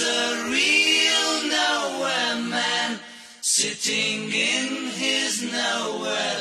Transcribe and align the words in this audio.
A 0.00 0.44
real 0.48 1.48
nowhere 1.48 2.36
man, 2.48 3.00
sitting 3.40 4.30
in 4.30 4.90
his 4.92 5.42
nowhere 5.42 6.37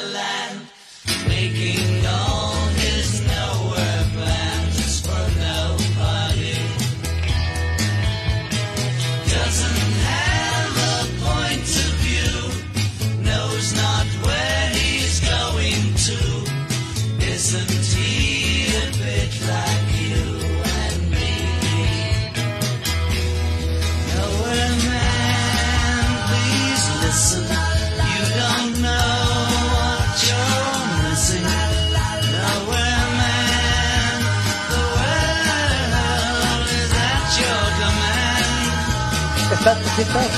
command. 40.06 40.30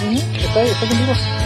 Está, 0.00 0.64
sí 0.64 0.70
está, 0.70 0.86
sí 0.86 1.02
está. 1.02 1.39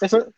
Eso, 0.00 0.32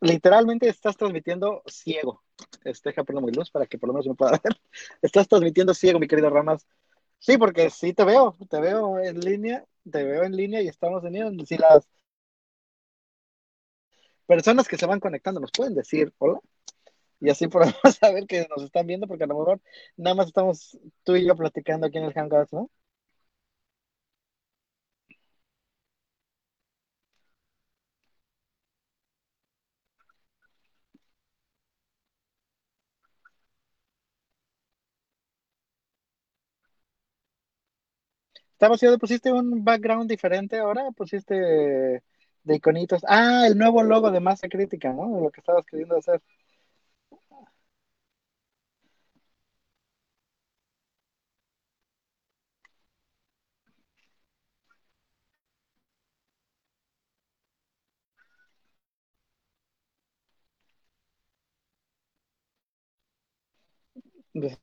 literalmente 0.00 0.68
estás 0.68 0.96
transmitiendo 0.96 1.62
ciego. 1.66 2.22
Este, 2.64 2.90
deja 2.90 3.04
prendo 3.04 3.22
mi 3.22 3.32
luz 3.32 3.50
para 3.50 3.66
que 3.66 3.78
por 3.78 3.88
lo 3.88 3.94
menos 3.94 4.06
me 4.06 4.14
pueda 4.14 4.32
ver. 4.32 4.60
Estás 5.02 5.28
transmitiendo 5.28 5.74
ciego, 5.74 5.98
mi 5.98 6.06
querido 6.08 6.30
Ramas. 6.30 6.66
Sí, 7.18 7.36
porque 7.38 7.70
sí 7.70 7.94
te 7.94 8.04
veo, 8.04 8.36
te 8.48 8.60
veo 8.60 8.98
en 9.00 9.20
línea, 9.20 9.64
te 9.90 10.04
veo 10.04 10.24
en 10.24 10.36
línea 10.36 10.62
y 10.62 10.68
estamos 10.68 11.04
en 11.04 11.12
línea. 11.14 11.46
Si 11.46 11.56
las 11.58 11.88
personas 14.26 14.68
que 14.68 14.76
se 14.76 14.86
van 14.86 15.00
conectando 15.00 15.40
nos 15.40 15.50
pueden 15.50 15.74
decir 15.74 16.12
hola, 16.18 16.38
y 17.20 17.30
así 17.30 17.48
podemos 17.48 17.74
saber 18.00 18.26
que 18.26 18.46
nos 18.50 18.62
están 18.64 18.86
viendo, 18.86 19.06
porque 19.06 19.24
a 19.24 19.26
lo 19.26 19.38
mejor 19.38 19.60
nada 19.96 20.14
más 20.16 20.26
estamos 20.28 20.78
tú 21.04 21.16
y 21.16 21.26
yo 21.26 21.36
platicando 21.36 21.86
aquí 21.86 21.98
en 21.98 22.04
el 22.04 22.12
Hangouts, 22.14 22.52
¿no? 22.52 22.70
Estamos 38.52 38.76
haciendo, 38.78 38.98
pusiste 38.98 39.32
un 39.32 39.64
background 39.64 40.08
diferente 40.10 40.58
ahora, 40.58 40.90
pusiste 40.92 41.34
de 42.44 42.54
iconitos. 42.56 43.02
Ah, 43.06 43.46
el 43.46 43.56
nuevo 43.58 43.82
logo 43.82 44.10
de 44.10 44.20
Masa 44.20 44.48
Crítica, 44.48 44.92
¿no? 44.92 45.20
Lo 45.20 45.30
que 45.30 45.40
estabas 45.40 45.64
queriendo 45.66 45.96
hacer. 45.96 46.20
De- 64.40 64.58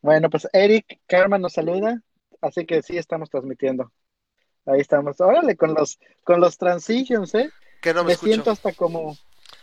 Bueno, 0.01 0.31
pues 0.31 0.49
Eric 0.53 1.01
Karma 1.07 1.39
nos 1.39 1.53
saluda, 1.55 2.03
así 2.41 2.67
que 2.67 2.83
sí 2.83 2.97
estamos 2.97 3.31
transmitiendo. 3.31 3.93
Ahí 4.67 4.81
estamos. 4.81 5.21
Órale, 5.21 5.57
con 5.57 5.75
los, 5.75 5.99
con 6.25 6.41
los 6.41 6.59
transitions, 6.59 7.35
¿eh? 7.35 7.51
Que 7.81 7.95
no 7.95 8.03
me, 8.03 8.09
Me 8.09 8.13
escucho. 8.15 8.31
siento 8.31 8.51
hasta 8.51 8.73
como, 8.75 9.19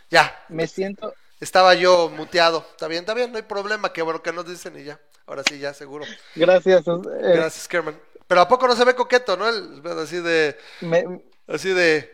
Ya, 0.09 0.33
me 0.49 0.67
siento, 0.67 1.13
estaba 1.39 1.73
yo 1.75 2.09
muteado. 2.09 2.65
Está 2.71 2.87
bien, 2.87 3.01
está 3.01 3.13
bien, 3.13 3.31
no 3.31 3.37
hay 3.37 3.43
problema. 3.43 3.93
Qué 3.93 4.01
bueno 4.01 4.21
que 4.23 4.33
nos 4.33 4.47
dicen 4.47 4.77
y 4.79 4.83
ya. 4.83 4.99
Ahora 5.25 5.43
sí, 5.43 5.59
ya, 5.59 5.73
seguro. 5.73 6.05
gracias. 6.35 6.87
eh, 6.87 6.93
Gracias, 7.35 7.67
Kerman. 7.67 7.99
Pero 8.29 8.41
¿a 8.41 8.47
poco 8.47 8.67
no 8.67 8.75
se 8.75 8.85
ve 8.85 8.93
coqueto, 8.93 9.35
no? 9.35 9.49
El, 9.49 9.81
así 9.99 10.17
de. 10.17 10.55
me- 10.81 11.03
Así 11.47 11.69
de. 11.73 12.13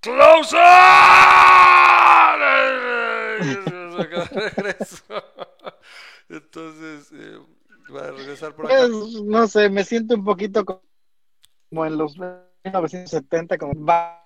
¡Closer! 0.00 0.60
Entonces, 6.28 7.08
eh, 7.12 7.38
va 7.92 8.02
a 8.02 8.10
regresar 8.12 8.54
por 8.54 8.66
acá. 8.66 8.76
pues, 8.86 9.22
no 9.24 9.48
sé, 9.48 9.68
me 9.68 9.82
siento 9.84 10.14
un 10.14 10.24
poquito 10.24 10.64
como 10.64 11.84
en 11.86 11.98
los 11.98 12.16
1970, 12.18 13.58
como 13.58 13.84
va. 13.84 14.24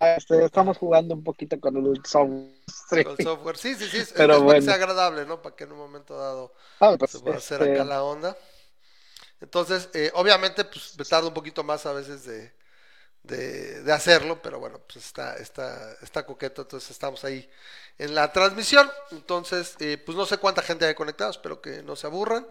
Este, 0.00 0.42
estamos 0.44 0.78
jugando 0.78 1.14
un 1.14 1.22
poquito 1.22 1.60
con 1.60 1.76
el 1.76 2.00
software. 2.04 3.04
Con 3.04 3.16
software. 3.18 3.56
Sí, 3.58 3.74
sí, 3.74 3.86
sí. 3.88 4.02
Pero 4.16 4.36
es 4.36 4.38
para 4.38 4.38
que 4.38 4.44
bueno. 4.64 4.72
agradable, 4.72 5.26
¿no? 5.26 5.42
Para 5.42 5.54
que 5.54 5.64
en 5.64 5.72
un 5.72 5.78
momento 5.78 6.16
dado 6.16 6.54
Ah, 6.80 6.96
pues, 6.98 7.10
se 7.10 7.20
pueda 7.20 7.36
hacer 7.36 7.60
este, 7.62 7.74
acá 7.74 7.84
la 7.84 8.02
onda. 8.02 8.34
Entonces, 9.42 9.90
eh, 9.94 10.10
obviamente, 10.14 10.64
pues 10.64 10.96
me 10.98 11.04
tarda 11.04 11.28
un 11.28 11.34
poquito 11.34 11.64
más 11.64 11.86
a 11.86 11.92
veces 11.92 12.24
de, 12.24 12.52
de, 13.22 13.82
de 13.82 13.92
hacerlo, 13.92 14.40
pero 14.42 14.58
bueno, 14.60 14.80
pues 14.80 15.06
está, 15.06 15.36
está, 15.36 15.92
está 16.02 16.26
coqueto, 16.26 16.62
entonces 16.62 16.90
estamos 16.90 17.24
ahí 17.24 17.48
en 17.98 18.14
la 18.14 18.32
transmisión. 18.32 18.90
Entonces, 19.12 19.76
eh, 19.80 19.98
pues 20.04 20.16
no 20.16 20.26
sé 20.26 20.38
cuánta 20.38 20.62
gente 20.62 20.86
hay 20.86 20.94
conectada, 20.94 21.30
espero 21.30 21.60
que 21.60 21.82
no 21.82 21.96
se 21.96 22.06
aburran. 22.06 22.46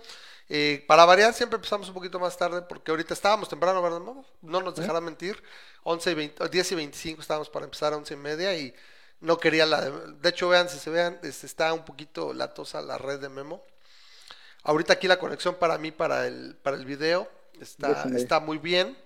Eh, 0.50 0.84
para 0.88 1.06
variar, 1.06 1.34
siempre 1.34 1.56
empezamos 1.58 1.88
un 1.88 1.94
poquito 1.94 2.20
más 2.20 2.38
tarde, 2.38 2.62
porque 2.64 2.92
ahorita 2.92 3.14
estábamos 3.14 3.50
temprano, 3.50 3.82
¿verdad? 3.82 4.00
No, 4.02 4.26
no 4.42 4.62
nos 4.62 4.76
dejará 4.76 5.02
mentir. 5.02 5.42
11 5.84 6.12
y 6.12 6.14
20, 6.14 6.50
10 6.50 6.72
y 6.74 6.76
25 6.76 7.22
estábamos 7.22 7.50
para 7.50 7.66
empezar 7.66 7.94
a 7.94 7.98
11 7.98 8.14
y 8.14 8.18
media 8.18 8.56
y 8.58 8.74
no 9.22 9.38
quería 9.38 9.66
la... 9.66 9.82
De, 9.82 10.14
de 10.14 10.30
hecho, 10.30 10.50
vean, 10.50 10.70
si 10.70 10.78
se 10.80 10.90
vean, 10.90 11.20
este, 11.24 11.46
está 11.48 11.74
un 11.74 11.86
poquito 11.86 12.34
latosa 12.34 12.82
la 12.82 12.98
red 12.98 13.20
de 13.20 13.30
Memo. 13.30 13.64
Ahorita 14.64 14.94
aquí 14.94 15.08
la 15.08 15.20
conexión 15.20 15.56
para 15.56 15.78
mí, 15.78 15.92
para 15.92 16.28
el, 16.28 16.56
para 16.62 16.78
el 16.78 16.86
video, 16.86 17.30
está, 17.60 18.04
está 18.16 18.40
muy 18.40 18.58
bien. 18.58 18.98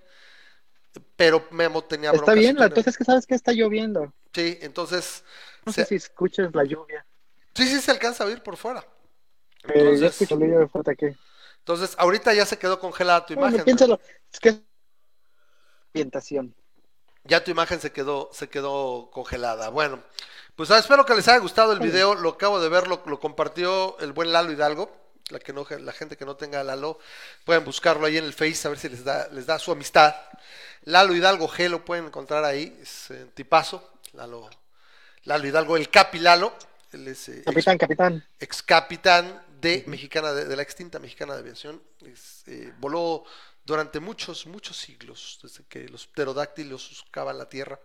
Pero 1.16 1.46
Memo 1.52 1.84
tenía 1.84 2.12
Está 2.12 2.34
bien, 2.34 2.58
entonces 2.58 2.88
es 2.88 2.98
que 2.98 3.04
sabes 3.04 3.26
que 3.28 3.36
está 3.36 3.52
lloviendo. 3.52 4.14
Sí, 4.34 4.58
entonces... 4.62 5.24
No 5.66 5.74
se- 5.74 5.84
sé 5.84 5.86
si 5.86 5.96
escuchas 5.96 6.54
la 6.54 6.64
lluvia. 6.64 7.06
Sí, 7.56 7.68
sí 7.68 7.82
se 7.82 7.92
alcanza 7.92 8.24
a 8.24 8.28
oír 8.28 8.44
por 8.44 8.58
fuera. 8.58 8.86
Eh, 9.64 9.98
yo 10.00 10.08
Entonces, 10.08 10.12
escucho 10.12 10.38
la 10.38 10.46
lluvia 10.48 10.68
fuerte 10.68 10.92
aquí. 10.92 11.08
entonces, 11.60 11.96
ahorita 11.98 12.34
ya 12.34 12.46
se 12.46 12.58
quedó 12.60 12.80
congelada 12.80 13.26
tu 13.26 13.34
Bueno, 13.34 13.58
imagen. 13.58 13.66
piénsalo, 13.66 14.00
es 14.32 14.40
que 14.40 14.64
orientación. 15.94 16.54
Ya 17.24 17.44
tu 17.44 17.52
imagen 17.52 17.80
se 17.82 17.92
quedó, 17.92 18.30
se 18.34 18.50
quedó 18.50 19.10
congelada. 19.12 19.70
Bueno, 19.70 20.04
pues 20.56 20.70
ah, 20.72 20.78
espero 20.78 21.06
que 21.06 21.16
les 21.16 21.28
haya 21.28 21.40
gustado 21.40 21.74
el 21.74 21.80
video. 21.80 22.14
Lo 22.16 22.30
acabo 22.30 22.60
de 22.60 22.70
ver, 22.70 22.88
lo, 22.88 23.02
lo 23.06 23.20
compartió 23.20 23.98
el 24.00 24.14
buen 24.14 24.32
Lalo 24.32 24.52
Hidalgo. 24.52 24.92
La, 25.30 25.40
que 25.40 25.54
no, 25.54 25.66
la 25.80 25.92
gente 25.92 26.18
que 26.18 26.26
no 26.26 26.36
tenga 26.36 26.60
a 26.60 26.64
Lalo, 26.64 27.00
pueden 27.44 27.66
buscarlo 27.66 28.06
ahí 28.06 28.18
en 28.18 28.26
el 28.26 28.34
Face 28.34 28.68
a 28.68 28.70
ver 28.70 28.78
si 28.78 28.90
les 28.90 29.04
da, 29.04 29.28
les 29.30 29.46
da 29.46 29.58
su 29.58 29.72
amistad. 29.72 30.16
Lalo 30.84 31.16
Hidalgo 31.16 31.48
G 31.50 31.68
lo 31.68 31.84
pueden 31.84 32.06
encontrar 32.06 32.44
ahí, 32.44 32.78
es 32.82 33.10
eh, 33.10 33.26
tipazo. 33.34 33.94
Lalo, 34.14 34.50
Lalo 35.24 35.48
Hidalgo, 35.48 35.78
el 35.78 35.90
Capi 35.90 36.20
Lalo. 36.20 36.54
Él 36.92 37.08
es 37.08 37.28
eh, 37.30 37.40
ex, 37.40 37.46
Capitán, 37.46 37.78
capitán. 37.78 38.28
ex 38.40 38.62
capitán 38.62 39.44
de 39.60 39.84
mexicana 39.88 40.32
de, 40.32 40.46
de 40.46 40.56
la 40.56 40.62
extinta 40.62 41.00
mexicana 41.00 41.34
de 41.34 41.40
aviación. 41.40 41.82
Es, 42.06 42.44
eh, 42.48 42.72
voló 42.78 43.26
durante 43.66 44.00
muchos, 44.00 44.46
muchos 44.46 44.78
siglos, 44.78 45.40
desde 45.42 45.64
que 45.66 45.90
los 45.90 46.06
pterodáctilos 46.06 46.84
surcaban 46.84 47.38
la 47.40 47.50
tierra. 47.50 47.80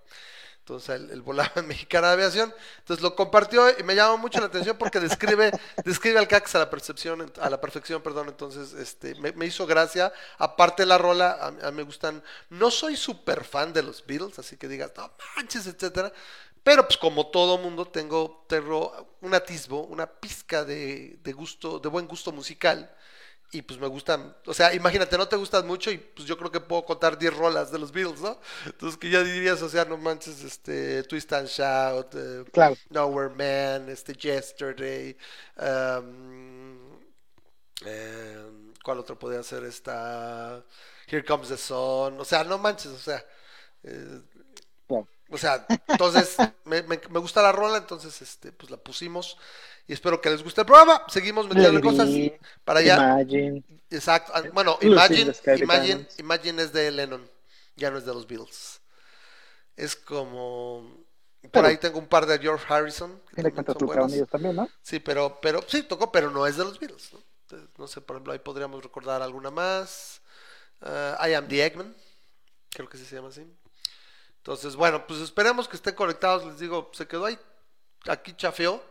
Entonces 0.70 1.00
él, 1.00 1.11
él 1.11 1.22
volaba 1.22 1.50
en 1.56 1.67
mexicana 1.67 2.08
de 2.08 2.12
aviación. 2.14 2.55
Entonces 2.78 3.02
lo 3.02 3.17
compartió 3.17 3.69
y 3.76 3.82
me 3.82 3.96
llamó 3.96 4.19
mucho 4.19 4.38
la 4.40 4.46
atención 4.46 4.76
porque 4.78 5.00
describe, 5.00 5.50
describe 5.84 6.19
al 6.19 6.28
CAX 6.28 6.55
a 6.55 6.61
la 6.61 6.70
percepción, 6.70 7.32
a 7.40 7.50
la 7.50 7.61
perfección, 7.61 8.02
perdón. 8.02 8.28
Entonces, 8.28 8.72
este, 8.75 9.17
me, 9.17 9.32
me 9.32 9.46
hizo 9.46 9.67
gracia. 9.67 10.12
Aparte 10.38 10.87
la 10.87 10.96
rola, 10.96 11.32
a, 11.32 11.46
a 11.49 11.70
mí 11.70 11.78
me 11.78 11.82
gustan. 11.82 12.22
No 12.50 12.70
soy 12.70 12.96
súper 12.96 13.44
fan 13.44 13.72
de 13.72 13.82
los 13.82 14.06
Beatles, 14.06 14.38
así 14.38 14.56
que 14.56 14.69
digas, 14.69 14.93
no 14.96 15.11
manches, 15.37 15.67
etcétera. 15.67 16.12
Pero 16.62 16.87
pues 16.87 16.99
como 16.99 17.28
todo 17.28 17.58
mundo 17.58 17.87
tengo, 17.87 18.44
tengo 18.49 19.17
un 19.22 19.34
atisbo, 19.34 19.84
una 19.87 20.06
pizca 20.06 20.64
de, 20.64 21.19
de 21.22 21.32
gusto, 21.32 21.78
de 21.78 21.88
buen 21.88 22.06
gusto 22.06 22.32
musical. 22.32 22.94
Y 23.52 23.62
pues 23.62 23.81
me 23.81 23.88
gustan, 23.88 24.37
o 24.47 24.55
sea, 24.55 24.73
imagínate, 24.75 25.19
no 25.19 25.26
te 25.26 25.35
gustan 25.35 25.67
mucho 25.67 25.91
y 25.91 25.99
pues 25.99 26.26
yo 26.29 26.38
creo 26.38 26.52
que 26.52 26.61
puedo 26.61 26.85
contar 26.85 27.19
10 27.19 27.37
rolas 27.37 27.73
de 27.73 27.81
los 27.81 27.91
Beatles, 27.91 28.20
¿no? 28.20 28.38
Entonces 28.64 28.97
que 28.97 29.11
ya 29.11 29.25
dirías, 29.25 29.61
o 29.62 29.69
sea, 29.69 29.85
no 29.85 29.97
manches, 29.97 30.44
este, 30.44 31.02
Twist 31.02 31.32
and 31.32 31.49
Shout, 31.49 32.14
eh, 32.14 32.44
Claro. 32.52 32.76
Nowhere 32.91 33.35
Man, 33.35 33.88
este, 33.88 34.14
Yesterday, 34.14 35.17
um, 35.56 36.79
eh, 37.85 38.73
¿cuál 38.85 38.99
otro 38.99 39.19
podría 39.19 39.43
ser 39.43 39.64
esta? 39.64 40.64
Here 41.08 41.25
Comes 41.25 41.49
the 41.49 41.56
Sun, 41.56 42.20
o 42.20 42.25
sea, 42.25 42.44
no 42.44 42.56
manches, 42.56 42.93
o 42.93 42.99
sea, 42.99 43.25
eh. 43.82 44.20
O 45.31 45.38
sea, 45.38 45.67
entonces 45.88 46.37
me, 46.65 46.82
me- 46.82 47.00
me 47.11 47.19
gusta 47.21 47.43
la 47.43 47.53
rola, 47.53 47.79
entonces 47.79 48.21
este, 48.23 48.53
pues 48.53 48.71
la 48.71 48.77
pusimos 48.77 49.37
y 49.87 49.93
espero 49.93 50.21
que 50.21 50.31
les 50.31 50.43
guste 50.43 50.61
el 50.62 50.67
programa. 50.67 51.03
Seguimos 51.09 51.49
metiendo 51.49 51.81
cosas 51.81 52.09
para 52.65 52.81
allá. 52.81 52.94
Imagine. 53.21 53.65
Exacto. 53.91 54.32
ah, 54.35 54.43
Bueno, 54.53 54.79
Imagine, 54.82 55.32
Imagine. 55.59 56.09
Imagine 56.19 56.62
es 56.62 56.73
de 56.73 56.91
Lennon, 56.91 57.29
ya 57.77 57.91
no 57.91 57.99
es 57.99 58.05
de 58.06 58.12
los 58.15 58.27
Beatles. 58.27 58.81
Es 59.77 59.97
como 59.97 61.05
por 61.43 61.50
Pero- 61.50 61.69
ahí 61.69 61.79
tengo 61.79 61.99
un 61.99 62.06
par 62.06 62.27
de 62.27 62.38
George 62.38 62.65
Harrison. 62.69 63.21
que 63.35 63.43
también 63.43 63.87
buenas. 63.87 64.12
ellos 64.12 64.29
también, 64.29 64.56
¿no? 64.56 64.69
Sí, 64.82 65.00
pero, 65.00 65.38
pero 65.41 65.61
sí 65.67 65.82
tocó, 65.85 66.12
pero 66.12 66.31
no 66.31 66.47
es 66.47 66.56
de 66.56 66.65
los 66.65 66.79
Beatles. 66.79 67.12
¿no? 67.15 67.21
Entonces, 67.43 67.69
no 67.79 67.87
sé, 67.88 68.00
por 68.00 68.17
ejemplo, 68.17 68.32
ahí 68.32 68.38
podríamos 68.41 68.82
recordar 68.82 69.23
alguna 69.23 69.50
más. 69.50 70.21
Ah, 70.82 71.27
I 71.29 71.35
am 71.35 71.49
the 71.49 71.65
Eggman, 71.65 71.94
creo 72.71 72.88
que 72.88 72.97
sí 72.99 73.05
se 73.05 73.17
llama 73.17 73.29
así. 73.29 73.44
Entonces, 74.40 74.75
bueno, 74.76 75.06
pues 75.06 75.20
esperemos 75.20 75.69
que 75.69 75.76
estén 75.76 75.94
conectados. 75.94 76.46
Les 76.46 76.58
digo, 76.58 76.90
se 76.92 77.06
quedó 77.06 77.26
ahí, 77.26 77.38
aquí 78.08 78.34
chafeó. 78.34 78.82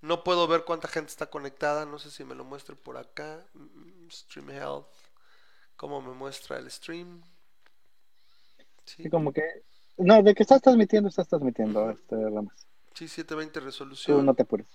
No 0.00 0.22
puedo 0.22 0.46
ver 0.46 0.64
cuánta 0.64 0.86
gente 0.88 1.10
está 1.10 1.26
conectada. 1.26 1.86
No 1.86 1.98
sé 1.98 2.10
si 2.10 2.24
me 2.24 2.34
lo 2.34 2.44
muestre 2.44 2.76
por 2.76 2.96
acá. 2.96 3.44
Mm, 3.54 4.08
Stream 4.10 4.50
Health. 4.50 4.86
¿Cómo 5.76 6.00
me 6.02 6.12
muestra 6.14 6.58
el 6.58 6.70
stream? 6.70 7.22
Sí, 8.84 9.02
Así 9.02 9.10
como 9.10 9.32
que. 9.32 9.42
No, 9.96 10.22
de 10.22 10.34
que 10.34 10.42
estás 10.44 10.62
transmitiendo, 10.62 11.08
estás 11.08 11.28
transmitiendo, 11.28 11.90
este, 11.90 12.16
Ramas. 12.30 12.54
sí 12.94 13.08
720 13.08 13.60
Tú 13.60 13.64
resolución. 13.66 14.26
no 14.26 14.34
te 14.34 14.42
apures. 14.42 14.68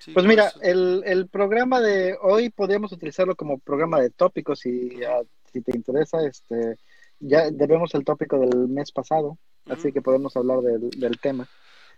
Sí, 0.00 0.12
Pues 0.12 0.26
mira, 0.26 0.52
el, 0.60 1.02
el 1.06 1.28
programa 1.28 1.80
de 1.80 2.18
hoy 2.20 2.50
podríamos 2.50 2.92
utilizarlo 2.92 3.34
como 3.36 3.58
programa 3.58 3.98
de 4.00 4.10
tópicos 4.10 4.66
y 4.66 5.02
ah, 5.04 5.22
si 5.50 5.62
te 5.62 5.74
interesa, 5.74 6.18
este, 6.26 6.78
ya 7.18 7.50
debemos 7.50 7.94
el 7.94 8.04
tópico 8.04 8.38
del 8.38 8.68
mes 8.68 8.92
pasado, 8.92 9.38
así 9.70 9.92
que 9.92 10.02
podemos 10.02 10.36
hablar 10.36 10.60
del, 10.60 10.90
del 10.90 11.18
tema. 11.20 11.46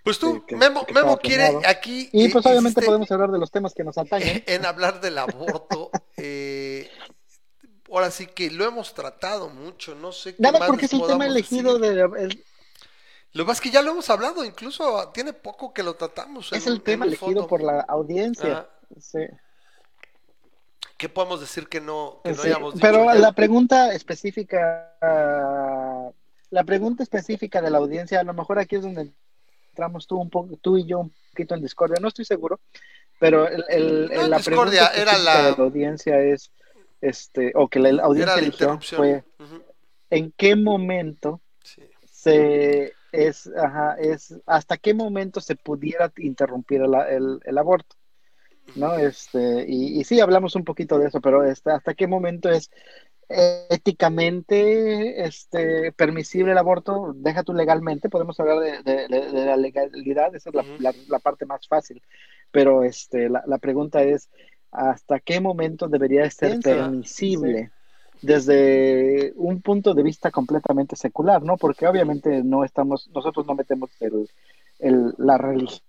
Pues 0.04 0.18
tú, 0.18 0.44
que- 0.46 0.56
Memo, 0.56 0.86
que 0.86 0.94
Memo 0.94 1.18
quiere 1.18 1.58
aquí. 1.66 2.08
Y 2.12 2.28
pues 2.28 2.44
obviamente 2.46 2.80
podemos 2.82 3.10
hablar 3.10 3.30
de 3.30 3.38
los 3.38 3.50
temas 3.50 3.74
que 3.74 3.84
nos 3.84 3.98
atañen. 3.98 4.42
en 4.46 4.64
hablar 4.64 5.00
del 5.00 5.18
aborto. 5.18 5.90
eh, 6.16 6.88
ahora 7.90 8.10
sí 8.10 8.26
que 8.26 8.50
lo 8.50 8.64
hemos 8.64 8.94
tratado 8.94 9.48
mucho, 9.48 9.94
no 9.94 10.12
sé 10.12 10.34
qué 10.36 10.42
Nada 10.42 10.58
más 10.60 10.68
porque 10.68 10.86
es 10.86 10.92
el 10.92 11.06
tema 11.06 11.26
elegido 11.26 11.78
decir. 11.78 11.96
de, 12.10 12.22
el- 12.22 12.44
Lo 13.32 13.44
más 13.44 13.60
que 13.60 13.70
ya 13.70 13.82
lo 13.82 13.90
hemos 13.90 14.08
hablado, 14.10 14.44
incluso 14.44 15.10
tiene 15.12 15.32
poco 15.32 15.72
que 15.74 15.82
lo 15.82 15.94
tratamos. 15.94 16.52
es 16.52 16.66
en 16.66 16.72
el 16.74 16.82
tema 16.82 17.04
elegido 17.06 17.46
por 17.46 17.62
la 17.62 17.80
audiencia. 17.80 18.66
Ah, 18.68 18.74
Sí. 18.98 19.18
¿Qué 20.96 21.08
podemos 21.08 21.40
decir 21.40 21.68
que 21.68 21.80
no, 21.80 22.20
que 22.24 22.30
no 22.32 22.36
Sí, 22.42 22.48
hayamos 22.48 22.74
dicho? 22.74 22.82
pero 22.86 23.04
ya? 23.04 23.14
la 23.14 23.32
pregunta 23.32 23.92
específica, 23.94 24.96
la 26.50 26.64
pregunta 26.64 27.02
específica 27.02 27.60
de 27.60 27.70
la 27.70 27.78
audiencia, 27.78 28.20
a 28.20 28.24
lo 28.24 28.34
mejor 28.34 28.58
aquí 28.58 28.76
es 28.76 28.82
donde 28.82 29.12
entramos 29.70 30.06
tú 30.06 30.16
un 30.18 30.30
poco, 30.30 30.56
tú 30.60 30.76
y 30.78 30.84
yo 30.86 31.00
un 31.00 31.12
poquito 31.32 31.54
en 31.54 31.62
discordia, 31.62 31.98
no 32.00 32.08
estoy 32.08 32.24
seguro, 32.24 32.60
pero 33.18 33.48
el, 33.48 33.64
el- 33.68 34.08
No 34.08 34.22
en 34.22 34.30
la 34.30 34.38
pregunta 34.38 34.90
era 34.94 35.18
la- 35.18 35.36
de 35.50 35.56
la 35.56 35.64
audiencia 35.64 36.20
es, 36.20 36.50
este, 37.00 37.52
o 37.54 37.68
que 37.68 37.78
la, 37.78 37.92
la 37.92 38.02
audiencia 38.04 38.36
la 38.36 38.42
eligió 38.42 38.80
fue, 38.96 39.24
¿en 40.10 40.32
qué 40.36 40.56
momento 40.56 41.40
sí. 41.62 41.82
se 42.10 42.94
es, 43.12 43.46
ajá, 43.56 43.94
es, 43.98 44.34
hasta 44.46 44.76
qué 44.76 44.92
momento 44.94 45.40
se 45.40 45.56
pudiera 45.56 46.12
interrumpir 46.18 46.82
el, 46.82 46.94
el- 46.94 47.40
el 47.44 47.58
aborto? 47.58 47.96
¿no? 48.74 48.94
Este, 48.96 49.64
y, 49.66 49.98
y 49.98 50.04
sí, 50.04 50.20
hablamos 50.20 50.54
un 50.54 50.64
poquito 50.64 50.98
de 50.98 51.08
eso, 51.08 51.20
pero 51.20 51.42
este, 51.44 51.70
hasta 51.70 51.94
qué 51.94 52.06
momento 52.06 52.50
es 52.50 52.70
éticamente 53.28 55.24
este, 55.24 55.92
permisible 55.92 56.52
el 56.52 56.58
aborto, 56.58 57.12
deja 57.16 57.42
tú 57.42 57.52
legalmente, 57.52 58.08
podemos 58.08 58.38
hablar 58.40 58.58
de, 58.60 58.82
de- 58.82 59.08
de- 59.08 59.30
de 59.32 59.46
la 59.46 59.56
legalidad, 59.56 60.34
esa 60.34 60.50
es 60.50 60.54
la, 60.54 60.64
la- 60.78 60.94
la 61.08 61.18
parte 61.18 61.44
más 61.46 61.66
fácil, 61.68 62.02
pero 62.50 62.84
este, 62.84 63.28
la, 63.28 63.42
la 63.46 63.58
pregunta 63.58 64.02
es, 64.02 64.30
¿hasta 64.70 65.20
qué 65.20 65.40
momento 65.40 65.88
debería 65.88 66.28
ser 66.30 66.50
Piensa, 66.50 66.70
permisible? 66.74 67.70
Desde 68.20 69.32
un 69.36 69.62
punto 69.62 69.94
de 69.94 70.02
vista 70.02 70.30
completamente 70.30 70.96
secular, 70.96 71.42
¿no? 71.42 71.56
Porque 71.56 71.86
obviamente 71.86 72.42
no 72.42 72.64
estamos, 72.64 73.08
nosotros 73.14 73.46
no 73.46 73.54
metemos 73.54 73.90
el, 74.00 74.28
el- 74.80 75.14
la 75.18 75.38
religión 75.38 75.82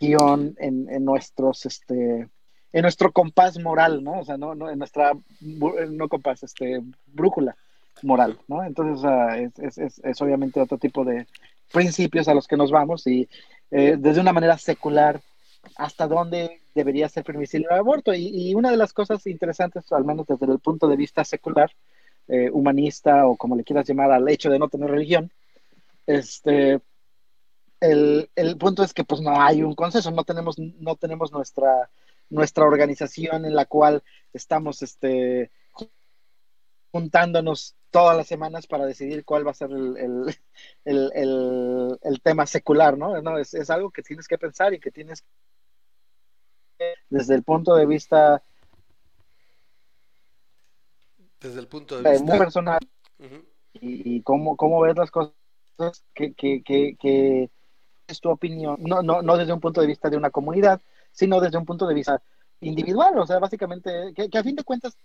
en, 0.00 0.88
en 0.88 1.04
nuestros 1.04 1.66
este 1.66 2.28
en 2.72 2.82
nuestro 2.82 3.12
compás 3.12 3.58
moral, 3.58 4.02
¿no? 4.04 4.20
O 4.20 4.24
sea, 4.24 4.36
no, 4.36 4.54
no 4.54 4.70
en 4.70 4.78
nuestra 4.78 5.12
no 5.40 6.08
compás, 6.08 6.42
este 6.42 6.82
brújula 7.06 7.56
moral, 8.02 8.38
¿no? 8.46 8.62
Entonces, 8.64 9.00
sea, 9.00 9.38
es, 9.38 9.78
es, 9.78 10.00
es, 10.04 10.22
obviamente 10.22 10.60
otro 10.60 10.78
tipo 10.78 11.04
de 11.04 11.26
principios 11.72 12.28
a 12.28 12.34
los 12.34 12.46
que 12.46 12.56
nos 12.56 12.70
vamos 12.70 13.06
y 13.06 13.28
eh, 13.70 13.96
desde 13.98 14.20
una 14.20 14.32
manera 14.32 14.56
secular 14.56 15.20
hasta 15.76 16.06
dónde 16.06 16.60
debería 16.74 17.08
ser 17.08 17.24
permisible 17.24 17.66
el 17.70 17.78
aborto. 17.78 18.14
Y, 18.14 18.50
y 18.50 18.54
una 18.54 18.70
de 18.70 18.76
las 18.76 18.92
cosas 18.92 19.26
interesantes, 19.26 19.90
al 19.92 20.04
menos 20.04 20.26
desde 20.26 20.46
el 20.50 20.60
punto 20.60 20.86
de 20.88 20.96
vista 20.96 21.24
secular, 21.24 21.70
eh, 22.28 22.50
humanista 22.52 23.26
o 23.26 23.36
como 23.36 23.56
le 23.56 23.64
quieras 23.64 23.88
llamar 23.88 24.12
al 24.12 24.28
hecho 24.28 24.50
de 24.50 24.58
no 24.58 24.68
tener 24.68 24.90
religión, 24.90 25.30
este, 26.06 26.80
el, 27.80 28.30
el 28.36 28.56
punto 28.56 28.82
es 28.82 28.92
que 28.92 29.04
pues 29.04 29.20
no 29.20 29.40
hay 29.40 29.62
un 29.62 29.74
consenso, 29.74 30.10
no 30.10 30.24
tenemos, 30.24 30.58
no 30.58 30.96
tenemos 30.96 31.32
nuestra, 31.32 31.88
nuestra 32.30 32.64
organización 32.64 33.44
en 33.44 33.54
la 33.54 33.66
cual 33.66 34.02
estamos 34.32 34.82
este, 34.82 35.50
juntándonos 36.90 37.76
todas 37.90 38.16
las 38.16 38.26
semanas 38.26 38.66
para 38.66 38.86
decidir 38.86 39.24
cuál 39.24 39.46
va 39.46 39.52
a 39.52 39.54
ser 39.54 39.70
el, 39.70 39.96
el, 39.96 40.36
el, 40.84 41.12
el, 41.14 41.98
el 42.02 42.20
tema 42.20 42.46
secular, 42.46 42.96
¿no? 42.98 43.20
no 43.22 43.38
es, 43.38 43.54
es, 43.54 43.70
algo 43.70 43.90
que 43.90 44.02
tienes 44.02 44.28
que 44.28 44.38
pensar 44.38 44.74
y 44.74 44.80
que 44.80 44.90
tienes 44.90 45.24
que, 46.78 46.94
desde 47.08 47.34
el 47.34 47.42
punto 47.42 47.74
de 47.74 47.86
vista 47.86 48.42
desde 51.40 51.60
el 51.60 51.68
punto 51.68 52.00
de 52.00 52.10
vista 52.10 52.24
muy 52.24 52.38
personal 52.38 52.80
uh 53.18 53.22
-huh. 53.22 53.44
y, 53.74 54.16
y, 54.16 54.22
cómo, 54.22 54.56
cómo 54.56 54.80
ves 54.80 54.96
las 54.96 55.10
cosas 55.10 55.34
que, 56.14 56.34
que, 56.34 56.62
que, 56.62 56.96
que, 56.98 57.50
es 58.08 58.20
tu 58.20 58.30
opinión, 58.30 58.78
no, 58.80 59.02
no, 59.02 59.20
no 59.20 59.36
desde 59.36 59.52
un 59.52 59.60
punto 59.60 59.82
de 59.82 59.86
vista 59.86 60.08
de 60.08 60.16
una 60.16 60.30
comunidad, 60.30 60.80
sino 61.18 61.40
desde 61.40 61.58
un 61.58 61.66
punto 61.66 61.84
de 61.84 61.94
vista 61.94 62.22
individual, 62.60 63.18
o 63.18 63.26
sea, 63.26 63.40
básicamente, 63.40 64.12
que, 64.14 64.30
que 64.30 64.38
a 64.38 64.44
fin 64.44 64.54
de 64.54 64.62
cuentas 64.62 64.96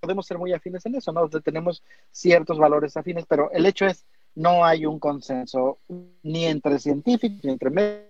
podemos 0.00 0.26
ser 0.26 0.38
muy 0.38 0.54
afines 0.54 0.86
en 0.86 0.94
eso, 0.94 1.12
¿no? 1.12 1.28
tenemos 1.28 1.82
ciertos 2.10 2.56
valores 2.56 2.96
afines, 2.96 3.26
pero 3.28 3.50
el 3.50 3.66
hecho 3.66 3.84
es, 3.84 4.06
no 4.34 4.64
hay 4.64 4.86
un 4.86 4.98
consenso 4.98 5.78
ni 6.22 6.46
entre 6.46 6.78
científicos, 6.78 7.44
ni 7.44 7.50
entre, 7.50 8.08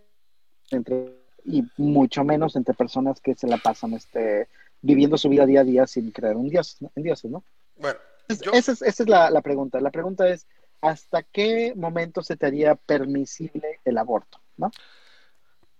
entre 0.70 1.14
y 1.44 1.64
mucho 1.78 2.22
menos 2.22 2.54
entre 2.54 2.74
personas 2.74 3.20
que 3.20 3.34
se 3.34 3.48
la 3.48 3.56
pasan 3.56 3.94
este, 3.94 4.46
viviendo 4.80 5.18
su 5.18 5.28
vida 5.28 5.44
día 5.44 5.62
a 5.62 5.64
día 5.64 5.86
sin 5.88 6.12
creer 6.12 6.36
un 6.36 6.48
dios, 6.48 6.76
en 6.94 7.02
dioses, 7.02 7.28
¿no? 7.28 7.42
Bueno, 7.76 7.98
yo... 8.28 8.52
esa 8.52 8.70
es, 8.70 8.82
esa 8.82 9.02
es 9.02 9.08
la, 9.08 9.30
la, 9.30 9.40
pregunta. 9.40 9.80
La 9.80 9.90
pregunta 9.90 10.28
es, 10.28 10.46
¿hasta 10.80 11.24
qué 11.24 11.72
momento 11.74 12.22
se 12.22 12.36
te 12.36 12.46
haría 12.46 12.76
permisible 12.76 13.80
el 13.84 13.98
aborto, 13.98 14.38
no? 14.58 14.70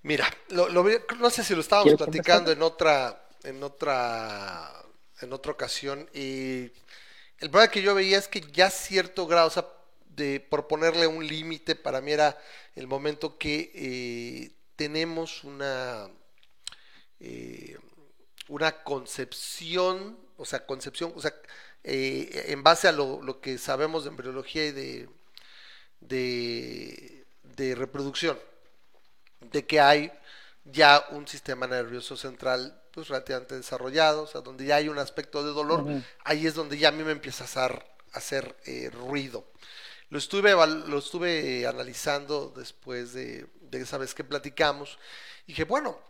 Mira, 0.08 0.26
lo, 0.48 0.70
lo, 0.70 0.86
no 1.18 1.28
sé 1.28 1.44
si 1.44 1.54
lo 1.54 1.60
estábamos 1.60 1.92
platicando 1.96 2.50
en 2.50 2.62
otra, 2.62 3.28
en 3.44 3.62
otra 3.62 4.72
en 5.20 5.34
otra 5.34 5.52
ocasión 5.52 6.08
y 6.14 6.70
el 7.40 7.50
problema 7.50 7.70
que 7.70 7.82
yo 7.82 7.94
veía 7.94 8.16
es 8.16 8.26
que 8.26 8.40
ya 8.40 8.70
cierto 8.70 9.26
grado, 9.26 9.48
o 9.48 9.50
sea, 9.50 9.66
de 10.06 10.40
proponerle 10.40 11.06
un 11.06 11.26
límite 11.26 11.74
para 11.76 12.00
mí 12.00 12.12
era 12.12 12.38
el 12.74 12.86
momento 12.86 13.36
que 13.36 13.70
eh, 13.74 14.50
tenemos 14.76 15.44
una 15.44 16.08
eh, 17.20 17.76
una 18.48 18.82
concepción, 18.84 20.18
o 20.38 20.46
sea, 20.46 20.64
concepción, 20.64 21.12
o 21.16 21.20
sea, 21.20 21.34
eh, 21.84 22.46
en 22.48 22.62
base 22.62 22.88
a 22.88 22.92
lo, 22.92 23.20
lo, 23.20 23.42
que 23.42 23.58
sabemos 23.58 24.04
de 24.04 24.10
embriología 24.10 24.64
y 24.64 24.72
de, 24.72 25.08
de, 26.00 27.26
de 27.42 27.74
reproducción, 27.74 28.38
de 29.40 29.66
que 29.66 29.80
hay 29.80 30.12
ya 30.64 31.06
un 31.10 31.26
sistema 31.26 31.66
nervioso 31.66 32.16
central 32.16 32.82
pues 32.92 33.08
relativamente 33.08 33.54
desarrollado, 33.54 34.22
o 34.22 34.26
sea, 34.26 34.40
donde 34.40 34.64
ya 34.66 34.76
hay 34.76 34.88
un 34.88 34.98
aspecto 34.98 35.44
de 35.44 35.52
dolor, 35.52 35.82
uh 35.82 35.88
-huh. 35.88 36.04
ahí 36.24 36.46
es 36.46 36.54
donde 36.54 36.78
ya 36.78 36.88
a 36.88 36.92
mí 36.92 37.04
me 37.04 37.12
empieza 37.12 37.44
a 37.44 37.46
hacer, 37.46 37.86
a 38.12 38.18
hacer 38.18 38.56
eh, 38.66 38.90
ruido. 38.90 39.46
Lo 40.10 40.18
estuve, 40.18 40.52
lo 40.52 40.98
estuve 40.98 41.66
analizando 41.66 42.52
después 42.56 43.12
de, 43.12 43.46
de 43.60 43.80
esa 43.80 43.98
vez 43.98 44.14
que 44.14 44.24
platicamos, 44.24 44.98
y 45.46 45.52
dije, 45.52 45.64
bueno, 45.64 46.00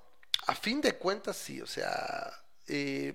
a 0.47 0.54
fin 0.54 0.80
de 0.80 0.97
cuentas 0.97 1.37
sí, 1.37 1.61
o 1.61 1.66
sea, 1.66 2.32
eh, 2.68 3.14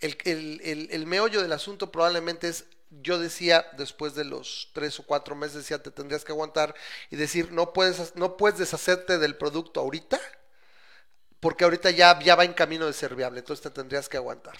el, 0.00 0.16
el, 0.24 0.60
el, 0.64 0.88
el 0.90 1.06
meollo 1.06 1.42
del 1.42 1.52
asunto 1.52 1.92
probablemente 1.92 2.48
es 2.48 2.64
yo 3.00 3.18
decía 3.18 3.66
después 3.78 4.14
de 4.14 4.24
los 4.24 4.70
tres 4.72 5.00
o 5.00 5.04
cuatro 5.04 5.34
meses 5.34 5.56
decía 5.56 5.82
te 5.82 5.90
tendrías 5.90 6.24
que 6.24 6.32
aguantar 6.32 6.74
y 7.10 7.16
decir 7.16 7.50
no 7.52 7.72
puedes 7.72 8.14
no 8.16 8.36
puedes 8.36 8.58
deshacerte 8.58 9.18
del 9.18 9.36
producto 9.36 9.80
ahorita 9.80 10.20
porque 11.42 11.64
ahorita 11.64 11.90
ya, 11.90 12.20
ya 12.20 12.36
va 12.36 12.44
en 12.44 12.52
camino 12.52 12.86
de 12.86 12.92
ser 12.92 13.16
viable, 13.16 13.40
entonces 13.40 13.64
te 13.64 13.70
tendrías 13.70 14.08
que 14.08 14.16
aguantar. 14.16 14.56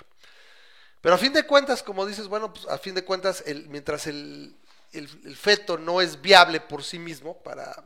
Pero 1.00 1.14
a 1.14 1.18
fin 1.18 1.32
de 1.32 1.46
cuentas, 1.46 1.80
como 1.80 2.04
dices, 2.04 2.26
bueno, 2.26 2.52
pues 2.52 2.66
a 2.66 2.76
fin 2.76 2.92
de 2.92 3.04
cuentas, 3.04 3.44
el, 3.46 3.68
mientras 3.68 4.08
el, 4.08 4.56
el, 4.92 5.06
feto 5.36 5.78
no 5.78 6.00
es 6.00 6.20
viable 6.20 6.60
por 6.60 6.82
sí 6.82 6.98
mismo 6.98 7.40
para, 7.44 7.84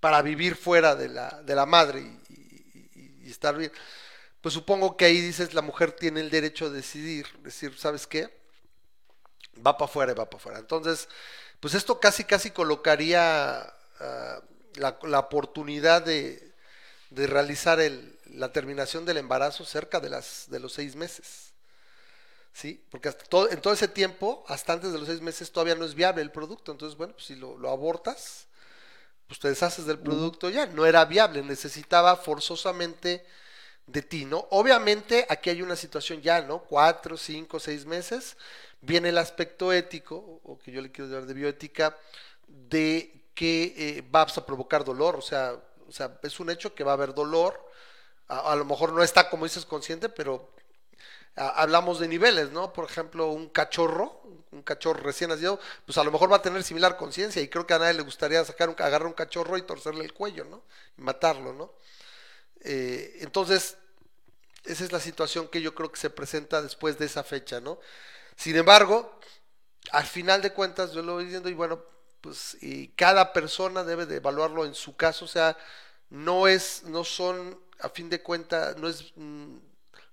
para 0.00 0.20
vivir 0.20 0.54
fuera 0.54 0.94
de 0.94 1.08
la, 1.08 1.40
de 1.46 1.54
la 1.54 1.64
madre 1.64 2.00
y, 2.02 2.90
y, 2.94 3.22
y, 3.24 3.30
estar 3.30 3.56
bien, 3.56 3.72
pues 4.42 4.52
supongo 4.52 4.98
que 4.98 5.06
ahí 5.06 5.22
dices, 5.22 5.54
la 5.54 5.62
mujer 5.62 5.92
tiene 5.92 6.20
el 6.20 6.28
derecho 6.28 6.68
de 6.68 6.76
decidir, 6.76 7.26
decir, 7.38 7.74
¿sabes 7.78 8.06
qué? 8.06 8.43
Va 9.58 9.76
para 9.76 9.90
afuera 9.90 10.12
y 10.12 10.14
va 10.14 10.24
para 10.24 10.38
afuera. 10.38 10.58
Entonces, 10.58 11.08
pues 11.60 11.74
esto 11.74 12.00
casi, 12.00 12.24
casi 12.24 12.50
colocaría 12.50 13.72
uh, 14.00 14.80
la, 14.80 14.98
la 15.02 15.18
oportunidad 15.18 16.02
de 16.02 16.52
de 17.10 17.28
realizar 17.28 17.78
el, 17.78 18.18
la 18.26 18.52
terminación 18.52 19.04
del 19.04 19.18
embarazo 19.18 19.64
cerca 19.64 20.00
de, 20.00 20.10
las, 20.10 20.46
de 20.48 20.58
los 20.58 20.72
seis 20.72 20.96
meses. 20.96 21.52
¿Sí? 22.52 22.84
Porque 22.90 23.08
hasta 23.08 23.22
todo, 23.24 23.48
en 23.50 23.60
todo 23.60 23.72
ese 23.72 23.86
tiempo, 23.86 24.44
hasta 24.48 24.72
antes 24.72 24.92
de 24.92 24.98
los 24.98 25.06
seis 25.06 25.20
meses, 25.20 25.52
todavía 25.52 25.76
no 25.76 25.84
es 25.84 25.94
viable 25.94 26.22
el 26.22 26.32
producto. 26.32 26.72
Entonces, 26.72 26.98
bueno, 26.98 27.12
pues 27.12 27.26
si 27.26 27.36
lo, 27.36 27.56
lo 27.56 27.70
abortas, 27.70 28.46
pues 29.28 29.38
te 29.38 29.48
deshaces 29.48 29.86
del 29.86 30.00
producto 30.00 30.50
ya. 30.50 30.66
No 30.66 30.86
era 30.86 31.04
viable, 31.04 31.42
necesitaba 31.42 32.16
forzosamente 32.16 33.24
de 33.86 34.02
ti, 34.02 34.24
¿no? 34.24 34.48
Obviamente 34.50 35.26
aquí 35.28 35.50
hay 35.50 35.62
una 35.62 35.76
situación 35.76 36.20
ya, 36.20 36.40
¿no? 36.42 36.64
Cuatro, 36.64 37.16
cinco, 37.16 37.60
seis 37.60 37.86
meses. 37.86 38.36
Viene 38.84 39.08
el 39.08 39.18
aspecto 39.18 39.72
ético, 39.72 40.40
o 40.44 40.58
que 40.58 40.70
yo 40.70 40.80
le 40.80 40.92
quiero 40.92 41.10
dar 41.10 41.26
de 41.26 41.34
bioética, 41.34 41.96
de 42.46 43.28
que 43.34 43.74
eh, 43.76 44.04
vas 44.10 44.36
a 44.38 44.46
provocar 44.46 44.84
dolor, 44.84 45.16
o 45.16 45.22
sea, 45.22 45.58
o 45.88 45.92
sea, 45.92 46.18
es 46.22 46.40
un 46.40 46.50
hecho 46.50 46.74
que 46.74 46.84
va 46.84 46.92
a 46.92 46.94
haber 46.94 47.14
dolor. 47.14 47.60
A, 48.28 48.56
lo 48.56 48.64
mejor 48.64 48.92
no 48.92 49.02
está, 49.02 49.28
como 49.28 49.44
dices, 49.44 49.66
consciente, 49.66 50.08
pero 50.08 50.50
hablamos 51.36 51.98
de 51.98 52.08
niveles, 52.08 52.50
¿no? 52.52 52.72
Por 52.72 52.88
ejemplo, 52.88 53.28
un 53.28 53.48
cachorro, 53.48 54.22
un 54.50 54.62
cachorro 54.62 55.02
recién 55.02 55.30
nacido, 55.30 55.60
pues 55.84 55.98
a 55.98 56.04
lo 56.04 56.10
mejor 56.10 56.32
va 56.32 56.36
a 56.36 56.42
tener 56.42 56.62
similar 56.62 56.96
conciencia 56.96 57.42
y 57.42 57.48
creo 57.48 57.66
que 57.66 57.74
a 57.74 57.78
nadie 57.78 57.94
le 57.94 58.02
gustaría 58.02 58.44
sacar 58.44 58.68
un, 58.68 58.76
agarrar 58.78 59.06
un 59.06 59.12
cachorro 59.12 59.58
y 59.58 59.62
torcerle 59.62 60.04
el 60.04 60.14
cuello, 60.14 60.44
¿no? 60.44 60.62
Y 60.96 61.02
matarlo, 61.02 61.52
¿no? 61.52 61.72
Eh, 62.60 63.18
entonces, 63.20 63.76
esa 64.64 64.84
es 64.84 64.92
la 64.92 65.00
situación 65.00 65.48
que 65.48 65.60
yo 65.60 65.74
creo 65.74 65.92
que 65.92 66.00
se 66.00 66.08
presenta 66.08 66.62
después 66.62 66.98
de 66.98 67.06
esa 67.06 67.24
fecha, 67.24 67.60
¿no? 67.60 67.78
Sin 68.36 68.56
embargo, 68.56 69.18
al 69.92 70.04
final 70.04 70.42
de 70.42 70.52
cuentas, 70.52 70.92
yo 70.92 71.02
lo 71.02 71.14
voy 71.14 71.24
diciendo, 71.24 71.48
y 71.48 71.54
bueno, 71.54 71.82
pues 72.20 72.56
y 72.62 72.88
cada 72.88 73.32
persona 73.32 73.84
debe 73.84 74.06
de 74.06 74.16
evaluarlo 74.16 74.64
en 74.64 74.74
su 74.74 74.96
caso, 74.96 75.26
o 75.26 75.28
sea, 75.28 75.56
no 76.10 76.48
es, 76.48 76.84
no 76.84 77.04
son, 77.04 77.58
a 77.80 77.88
fin 77.88 78.08
de 78.08 78.22
cuentas, 78.22 78.76
no 78.78 78.88
es, 78.88 79.12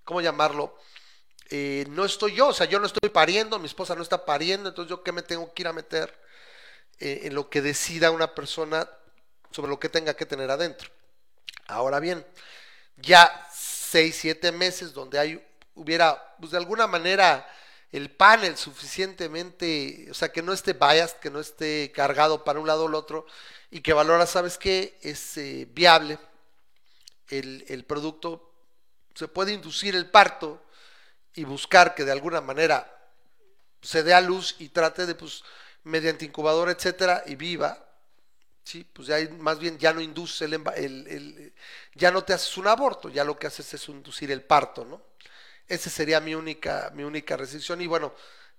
¿cómo 0.03 0.21
llamarlo? 0.21 0.77
Eh, 1.49 1.85
no 1.89 2.05
estoy 2.05 2.35
yo, 2.35 2.47
o 2.49 2.53
sea, 2.53 2.65
yo 2.65 2.79
no 2.79 2.85
estoy 2.87 3.09
pariendo, 3.09 3.59
mi 3.59 3.67
esposa 3.67 3.95
no 3.95 4.03
está 4.03 4.25
pariendo, 4.25 4.69
entonces 4.69 4.89
yo 4.89 5.03
qué 5.03 5.11
me 5.11 5.21
tengo 5.21 5.53
que 5.53 5.63
ir 5.63 5.67
a 5.67 5.73
meter 5.73 6.17
eh, 6.99 7.21
en 7.23 7.35
lo 7.35 7.49
que 7.49 7.61
decida 7.61 8.11
una 8.11 8.33
persona 8.33 8.87
sobre 9.51 9.69
lo 9.69 9.79
que 9.79 9.89
tenga 9.89 10.13
que 10.13 10.25
tener 10.25 10.49
adentro. 10.51 10.89
Ahora 11.67 11.99
bien, 11.99 12.25
ya 12.97 13.47
seis, 13.53 14.17
siete 14.19 14.51
meses 14.51 14.93
donde 14.93 15.19
hay, 15.19 15.45
hubiera, 15.75 16.35
pues 16.39 16.51
de 16.51 16.57
alguna 16.57 16.87
manera, 16.87 17.47
el 17.91 18.09
panel 18.09 18.57
suficientemente, 18.57 20.07
o 20.09 20.13
sea, 20.13 20.31
que 20.31 20.41
no 20.41 20.53
esté 20.53 20.73
biased, 20.73 21.17
que 21.19 21.29
no 21.29 21.39
esté 21.39 21.91
cargado 21.93 22.43
para 22.43 22.59
un 22.59 22.67
lado 22.67 22.85
o 22.85 22.87
el 22.87 22.95
otro, 22.95 23.25
y 23.69 23.81
que 23.81 23.93
valora, 23.93 24.25
¿sabes 24.25 24.57
qué? 24.57 24.97
Es 25.01 25.37
eh, 25.37 25.67
viable 25.71 26.17
el, 27.29 27.65
el, 27.67 27.83
producto, 27.85 28.53
se 29.13 29.27
puede 29.27 29.53
inducir 29.53 29.95
el 29.95 30.09
parto 30.09 30.63
y 31.33 31.43
buscar 31.43 31.95
que 31.95 32.05
de 32.05 32.11
alguna 32.11 32.41
manera 32.41 32.97
se 33.81 34.03
dé 34.03 34.13
a 34.13 34.21
luz 34.21 34.55
y 34.59 34.69
trate 34.69 35.05
de, 35.05 35.15
pues, 35.15 35.43
mediante 35.83 36.25
incubador, 36.25 36.69
etcétera, 36.69 37.23
y 37.25 37.35
viva, 37.35 37.91
sí, 38.63 38.85
pues 38.93 39.07
ya 39.07 39.17
más 39.39 39.59
bien 39.59 39.77
ya 39.77 39.91
no 39.93 39.99
induce 40.01 40.45
el, 40.45 40.53
el, 40.53 41.07
el, 41.07 41.53
ya 41.95 42.11
no 42.11 42.23
te 42.23 42.33
haces 42.33 42.55
un 42.57 42.67
aborto, 42.67 43.09
ya 43.09 43.23
lo 43.23 43.37
que 43.37 43.47
haces 43.47 43.73
es 43.73 43.89
inducir 43.89 44.31
el 44.31 44.43
parto, 44.43 44.85
¿no? 44.85 45.10
Esa 45.71 45.89
sería 45.89 46.19
mi 46.19 46.35
única, 46.35 46.91
mi 46.93 47.03
única 47.03 47.37
restricción. 47.37 47.81
Y 47.81 47.87
bueno, 47.87 48.13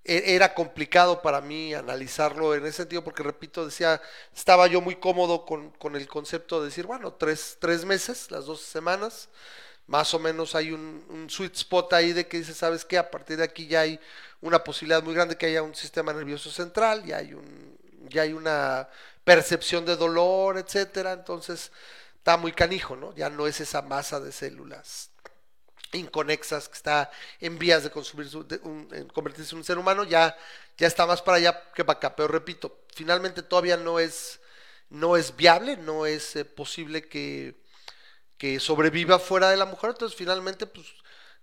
era 0.05 0.55
complicado 0.55 1.21
para 1.23 1.43
mí 1.43 1.75
analizarlo 1.75 2.55
en 2.55 2.65
ese 2.65 2.79
sentido, 2.79 3.05
porque 3.05 3.23
repito, 3.23 3.67
decía, 3.67 4.01
estaba 4.35 4.67
yo 4.67 4.81
muy 4.81 4.97
cómodo 4.97 5.45
con, 5.45 5.71
con 5.73 5.95
el 5.95 6.09
concepto 6.09 6.61
de 6.61 6.67
decir, 6.69 6.87
bueno, 6.87 7.13
tres, 7.13 7.59
tres, 7.61 7.85
meses, 7.85 8.31
las 8.31 8.47
dos 8.47 8.63
semanas, 8.63 9.29
más 9.87 10.15
o 10.15 10.19
menos 10.19 10.55
hay 10.55 10.73
un, 10.73 11.05
un, 11.11 11.29
sweet 11.31 11.55
spot 11.55 11.93
ahí 11.93 12.13
de 12.15 12.27
que 12.27 12.39
dice, 12.39 12.55
¿sabes 12.55 12.85
qué? 12.85 12.99
A 12.99 13.11
partir 13.11 13.37
de 13.37 13.45
aquí 13.45 13.67
ya 13.67 13.81
hay 13.83 14.01
una 14.41 14.65
posibilidad 14.65 15.03
muy 15.03 15.15
grande 15.15 15.37
que 15.37 15.47
haya 15.47 15.63
un 15.63 15.75
sistema 15.75 16.13
nervioso 16.15 16.51
central, 16.51 17.05
ya 17.05 17.19
hay, 17.19 17.35
un, 17.35 17.79
ya 18.09 18.23
hay 18.23 18.33
una 18.33 18.89
percepción 19.25 19.85
de 19.85 19.97
dolor, 19.97 20.59
etcétera. 20.59 21.13
Entonces, 21.13 21.73
está 22.17 22.37
muy 22.39 22.53
canijo, 22.53 22.97
¿no? 22.97 23.15
Ya 23.15 23.31
no 23.31 23.47
es 23.47 23.61
esa 23.61 23.83
masa 23.83 24.19
de 24.21 24.33
células 24.33 25.12
inconexas 25.99 26.69
que 26.69 26.75
está 26.75 27.11
en 27.41 27.59
vías 27.59 27.83
de, 27.85 27.91
consumir 27.91 28.29
su, 28.29 28.47
de 28.47 28.59
convertirse 29.13 29.55
en 29.55 29.59
un 29.59 29.65
ser 29.65 29.79
humano 29.79 30.05
ya 30.05 30.37
ya 30.79 30.87
está 30.87 31.07
más 31.07 31.23
para 31.23 31.39
allá 31.39 31.63
que 31.75 31.85
para 31.85 31.99
acá 31.99 32.17
pero 32.17 32.29
repito 32.29 32.85
finalmente 32.95 33.43
todavía 33.43 33.77
no 33.77 33.99
es 33.99 34.41
no 34.91 35.17
es 35.17 35.37
viable 35.37 35.77
no 35.77 36.07
es 36.07 36.37
eh, 36.37 36.45
posible 36.45 37.09
que 37.09 37.57
que 38.39 38.59
sobreviva 38.61 39.19
fuera 39.19 39.51
de 39.51 39.57
la 39.57 39.67
mujer 39.67 39.91
entonces 39.91 40.17
finalmente 40.17 40.67
pues 40.67 40.87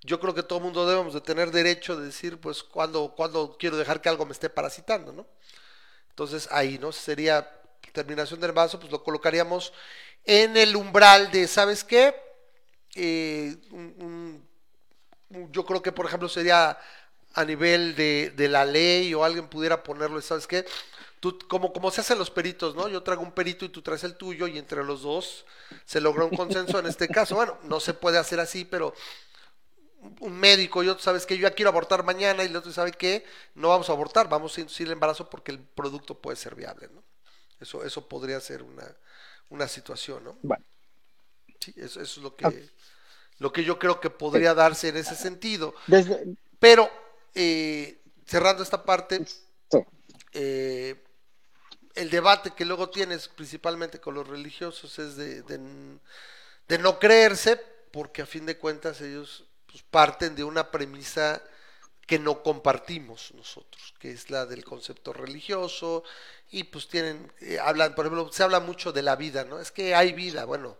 yo 0.02 0.20
creo 0.20 0.34
que 0.34 0.44
todo 0.44 0.60
el 0.60 0.66
mundo 0.66 0.88
debemos 0.88 1.14
de 1.14 1.22
tener 1.22 1.52
derecho 1.52 1.98
de 1.98 2.06
decir, 2.06 2.40
pues, 2.40 2.64
cuando, 2.64 3.14
cuando 3.16 3.58
quiero 3.60 3.76
dejar 3.76 4.02
que 4.02 4.08
algo 4.08 4.26
me 4.26 4.32
esté 4.32 4.50
parasitando, 4.50 5.12
¿no? 5.12 5.28
Entonces 6.10 6.48
ahí, 6.52 6.78
¿no? 6.80 6.92
Sería 6.92 7.50
terminación 7.92 8.40
del 8.40 8.52
vaso, 8.52 8.80
pues 8.80 8.92
lo 8.92 9.04
colocaríamos 9.04 9.74
en 10.24 10.56
el 10.58 10.76
umbral 10.76 11.32
de, 11.32 11.48
¿sabes 11.48 11.84
qué? 11.84 12.16
Eh, 12.96 13.56
un- 13.72 13.96
un- 14.00 14.48
un- 15.32 15.52
yo 15.52 15.66
creo 15.66 15.82
que, 15.82 15.92
por 15.92 16.06
ejemplo, 16.08 16.30
sería 16.30 16.78
a 17.36 17.46
nivel 17.46 17.96
de, 17.96 18.34
de 18.36 18.50
la 18.50 18.66
ley 18.66 19.14
o 19.14 19.24
alguien 19.24 19.48
pudiera 19.50 19.84
ponerlo, 19.84 20.22
¿sabes 20.22 20.48
qué? 20.48 20.66
Tú, 21.20 21.38
como, 21.50 21.74
como 21.74 21.92
se 21.92 22.02
hacen 22.02 22.20
los 22.20 22.32
peritos, 22.32 22.76
¿no? 22.76 22.88
Yo 22.90 23.04
traigo 23.04 23.24
un 23.24 23.34
perito 23.34 23.66
y 23.66 23.70
tú 23.70 23.82
traes 23.82 24.04
el 24.06 24.18
tuyo 24.18 24.48
y 24.48 24.58
entre 24.58 24.84
los 24.84 25.04
dos 25.04 25.46
se 25.86 26.02
logró 26.02 26.26
un 26.28 26.34
consenso 26.34 26.80
en 26.80 26.88
este 26.88 27.12
caso. 27.12 27.36
Bueno, 27.36 27.60
no 27.64 27.80
se 27.80 27.94
puede 27.94 28.18
hacer 28.20 28.40
así, 28.40 28.66
pero 28.66 28.94
un 30.22 30.34
médico 30.40 30.84
y 30.84 30.88
otro, 30.90 31.04
¿sabes 31.04 31.26
qué? 31.26 31.38
Yo 31.38 31.44
ya 31.44 31.54
quiero 31.54 31.70
abortar 31.70 32.04
mañana 32.04 32.44
y 32.44 32.48
el 32.48 32.56
otro 32.56 32.72
sabe 32.72 32.92
que 32.94 33.26
no 33.56 33.70
vamos 33.70 33.90
a 33.90 33.94
abortar, 33.94 34.30
vamos 34.30 34.58
a 34.58 34.62
inducir 34.62 34.88
el 34.88 34.94
embarazo 34.94 35.30
porque 35.30 35.52
el 35.52 35.60
producto 35.60 36.20
puede 36.22 36.38
ser 36.38 36.56
viable, 36.56 36.90
¿no? 36.94 37.04
Eso, 37.60 37.84
eso 37.84 38.08
podría 38.08 38.40
ser 38.40 38.64
una, 38.64 38.96
una 39.50 39.68
situación, 39.68 40.24
¿no? 40.24 40.38
Bueno, 40.42 40.64
Sí, 41.60 41.74
eso, 41.78 42.02
eso 42.02 42.20
es 42.20 42.24
lo 42.24 42.36
que. 42.36 42.70
Lo 43.40 43.52
que 43.54 43.64
yo 43.64 43.80
creo 43.80 44.00
que 44.00 44.10
podría 44.10 44.54
darse 44.54 44.90
en 44.90 44.98
ese 44.98 45.16
sentido. 45.16 45.76
desde, 45.88 46.38
Pero, 46.60 46.90
eh, 47.36 48.02
cerrando 48.26 48.64
esta 48.64 48.84
parte, 48.86 49.28
sí. 49.72 49.80
eh, 50.34 51.04
el 51.96 52.10
debate 52.10 52.52
que 52.52 52.66
luego 52.66 52.90
tienes 52.90 53.28
principalmente 53.30 54.00
con 54.00 54.14
los 54.16 54.28
religiosos 54.28 55.00
es 55.00 55.16
de, 55.16 55.42
de- 55.44 56.00
de 56.68 56.78
no 56.80 57.00
creerse, 57.00 57.58
porque 57.92 58.22
a 58.24 58.26
fin 58.26 58.46
de 58.46 58.58
cuentas 58.58 59.02
ellos 59.02 59.46
pues, 59.68 59.84
parten 59.84 60.36
de 60.36 60.44
una 60.44 60.72
premisa 60.72 61.42
que 62.08 62.20
no 62.20 62.44
compartimos 62.44 63.34
nosotros, 63.36 63.94
que 64.00 64.12
es 64.12 64.30
la 64.32 64.46
del 64.46 64.66
concepto 64.66 65.14
religioso, 65.14 66.04
y 66.52 66.66
pues 66.66 66.88
tienen, 66.88 67.32
eh, 67.42 67.60
hablan, 67.60 67.96
por 67.96 68.06
ejemplo, 68.06 68.32
se 68.32 68.44
habla 68.44 68.60
mucho 68.60 68.92
de 68.94 69.04
la 69.04 69.16
vida, 69.16 69.46
¿no? 69.46 69.60
Es 69.60 69.72
que 69.72 69.96
hay 69.96 70.14
vida, 70.14 70.46
bueno, 70.46 70.78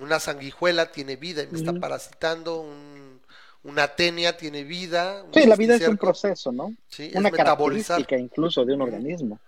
una 0.00 0.20
sanguijuela 0.20 0.92
tiene 0.92 1.16
vida 1.16 1.42
y 1.42 1.46
me 1.48 1.58
está 1.58 1.72
parasitando, 1.72 2.60
un- 2.60 3.20
una 3.62 3.88
tenia 3.88 4.36
tiene 4.36 4.62
vida. 4.64 5.24
un 5.24 5.32
Sí, 5.34 5.46
la 5.46 5.56
vida 5.56 5.74
es 5.74 5.88
un 5.88 5.96
proceso, 5.96 6.52
¿no? 6.52 6.74
sí, 6.88 7.04
es 7.06 7.14
Una 7.16 7.30
metabolizar. 7.30 7.96
característica 8.06 8.18
incluso 8.18 8.64
de 8.64 8.74
un 8.74 8.82
organismo. 8.82 9.40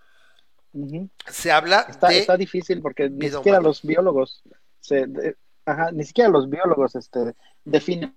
Se 1.31 1.50
habla 1.50 1.87
Está, 1.88 2.09
de 2.09 2.19
está 2.19 2.37
difícil 2.37 2.81
porque 2.81 3.09
ni 3.09 3.28
siquiera 3.31 3.61
los 3.61 3.83
biólogos 3.83 4.43
se, 4.81 5.07
de- 5.07 5.37
ajá, 5.64 5.90
ni 5.93 6.05
siquiera 6.05 6.31
los 6.31 6.49
biólogos 6.49 6.95
este, 6.95 7.35
definen 7.64 8.17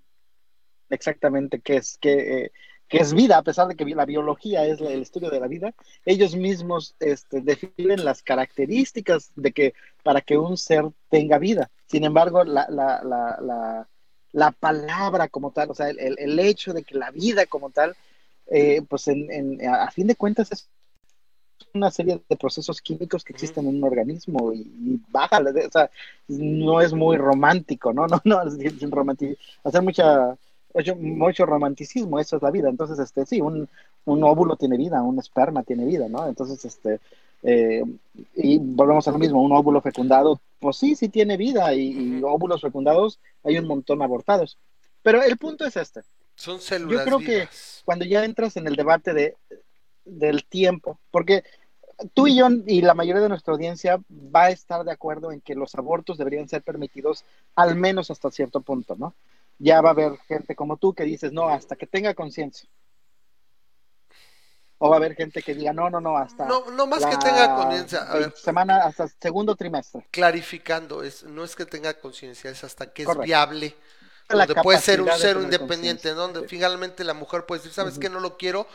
exactamente 0.90 1.60
qué 1.60 1.76
es 1.76 1.98
qué, 2.00 2.44
eh, 2.44 2.52
qué 2.92 2.98
es 2.98 3.14
vida, 3.14 3.38
a 3.38 3.42
pesar 3.42 3.68
de 3.68 3.74
que 3.74 3.86
la 3.86 4.04
biología 4.04 4.66
es 4.66 4.78
la- 4.80 4.90
el 4.92 5.00
estudio 5.00 5.30
de 5.30 5.40
la 5.40 5.48
vida, 5.48 5.72
ellos 6.04 6.36
mismos 6.36 6.94
este, 7.00 7.40
definen 7.40 8.04
las 8.04 8.22
características 8.22 9.32
de 9.34 9.52
que 9.52 9.74
para 10.02 10.20
que 10.20 10.36
un 10.36 10.58
ser 10.58 10.84
tenga 11.08 11.38
vida. 11.38 11.70
Sin 11.86 12.04
embargo, 12.04 12.44
la, 12.44 12.66
la, 12.68 13.02
la, 13.02 13.38
la, 13.40 13.88
la 14.32 14.50
palabra 14.52 15.28
como 15.28 15.52
tal, 15.52 15.70
o 15.70 15.74
sea, 15.74 15.88
el, 15.88 15.98
el- 16.18 16.38
hecho 16.38 16.74
de 16.74 16.82
que 16.84 16.94
la 16.98 17.10
vida 17.10 17.46
como 17.46 17.70
tal, 17.70 17.94
eh, 18.48 18.82
pues 18.90 19.08
en, 19.08 19.30
en- 19.32 19.66
a, 19.66 19.90
fin 19.90 20.06
de 20.06 20.16
cuentas 20.16 20.52
es 20.52 20.68
una 21.74 21.90
serie 21.90 22.20
de 22.28 22.36
procesos 22.36 22.82
químicos 22.82 23.24
que 23.24 23.32
existen 23.32 23.66
en 23.66 23.76
un 23.76 23.84
organismo 23.84 24.52
y, 24.52 24.58
y 24.60 25.00
bájale, 25.08 25.50
o 25.66 25.70
sea, 25.70 25.90
no 26.28 26.80
es 26.82 26.92
muy 26.92 27.16
romántico, 27.16 27.92
¿no? 27.94 28.06
No, 28.12 28.20
no, 28.24 28.42
es 28.42 28.54
sin 28.78 28.90
romanti- 28.90 29.36
hacer 29.64 29.80
mucha, 29.82 30.36
mucho, 30.96 31.46
romanticismo, 31.46 32.18
eso 32.18 32.36
es 32.36 32.42
la 32.42 32.50
vida. 32.50 32.68
Entonces, 32.68 32.98
este, 32.98 33.26
sí, 33.26 33.40
un, 33.40 33.68
un 34.04 34.24
óvulo 34.24 34.56
tiene 34.56 34.76
vida, 34.76 35.02
un 35.02 35.18
esperma 35.18 35.62
tiene 35.62 35.84
vida, 35.84 36.08
¿no? 36.08 36.26
Entonces, 36.26 36.64
este, 36.64 37.00
eh, 37.42 37.82
y 38.36 38.58
volvemos 38.58 39.06
a 39.08 39.12
lo 39.12 39.18
mismo, 39.18 39.42
un 39.42 39.52
óvulo 39.52 39.80
fecundado, 39.80 40.40
pues 40.60 40.76
sí, 40.76 40.94
sí 40.94 41.08
tiene 41.08 41.36
vida 41.36 41.74
y, 41.74 42.18
y 42.18 42.22
óvulos 42.22 42.60
fecundados 42.62 43.18
hay 43.44 43.58
un 43.58 43.66
montón 43.66 44.00
abortados. 44.02 44.58
Pero 45.02 45.22
el 45.22 45.36
punto 45.36 45.64
es 45.66 45.76
este, 45.76 46.02
son 46.36 46.60
células 46.60 47.04
creo 47.04 47.18
que- 47.18 47.48
cuando 47.84 48.04
ya 48.04 48.24
entras 48.24 48.56
en 48.56 48.66
el 48.68 48.76
debate 48.76 49.12
de, 49.12 49.36
del 50.04 50.44
tiempo, 50.44 50.98
porque 51.10 51.42
tú 52.14 52.26
y 52.26 52.36
yo 52.36 52.48
y 52.66 52.80
la 52.82 52.94
mayoría 52.94 53.22
de 53.22 53.28
nuestra 53.28 53.52
audiencia 53.54 54.00
va 54.10 54.44
a 54.44 54.50
estar 54.50 54.84
de 54.84 54.92
acuerdo 54.92 55.32
en 55.32 55.40
que 55.40 55.54
los 55.54 55.74
abortos 55.74 56.18
deberían 56.18 56.48
ser 56.48 56.62
permitidos 56.62 57.24
al 57.56 57.76
menos 57.76 58.10
hasta 58.10 58.30
cierto 58.30 58.60
punto, 58.60 58.96
¿no? 58.96 59.14
Ya 59.68 59.80
va 59.80 59.90
a 59.90 59.92
haber 59.92 60.18
gente 60.28 60.56
como 60.56 60.76
tú 60.76 60.92
que 60.92 61.04
dices, 61.04 61.32
no, 61.32 61.48
hasta 61.48 61.76
que 61.76 61.86
tenga 61.86 62.14
conciencia. 62.14 62.68
O 64.78 64.88
va 64.90 64.96
a 64.96 64.98
haber 64.98 65.14
gente 65.14 65.42
que 65.42 65.54
diga, 65.54 65.72
no, 65.72 65.88
no, 65.88 66.00
no, 66.00 66.16
hasta 66.18 66.48
No, 66.48 66.70
no 66.72 66.86
más 66.88 67.06
que 67.06 67.16
la 67.16 67.18
tenga 67.24 67.54
conciencia, 67.54 68.32
semana, 68.34 68.84
hasta 68.84 69.06
segundo 69.08 69.54
trimestre. 69.54 70.04
clarificando, 70.10 71.02
es, 71.02 71.24
no 71.24 71.44
es 71.44 71.56
que 71.56 71.64
tenga 71.66 71.94
conciencia, 71.94 72.50
es 72.50 72.64
hasta 72.64 72.92
que 72.92 73.02
es 73.04 73.18
viable, 73.18 73.74
La 74.28 74.46
donde 74.46 74.54
puede 74.56 74.78
ser 74.78 75.00
un 75.00 75.10
ser 75.12 75.36
independiente, 75.36 76.10
donde 76.10 76.48
finalmente 76.48 77.04
la 77.04 77.14
mujer 77.14 77.46
puede 77.46 77.60
decir, 77.60 77.72
¿sabes 77.72 77.94
Ujú. 77.94 78.02
qué? 78.02 78.08
No 78.10 78.20
lo 78.20 78.36
quiero 78.36 78.66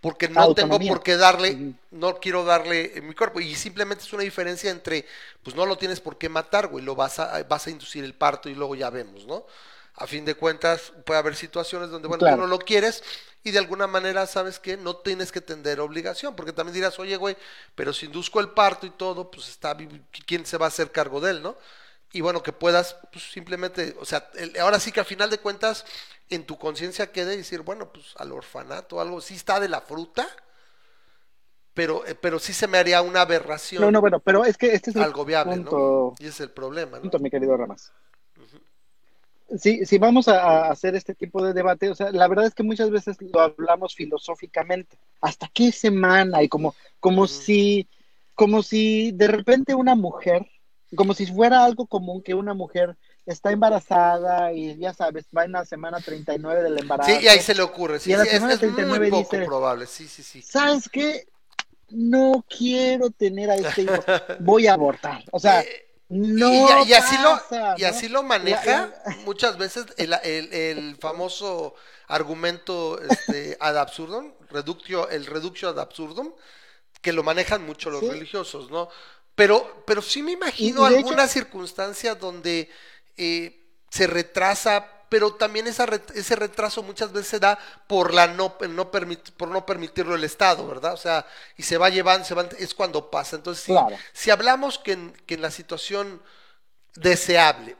porque 0.00 0.28
no 0.28 0.52
tengo 0.54 0.78
por 0.80 1.02
qué 1.02 1.16
darle, 1.16 1.74
no 1.90 2.18
quiero 2.20 2.44
darle 2.44 2.98
en 2.98 3.08
mi 3.08 3.14
cuerpo. 3.14 3.40
Y 3.40 3.54
simplemente 3.54 4.04
es 4.04 4.12
una 4.12 4.22
diferencia 4.22 4.70
entre, 4.70 5.06
pues 5.42 5.56
no 5.56 5.64
lo 5.66 5.76
tienes 5.78 6.00
por 6.00 6.18
qué 6.18 6.28
matar, 6.28 6.68
güey, 6.68 6.84
lo 6.84 6.94
vas 6.94 7.18
a, 7.18 7.42
vas 7.44 7.66
a 7.66 7.70
inducir 7.70 8.04
el 8.04 8.14
parto 8.14 8.48
y 8.50 8.54
luego 8.54 8.74
ya 8.74 8.90
vemos, 8.90 9.26
¿no? 9.26 9.46
A 9.96 10.06
fin 10.08 10.24
de 10.24 10.34
cuentas, 10.34 10.92
puede 11.06 11.20
haber 11.20 11.36
situaciones 11.36 11.90
donde, 11.90 12.08
bueno, 12.08 12.20
Claro. 12.20 12.36
tú 12.36 12.40
no 12.42 12.46
lo 12.48 12.58
quieres 12.58 13.02
y 13.44 13.52
de 13.52 13.58
alguna 13.58 13.86
manera, 13.86 14.26
¿sabes 14.26 14.58
qué? 14.58 14.76
No 14.76 14.96
tienes 14.96 15.30
que 15.30 15.40
tender 15.40 15.78
obligación, 15.80 16.34
porque 16.34 16.52
también 16.52 16.74
dirás, 16.74 16.98
oye, 16.98 17.16
güey, 17.16 17.36
pero 17.76 17.92
si 17.92 18.06
induzco 18.06 18.40
el 18.40 18.50
parto 18.50 18.86
y 18.86 18.90
todo, 18.90 19.30
pues 19.30 19.48
está, 19.48 19.76
¿quién 20.26 20.46
se 20.46 20.56
va 20.58 20.66
a 20.66 20.68
hacer 20.68 20.90
cargo 20.90 21.20
de 21.20 21.30
él, 21.32 21.42
no? 21.42 21.56
Y 22.12 22.20
bueno, 22.22 22.42
que 22.42 22.52
puedas, 22.52 22.96
pues 23.12 23.24
simplemente, 23.30 23.96
o 24.00 24.04
sea, 24.04 24.30
el- 24.34 24.58
ahora 24.60 24.80
sí 24.80 24.90
que 24.92 25.00
al 25.00 25.06
final 25.06 25.30
de 25.30 25.38
cuentas, 25.38 25.84
en 26.30 26.44
tu 26.46 26.58
conciencia 26.58 27.12
quede 27.12 27.36
decir, 27.36 27.60
bueno, 27.62 27.92
pues 27.92 28.06
al 28.16 28.32
orfanato, 28.32 29.00
algo, 29.00 29.20
sí 29.20 29.34
está 29.34 29.60
de 29.60 29.68
la 29.68 29.80
fruta, 29.80 30.26
pero, 31.74 32.06
eh, 32.06 32.14
pero 32.14 32.38
sí 32.38 32.52
se 32.52 32.68
me 32.68 32.78
haría 32.78 33.02
una 33.02 33.22
aberración 33.22 33.82
No, 33.82 33.90
no, 33.90 34.00
bueno, 34.00 34.20
pero 34.20 34.44
es 34.44 34.56
que 34.56 34.72
este 34.74 34.90
es 34.90 34.96
el 34.96 35.04
algo 35.04 35.24
viable, 35.24 35.56
punto, 35.56 35.76
¿no? 35.76 36.14
Y 36.18 36.26
es 36.28 36.40
el 36.40 36.50
problema, 36.50 36.98
¿no? 36.98 37.02
punto, 37.02 37.18
mi 37.18 37.30
querido 37.30 37.56
Ramas. 37.56 37.92
Si, 39.58 39.84
si 39.86 39.98
vamos 39.98 40.28
a, 40.28 40.40
a 40.66 40.70
hacer 40.70 40.94
este 40.94 41.14
tipo 41.14 41.44
de 41.44 41.52
debate, 41.52 41.88
o 41.90 41.94
sea, 41.94 42.10
la 42.10 42.26
verdad 42.28 42.46
es 42.46 42.54
que 42.54 42.62
muchas 42.62 42.90
veces 42.90 43.16
lo 43.20 43.40
hablamos 43.40 43.94
filosóficamente. 43.94 44.98
¿Hasta 45.20 45.48
qué 45.52 45.70
semana? 45.72 46.42
Y 46.42 46.48
como, 46.48 46.74
como 47.00 47.22
Ujú. 47.22 47.28
si, 47.32 47.88
como 48.34 48.62
si 48.62 49.12
de 49.12 49.28
repente 49.28 49.74
una 49.74 49.94
mujer, 49.94 50.46
como 50.96 51.14
si 51.14 51.26
fuera 51.26 51.64
algo 51.64 51.86
común 51.86 52.22
que 52.22 52.34
una 52.34 52.54
mujer 52.54 52.96
está 53.26 53.50
embarazada 53.52 54.52
y 54.52 54.76
ya 54.78 54.92
sabes, 54.92 55.26
va 55.36 55.44
en 55.44 55.52
la 55.52 55.64
semana 55.64 55.98
39 56.00 56.62
del 56.62 56.78
embarazo. 56.78 57.10
Sí, 57.10 57.24
y 57.24 57.28
ahí 57.28 57.40
se 57.40 57.54
le 57.54 57.62
ocurre, 57.62 57.98
sí, 57.98 58.10
Y 58.10 58.14
a 58.14 58.18
la 58.18 58.24
sí, 58.24 58.28
es, 58.30 58.34
semana 58.36 58.54
es 58.54 58.62
muy 58.62 58.70
39 58.72 59.10
poco 59.10 59.18
dice- 59.36 59.44
probable, 59.46 59.86
sí, 59.86 60.06
sí, 60.08 60.22
sí. 60.22 60.42
¿Sabes 60.42 60.88
qué? 60.88 61.26
No 61.90 62.44
quiero 62.48 63.10
tener 63.10 63.50
a 63.50 63.56
este 63.56 63.82
hijo. 63.82 64.04
Voy 64.40 64.66
a 64.66 64.74
abortar. 64.74 65.22
O 65.32 65.38
sea, 65.38 65.60
Eh, 65.62 65.86
no 66.14 66.84
y, 66.84 66.90
y 66.90 66.92
así 66.94 67.16
pasa, 67.16 67.22
lo, 67.72 67.78
y 67.78 67.82
¿no? 67.82 67.88
así 67.88 68.08
lo 68.08 68.22
maneja 68.22 68.92
La- 69.04 69.16
muchas 69.24 69.58
veces 69.58 69.86
el, 69.96 70.12
el- 70.22 70.52
el 70.52 70.96
famoso 70.96 71.74
argumento 72.08 73.00
este, 73.00 73.56
ad 73.60 73.76
absurdum, 73.78 74.32
reductio, 74.50 75.08
el 75.08 75.26
reductio 75.26 75.70
ad 75.70 75.78
absurdum, 75.78 76.32
que 77.00 77.12
lo 77.12 77.22
manejan 77.22 77.64
mucho 77.66 77.90
los 77.90 78.00
Sí. 78.00 78.10
religiosos, 78.10 78.70
¿no? 78.70 78.88
Pero, 79.34 79.82
pero 79.86 80.00
sí 80.02 80.22
me 80.22 80.32
imagino 80.32 80.84
alguna 80.84 81.26
circunstancia 81.26 82.14
donde 82.14 82.70
eh, 83.16 83.66
se 83.90 84.06
retrasa, 84.06 84.86
pero 85.14 85.32
también 85.36 85.68
esa 85.68 85.86
ese 86.12 86.34
retraso 86.34 86.82
muchas 86.82 87.12
veces 87.12 87.28
se 87.28 87.38
da 87.38 87.56
por 87.86 88.12
la 88.12 88.26
no, 88.26 88.56
no 88.68 88.90
por 88.90 89.48
no 89.48 89.64
permitirlo 89.64 90.16
el 90.16 90.24
Estado, 90.24 90.66
¿verdad? 90.66 90.92
O 90.94 90.96
sea, 90.96 91.24
y 91.56 91.62
se 91.62 91.78
va 91.78 91.88
llevando, 91.88 92.26
se 92.26 92.34
va, 92.34 92.48
es 92.58 92.74
cuando 92.74 93.12
pasa. 93.12 93.36
Entonces, 93.36 93.64
Claro. 93.64 94.02
si 94.12 94.32
hablamos 94.32 94.76
que 94.80 94.90
en, 94.90 95.12
que 95.24 95.34
en 95.34 95.42
la 95.42 95.52
situación 95.52 96.20
deseable, 96.96 97.76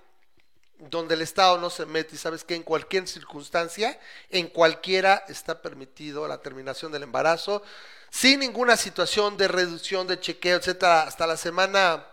donde 0.78 1.14
el 1.14 1.22
Estado 1.22 1.58
no 1.58 1.70
se 1.70 1.86
mete 1.86 2.14
y 2.14 2.18
sabes 2.18 2.44
que 2.44 2.54
en 2.54 2.62
cualquier 2.62 3.08
circunstancia, 3.08 3.98
en 4.30 4.46
cualquiera 4.46 5.24
está 5.28 5.60
permitido 5.60 6.28
la 6.28 6.40
terminación 6.40 6.92
del 6.92 7.02
embarazo, 7.02 7.64
sin 8.10 8.38
ninguna 8.38 8.76
situación 8.76 9.36
de 9.36 9.48
reducción, 9.48 10.06
de 10.06 10.20
chequeo, 10.20 10.58
etcétera, 10.58 11.02
hasta 11.02 11.26
la 11.26 11.36
semana, 11.36 12.06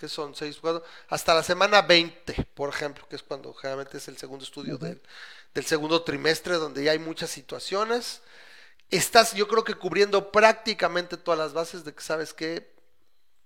que 0.00 0.08
son 0.08 0.34
seis, 0.34 0.58
cuatro, 0.60 0.84
hasta 1.10 1.34
la 1.34 1.44
semana 1.44 1.82
20, 1.82 2.46
por 2.54 2.70
ejemplo, 2.70 3.06
que 3.08 3.16
es 3.16 3.22
cuando 3.24 3.54
generalmente 3.54 3.98
es 3.98 4.08
el 4.08 4.18
segundo 4.18 4.44
estudio 4.44 4.78
del, 4.78 5.02
del 5.54 5.66
segundo 5.66 6.02
trimestre, 6.04 6.54
donde 6.56 6.84
ya 6.84 6.92
hay 6.92 6.98
muchas 7.00 7.30
situaciones. 7.30 8.22
Estás, 8.90 9.34
yo 9.34 9.48
creo 9.48 9.64
que 9.64 9.74
cubriendo 9.74 10.32
prácticamente 10.32 11.16
todas 11.18 11.38
las 11.40 11.52
bases 11.54 11.84
de 11.84 11.94
que 11.94 12.02
sabes 12.02 12.34
que 12.34 12.74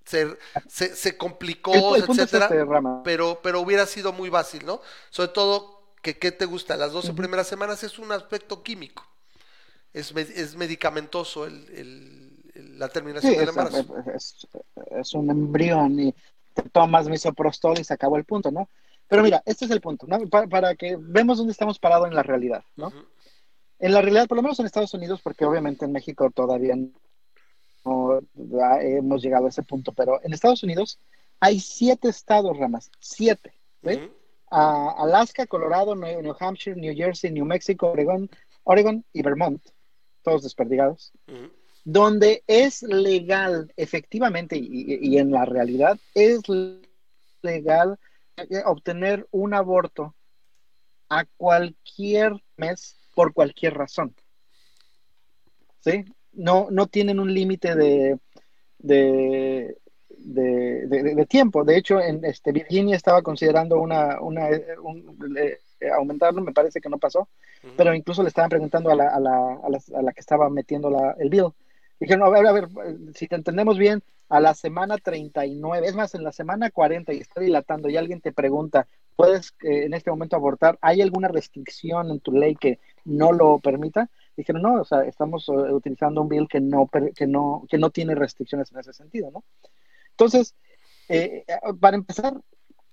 se, 0.04 0.38
se, 0.68 0.96
se 0.96 1.16
complicó, 1.16 1.94
El, 1.94 1.96
el 1.96 2.04
punto 2.04 2.24
es 2.24 2.32
etcétera 2.32 2.56
este, 2.58 2.64
pero, 3.02 3.40
pero 3.42 3.60
hubiera 3.60 3.86
sido 3.86 4.12
muy 4.12 4.30
fácil, 4.30 4.66
¿no? 4.66 4.80
Sobre 5.10 5.28
todo 5.30 5.92
¿qué, 6.02 6.18
qué 6.18 6.32
te 6.32 6.46
gusta? 6.46 6.76
Las 6.76 6.92
12 6.92 7.14
primeras 7.14 7.46
semanas 7.48 7.82
es 7.84 7.98
un 7.98 8.12
aspecto 8.12 8.62
químico. 8.62 9.06
Es, 9.92 10.12
es 10.16 10.56
medicamentoso 10.56 11.46
el, 11.46 12.42
la 12.78 12.88
terminación 12.88 13.22
Sí, 13.22 13.36
del 13.36 13.48
es, 13.48 13.50
embarazo. 13.50 13.86
es- 14.14 14.46
es 14.90 15.14
un 15.14 15.30
embrión 15.30 15.98
y 16.00 16.14
te 16.54 16.62
tomas 16.62 17.08
misoprostol 17.08 17.78
y 17.78 17.84
se 17.84 17.92
acabó 17.94 18.16
el 18.16 18.24
punto, 18.24 18.50
¿no? 18.50 18.68
Pero 19.08 19.22
mira, 19.22 19.42
este 19.44 19.66
es 19.66 19.70
el 19.70 19.80
punto, 19.82 20.06
¿no? 20.06 20.18
Pa- 20.28 20.46
Para, 20.46 20.74
que 20.76 20.96
vemos 20.98 21.36
dónde 21.38 21.52
estamos 21.52 21.78
parados 21.78 22.08
en 22.08 22.14
la 22.14 22.22
realidad, 22.22 22.64
¿no? 22.76 22.90
En 23.78 23.92
la 23.92 24.00
realidad, 24.00 24.26
por 24.28 24.36
lo 24.36 24.42
menos 24.42 24.58
en 24.60 24.66
Estados 24.66 24.94
Unidos, 24.94 25.20
porque 25.22 25.44
obviamente 25.44 25.84
en 25.84 25.92
México 25.92 26.30
todavía 26.30 26.74
no 27.84 28.20
hemos 28.80 29.22
llegado 29.22 29.46
a 29.46 29.48
ese 29.50 29.62
punto, 29.62 29.92
pero 29.92 30.20
en 30.22 30.32
Estados 30.32 30.62
Unidos 30.62 30.98
hay 31.40 31.60
siete 31.60 32.08
estados, 32.08 32.56
Ramas, 32.56 32.90
siete, 32.98 33.52
Alaska, 34.50 35.46
Colorado, 35.46 35.94
New, 35.94 36.22
New 36.22 36.34
Hampshire, 36.38 36.80
New 36.80 36.94
Jersey, 36.96 37.30
New 37.30 37.44
Mexico, 37.44 37.88
Oregon, 37.88 38.30
Oregon 38.62 39.04
y 39.12 39.20
Vermont, 39.22 39.62
todos 40.22 40.42
desperdigados. 40.44 41.12
Donde 41.84 42.42
es 42.46 42.82
legal, 42.82 43.72
efectivamente, 43.76 44.56
y, 44.56 44.98
y 45.00 45.18
en 45.18 45.30
la 45.30 45.44
realidad, 45.44 45.98
es 46.14 46.40
legal 47.42 47.98
eh, 48.36 48.62
obtener 48.64 49.26
un 49.30 49.52
aborto 49.54 50.14
a 51.10 51.24
cualquier 51.36 52.32
mes 52.56 52.96
por 53.14 53.32
cualquier 53.32 53.74
razón. 53.74 54.14
¿Sí? 55.80 56.04
No, 56.32 56.68
no 56.70 56.86
tienen 56.86 57.20
un 57.20 57.32
límite 57.32 57.76
de, 57.76 58.18
de, 58.78 59.76
de, 60.08 60.86
de- 60.86 61.26
tiempo. 61.26 61.64
De 61.64 61.76
hecho, 61.76 62.00
en 62.00 62.24
este, 62.24 62.50
Virginia 62.52 62.96
estaba 62.96 63.20
considerando 63.22 63.78
una, 63.78 64.20
una 64.20 64.48
un- 64.82 65.36
eh, 65.38 65.58
aumentarlo, 65.94 66.40
me 66.40 66.52
parece 66.52 66.80
que 66.80 66.88
no 66.88 66.98
pasó, 66.98 67.28
pero 67.76 67.94
incluso 67.94 68.22
le 68.22 68.28
estaban 68.28 68.48
preguntando 68.48 68.90
a 68.90 68.94
la, 68.94 69.08
a 69.08 69.20
la, 69.20 69.54
a 69.62 69.68
la, 69.68 69.78
a 69.98 70.02
la 70.02 70.12
que 70.12 70.20
estaba 70.20 70.48
metiendo 70.48 70.88
la, 70.88 71.14
el 71.18 71.28
bill. 71.28 71.52
Dijeron, 72.00 72.26
a 72.26 72.30
ver, 72.30 72.46
a 72.46 72.52
ver, 72.52 72.68
si 73.14 73.28
te 73.28 73.36
entendemos 73.36 73.78
bien, 73.78 74.02
a 74.28 74.40
la 74.40 74.54
semana 74.54 74.98
39, 74.98 75.86
es 75.86 75.94
más, 75.94 76.14
en 76.14 76.24
la 76.24 76.32
semana 76.32 76.70
40 76.70 77.12
y 77.12 77.18
está 77.18 77.40
dilatando 77.40 77.88
y 77.88 77.96
alguien 77.96 78.20
te 78.20 78.32
pregunta, 78.32 78.88
¿puedes 79.16 79.54
eh, 79.62 79.84
en 79.84 79.94
este 79.94 80.10
momento 80.10 80.36
abortar? 80.36 80.78
¿Hay 80.80 81.00
alguna 81.02 81.28
restricción 81.28 82.10
en 82.10 82.20
tu 82.20 82.32
ley 82.32 82.56
que 82.56 82.80
no 83.04 83.32
lo 83.32 83.58
permita? 83.58 84.10
Dijeron, 84.36 84.62
no, 84.62 84.80
o 84.80 84.84
sea, 84.84 85.04
estamos 85.04 85.48
eh, 85.48 85.52
utilizando 85.52 86.22
un 86.22 86.28
bill 86.28 86.48
que 86.48 86.60
no, 86.60 86.88
que 87.14 87.26
no, 87.26 87.64
que 87.68 87.78
no 87.78 87.90
tiene 87.90 88.14
restricciones 88.14 88.72
en 88.72 88.80
ese 88.80 88.92
sentido, 88.92 89.30
¿no? 89.30 89.44
Entonces, 90.10 90.54
eh, 91.08 91.44
eh, 91.46 91.56
para 91.80 91.96
empezar, 91.96 92.34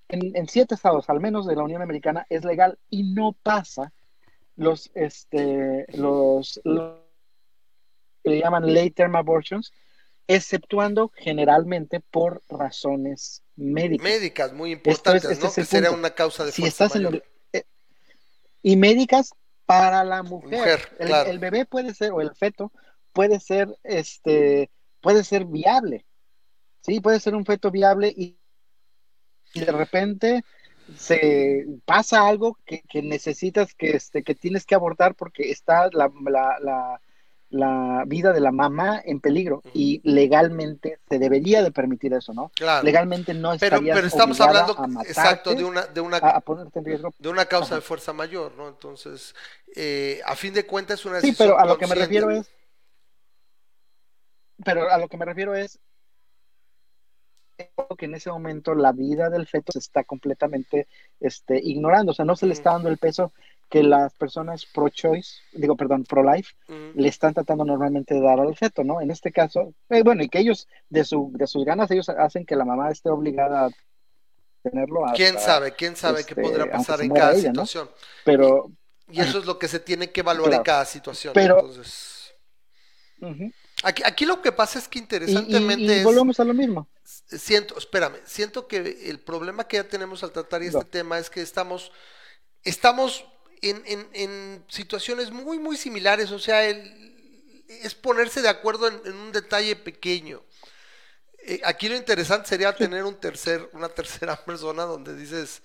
en, 0.09 0.35
en 0.35 0.47
siete 0.47 0.75
estados, 0.75 1.09
al 1.09 1.19
menos 1.19 1.47
de 1.47 1.55
la 1.55 1.63
Unión 1.63 1.81
Americana, 1.81 2.25
es 2.29 2.43
legal 2.43 2.77
y 2.89 3.03
no 3.13 3.33
pasa 3.43 3.91
los, 4.55 4.91
este, 4.93 5.85
los 5.97 6.61
que 8.23 8.29
le 8.31 8.39
llaman 8.39 8.73
late 8.73 8.91
term 8.91 9.15
abortions, 9.15 9.71
exceptuando 10.27 11.11
generalmente 11.15 11.99
por 11.99 12.41
razones 12.49 13.43
médicas. 13.55 14.03
Médicas 14.03 14.53
muy 14.53 14.73
Esto 14.73 14.89
es- 14.89 14.97
importantes, 14.97 15.31
este 15.31 15.43
¿no? 15.43 15.49
es 15.49 15.55
Que 15.55 15.65
sería 15.65 15.89
punto. 15.89 15.99
una 15.99 16.09
causa 16.11 16.45
de 16.45 16.51
si 16.51 16.61
fuerza 16.61 16.85
estás 16.85 16.99
en 17.01 17.07
el, 17.07 17.23
eh, 17.53 17.63
y 18.63 18.75
médicas 18.77 19.31
para 19.65 20.03
la 20.03 20.23
mujer. 20.23 20.59
Mujer, 20.59 20.79
el, 20.99 21.07
claro. 21.07 21.29
el 21.31 21.39
bebé 21.39 21.65
puede 21.65 21.93
ser, 21.93 22.11
o 22.11 22.21
el 22.21 22.35
feto, 22.35 22.71
puede 23.13 23.39
ser, 23.39 23.77
este, 23.83 24.69
puede 25.01 25.23
ser 25.23 25.45
viable. 25.45 26.05
Sí, 26.81 26.99
puede 26.99 27.19
ser 27.19 27.35
un 27.35 27.45
feto 27.45 27.69
viable 27.71 28.07
y, 28.15 28.37
y 29.53 29.59
de 29.59 29.71
repente 29.71 30.43
se 30.97 31.65
pasa 31.85 32.27
algo 32.27 32.57
que, 32.65 32.81
que 32.81 33.01
necesitas, 33.01 33.73
que, 33.75 33.91
este, 33.91 34.23
que 34.23 34.33
tienes 34.35 34.65
que 34.65 34.75
abortar 34.75 35.15
porque 35.15 35.51
está 35.51 35.89
la, 35.93 36.11
la, 36.25 36.57
la, 36.59 37.01
la 37.51 38.03
vida 38.07 38.33
de 38.33 38.39
la 38.41 38.51
mamá 38.51 39.01
en 39.05 39.19
peligro 39.21 39.61
y 39.73 40.01
legalmente 40.03 40.99
se 41.09 41.19
debería 41.19 41.63
de 41.63 41.71
permitir 41.71 42.13
eso, 42.13 42.33
¿no? 42.33 42.51
Claro. 42.55 42.83
Legalmente 42.83 43.33
no 43.33 43.53
Pero, 43.59 43.77
estarías 43.77 43.95
pero 43.95 44.07
estamos 44.07 44.39
obligada 44.39 44.61
hablando 44.61 44.83
a 44.83 44.87
matarte, 44.87 45.11
exacto 45.11 45.55
de 45.55 45.63
una, 45.65 45.83
de 45.87 46.01
una, 46.01 46.17
a, 46.17 46.37
a 46.37 46.41
ponerte 46.41 46.79
en 46.79 46.85
riesgo. 46.85 47.13
de 47.19 47.29
una 47.29 47.45
causa 47.45 47.75
Ajá. 47.75 47.75
de 47.75 47.81
fuerza 47.81 48.13
mayor, 48.13 48.53
¿no? 48.57 48.67
Entonces, 48.69 49.35
eh, 49.75 50.21
a 50.25 50.35
fin 50.35 50.53
de 50.53 50.65
cuentas 50.65 50.99
es 51.01 51.05
una 51.05 51.19
Sí, 51.19 51.27
decisión 51.27 51.49
pero 51.49 51.59
a 51.59 51.65
lo 51.65 51.77
que 51.77 51.87
me 51.87 51.95
refiero 51.95 52.29
es, 52.31 52.49
pero 54.63 54.89
a 54.89 54.97
lo 54.97 55.07
que 55.09 55.17
me 55.17 55.25
refiero 55.25 55.55
es 55.55 55.79
que 57.97 58.05
en 58.05 58.15
ese 58.15 58.31
momento 58.31 58.73
la 58.73 58.91
vida 58.91 59.29
del 59.29 59.47
feto 59.47 59.71
se 59.71 59.79
está 59.79 60.03
completamente 60.03 60.87
este, 61.19 61.59
ignorando, 61.63 62.11
o 62.11 62.15
sea, 62.15 62.25
no 62.25 62.35
se 62.35 62.47
le 62.47 62.53
está 62.53 62.71
dando 62.71 62.89
el 62.89 62.97
peso 62.97 63.33
que 63.71 63.83
las 63.83 64.13
personas 64.15 64.65
pro-choice, 64.65 65.37
digo, 65.53 65.77
perdón, 65.77 66.03
pro-life, 66.03 66.53
le 66.93 67.07
están 67.07 67.33
tratando 67.33 67.63
normalmente 67.63 68.13
de 68.13 68.19
dar 68.21 68.37
al 68.41 68.53
feto, 68.57 68.83
¿no? 68.83 68.99
En 68.99 69.09
este 69.11 69.31
caso, 69.31 69.73
eh, 69.89 70.03
bueno, 70.03 70.21
y 70.23 70.27
que 70.29 70.39
ellos, 70.39 70.67
de, 70.89 71.05
su, 71.05 71.31
de 71.35 71.47
sus 71.47 71.63
ganas, 71.63 71.89
ellos 71.89 72.09
hacen 72.09 72.45
que 72.45 72.57
la 72.57 72.65
mamá 72.65 72.91
esté 72.91 73.09
obligada 73.09 73.67
a 73.67 73.69
tenerlo. 74.61 75.05
hasta- 75.05 75.15
¿Quién 75.15 75.39
sabe? 75.39 75.71
¿Quién 75.71 75.95
sabe 75.95 76.25
qué 76.25 76.31
este, 76.33 76.41
podrá 76.41 76.69
pasar 76.69 76.99
en 77.01 77.11
cada 77.13 77.31
ella, 77.31 77.53
¿no? 77.53 77.65
situación? 77.65 77.89
Pero, 78.25 78.71
Y 79.09 79.21
eso 79.21 79.39
es 79.39 79.45
lo 79.45 79.57
que 79.57 79.69
se 79.69 79.79
tiene 79.79 80.11
que 80.11 80.19
evaluar 80.19 80.53
en 80.53 80.63
cada 80.63 80.83
situación. 80.83 81.33
Pero- 81.33 81.59
Entonces, 81.61 82.33
aquí, 83.83 84.03
aquí 84.05 84.25
lo 84.25 84.41
que 84.41 84.51
pasa 84.51 84.79
es 84.79 84.89
que 84.89 84.99
y, 84.99 85.01
y- 85.01 85.03
interesantemente 85.03 85.83
y 85.83 85.91
es, 85.91 86.03
volvemos 86.03 86.37
a 86.41 86.43
lo 86.43 86.53
mismo. 86.53 86.89
siento, 87.05 87.77
espérame, 87.77 88.17
siento 88.25 88.67
que 88.67 89.09
el 89.09 89.21
problema 89.21 89.65
que 89.65 89.77
ya 89.77 89.85
tenemos 89.87 90.23
al 90.25 90.31
tratar 90.33 90.61
este 90.61 90.77
No. 90.77 90.83
tema 90.85 91.19
es 91.19 91.29
que 91.29 91.41
estamos, 91.41 91.91
estamos 92.63 93.25
en, 93.61 93.83
en- 93.85 94.09
en 94.13 94.65
situaciones 94.69 95.31
muy, 95.31 95.59
muy 95.59 95.77
similares, 95.77 96.31
o 96.31 96.39
sea, 96.39 96.65
el- 96.67 97.09
es 97.69 97.95
ponerse 97.95 98.41
de 98.41 98.49
acuerdo 98.49 98.87
en, 98.87 99.01
en 99.05 99.15
un 99.15 99.31
detalle 99.31 99.75
pequeño. 99.75 100.43
Eh, 101.43 101.61
aquí 101.63 101.89
lo 101.89 101.95
interesante 101.95 102.47
sería 102.49 102.75
tener 102.75 103.03
un 103.03 103.19
tercer, 103.19 103.69
una 103.73 103.89
tercera 103.89 104.35
persona 104.45 104.83
donde 104.83 105.15
dices, 105.15 105.61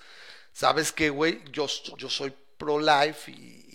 ¿sabes 0.53 0.93
qué, 0.93 1.11
güey? 1.11 1.43
Yo, 1.53 1.67
yo 1.99 2.11
soy 2.11 2.35
pro-life 2.59 3.31
y, 3.31 3.66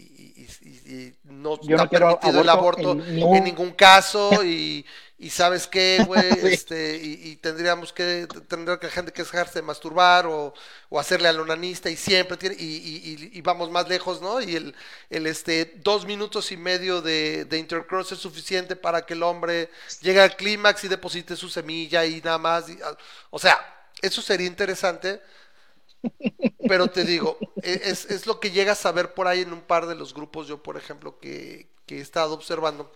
y- 0.62 1.14
no 1.24 1.60
Yo 1.62 1.78
no 1.78 1.84
está 1.84 1.88
quiero 1.90 2.08
permitido 2.20 2.42
el 2.42 2.50
aborto 2.50 2.92
en 2.92 3.02
en 3.02 3.44
ningún- 3.44 3.72
caso 3.72 4.30
y, 4.44 4.86
y 5.18 5.30
¿sabes 5.30 5.68
qué, 5.68 6.04
güey? 6.06 6.22
Sí. 6.42 6.48
este, 6.48 6.96
y, 6.98 7.36
tendríamos 7.38 7.94
que, 7.94 8.28
tendría 8.48 8.78
que 8.80 8.88
la 8.88 8.92
gente 8.94 9.12
que 9.14 9.24
dejarse 9.24 9.60
de 9.60 9.62
masturbar 9.64 10.26
o, 10.26 10.54
o 10.90 11.00
hacerle 11.00 11.28
al 11.28 11.40
onanista 11.40 11.90
y 11.90 11.96
siempre 11.96 12.38
tiene, 12.38 12.56
y, 12.58 12.66
y- 12.66 13.30
y- 13.34 13.38
y 13.38 13.42
vamos 13.42 13.70
más 13.72 13.88
lejos, 13.88 14.22
¿no? 14.22 14.42
Y 14.42 14.56
el, 14.56 14.76
el 15.10 15.28
este, 15.28 15.76
dos 15.84 16.06
minutos 16.06 16.52
y 16.52 16.58
medio 16.58 17.02
de, 17.02 17.46
de 17.46 17.58
intercross 17.60 18.12
es 18.12 18.20
suficiente 18.20 18.76
para 18.76 19.06
que 19.06 19.14
el 19.14 19.24
hombre 19.24 19.70
llegue 20.02 20.22
al 20.22 20.36
clímax 20.36 20.84
y 20.84 20.88
deposite 20.88 21.36
su 21.36 21.50
semilla 21.50 22.06
y 22.06 22.22
nada 22.22 22.38
más. 22.38 22.66
o 23.30 23.40
sea, 23.40 23.60
eso 24.02 24.22
sería 24.22 24.48
interesante. 24.48 25.22
Pero 26.66 26.90
te 26.92 27.04
digo, 27.04 27.48
e- 27.62 27.82
es, 27.86 28.06
es 28.06 28.26
lo 28.28 28.40
que 28.40 28.52
llegas 28.52 28.86
a 28.86 28.92
ver 28.92 29.14
por 29.14 29.28
ahí 29.28 29.42
en 29.42 29.54
un 29.54 29.62
par 29.62 29.88
de 29.88 29.96
los 29.96 30.14
grupos, 30.14 30.48
yo 30.48 30.64
por 30.64 30.78
ejemplo, 30.78 31.20
que, 31.20 31.70
que 31.86 31.98
he 31.98 32.02
estado 32.02 32.34
observando 32.34 32.92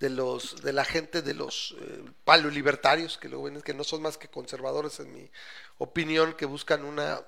de 0.00 0.10
los 0.10 0.62
de 0.62 0.72
la 0.72 0.84
gente 0.84 1.22
de 1.22 1.34
los 1.34 1.74
eh, 1.80 2.04
paleolibertarios, 2.24 3.18
que 3.18 3.28
lo 3.28 3.42
ven 3.42 3.60
que 3.62 3.74
no 3.74 3.84
son 3.84 4.02
más 4.02 4.16
que 4.16 4.28
conservadores 4.28 5.00
en 5.00 5.12
mi 5.12 5.30
opinión, 5.78 6.34
que 6.34 6.46
buscan 6.46 6.84
una 6.84 7.20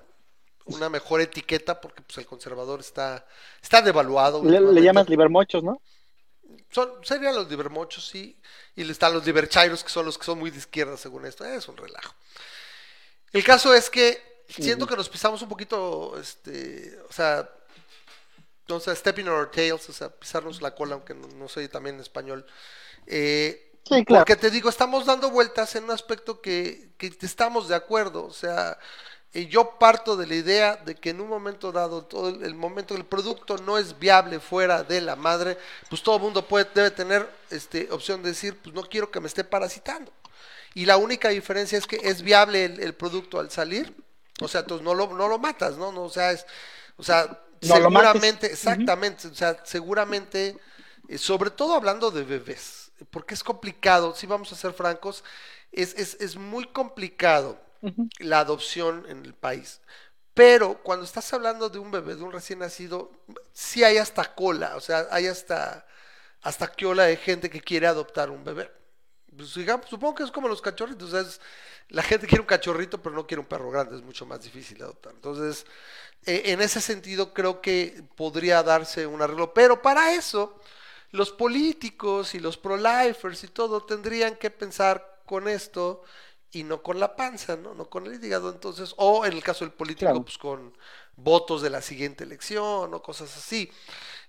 una 0.65 0.89
mejor 0.89 1.21
etiqueta 1.21 1.81
porque 1.81 2.01
pues 2.01 2.17
el 2.19 2.25
conservador 2.25 2.79
está 2.79 3.27
está 3.61 3.81
devaluado. 3.81 4.43
Le, 4.43 4.61
le 4.61 4.81
llamas 4.81 5.09
libermochos, 5.09 5.63
¿no? 5.63 5.81
Son, 6.69 6.89
serían 7.03 7.35
los 7.35 7.49
libermochos, 7.49 8.07
sí, 8.07 8.39
y 8.75 8.89
están 8.89 9.13
los 9.13 9.25
liberchairos, 9.25 9.83
que 9.83 9.89
son 9.89 10.05
los 10.05 10.17
que 10.17 10.25
son 10.25 10.39
muy 10.39 10.51
de 10.51 10.57
izquierda 10.57 10.97
según 10.97 11.25
esto, 11.25 11.45
es 11.45 11.67
un 11.67 11.77
relajo. 11.77 12.13
El 13.33 13.43
caso 13.43 13.73
es 13.73 13.89
que 13.89 14.30
siento 14.59 14.87
que 14.87 14.95
nos 14.95 15.09
pisamos 15.09 15.41
un 15.41 15.49
poquito, 15.49 16.17
este, 16.19 16.99
o 17.09 17.13
sea, 17.13 17.49
sea, 18.79 18.95
stepping 18.95 19.27
on 19.27 19.35
our 19.35 19.51
tails, 19.51 19.89
o 19.89 19.93
sea, 19.93 20.09
pisarnos 20.09 20.61
la 20.61 20.73
cola, 20.73 20.95
aunque 20.95 21.13
no, 21.13 21.27
no 21.27 21.47
soy 21.49 21.67
también 21.67 21.95
en 21.95 22.01
español. 22.01 22.45
Eh, 23.07 23.67
Sí, 23.83 24.05
claro. 24.05 24.25
porque 24.25 24.35
te 24.35 24.51
digo, 24.51 24.69
estamos 24.69 25.05
dando 25.05 25.31
vueltas 25.31 25.75
en 25.75 25.85
un 25.85 25.91
aspecto 25.91 26.39
que, 26.41 26.93
que 26.97 27.07
estamos 27.21 27.67
de 27.67 27.75
acuerdo, 27.75 28.25
o 28.25 28.33
sea, 28.33 28.77
y 29.33 29.47
yo 29.47 29.79
parto 29.79 30.17
de 30.17 30.27
la 30.27 30.35
idea 30.35 30.75
de 30.75 30.95
que 30.95 31.09
en 31.11 31.21
un 31.21 31.29
momento 31.29 31.71
dado, 31.71 32.05
todo 32.05 32.29
el, 32.29 32.43
el 32.43 32.53
momento 32.53 32.93
que 32.93 33.01
el 33.01 33.07
producto 33.07 33.57
no 33.57 33.77
es 33.77 33.97
viable 33.97 34.39
fuera 34.39 34.83
de 34.83 35.01
la 35.01 35.15
madre, 35.15 35.57
pues 35.89 36.03
todo 36.03 36.17
el 36.17 36.21
mundo 36.21 36.47
puede, 36.47 36.67
debe 36.75 36.91
tener 36.91 37.29
este, 37.49 37.87
opción 37.91 38.21
de 38.21 38.29
decir, 38.29 38.57
pues 38.61 38.75
no 38.75 38.83
quiero 38.83 39.09
que 39.09 39.19
me 39.21 39.27
esté 39.27 39.43
parasitando. 39.43 40.11
Y 40.73 40.85
la 40.85 40.97
única 40.97 41.29
diferencia 41.29 41.77
es 41.77 41.87
que 41.87 41.97
es 42.03 42.21
viable 42.21 42.65
el, 42.65 42.79
el 42.81 42.93
producto 42.93 43.39
al 43.39 43.51
salir, 43.51 43.95
o 44.41 44.47
sea, 44.49 44.61
entonces 44.61 44.83
no 44.85 44.93
lo, 44.95 45.07
no 45.13 45.27
lo 45.27 45.39
matas, 45.39 45.77
¿no? 45.77 45.91
no 45.91 46.03
o 46.03 46.09
sea, 46.09 46.31
es, 46.31 46.45
o 46.97 47.03
sea, 47.03 47.39
No 47.61 47.79
lo 47.79 47.89
mates. 47.89 48.29
seguramente, 48.29 48.47
exactamente, 48.51 49.27
o 49.27 49.35
sea, 49.35 49.61
seguramente, 49.65 50.59
eh, 51.07 51.17
sobre 51.17 51.51
todo 51.51 51.75
hablando 51.75 52.11
de 52.11 52.23
bebés, 52.23 52.91
porque 53.11 53.33
es 53.35 53.43
complicado, 53.43 54.15
si 54.15 54.27
vamos 54.27 54.51
a 54.51 54.55
ser 54.55 54.73
francos, 54.73 55.23
es, 55.71 55.93
es, 55.95 56.17
es 56.21 56.35
muy 56.37 56.65
complicado 56.67 57.59
la 58.19 58.39
adopción 58.39 59.05
en 59.09 59.25
el 59.25 59.33
país. 59.33 59.81
Pero 60.33 60.81
cuando 60.83 61.05
estás 61.05 61.33
hablando 61.33 61.69
de 61.69 61.79
un 61.79 61.91
bebé, 61.91 62.15
de 62.15 62.23
un 62.23 62.31
recién 62.31 62.59
nacido, 62.59 63.11
sí 63.53 63.83
hay 63.83 63.97
hasta 63.97 64.33
cola, 64.35 64.75
o 64.77 64.81
sea, 64.81 65.07
hay 65.11 65.27
hasta, 65.27 65.85
hasta 66.41 66.69
cola 66.73 67.05
de 67.05 67.17
gente 67.17 67.49
que 67.49 67.61
quiere 67.61 67.87
adoptar 67.87 68.29
un 68.31 68.43
bebé. 68.43 68.71
Pues, 69.41 69.55
digamos, 69.55 69.87
supongo 69.89 70.13
que 70.15 70.23
es 70.23 70.31
como 70.31 70.47
los 70.47 70.61
cachorritos, 70.61 71.11
o 71.11 71.23
sea, 71.23 71.31
la 71.89 72.03
gente 72.03 72.27
quiere 72.27 72.41
un 72.41 72.47
cachorrito, 72.47 73.01
pero 73.01 73.15
no 73.15 73.25
quiere 73.25 73.41
un 73.41 73.47
perro 73.47 73.71
grande, 73.71 73.95
es 73.95 74.03
mucho 74.03 74.23
más 74.27 74.43
difícil 74.43 74.77
de 74.77 74.83
adoptar. 74.83 75.13
Entonces, 75.15 75.65
eh, 76.25 76.43
en 76.45 76.61
ese 76.61 76.81
sentido 76.81 77.33
creo 77.33 77.61
que 77.61 78.03
podría 78.15 78.63
darse 78.63 79.07
un 79.07 79.21
arreglo, 79.21 79.53
pero 79.53 79.81
para 79.81 80.13
eso 80.13 80.59
los 81.11 81.31
políticos 81.31 82.35
y 82.35 82.39
los 82.39 82.57
pro-lifers 82.57 83.43
y 83.43 83.47
todo 83.47 83.83
tendrían 83.83 84.35
que 84.35 84.51
pensar 84.51 85.21
con 85.25 85.47
esto 85.47 86.03
y 86.51 86.63
no 86.63 86.83
con 86.83 86.99
la 86.99 87.15
panza, 87.15 87.55
¿no? 87.57 87.73
No 87.73 87.89
con 87.89 88.05
el 88.07 88.23
hígado, 88.23 88.51
entonces, 88.51 88.93
o 88.97 89.25
en 89.25 89.33
el 89.33 89.43
caso 89.43 89.65
del 89.65 89.73
político, 89.73 90.05
Claro. 90.05 90.23
pues 90.23 90.37
con 90.37 90.77
votos 91.15 91.61
de 91.63 91.69
la 91.71 91.81
siguiente 91.81 92.23
elección 92.25 92.93
o 92.93 93.01
cosas 93.01 93.35
así. 93.37 93.71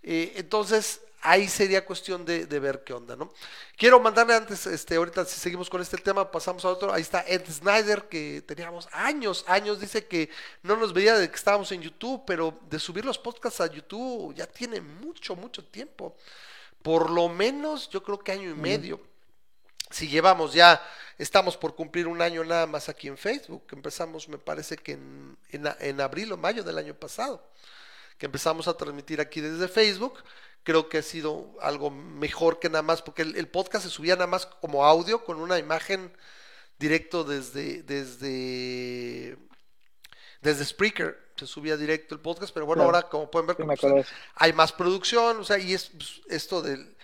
Eh, 0.02 0.32
entonces, 0.36 1.02
ahí 1.22 1.48
sería 1.48 1.84
cuestión 1.84 2.24
de, 2.24 2.46
de 2.46 2.58
ver 2.60 2.82
qué 2.84 2.92
onda, 2.92 3.16
¿no? 3.16 3.32
Quiero 3.76 4.00
mandarle 4.00 4.34
antes, 4.34 4.66
este, 4.66 4.96
ahorita 4.96 5.24
si 5.24 5.38
seguimos 5.38 5.70
con 5.70 5.80
este 5.80 5.96
tema, 5.96 6.30
pasamos 6.30 6.64
a 6.64 6.68
otro. 6.68 6.92
Ahí 6.92 7.02
está 7.02 7.24
Ed 7.26 7.44
Snyder, 7.48 8.08
que 8.08 8.42
teníamos 8.46 8.88
años, 8.92 9.44
años, 9.46 9.80
dice 9.80 10.06
que 10.06 10.28
no 10.62 10.76
nos 10.76 10.92
veía 10.92 11.16
de 11.16 11.30
que 11.30 11.36
estábamos 11.36 11.70
en 11.72 11.80
YouTube, 11.80 12.24
pero 12.26 12.58
de 12.68 12.78
subir 12.78 13.04
los 13.04 13.18
podcasts 13.18 13.60
a 13.60 13.66
YouTube 13.66 14.34
ya 14.34 14.46
tiene 14.46 14.80
mucho, 14.80 15.36
mucho 15.36 15.64
tiempo. 15.64 16.16
Por 16.82 17.10
lo 17.10 17.28
menos, 17.28 17.88
yo 17.88 18.02
creo 18.02 18.18
que 18.18 18.32
año 18.32 18.50
y 18.50 18.54
medio. 18.54 19.00
Si 19.90 20.08
llevamos 20.08 20.52
ya, 20.52 20.82
estamos 21.18 21.56
por 21.56 21.76
cumplir 21.76 22.08
un 22.08 22.20
año 22.20 22.42
nada 22.44 22.66
más 22.66 22.88
aquí 22.88 23.06
en 23.08 23.16
Facebook. 23.16 23.64
Empezamos, 23.70 24.28
me 24.28 24.38
parece 24.38 24.76
que 24.76 24.92
en, 24.92 25.36
en 25.50 26.00
abril 26.00 26.32
o 26.32 26.36
mayo 26.36 26.64
del 26.64 26.78
año 26.78 26.94
pasado 26.94 27.46
que 28.22 28.26
empezamos 28.26 28.68
a 28.68 28.76
transmitir 28.76 29.20
aquí 29.20 29.40
desde 29.40 29.66
Facebook. 29.66 30.22
Creo 30.64 30.88
que 30.88 30.98
ha 30.98 31.02
sido 31.02 31.56
algo 31.60 31.90
mejor 31.90 32.58
que 32.60 32.68
nada 32.68 32.82
más, 32.82 33.02
porque 33.02 33.22
el, 33.22 33.36
el 33.36 33.48
podcast 33.48 33.84
se 33.84 33.90
subía 33.90 34.14
nada 34.14 34.28
más 34.28 34.46
como 34.46 34.84
audio 34.84 35.24
con 35.24 35.38
una 35.40 35.58
imagen 35.58 36.16
directo 36.78 37.24
desde, 37.24 37.82
desde, 37.82 39.36
desde 40.40 40.64
Spreaker. 40.64 41.32
Se 41.36 41.46
subía 41.46 41.76
directo 41.76 42.14
el 42.14 42.20
podcast, 42.20 42.52
pero 42.54 42.66
bueno, 42.66 42.82
Claro. 42.82 42.96
ahora 42.96 43.08
como 43.08 43.30
pueden 43.30 43.46
ver, 43.48 43.56
Sí, 43.56 43.64
pues, 43.80 44.06
hay 44.36 44.52
más 44.52 44.72
producción, 44.72 45.38
o 45.40 45.44
sea, 45.44 45.58
y 45.58 45.72
es 45.74 45.90
pues, 45.90 46.20
esto 46.28 46.62
del... 46.62 46.96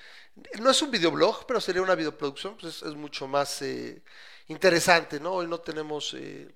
No 0.61 0.71
es 0.71 0.81
un 0.83 0.91
videoblog, 0.93 1.47
pero 1.47 1.61
sería 1.61 1.83
una 1.83 1.97
videoproducción, 1.97 2.57
pues 2.57 2.77
es, 2.77 2.83
es 2.85 2.95
mucho 2.95 3.27
más 3.27 3.61
eh, 3.63 4.03
interesante, 4.47 5.19
¿no? 5.19 5.33
Hoy 5.33 5.49
no 5.49 5.59
tenemos 5.59 6.15
eh, 6.15 6.49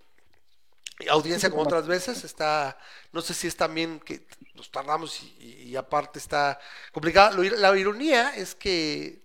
audiencia 1.11 1.51
como 1.51 1.63
otras 1.63 1.87
veces, 1.87 2.25
está, 2.25 2.79
no 3.13 3.21
sé 3.21 3.35
si 3.35 3.47
es 3.47 3.57
también 3.57 4.01
que 4.01 4.27
nos 4.55 4.71
tardamos 4.71 5.23
y, 5.23 5.75
aparte 5.77 6.19
está 6.19 6.59
complicado. 6.93 7.43
La 7.43 7.77
ironía 7.77 8.37
es 8.37 8.55
que 8.55 9.23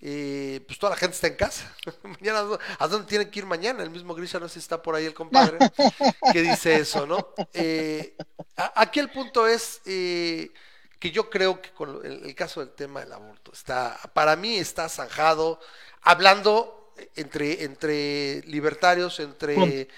eh, 0.00 0.60
pues 0.66 0.78
toda 0.78 0.90
la 0.90 0.96
gente 0.96 1.14
está 1.14 1.28
en 1.28 1.36
casa. 1.36 1.74
mañana, 2.02 2.58
¿a 2.78 2.88
dónde 2.88 3.06
tienen 3.06 3.30
que 3.30 3.38
ir 3.38 3.46
mañana? 3.46 3.82
El 3.82 3.90
mismo 3.90 4.14
Grisha, 4.14 4.38
no 4.38 4.48
sé 4.48 4.54
si 4.54 4.58
está 4.60 4.82
por 4.82 4.94
ahí 4.94 5.06
el 5.06 5.14
compadre, 5.14 5.58
que 6.32 6.42
dice 6.42 6.76
eso, 6.76 7.06
¿no? 7.06 7.34
Eh, 7.52 8.16
aquí 8.56 9.00
el 9.00 9.10
punto 9.10 9.46
es 9.46 9.80
eh, 9.86 10.50
que 10.98 11.10
yo 11.10 11.30
creo 11.30 11.62
que 11.62 11.70
con 11.70 12.04
el, 12.04 12.24
el 12.24 12.34
caso 12.34 12.60
del 12.60 12.74
tema 12.74 13.00
del 13.00 13.12
aborto 13.12 13.52
está, 13.52 13.98
para 14.12 14.36
mí 14.36 14.56
está 14.56 14.88
zanjado, 14.88 15.60
hablando 16.02 16.92
entre, 17.14 17.64
entre 17.64 18.42
libertarios, 18.42 19.20
entre. 19.20 19.88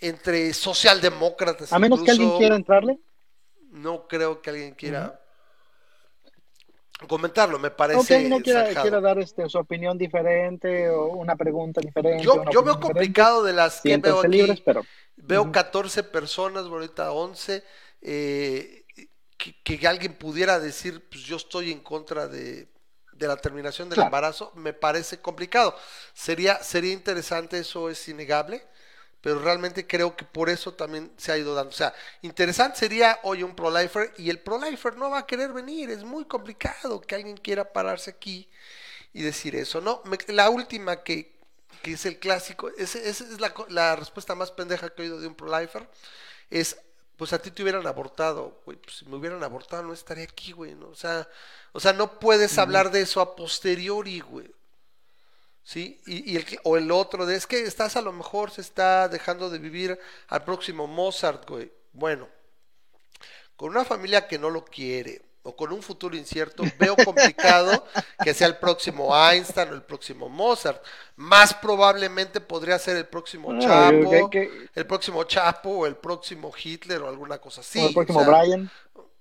Entre 0.00 0.52
socialdemócratas. 0.54 1.72
A 1.72 1.78
menos 1.78 2.02
que 2.02 2.10
alguien 2.10 2.30
quiera 2.38 2.56
entrarle. 2.56 2.98
No 3.70 4.08
creo 4.08 4.40
que 4.40 4.50
alguien 4.50 4.74
quiera 4.74 5.20
comentarlo, 7.06 7.58
me 7.58 7.70
parece 7.70 8.28
no 8.28 8.40
quiera, 8.40 8.74
quiera 8.74 9.00
dar 9.00 9.18
este, 9.18 9.48
su 9.48 9.58
opinión 9.58 9.96
diferente 9.96 10.90
o 10.90 11.12
una 11.12 11.36
pregunta 11.36 11.80
diferente. 11.80 12.24
Yo, 12.24 12.34
veo 12.34 12.62
diferente, 12.62 12.80
complicado 12.80 13.44
de 13.44 13.52
las 13.52 13.80
que 13.80 13.96
veo 13.96 14.20
aquí. 14.20 14.38
libres, 14.38 14.60
pero 14.64 14.82
Veo 15.16 15.42
Ujú. 15.42 15.52
14 15.52 16.02
personas, 16.04 16.64
ahorita 16.66 17.12
11, 17.12 17.64
eh, 18.00 18.84
que, 19.36 19.78
que 19.78 19.86
alguien 19.88 20.14
pudiera 20.14 20.58
decir, 20.60 21.08
pues 21.08 21.22
yo 21.24 21.36
estoy 21.36 21.72
en 21.72 21.80
contra 21.80 22.28
de, 22.28 22.68
de 23.12 23.26
la 23.26 23.36
terminación 23.36 23.88
del 23.88 23.96
Claro. 23.96 24.06
embarazo, 24.08 24.52
me 24.54 24.72
parece 24.72 25.20
complicado. 25.20 25.74
Sería, 26.14 26.62
sería 26.62 26.92
interesante, 26.92 27.58
eso 27.58 27.90
es 27.90 28.08
innegable, 28.08 28.62
pero 29.20 29.40
realmente 29.40 29.86
creo 29.86 30.16
que 30.16 30.24
por 30.24 30.48
eso 30.50 30.74
también 30.74 31.12
se 31.16 31.32
ha 31.32 31.38
ido 31.38 31.54
dando. 31.54 31.70
O 31.70 31.72
sea, 31.74 31.94
interesante 32.22 32.78
sería 32.78 33.18
hoy 33.24 33.42
un 33.42 33.54
pro-lifer 33.54 34.12
y 34.18 34.30
el 34.30 34.40
pro-lifer 34.40 34.96
no 34.96 35.10
va 35.10 35.18
a 35.20 35.26
querer 35.26 35.52
venir, 35.52 35.90
es 35.90 36.04
muy 36.04 36.24
complicado 36.26 37.00
que 37.00 37.14
alguien 37.16 37.36
quiera 37.36 37.72
pararse 37.72 38.10
aquí 38.10 38.48
y 39.12 39.22
decir 39.22 39.56
eso, 39.56 39.80
¿no? 39.80 40.02
Me- 40.04 40.18
la 40.34 40.50
última 40.50 41.02
que, 41.02 41.34
que 41.82 41.92
es 41.92 42.06
el 42.06 42.18
clásico, 42.18 42.70
esa 42.78 42.98
esa 43.00 43.24
es 43.24 43.40
la, 43.40 43.54
la 43.68 43.96
respuesta 43.96 44.34
más 44.34 44.50
pendeja 44.52 44.90
que 44.90 45.02
he 45.02 45.06
oído 45.06 45.20
de 45.20 45.28
un 45.28 45.34
pro-lifer, 45.34 45.88
es, 46.50 46.78
pues 47.16 47.32
a 47.32 47.40
ti 47.40 47.50
te 47.50 47.62
hubieran 47.62 47.86
abortado, 47.86 48.60
güey, 48.64 48.78
pues 48.78 48.98
si 48.98 49.04
me 49.06 49.16
hubieran 49.16 49.42
abortado 49.42 49.82
no 49.82 49.92
estaría 49.92 50.24
aquí, 50.24 50.52
güey, 50.52 50.74
¿no? 50.74 50.88
O 50.88 50.94
sea, 50.94 51.28
o 51.72 51.80
sea, 51.80 51.92
no 51.92 52.18
puedes 52.18 52.58
hablar 52.58 52.90
de 52.90 53.02
eso 53.02 53.20
a 53.20 53.36
posteriori, 53.36 54.20
güey. 54.20 54.50
¿Sí? 55.68 56.00
Y, 56.06 56.32
y 56.32 56.36
el 56.38 56.46
o 56.64 56.78
el 56.78 56.90
otro 56.90 57.26
de 57.26 57.36
es 57.36 57.46
que 57.46 57.60
estás 57.62 57.94
a 57.96 58.00
lo 58.00 58.10
mejor 58.10 58.50
se 58.50 58.62
está 58.62 59.06
dejando 59.06 59.50
de 59.50 59.58
vivir 59.58 59.98
al 60.28 60.42
próximo 60.42 60.86
Mozart, 60.86 61.46
güey. 61.46 61.70
Bueno, 61.92 62.26
con 63.54 63.68
una 63.68 63.84
familia 63.84 64.26
que 64.26 64.38
no 64.38 64.48
lo 64.48 64.64
quiere 64.64 65.20
o 65.42 65.54
con 65.54 65.70
un 65.70 65.82
futuro 65.82 66.16
incierto, 66.16 66.62
veo 66.78 66.96
complicado 67.04 67.84
que 68.24 68.32
sea 68.32 68.46
el 68.46 68.56
próximo 68.56 69.14
Einstein 69.14 69.68
o 69.68 69.74
el 69.74 69.82
próximo 69.82 70.30
Mozart. 70.30 70.82
Más 71.16 71.52
probablemente 71.52 72.40
podría 72.40 72.78
ser 72.78 72.96
el 72.96 73.06
próximo 73.06 73.50
Ah, 73.52 73.58
Chapo, 73.60 74.30
que- 74.30 74.68
el 74.74 74.86
próximo 74.86 75.22
Chapo 75.24 75.68
o 75.80 75.86
el 75.86 75.96
próximo 75.96 76.50
Hitler 76.64 77.02
o 77.02 77.08
alguna 77.08 77.36
cosa 77.38 77.60
así. 77.60 77.78
o 77.78 77.88
el 77.88 77.92
próximo 77.92 78.20
o 78.20 78.24
sea, 78.24 78.40
Brian. 78.40 78.70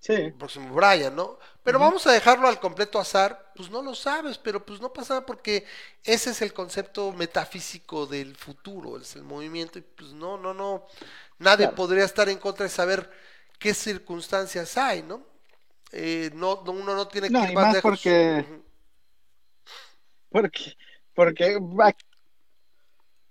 Sí, 0.07 0.13
el 0.27 0.33
próximo 0.37 0.73
Brian, 0.75 1.15
¿no? 1.15 1.39
Pero 1.63 1.79
vamos 1.79 2.05
a 2.07 2.11
dejarlo 2.13 2.47
al 2.47 2.59
completo 2.59 2.99
azar, 2.99 3.51
pues 3.55 3.69
no 3.69 3.81
lo 3.81 3.95
sabes, 3.95 4.37
pero 4.37 4.65
pues 4.65 4.79
no 4.81 4.93
pasa 4.93 5.15
nada 5.15 5.25
porque 5.25 5.65
ese 6.03 6.31
es 6.31 6.41
el 6.41 6.53
concepto 6.53 7.11
metafísico 7.13 8.05
del 8.07 8.35
futuro, 8.35 8.97
es 8.97 9.15
el 9.15 9.23
movimiento, 9.23 9.79
y 9.79 9.81
pues 9.81 10.13
no, 10.13 10.37
no, 10.37 10.53
no, 10.53 10.85
nadie 11.39 11.67
Claro. 11.67 11.75
podría 11.75 12.05
estar 12.05 12.29
en 12.29 12.39
contra 12.39 12.65
de 12.65 12.69
saber 12.71 13.11
qué 13.59 13.73
circunstancias 13.73 14.77
hay, 14.77 15.03
¿no? 15.03 15.23
Eh, 15.91 16.31
no, 16.35 16.63
no, 16.65 16.71
uno 16.73 16.95
no 16.95 17.07
tiene 17.07 17.31
No, 17.31 17.39
que 17.39 17.45
ir 17.45 17.51
y 17.51 17.57
más 17.57 17.67
más 17.67 17.73
lejos. 17.73 17.83
porque- 17.83 18.45
porque, 20.29 20.73
porque 21.13 21.57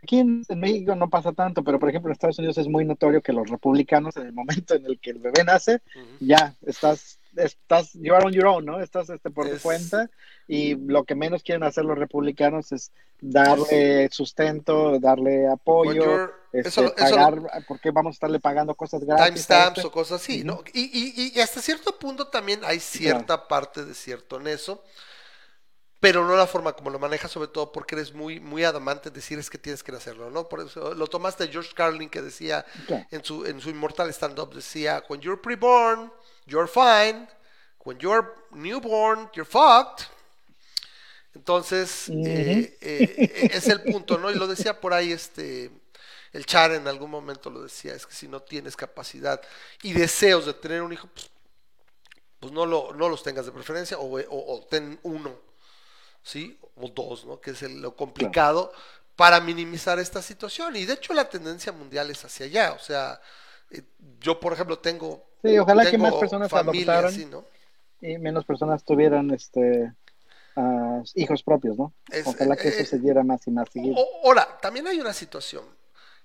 aquí 0.06 0.18
en, 0.20 0.44
México 0.60 0.94
no 0.94 1.10
pasa 1.10 1.32
tanto, 1.32 1.62
pero 1.64 1.78
por 1.80 1.88
ejemplo 1.88 2.08
en 2.08 2.12
Estados 2.12 2.38
Unidos 2.38 2.56
es 2.58 2.68
muy 2.68 2.84
notorio 2.84 3.20
que 3.20 3.32
los 3.32 3.48
republicanos 3.50 4.16
en 4.16 4.26
el 4.26 4.32
momento 4.32 4.74
en 4.74 4.86
el 4.86 4.98
que 5.00 5.10
el 5.10 5.18
bebé 5.18 5.42
nace, 5.44 5.80
ya 6.20 6.54
estás, 6.64 7.18
estás, 7.34 7.92
you 7.94 8.14
are 8.14 8.24
on 8.24 8.32
your 8.32 8.46
own, 8.46 8.64
¿no? 8.64 8.80
Estás 8.80 9.10
este, 9.10 9.30
por 9.30 9.46
Es- 9.48 9.60
cuenta 9.62 10.08
y 10.48 10.76
lo 10.76 11.02
que 11.02 11.16
menos 11.16 11.42
quieren 11.42 11.64
hacer 11.64 11.84
los 11.84 11.98
republicanos 11.98 12.70
es 12.70 12.92
darle 13.20 14.08
sustento, 14.12 14.98
darle 15.00 15.48
apoyo, 15.48 16.30
este, 16.52 16.68
eso, 16.68 16.94
pagar, 16.94 17.42
porque 17.66 17.90
vamos 17.90 18.12
a 18.12 18.16
estarle 18.16 18.38
pagando 18.40 18.74
cosas 18.74 19.02
gratis. 19.04 19.26
timestamps 19.26 19.78
este. 19.78 19.88
o 19.88 19.90
cosas 19.90 20.22
así, 20.22 20.44
¿no? 20.44 20.62
Y, 20.72 20.82
y- 20.82 21.32
y 21.34 21.40
hasta 21.40 21.60
cierto 21.60 21.98
punto 21.98 22.28
también 22.28 22.60
hay 22.64 22.78
cierta 22.80 23.48
parte 23.48 23.84
de 23.84 23.94
cierto 23.94 24.40
en 24.40 24.46
eso, 24.46 24.82
pero 26.00 26.26
no 26.26 26.36
la 26.36 26.46
forma 26.46 26.74
como 26.74 26.90
lo 26.90 26.98
manejas, 26.98 27.30
sobre 27.32 27.48
todo 27.48 27.72
porque 27.72 27.94
eres 27.94 28.12
muy, 28.12 28.38
muy 28.40 28.64
adamante 28.64 29.08
en 29.08 29.14
decir 29.14 29.38
es 29.38 29.50
que 29.50 29.58
tienes 29.58 29.82
que 29.82 29.92
hacerlo, 29.92 30.30
¿no? 30.30 30.48
Por 30.48 30.60
eso 30.60 30.94
lo 30.94 31.06
tomaste 31.06 31.46
de 31.46 31.52
George 31.52 31.72
Carlin 31.74 32.10
que 32.10 32.22
decía 32.22 32.66
en 33.10 33.24
su, 33.24 33.46
en 33.46 33.60
su 33.60 33.70
inmortal 33.70 34.10
stand-up, 34.12 34.54
decía, 34.54 35.02
when 35.08 35.20
you're 35.20 35.40
preborn, 35.40 36.12
you're 36.46 36.68
fine, 36.68 37.28
when 37.84 37.98
you're 37.98 38.26
newborn, 38.52 39.30
you're 39.34 39.48
fucked. 39.50 40.06
Entonces, 41.34 42.12
eh, 42.22 42.78
eh, 42.80 43.48
es 43.50 43.68
el 43.68 43.82
punto, 43.84 44.18
¿no? 44.18 44.30
Y 44.30 44.34
lo 44.34 44.46
decía 44.46 44.80
por 44.80 44.92
ahí 44.94 45.12
este 45.12 45.70
el 46.32 46.44
Char 46.44 46.72
en 46.72 46.86
algún 46.86 47.10
momento 47.10 47.48
lo 47.50 47.62
decía, 47.62 47.94
es 47.94 48.06
que 48.06 48.14
si 48.14 48.28
no 48.28 48.42
tienes 48.42 48.76
capacidad 48.76 49.40
y 49.82 49.94
deseos 49.94 50.44
de 50.44 50.52
tener 50.54 50.82
un 50.82 50.92
hijo, 50.92 51.08
pues, 51.14 51.30
pues 52.40 52.52
no, 52.52 52.66
lo, 52.66 52.92
no 52.94 53.08
los 53.08 53.22
tengas 53.22 53.46
de 53.46 53.52
preferencia 53.52 53.98
o, 53.98 54.18
o- 54.20 54.54
o 54.56 54.66
ten 54.66 54.98
uno, 55.02 55.34
¿sí? 56.26 56.58
O 56.76 56.88
dos, 56.88 57.24
¿no? 57.24 57.40
Que 57.40 57.52
es 57.52 57.62
lo 57.62 57.94
complicado 57.94 58.72
para 59.14 59.40
minimizar 59.40 59.98
esta 59.98 60.20
situación. 60.20 60.76
Y 60.76 60.84
de 60.84 60.94
hecho 60.94 61.14
la 61.14 61.28
tendencia 61.28 61.72
mundial 61.72 62.10
es 62.10 62.24
hacia 62.24 62.46
allá, 62.46 62.72
o 62.72 62.78
sea, 62.78 63.20
eh, 63.70 63.82
yo 64.20 64.38
por 64.40 64.52
ejemplo 64.52 64.78
tengo, 64.78 65.24
Sí, 65.42 65.56
ojalá 65.58 65.88
que 65.88 65.96
más 65.98 66.14
personas 66.14 66.50
familia 66.50 66.98
adoptaran 66.98 67.30
¿no? 67.30 67.44
y 68.00 68.18
menos 68.18 68.44
personas 68.44 68.84
tuvieran 68.84 69.30
este 69.30 69.92
hijos 71.14 71.42
propios, 71.42 71.76
¿no? 71.78 71.92
Es- 72.10 72.26
Ojalá 72.26 72.56
que 72.56 72.68
eh, 72.68 72.80
eso 72.80 72.96
se 72.96 72.98
diera 72.98 73.22
más 73.22 73.46
y 73.46 73.50
más 73.50 73.68
seguido. 73.70 73.96
Ahora, 74.24 74.58
también 74.60 74.86
hay 74.86 74.98
una 75.00 75.12
situación. 75.12 75.64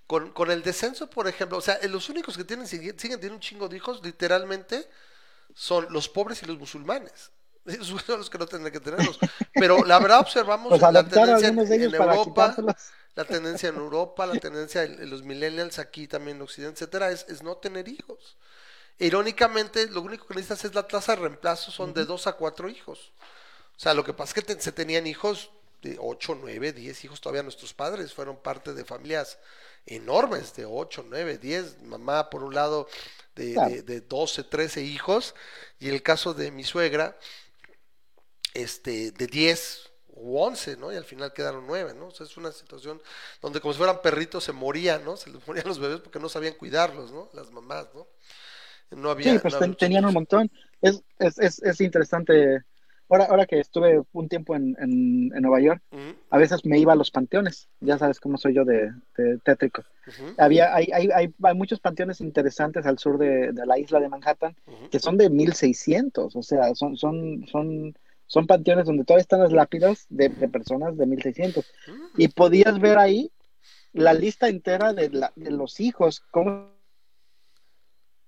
Con, 0.08 0.32
con 0.32 0.52
el 0.52 0.62
descenso, 0.62 1.10
por 1.10 1.28
ejemplo, 1.28 1.58
o 1.58 1.62
sea, 1.62 1.76
eh, 1.76 1.88
los 1.88 2.10
únicos 2.10 2.36
que 2.38 2.44
tienen, 2.44 2.68
siguen, 2.68 3.00
siguen 3.00 3.18
teniendo 3.18 3.36
un 3.36 3.42
chingo 3.42 3.70
de 3.70 3.78
hijos, 3.78 4.02
literalmente, 4.04 4.88
son 5.56 5.88
los 5.90 6.10
pobres 6.10 6.44
y 6.44 6.46
los 6.48 6.58
musulmanes. 6.58 7.32
Esos 7.66 8.02
son 8.04 8.20
los 8.20 8.30
que 8.30 8.38
no 8.38 8.48
tendrían 8.48 8.72
que 8.74 8.80
tenerlos. 8.80 9.20
Pero 9.56 9.84
la 9.86 10.00
verdad 10.00 10.20
observamos 10.20 10.70
Pues 10.70 10.82
la 10.82 11.08
tendencia 11.08 11.48
en, 11.50 11.94
Europa, 11.94 12.56
la 13.16 13.26
tendencia 13.26 13.70
en 13.70 13.76
Europa, 13.76 14.26
la 14.26 14.36
tendencia 14.38 14.84
en, 14.84 15.02
en 15.02 15.10
los 15.10 15.24
millennials 15.24 15.80
aquí 15.80 16.08
también 16.08 16.38
en 16.38 16.44
Occidente, 16.44 16.76
etcétera, 16.84 17.12
es, 17.12 17.26
es 17.30 17.44
no 17.44 17.58
tener 17.58 17.88
hijos. 17.88 18.38
Irónicamente, 19.00 19.88
lo 19.90 20.02
único 20.02 20.28
que 20.28 20.36
necesitas 20.36 20.66
es 20.66 20.76
la 20.76 20.88
tasa 20.88 21.16
de 21.16 21.22
reemplazo, 21.24 21.72
son 21.72 21.94
de 21.94 22.06
dos 22.06 22.28
a 22.28 22.34
cuatro 22.34 22.70
hijos. 22.70 23.12
O 23.78 23.80
sea, 23.80 23.94
lo 23.94 24.04
que 24.04 24.14
pasa 24.14 24.32
es 24.32 24.34
que 24.46 24.56
te- 24.56 24.62
se 24.62 24.72
tenían 24.72 25.08
hijos 25.08 25.52
de 25.82 25.98
8, 26.00 26.38
9, 26.40 26.74
10 26.74 27.04
hijos. 27.06 27.22
Todavía 27.22 27.44
nuestros 27.44 27.74
padres 27.74 28.14
fueron 28.14 28.38
parte 28.38 28.74
de 28.74 28.86
familias 28.86 29.40
enormes, 29.86 30.56
de 30.56 30.66
8, 30.66 31.06
9, 31.10 31.38
10. 31.40 31.82
Mamá, 31.84 32.30
por 32.30 32.44
un 32.44 32.54
lado, 32.54 32.88
de, 33.36 33.54
Claro. 33.54 33.78
de, 33.78 33.82
de 33.84 34.02
12, 34.02 34.44
13 34.44 34.82
hijos. 34.84 35.36
Y 35.80 35.90
el 35.90 36.04
caso 36.04 36.34
de 36.36 36.52
mi 36.52 36.64
suegra, 36.64 37.18
este, 38.54 39.12
de 39.12 39.28
10 39.28 39.92
o 40.16 40.46
11, 40.46 40.78
¿no? 40.78 40.92
Y 40.92 40.96
al 40.96 41.06
final 41.06 41.34
quedaron 41.34 41.66
9, 41.68 41.94
¿no? 41.96 42.08
O 42.08 42.12
sea, 42.12 42.26
es 42.26 42.38
una 42.38 42.52
situación 42.52 43.02
donde 43.42 43.60
como 43.62 43.74
si 43.74 43.78
fueran 43.78 44.02
perritos 44.02 44.44
se 44.44 44.52
morían, 44.52 45.04
¿no? 45.06 45.18
Se 45.18 45.30
les 45.32 45.46
morían 45.48 45.68
los 45.68 45.80
bebés 45.80 46.02
porque 46.02 46.20
no 46.20 46.30
sabían 46.30 46.54
cuidarlos, 46.56 47.12
¿no? 47.12 47.30
Las 47.34 47.52
mamás, 47.52 47.88
¿no? 47.94 48.08
No 48.92 49.10
había... 49.10 49.34
Sí, 49.34 49.40
pues 49.40 49.54
no 49.54 49.60
ten- 49.60 49.70
había 49.70 49.78
tenían 49.78 50.06
un 50.06 50.14
montón. 50.14 50.52
Es, 50.82 51.02
es, 51.20 51.40
es, 51.40 51.62
es 51.64 51.82
interesante. 51.82 52.62
Ahora, 53.10 53.26
ahora 53.26 53.46
que 53.46 53.60
estuve 53.60 54.02
un 54.14 54.30
tiempo 54.30 54.56
en, 54.56 54.76
en, 54.80 55.32
en 55.36 55.42
Nueva 55.42 55.60
York, 55.62 55.82
a 56.30 56.38
veces 56.38 56.66
me 56.66 56.78
iba 56.80 56.94
a 56.94 56.96
los 56.96 57.12
panteones. 57.12 57.68
Ya 57.82 57.98
sabes 57.98 58.20
cómo 58.22 58.38
soy 58.38 58.54
yo 58.54 58.64
de, 58.64 58.92
de 59.18 59.38
tétrico. 59.40 59.84
Había, 60.38 60.74
hay, 60.76 60.90
hay, 60.94 61.10
hay, 61.14 61.34
hay 61.44 61.54
muchos 61.56 61.80
panteones 61.82 62.22
interesantes 62.22 62.86
al 62.86 63.00
sur 63.00 63.18
de, 63.18 63.52
de 63.52 63.66
la 63.66 63.78
isla 63.80 64.00
de 64.00 64.08
Manhattan 64.10 64.56
que 64.90 65.00
son 65.00 65.18
de 65.18 65.30
1600. 65.30 66.36
O 66.36 66.42
sea, 66.44 66.74
son, 66.76 66.96
son, 66.98 67.46
son, 67.52 67.96
son 68.32 68.48
panteones 68.48 68.86
donde 68.86 69.04
todavía 69.04 69.24
están 69.24 69.42
las 69.42 69.52
lápidas 69.52 70.06
de, 70.08 70.30
de 70.30 70.48
personas 70.48 70.96
de 70.96 71.06
1600. 71.06 71.70
Mm, 71.86 72.22
Y 72.22 72.30
podías 72.30 72.80
ver 72.80 72.98
ahí 72.98 73.30
la 73.92 74.14
lista 74.14 74.48
entera 74.48 74.94
de, 74.94 75.10
la, 75.10 75.34
de 75.36 75.52
los 75.52 75.82
hijos, 75.82 76.22
cómo 76.32 76.72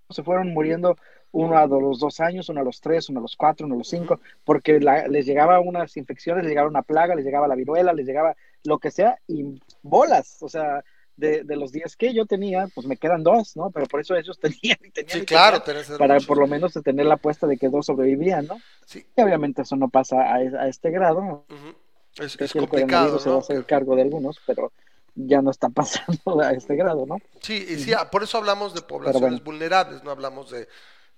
se 0.09 0.23
fueron 0.23 0.53
muriendo 0.53 0.97
uno 1.31 1.57
a 1.57 1.65
los 1.67 1.99
dos 1.99 2.19
años, 2.19 2.49
uno 2.49 2.59
a 2.59 2.63
los 2.65 2.81
tres, 2.81 3.07
uno 3.07 3.19
a 3.19 3.21
los 3.21 3.37
cuatro, 3.37 3.65
uno 3.65 3.75
a 3.75 3.77
los 3.77 3.87
cinco, 3.87 4.19
porque 4.43 4.81
la- 4.81 5.07
les 5.07 5.25
llegaba 5.25 5.61
unas 5.61 5.95
infecciones, 5.95 6.43
les 6.43 6.49
llegaba 6.51 6.67
una 6.67 6.81
plaga, 6.83 7.15
les 7.15 7.23
llegaba 7.23 7.47
la 7.47 7.55
viruela, 7.55 7.93
les 7.93 8.05
llegaba 8.05 8.35
lo 8.65 8.79
que 8.79 8.91
sea, 8.91 9.17
y 9.25 9.57
bolas, 9.83 10.43
o 10.43 10.49
sea, 10.49 10.83
de, 11.15 11.43
de 11.43 11.55
los 11.55 11.71
días 11.71 11.95
que 11.95 12.13
yo 12.13 12.25
tenía, 12.25 12.67
pues 12.73 12.87
me 12.87 12.97
quedan 12.97 13.23
dos, 13.23 13.55
¿no? 13.55 13.71
Pero 13.71 13.85
por 13.87 13.99
eso 14.01 14.15
ellos 14.15 14.39
tenían 14.41 14.77
y 14.83 14.91
tenían 14.91 15.19
Sí, 15.19 15.19
y 15.21 15.25
claro, 15.25 15.61
tenían, 15.61 15.85
para 15.97 16.15
muchos. 16.15 16.27
por 16.27 16.37
lo 16.39 16.47
menos 16.47 16.73
tener 16.83 17.05
la 17.05 17.15
apuesta 17.15 17.47
de 17.47 17.57
que 17.57 17.69
dos 17.69 17.85
sobrevivían, 17.87 18.47
¿no? 18.47 18.57
Sí, 18.85 19.05
Y 19.15 19.21
obviamente 19.21 19.61
eso 19.63 19.75
no 19.75 19.89
pasa 19.89 20.21
a, 20.21 20.35
a 20.37 20.67
este 20.67 20.91
grado, 20.91 21.45
ujú. 21.49 21.75
Es, 22.17 22.37
que 22.37 22.45
es 22.45 22.55
complicado, 22.55 23.19
coronavirus 23.19 23.23
se 23.23 23.29
va 23.29 23.35
a 23.35 23.39
¿no? 23.39 23.39
hacer 23.39 23.65
cargo 23.65 23.95
de 23.95 24.03
algunos, 24.03 24.39
pero 24.45 24.71
ya 25.15 25.41
no 25.41 25.51
está 25.51 25.69
pasando 25.69 26.41
a 26.41 26.51
este 26.51 26.75
grado, 26.75 27.05
¿no? 27.05 27.17
Sí, 27.41 27.65
y 27.69 27.77
sí, 27.79 27.93
ah, 27.93 28.09
por 28.09 28.23
eso 28.23 28.37
hablamos 28.37 28.73
de 28.73 28.81
poblaciones 28.81 29.21
bueno. 29.21 29.43
vulnerables, 29.43 30.03
no 30.03 30.11
hablamos 30.11 30.51
de 30.51 30.67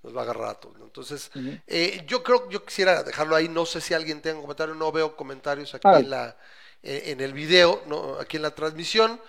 nos 0.03 0.15
va 0.15 0.21
a 0.21 0.23
agarrar 0.25 0.49
a 0.49 0.53
todos, 0.55 0.77
¿no? 0.77 0.85
Entonces, 0.85 1.31
eh, 1.65 2.03
yo 2.07 2.21
creo, 2.23 2.47
yo 2.49 2.63
quisiera 2.63 3.01
dejarlo 3.03 3.35
ahí, 3.35 3.49
no 3.49 3.65
sé 3.65 3.81
si 3.81 3.93
alguien 3.95 4.21
tenga 4.21 4.35
un 4.37 4.43
comentario, 4.43 4.75
no 4.75 4.91
veo 4.91 5.15
comentarios 5.15 5.73
aquí 5.73 5.87
Ah. 5.87 5.99
en 5.99 6.09
la 6.11 6.37
eh, 6.83 7.03
en 7.07 7.21
el 7.21 7.33
video, 7.33 7.81
no, 7.87 8.19
aquí 8.19 8.37
en 8.37 8.43
la 8.43 8.53
transmisión. 8.53 9.19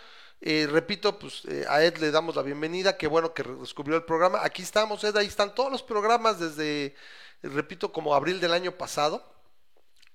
Eh, 0.40 0.68
repito, 0.70 1.18
pues 1.18 1.42
eh, 1.46 1.64
a 1.68 1.82
Ed 1.82 1.96
le 1.96 2.10
damos 2.10 2.36
la 2.36 2.42
bienvenida, 2.42 2.96
qué 2.96 3.06
bueno 3.06 3.32
que 3.32 3.42
descubrió 3.42 3.96
el 3.96 4.04
programa. 4.04 4.40
Aquí 4.44 4.62
estamos, 4.62 5.02
Ed, 5.02 5.16
ahí 5.16 5.26
están 5.26 5.54
todos 5.54 5.72
los 5.72 5.82
programas 5.82 6.38
desde, 6.38 6.86
eh, 6.86 6.94
repito, 7.42 7.90
como 7.90 8.14
abril 8.14 8.38
del 8.38 8.52
año 8.52 8.72
pasado. 8.72 9.34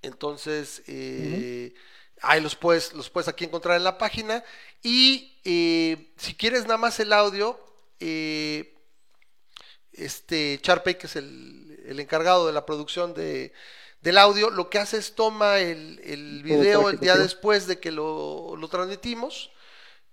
Entonces, 0.03 0.83
eh, 0.87 1.73
ahí 2.21 2.39
los 2.39 2.55
puedes, 2.55 2.93
los 2.93 3.09
puedes 3.09 3.27
aquí 3.27 3.45
encontrar 3.45 3.77
en 3.77 3.83
la 3.83 3.97
página. 3.97 4.43
Y 4.83 5.39
eh, 5.43 6.13
si 6.17 6.35
quieres 6.35 6.63
nada 6.63 6.77
más 6.77 6.99
el 6.99 7.13
audio, 7.13 7.59
este 9.91 10.59
Charpey, 10.61 10.95
que 10.95 11.07
es 11.07 11.15
el, 11.15 11.79
el 11.85 11.99
encargado 11.99 12.47
de 12.47 12.53
la 12.53 12.65
producción 12.65 13.13
de, 13.13 13.53
del 14.01 14.17
audio, 14.17 14.49
lo 14.49 14.69
que 14.69 14.79
hace 14.79 14.97
es 14.97 15.13
toma 15.13 15.59
el, 15.59 15.99
el 16.03 16.41
video 16.43 16.89
el 16.89 16.99
día 16.99 17.15
después 17.15 17.67
de 17.67 17.79
que 17.79 17.91
lo, 17.91 18.55
lo 18.55 18.67
transmitimos 18.69 19.51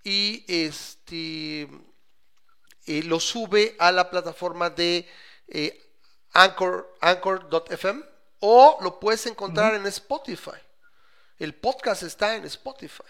y 0.05 0.45
este 0.49 1.69
eh, 2.87 3.03
lo 3.05 3.21
sube 3.21 3.77
a 3.79 3.93
la 3.93 4.09
plataforma 4.09 4.71
de 4.71 5.07
eh, 5.49 5.91
Anchor, 6.33 6.97
Anchor.fm 7.01 8.03
o 8.41 8.79
lo 8.81 8.99
puedes 9.01 9.27
encontrar 9.27 9.75
en 9.75 9.87
Spotify. 9.87 10.59
El 11.39 11.55
podcast 11.55 12.03
está 12.03 12.37
en 12.37 12.45
Spotify. 12.47 13.03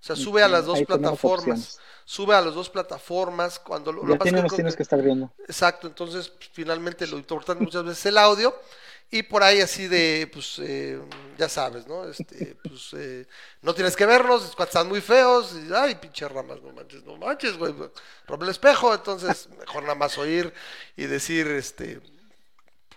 O 0.00 0.04
sea, 0.04 0.14
sube 0.14 0.42
a 0.42 0.48
las 0.48 0.66
dos 0.66 0.78
Ahí 0.78 0.84
plataformas. 0.84 1.80
Sube 2.04 2.34
a 2.34 2.40
las 2.40 2.54
dos 2.54 2.70
plataformas 2.70 3.58
cuando 3.58 3.92
lo, 3.92 4.06
Ya 4.06 4.18
tienes, 4.18 4.76
que 4.76 4.82
estar 4.82 5.02
viendo. 5.02 5.32
Exacto, 5.46 5.86
entonces 5.86 6.28
pues, 6.28 6.50
finalmente 6.52 7.06
lo 7.06 7.18
importante 7.18 7.64
muchas 7.64 7.84
veces 7.84 7.98
es 7.98 8.06
el 8.06 8.18
audio 8.18 8.54
y 9.10 9.22
por 9.22 9.42
ahí 9.42 9.60
así 9.60 9.88
de, 9.88 10.28
pues 10.30 10.58
eh, 10.60 11.00
ya 11.38 11.48
sabes, 11.48 11.86
¿no? 11.86 12.04
Este, 12.04 12.56
pues 12.62 12.90
eh, 12.94 13.26
no 13.62 13.74
tienes 13.74 13.96
que 13.96 14.04
cuando 14.04 14.36
están 14.64 14.86
muy 14.86 15.00
feos, 15.00 15.54
y, 15.54 15.72
ay, 15.72 15.94
pinche 15.94 16.28
ramas, 16.28 16.60
no 16.62 16.72
manches, 16.72 17.04
no 17.04 17.16
manches, 17.16 17.56
güey, 17.56 17.74
rompe 18.26 18.44
el 18.44 18.50
espejo, 18.50 18.94
entonces 18.94 19.48
mejor 19.58 19.82
nada 19.82 19.94
más 19.94 20.18
oír 20.18 20.52
y 20.94 21.06
decir, 21.06 21.46
este, 21.46 22.00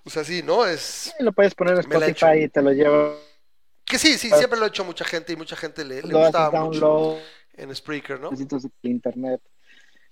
pues 0.03 0.17
así, 0.17 0.43
¿no? 0.43 0.65
Es 0.65 1.13
Y 1.17 1.23
lo 1.23 1.31
puedes 1.31 1.55
poner 1.55 1.75
en 1.75 1.79
Spotify 1.79 2.43
y 2.43 2.49
te 2.49 2.61
lo 2.61 2.73
lleva. 2.73 3.13
que 3.85 3.97
sí, 3.97 4.17
sí, 4.17 4.29
siempre 4.31 4.59
lo 4.59 4.65
ha 4.65 4.69
hecho 4.69 4.83
mucha 4.83 5.05
gente 5.05 5.31
y 5.31 5.37
mucha 5.37 5.55
gente 5.55 5.85
le, 5.85 6.01
le 6.01 6.13
gustaba 6.13 6.65
mucho 6.65 7.19
en 7.53 7.73
Spreaker, 7.73 8.19
¿no? 8.19 8.31
internet 8.81 9.41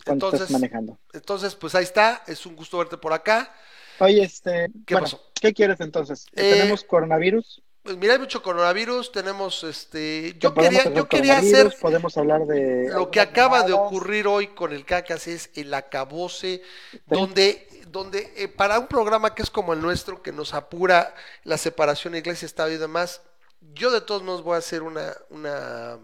Entonces, 0.05 0.41
estás 0.41 0.51
manejando. 0.51 0.97
entonces, 1.11 1.55
pues 1.55 1.75
ahí 1.75 1.83
está, 1.83 2.23
es 2.25 2.45
un 2.45 2.55
gusto 2.55 2.77
verte 2.77 2.97
por 2.97 3.11
acá. 3.11 3.53
Oye, 3.99 4.23
este, 4.23 4.69
¿Qué 4.85 4.95
bueno, 4.95 5.05
pasó? 5.05 5.21
¿qué 5.39 5.53
quieres 5.53 5.79
entonces? 5.79 6.25
Eh, 6.33 6.51
Tenemos 6.53 6.83
coronavirus. 6.83 7.61
Pues 7.81 7.97
mira, 7.97 8.13
hay 8.13 8.19
mucho 8.19 8.43
coronavirus, 8.43 9.11
tenemos 9.11 9.63
este, 9.63 10.35
yo 10.37 10.53
quería, 10.53 10.93
yo 10.93 11.07
quería 11.07 11.37
hacer 11.37 11.73
Podemos 11.79 12.17
hablar 12.17 12.45
de. 12.45 12.89
lo 12.89 13.09
que 13.09 13.21
acaba 13.21 13.63
de 13.63 13.73
ocurrir 13.73 14.27
hoy 14.27 14.47
con 14.47 14.73
el 14.73 14.85
cacas 14.85 15.27
es 15.27 15.49
el 15.55 15.73
acabose, 15.73 16.61
donde, 17.07 17.67
donde 17.87 18.33
eh, 18.35 18.49
para 18.49 18.79
un 18.79 18.87
programa 18.87 19.33
que 19.33 19.43
es 19.43 19.49
como 19.49 19.73
el 19.73 19.81
nuestro, 19.81 20.21
que 20.21 20.33
nos 20.33 20.53
apura 20.53 21.15
la 21.43 21.57
separación 21.57 22.15
iglesia-estado 22.15 22.69
y 22.69 22.77
demás, 22.77 23.21
yo 23.73 23.91
de 23.91 24.01
todos 24.01 24.23
modos 24.23 24.43
voy 24.43 24.55
a 24.55 24.59
hacer 24.59 24.83
una, 24.83 25.13
una, 25.29 25.99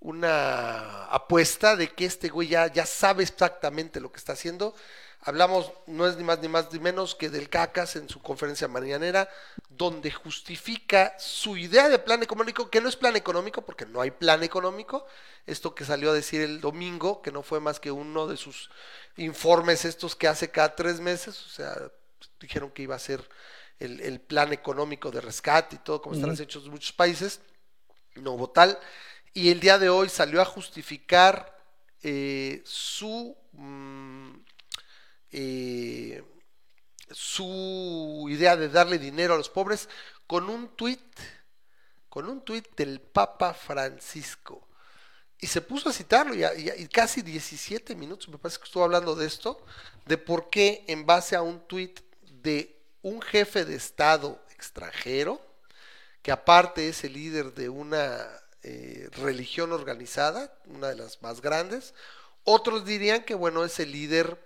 una 0.00 1.04
apuesta 1.06 1.76
de 1.76 1.88
que 1.88 2.06
este 2.06 2.28
güey 2.28 2.48
ya, 2.48 2.66
ya 2.72 2.86
sabe 2.86 3.22
exactamente 3.22 4.00
lo 4.00 4.10
que 4.10 4.18
está 4.18 4.32
haciendo. 4.32 4.74
Hablamos, 5.26 5.72
no 5.86 6.06
es 6.06 6.16
ni 6.16 6.24
más 6.24 6.40
ni 6.40 6.48
más 6.48 6.70
ni 6.72 6.78
menos 6.78 7.14
que 7.14 7.30
del 7.30 7.48
cacas 7.48 7.96
en 7.96 8.08
su 8.10 8.20
conferencia 8.20 8.68
mañanera, 8.68 9.28
donde 9.70 10.10
justifica 10.10 11.14
su 11.18 11.56
idea 11.56 11.88
de 11.88 11.98
plan 11.98 12.22
económico, 12.22 12.68
que 12.68 12.82
no 12.82 12.90
es 12.90 12.96
plan 12.96 13.16
económico, 13.16 13.62
porque 13.62 13.86
no 13.86 14.02
hay 14.02 14.10
plan 14.10 14.42
económico. 14.42 15.06
Esto 15.46 15.74
que 15.74 15.86
salió 15.86 16.10
a 16.10 16.14
decir 16.14 16.42
el 16.42 16.60
domingo, 16.60 17.22
que 17.22 17.32
no 17.32 17.42
fue 17.42 17.58
más 17.60 17.80
que 17.80 17.90
uno 17.90 18.26
de 18.26 18.36
sus 18.36 18.70
informes 19.16 19.86
estos 19.86 20.14
que 20.14 20.28
hace 20.28 20.50
cada 20.50 20.76
tres 20.76 21.00
meses, 21.00 21.40
o 21.46 21.48
sea, 21.48 21.74
dijeron 22.38 22.70
que 22.70 22.82
iba 22.82 22.94
a 22.94 22.98
ser 22.98 23.26
el, 23.78 24.00
el 24.00 24.20
plan 24.20 24.52
económico 24.52 25.10
de 25.10 25.22
rescate 25.22 25.76
y 25.76 25.78
todo, 25.78 26.02
como 26.02 26.14
están 26.14 26.30
Ujú. 26.30 26.42
hechos 26.42 26.64
en 26.66 26.70
muchos 26.72 26.92
países. 26.92 27.40
No 28.16 28.32
hubo 28.32 28.50
tal. 28.50 28.78
Y 29.32 29.50
el 29.50 29.60
día 29.60 29.78
de 29.78 29.88
hoy 29.88 30.08
salió 30.08 30.40
a 30.40 30.44
justificar 30.44 31.56
eh, 32.02 32.62
su, 32.64 33.36
mm, 33.52 34.32
eh, 35.36 36.22
su 37.10 38.26
idea 38.30 38.56
de 38.56 38.68
darle 38.68 38.98
dinero 38.98 39.34
a 39.34 39.36
los 39.36 39.50
pobres 39.50 39.88
con 40.28 40.48
un 40.48 40.76
tuit, 40.76 41.02
con 42.08 42.28
un 42.28 42.44
tuit 42.44 42.74
del 42.76 43.00
Papa 43.00 43.52
Francisco. 43.52 44.68
Y 45.40 45.48
se 45.48 45.60
puso 45.60 45.88
a 45.88 45.92
citarlo 45.92 46.34
y, 46.34 46.44
y 46.44 46.86
casi 46.86 47.20
17 47.20 47.96
minutos, 47.96 48.28
me 48.28 48.38
parece 48.38 48.58
que 48.58 48.66
estuvo 48.66 48.84
hablando 48.84 49.16
de 49.16 49.26
esto, 49.26 49.60
de 50.06 50.18
por 50.18 50.50
qué 50.50 50.84
en 50.86 51.04
base 51.04 51.34
a 51.34 51.42
un 51.42 51.66
tuit 51.66 52.00
de 52.22 52.80
un 53.02 53.20
jefe 53.20 53.64
de 53.64 53.74
Estado 53.74 54.40
extranjero, 54.54 55.44
que 56.22 56.30
aparte 56.30 56.88
es 56.88 57.02
el 57.02 57.14
líder 57.14 57.54
de 57.54 57.68
una 57.68 58.24
eh, 58.62 59.08
religión 59.16 59.72
organizada, 59.72 60.56
una 60.66 60.88
de 60.88 60.96
las 60.96 61.20
más 61.22 61.40
grandes. 61.40 61.92
Otros 62.44 62.84
dirían 62.84 63.24
que, 63.24 63.34
bueno, 63.34 63.64
es 63.64 63.80
el 63.80 63.90
líder 63.90 64.38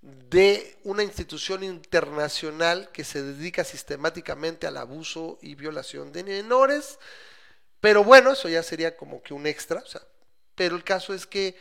de 0.00 0.76
una 0.84 1.02
institución 1.02 1.64
internacional 1.64 2.90
que 2.92 3.04
se 3.04 3.22
dedica 3.22 3.64
sistemáticamente 3.64 4.66
al 4.66 4.76
abuso 4.76 5.38
y 5.42 5.54
violación 5.54 6.12
de 6.12 6.24
menores. 6.24 6.98
Pero 7.80 8.04
bueno, 8.04 8.32
eso 8.32 8.48
ya 8.48 8.62
sería 8.62 8.96
como 8.96 9.22
que 9.22 9.34
un 9.34 9.46
extra. 9.46 9.82
Pero 10.54 10.76
el 10.76 10.84
caso 10.84 11.14
es 11.14 11.26
que 11.26 11.56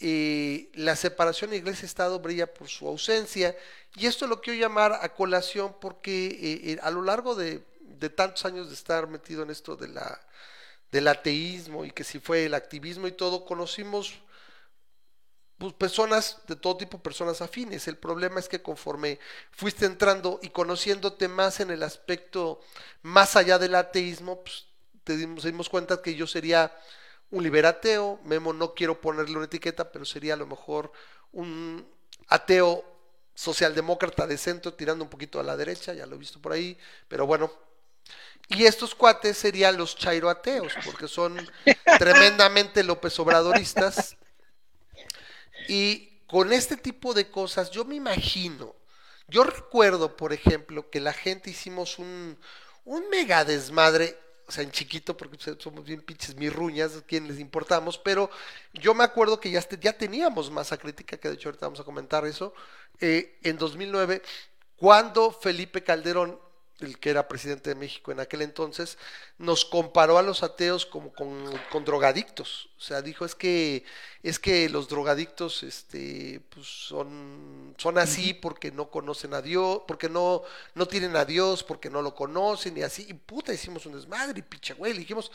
eh, 0.00 0.70
la 0.74 0.96
separación 0.96 1.54
iglesia-estado 1.54 2.18
brilla 2.18 2.52
por 2.52 2.68
su 2.68 2.88
ausencia 2.88 3.56
y 3.94 4.06
esto 4.06 4.26
lo 4.26 4.40
quiero 4.40 4.58
llamar 4.58 4.98
a 5.00 5.14
colación 5.14 5.76
porque 5.80 6.26
eh, 6.26 6.72
eh, 6.72 6.78
a 6.82 6.90
lo 6.90 7.02
largo 7.02 7.36
de, 7.36 7.64
de 7.80 8.10
tantos 8.10 8.44
años 8.44 8.68
de 8.68 8.74
estar 8.74 9.06
metido 9.06 9.44
en 9.44 9.50
esto 9.50 9.76
de 9.76 9.86
la, 9.86 10.20
del 10.90 11.06
ateísmo 11.06 11.84
y 11.84 11.92
que 11.92 12.02
si 12.02 12.18
fue 12.18 12.46
el 12.46 12.54
activismo 12.54 13.06
y 13.06 13.12
todo, 13.12 13.44
conocimos 13.44 14.14
pues, 15.58 15.72
personas 15.72 16.38
de 16.46 16.56
todo 16.56 16.76
tipo, 16.76 16.98
personas 16.98 17.40
afines. 17.40 17.86
El 17.88 17.96
problema 17.96 18.40
es 18.40 18.48
que 18.48 18.62
conforme 18.62 19.18
fuiste 19.50 19.86
entrando 19.86 20.40
y 20.42 20.48
conociéndote 20.48 21.28
más 21.28 21.60
en 21.60 21.70
el 21.70 21.82
aspecto 21.82 22.60
más 23.02 23.36
allá 23.36 23.58
del 23.58 23.74
ateísmo, 23.74 24.42
pues, 24.42 24.66
te 25.04 25.16
dimos, 25.16 25.44
dimos 25.44 25.68
cuenta 25.68 26.02
que 26.02 26.14
yo 26.14 26.26
sería 26.26 26.72
un 27.30 27.42
liberateo. 27.42 28.20
Memo, 28.24 28.52
no 28.52 28.74
quiero 28.74 29.00
ponerle 29.00 29.36
una 29.36 29.46
etiqueta, 29.46 29.90
pero 29.90 30.04
sería 30.04 30.34
a 30.34 30.38
lo 30.38 30.46
mejor 30.46 30.92
un 31.32 31.86
ateo 32.28 32.84
socialdemócrata 33.34 34.26
de 34.26 34.38
centro, 34.38 34.74
tirando 34.74 35.04
un 35.04 35.10
poquito 35.10 35.40
a 35.40 35.42
la 35.42 35.56
derecha, 35.56 35.92
ya 35.92 36.06
lo 36.06 36.14
he 36.16 36.18
visto 36.18 36.40
por 36.40 36.52
ahí, 36.52 36.78
pero 37.08 37.26
bueno. 37.26 37.50
Y 38.48 38.64
estos 38.64 38.94
cuates 38.94 39.38
serían 39.38 39.76
los 39.76 39.96
chairoateos, 39.96 40.72
porque 40.84 41.08
son 41.08 41.36
tremendamente 41.98 42.82
López 42.82 43.18
Obradoristas 43.18 44.16
y 45.68 46.20
con 46.26 46.52
este 46.52 46.76
tipo 46.76 47.14
de 47.14 47.30
cosas, 47.30 47.70
yo 47.70 47.84
me 47.84 47.94
imagino, 47.94 48.74
yo 49.28 49.44
recuerdo, 49.44 50.16
por 50.16 50.32
ejemplo, 50.32 50.90
que 50.90 51.00
la 51.00 51.12
gente 51.12 51.50
hicimos 51.50 51.98
un, 51.98 52.38
un 52.84 53.08
mega 53.08 53.44
desmadre, 53.44 54.18
o 54.46 54.52
sea, 54.52 54.62
en 54.62 54.70
chiquito, 54.70 55.16
porque 55.16 55.38
pues, 55.38 55.56
somos 55.62 55.84
bien 55.84 56.02
pinches 56.02 56.36
mirruñas, 56.36 57.02
quien 57.06 57.26
les 57.26 57.38
importamos, 57.38 57.98
pero 57.98 58.30
yo 58.74 58.94
me 58.94 59.04
acuerdo 59.04 59.40
que 59.40 59.50
ya, 59.50 59.58
este, 59.58 59.78
ya 59.78 59.94
teníamos 59.94 60.50
masa 60.50 60.76
crítica, 60.76 61.16
que 61.16 61.28
de 61.28 61.34
hecho 61.34 61.48
ahorita 61.48 61.66
vamos 61.66 61.80
a 61.80 61.84
comentar 61.84 62.26
eso, 62.26 62.52
eh, 63.00 63.38
en 63.42 63.56
2009, 63.56 64.22
cuando 64.76 65.32
Felipe 65.32 65.82
Calderón 65.82 66.38
el 66.80 66.98
que 66.98 67.10
era 67.10 67.28
presidente 67.28 67.70
de 67.70 67.76
México 67.76 68.10
en 68.10 68.20
aquel 68.20 68.42
entonces, 68.42 68.98
nos 69.38 69.64
comparó 69.64 70.18
a 70.18 70.22
los 70.22 70.42
ateos 70.42 70.84
como 70.84 71.12
con, 71.12 71.52
con, 71.70 71.84
drogadictos. 71.84 72.68
O 72.76 72.80
sea, 72.80 73.00
dijo 73.00 73.24
es 73.24 73.34
que 73.34 73.84
es 74.22 74.38
que 74.38 74.68
los 74.68 74.88
drogadictos 74.88 75.62
este, 75.62 76.40
pues 76.50 76.66
son, 76.66 77.74
son 77.78 77.98
así 77.98 78.34
porque 78.34 78.72
no 78.72 78.90
conocen 78.90 79.34
a 79.34 79.42
Dios, 79.42 79.82
porque 79.86 80.08
no, 80.08 80.42
no 80.74 80.86
tienen 80.86 81.14
a 81.16 81.24
Dios, 81.24 81.62
porque 81.62 81.90
no 81.90 82.02
lo 82.02 82.14
conocen 82.14 82.76
y 82.76 82.82
así. 82.82 83.06
Y 83.08 83.14
puta, 83.14 83.52
hicimos 83.52 83.86
un 83.86 83.94
desmadre 83.94 84.40
y 84.40 84.42
picha, 84.42 84.74
güey, 84.74 84.92
dijimos. 84.92 85.30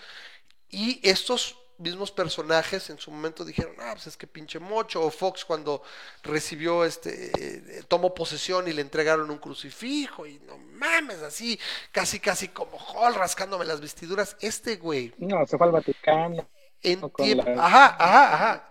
Y 0.72 1.00
estos 1.08 1.56
mismos 1.80 2.12
personajes 2.12 2.90
en 2.90 3.00
su 3.00 3.10
momento 3.10 3.44
dijeron, 3.44 3.74
ah, 3.80 3.92
pues 3.94 4.08
es 4.08 4.18
que 4.18 4.28
pinche 4.28 4.60
mocho, 4.60 5.02
o 5.02 5.10
Fox 5.10 5.46
cuando 5.46 5.82
recibió 6.24 6.86
este, 6.86 7.32
eh, 7.38 7.84
tomó 7.88 8.14
posesión 8.14 8.68
y 8.68 8.74
le 8.74 8.82
entregaron 8.82 9.32
un 9.32 9.38
crucifijo, 9.38 10.26
y 10.26 10.40
no 10.40 10.58
mames, 10.58 11.22
así, 11.22 11.60
casi, 11.92 12.20
casi 12.20 12.50
como 12.50 12.78
Hall 12.78 13.16
rascándome 13.16 13.66
las 13.66 13.82
vestiduras, 13.82 14.36
este 14.42 14.76
güey. 14.76 15.14
No, 15.18 15.46
se 15.46 15.58
fue 15.58 15.68
al 15.68 15.74
Vaticano. 15.74 16.48
En 16.82 17.10
tiempo, 17.12 17.44
la... 17.50 17.66
ajá, 17.66 17.96
ajá, 18.00 18.34
ajá. 18.34 18.70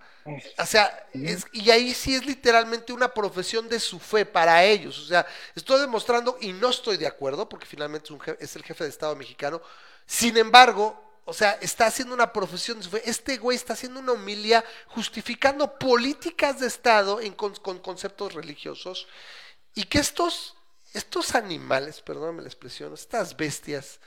O 0.59 0.67
sea, 0.67 1.09
es, 1.15 1.47
y 1.53 1.71
ahí 1.71 1.95
sí 1.95 2.15
es 2.15 2.27
literalmente 2.27 2.93
una 2.93 3.09
profesión 3.09 3.69
de 3.69 3.81
su 3.81 3.99
fe 3.99 4.27
para 4.27 4.63
ellos. 4.63 4.99
O 4.99 5.07
sea, 5.07 5.27
estoy 5.55 5.81
demostrando, 5.81 6.37
y 6.41 6.53
no 6.53 6.69
estoy 6.69 6.99
de 6.99 7.07
acuerdo, 7.07 7.49
porque 7.49 7.67
finalmente 7.67 8.07
es, 8.07 8.11
un 8.11 8.21
jefe, 8.21 8.45
es 8.45 8.57
el 8.57 8.63
jefe 8.63 8.85
de 8.85 8.91
Estado 8.91 9.17
mexicano. 9.17 9.63
Sin 10.07 10.37
embargo, 10.37 11.08
o 11.29 11.35
sea, 11.35 11.59
está 11.61 11.85
haciendo 11.87 12.15
una 12.15 12.33
profesión. 12.33 12.81
Este 13.05 13.37
güey 13.37 13.55
está 13.55 13.75
haciendo 13.75 14.01
una 14.01 14.13
homilia 14.13 14.65
justificando 14.87 15.79
políticas 15.79 16.59
de 16.59 16.67
Estado 16.67 17.21
con, 17.37 17.55
conceptos 17.81 18.33
religiosos. 18.33 19.07
Y 19.75 19.85
que 19.85 19.99
estos, 19.99 20.57
estos 20.95 21.35
animales, 21.35 22.01
perdóname 22.01 22.41
la 22.41 22.49
expresión, 22.49 22.95
estas 22.95 23.37
bestias, 23.37 24.01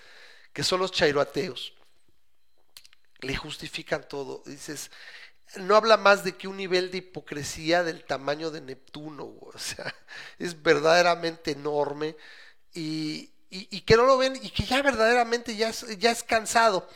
que 0.51 0.63
son 0.63 0.79
los 0.79 0.91
chairoateos, 0.91 1.73
le 3.19 3.35
justifican 3.35 4.07
todo. 4.07 4.41
Dices, 4.47 4.89
no 5.57 5.75
habla 5.75 5.97
más 5.97 6.23
de 6.23 6.35
que 6.35 6.47
un 6.47 6.57
nivel 6.57 6.89
de 6.89 6.97
hipocresía 6.97 7.83
del 7.83 8.03
tamaño 8.03 8.49
de 8.49 8.61
Neptuno, 8.61 9.25
o 9.41 9.59
sea, 9.59 9.93
es 10.39 10.59
verdaderamente 10.59 11.51
enorme 11.51 12.15
y, 12.73 13.30
y, 13.53 13.81
que 13.81 13.97
no 13.97 14.05
lo 14.05 14.17
ven 14.17 14.39
y 14.41 14.49
que 14.49 14.63
ya 14.63 14.81
verdaderamente 14.81 15.55
ya 15.57 15.69
es, 15.69 15.85
ya 15.99 16.09
es 16.09 16.23
cansado. 16.23 16.87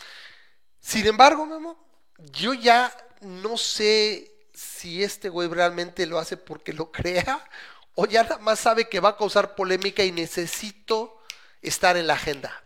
Sin 0.79 1.05
embargo, 1.05 1.45
Memo, 1.45 1.77
yo 2.17 2.53
ya 2.53 2.95
no 3.19 3.57
sé 3.57 4.31
si 4.53 5.03
este 5.03 5.27
güey 5.27 5.49
realmente 5.49 6.05
lo 6.05 6.17
hace 6.17 6.37
porque 6.37 6.71
lo 6.71 6.91
crea 6.93 7.45
o 7.93 8.05
ya 8.05 8.23
nada 8.23 8.37
más 8.37 8.59
sabe 8.59 8.87
que 8.87 9.01
va 9.01 9.09
a 9.09 9.17
causar 9.17 9.55
polémica 9.55 10.03
y 10.03 10.13
necesito 10.13 11.21
estar 11.61 11.97
en 11.97 12.07
la 12.07 12.13
agenda. 12.13 12.63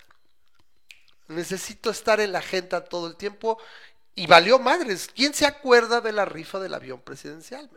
Necesito 1.27 1.89
estar 1.89 2.19
en 2.19 2.31
la 2.31 2.39
agenda 2.39 2.85
todo 2.85 3.07
el 3.07 3.15
tiempo 3.15 3.59
y 4.13 4.27
valió 4.27 4.59
madres. 4.59 5.09
¿Quién 5.15 5.33
se 5.33 5.47
acuerda 5.47 5.99
de 6.01 6.11
la 6.11 6.25
rifa 6.25 6.59
del 6.59 6.75
avión 6.75 7.01
presidencial? 7.01 7.69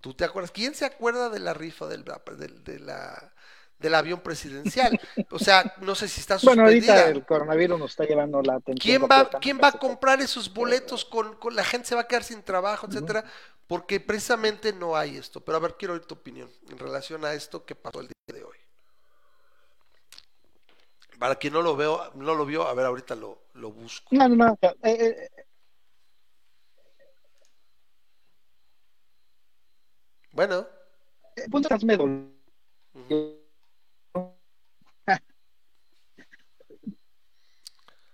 ¿Tú 0.00 0.14
te 0.14 0.24
acuerdas? 0.24 0.52
¿Quién 0.52 0.76
se 0.76 0.84
acuerda 0.84 1.28
de 1.28 1.40
la 1.40 1.54
rifa 1.54 1.86
del, 1.86 2.04
de, 2.04 2.48
de 2.48 2.78
la 2.78 3.32
del 3.78 3.94
avión 3.94 4.20
presidencial. 4.20 4.98
O 5.30 5.38
sea, 5.38 5.74
no 5.80 5.94
sé 5.94 6.08
si 6.08 6.20
está 6.20 6.38
suspendida. 6.38 6.58
Bueno, 6.58 6.68
ahorita 6.68 7.08
el 7.10 7.24
coronavirus 7.24 7.78
nos 7.78 7.90
está 7.90 8.04
llevando 8.04 8.42
la 8.42 8.54
atención. 8.54 8.98
¿Quién 8.98 9.10
va, 9.10 9.30
¿quién 9.40 9.60
va 9.62 9.68
a 9.68 9.72
comprar 9.72 10.20
esos 10.20 10.52
boletos 10.52 11.04
con, 11.04 11.36
con, 11.36 11.54
la 11.54 11.64
gente 11.64 11.86
se 11.88 11.94
va 11.94 12.02
a 12.02 12.08
quedar 12.08 12.24
sin 12.24 12.42
trabajo, 12.42 12.86
etcétera? 12.86 13.24
Porque 13.66 14.00
precisamente 14.00 14.72
no 14.72 14.96
hay 14.96 15.16
esto. 15.16 15.40
Pero 15.40 15.56
a 15.56 15.60
ver, 15.60 15.76
quiero 15.78 15.94
oír 15.94 16.04
tu 16.04 16.14
opinión 16.14 16.50
en 16.70 16.78
relación 16.78 17.24
a 17.24 17.32
esto 17.34 17.64
que 17.64 17.74
pasó 17.74 18.00
el 18.00 18.08
día 18.08 18.14
de 18.38 18.44
hoy. 18.44 18.56
Para 21.18 21.36
quien 21.36 21.52
no 21.52 21.62
lo 21.62 21.76
veo, 21.76 22.12
no 22.14 22.34
lo 22.34 22.46
vio, 22.46 22.66
a 22.66 22.74
ver, 22.74 22.86
ahorita 22.86 23.14
lo, 23.14 23.42
lo 23.54 23.72
busco. 23.72 24.08
No, 24.10 24.28
no, 24.28 24.36
no. 24.36 24.58
Eh, 24.62 24.70
eh, 24.82 25.30
bueno. 30.32 30.66
Eh, 31.36 31.48
punto 31.50 31.68
uh 31.74 31.78
-huh. 33.08 33.37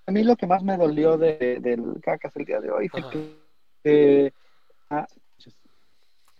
A 0.07 0.12
mí 0.12 0.22
lo 0.22 0.36
que 0.36 0.46
más 0.46 0.62
me 0.62 0.76
dolió 0.76 1.16
de, 1.16 1.59
del 1.61 2.00
cacas 2.02 2.36
el 2.36 2.44
día 2.44 2.61
de 2.61 2.70
hoy 2.70 2.88
fue 2.88 3.09
que. 3.11 3.44
Eh, 3.84 4.30
ah, 4.90 5.07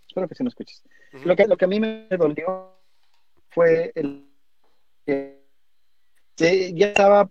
espero 0.07 0.27
que 0.27 0.35
sí 0.35 0.43
me 0.43 0.49
escuches. 0.49 0.83
Uh 1.13 1.17
-huh. 1.17 1.25
lo, 1.25 1.35
que, 1.35 1.47
lo 1.47 1.57
que 1.57 1.65
a 1.65 1.67
mí 1.67 1.79
me 1.79 2.07
dolió 2.09 2.75
fue 3.49 3.91
el 3.95 4.29
que 5.05 5.43
ya 6.73 6.87
estaba 6.87 7.23
uh 7.23 7.27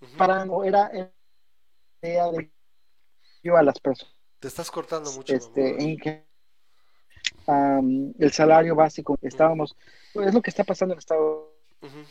-huh. 0.00 0.16
parando, 0.16 0.64
era 0.64 0.90
idea 2.02 2.30
de 2.30 2.50
yo 3.42 3.56
a 3.56 3.62
las 3.62 3.78
personas. 3.80 4.14
Te 4.40 4.48
estás 4.48 4.70
cortando 4.70 5.10
mucho. 5.12 5.34
Este, 5.34 5.82
en 5.82 5.96
que 5.96 6.24
um, 7.46 8.12
el 8.18 8.32
salario 8.32 8.74
básico, 8.74 9.18
estábamos, 9.22 9.76
pues, 10.12 10.28
es 10.28 10.34
lo 10.34 10.42
que 10.42 10.50
está 10.50 10.64
pasando 10.64 10.94
en 10.94 10.98
Estados 10.98 11.48
Unidos. 11.80 12.08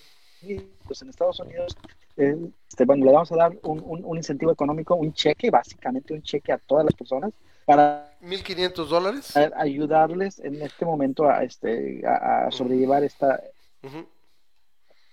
Pues 0.86 1.02
en 1.02 1.10
Estados 1.10 1.39
Unidos, 1.39 1.78
eh, 2.18 2.36
este, 2.68 2.86
bueno, 2.86 3.06
le 3.06 3.12
vamos 3.12 3.32
a 3.32 3.36
dar 3.36 3.52
un, 3.64 3.82
un, 3.86 4.04
un, 4.04 4.18
incentivo 4.18 4.52
económico, 4.52 4.96
un 4.96 5.14
cheque, 5.14 5.50
básicamente 5.50 6.14
un 6.14 6.22
cheque 6.24 6.52
a 6.52 6.58
todas 6.58 6.86
las 6.86 6.96
personas 6.96 7.32
para 7.66 8.18
1.500 8.22 8.88
dólares. 8.88 9.34
ayudarles 9.56 10.39
en 10.39 10.62
este 10.62 10.86
momento 10.86 11.30
a, 11.30 11.44
este, 11.44 12.06
a, 12.06 12.48
a 12.48 12.52
sobrellevar 12.52 13.04
esta... 13.04 13.42
Uh 13.84 13.88
-huh. 13.88 14.06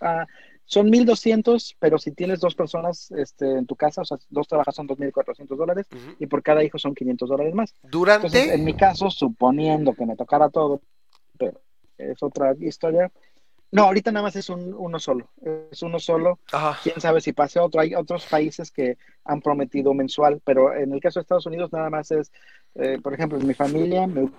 uh, 0.00 0.26
son 0.64 0.88
1.200, 0.88 1.76
pero 1.78 1.96
si 1.96 2.12
tienes 2.12 2.40
dos 2.40 2.54
personas 2.54 3.10
este, 3.12 3.56
en 3.56 3.64
tu 3.64 3.74
casa, 3.74 4.02
o 4.02 4.04
sea, 4.04 4.18
dos 4.28 4.46
trabajas 4.46 4.74
son 4.74 4.86
2.400 4.86 5.56
dólares 5.56 5.86
uh 5.90 5.96
-huh. 5.96 6.16
y 6.18 6.26
por 6.26 6.42
cada 6.42 6.62
hijo 6.62 6.78
son 6.78 6.94
500 6.94 7.28
dólares 7.28 7.54
más. 7.54 7.74
Durante... 7.82 8.26
Entonces, 8.26 8.54
en 8.54 8.64
mi 8.64 8.74
caso, 8.74 9.10
suponiendo 9.10 9.94
que 9.94 10.04
me 10.04 10.16
tocara 10.16 10.50
todo, 10.50 10.82
pero 11.38 11.58
es 11.96 12.22
otra 12.22 12.54
historia, 12.60 13.10
no, 13.70 13.84
ahorita 13.84 14.10
nada 14.12 14.24
más 14.24 14.36
es 14.36 14.48
un, 14.48 14.74
uno 14.74 14.98
solo. 14.98 15.30
Es 15.70 15.82
uno 15.82 15.98
solo. 15.98 16.38
Ajá. 16.52 16.78
Quién 16.82 17.00
sabe 17.00 17.20
si 17.20 17.32
pase 17.32 17.58
otro. 17.58 17.80
Hay 17.80 17.94
otros 17.94 18.26
países 18.26 18.70
que 18.70 18.96
han 19.24 19.42
prometido 19.42 19.92
mensual, 19.94 20.40
pero 20.44 20.74
en 20.74 20.92
el 20.92 21.00
caso 21.00 21.18
de 21.18 21.22
Estados 21.22 21.46
Unidos 21.46 21.72
nada 21.72 21.90
más 21.90 22.10
es, 22.10 22.32
eh, 22.74 22.98
por 23.02 23.12
ejemplo, 23.12 23.38
en 23.38 23.46
mi 23.46 23.54
familia 23.54 24.06
me 24.06 24.30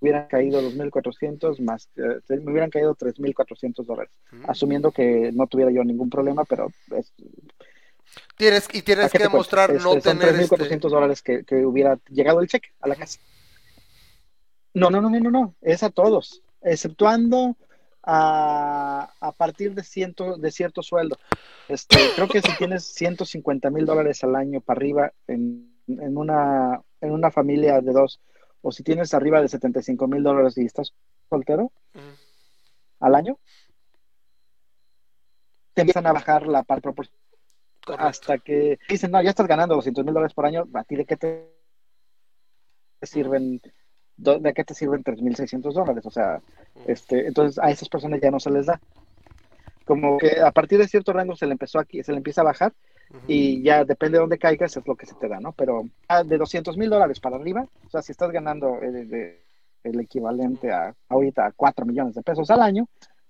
hubieran 0.00 0.28
caído 0.28 0.62
2.400 0.62 1.58
más, 1.60 1.88
eh, 1.96 2.20
me 2.40 2.52
hubieran 2.52 2.70
caído 2.70 2.94
3.400 2.94 3.84
dólares, 3.84 4.12
mm. 4.30 4.48
asumiendo 4.48 4.92
que 4.92 5.32
no 5.32 5.48
tuviera 5.48 5.72
yo 5.72 5.82
ningún 5.82 6.08
problema, 6.08 6.44
pero 6.44 6.70
es, 6.96 7.12
Tienes, 8.36 8.68
y 8.72 8.82
tienes 8.82 9.10
que 9.12 9.18
demostrar 9.18 9.72
no 9.74 9.94
este, 9.94 10.10
tener. 10.10 10.34
3.400 10.34 10.60
este... 10.60 10.78
dólares 10.88 11.22
que, 11.22 11.44
que, 11.44 11.66
hubiera 11.66 11.98
llegado 12.08 12.40
el 12.40 12.48
cheque 12.48 12.68
a 12.80 12.88
la 12.88 12.94
casa. 12.94 13.18
No, 14.72 14.90
no, 14.90 15.00
no, 15.00 15.10
no, 15.10 15.30
no, 15.30 15.54
es 15.60 15.82
a 15.82 15.90
todos, 15.90 16.42
exceptuando 16.62 17.56
a, 18.10 19.12
a 19.20 19.32
partir 19.32 19.74
de, 19.74 19.84
ciento, 19.84 20.38
de 20.38 20.50
cierto 20.50 20.82
sueldo. 20.82 21.18
Este, 21.68 21.98
creo 22.14 22.26
que 22.26 22.40
si 22.40 22.56
tienes 22.56 22.84
150 22.84 23.68
mil 23.68 23.84
dólares 23.84 24.24
al 24.24 24.34
año 24.34 24.62
para 24.62 24.78
arriba 24.78 25.12
en, 25.26 25.78
en 25.86 26.16
una, 26.16 26.80
en 27.02 27.12
una 27.12 27.30
familia 27.30 27.82
de 27.82 27.92
dos, 27.92 28.18
o 28.62 28.72
si 28.72 28.82
tienes 28.82 29.12
arriba 29.12 29.42
de 29.42 29.48
75 29.48 30.08
mil 30.08 30.22
dólares 30.22 30.56
y 30.56 30.64
estás 30.64 30.94
soltero 31.28 31.70
al 33.00 33.14
año, 33.14 33.38
te 35.74 35.82
empiezan 35.82 36.06
a 36.06 36.12
bajar 36.12 36.46
la 36.46 36.62
par 36.62 36.80
proporción 36.80 37.18
Correcto. 37.84 38.06
hasta 38.06 38.38
que 38.38 38.78
dicen, 38.88 39.10
no, 39.10 39.20
ya 39.20 39.30
estás 39.30 39.46
ganando 39.46 39.74
200 39.74 40.02
mil 40.02 40.14
dólares 40.14 40.32
por 40.32 40.46
año, 40.46 40.66
¿a 40.72 40.84
ti 40.84 40.96
de 40.96 41.04
qué 41.04 41.16
te 41.18 41.54
sirven? 43.02 43.60
¿De 44.18 44.52
qué 44.52 44.64
te 44.64 44.74
sirven 44.74 45.02
3.600 45.02 45.74
dólares? 45.74 46.04
O 46.04 46.10
sea, 46.10 46.42
este, 46.86 47.28
entonces 47.28 47.58
a 47.62 47.70
esas 47.70 47.88
personas 47.88 48.20
ya 48.20 48.30
no 48.30 48.40
se 48.40 48.50
les 48.50 48.66
da. 48.66 48.80
Como 49.84 50.18
que 50.18 50.40
a 50.40 50.50
partir 50.50 50.78
de 50.78 50.88
cierto 50.88 51.12
rango 51.12 51.34
se 51.36 51.46
le 51.46 51.52
empezó 51.52 51.78
aquí, 51.78 52.02
se 52.02 52.12
le 52.12 52.18
empieza 52.18 52.42
a 52.42 52.44
bajar 52.44 52.74
Ujú. 53.10 53.24
y 53.26 53.62
ya 53.62 53.84
depende 53.84 54.18
de 54.18 54.20
dónde 54.20 54.38
caigas 54.38 54.76
es 54.76 54.86
lo 54.86 54.96
que 54.96 55.06
se 55.06 55.14
te 55.14 55.28
da, 55.28 55.40
¿no? 55.40 55.52
Pero 55.52 55.88
ah, 56.08 56.24
de 56.24 56.36
200 56.36 56.76
mil 56.76 56.90
dólares 56.90 57.20
para 57.20 57.36
arriba, 57.36 57.62
o 57.86 57.90
sea, 57.90 58.02
si 58.02 58.12
estás 58.12 58.30
ganando 58.30 58.80
el, 58.82 59.08
de- 59.08 59.44
el 59.84 60.00
equivalente 60.00 60.72
a 60.72 60.94
ahorita 61.08 61.46
a 61.46 61.52
4 61.52 61.86
millones 61.86 62.14
de 62.14 62.22
pesos 62.22 62.50
al 62.50 62.60
año, 62.60 62.86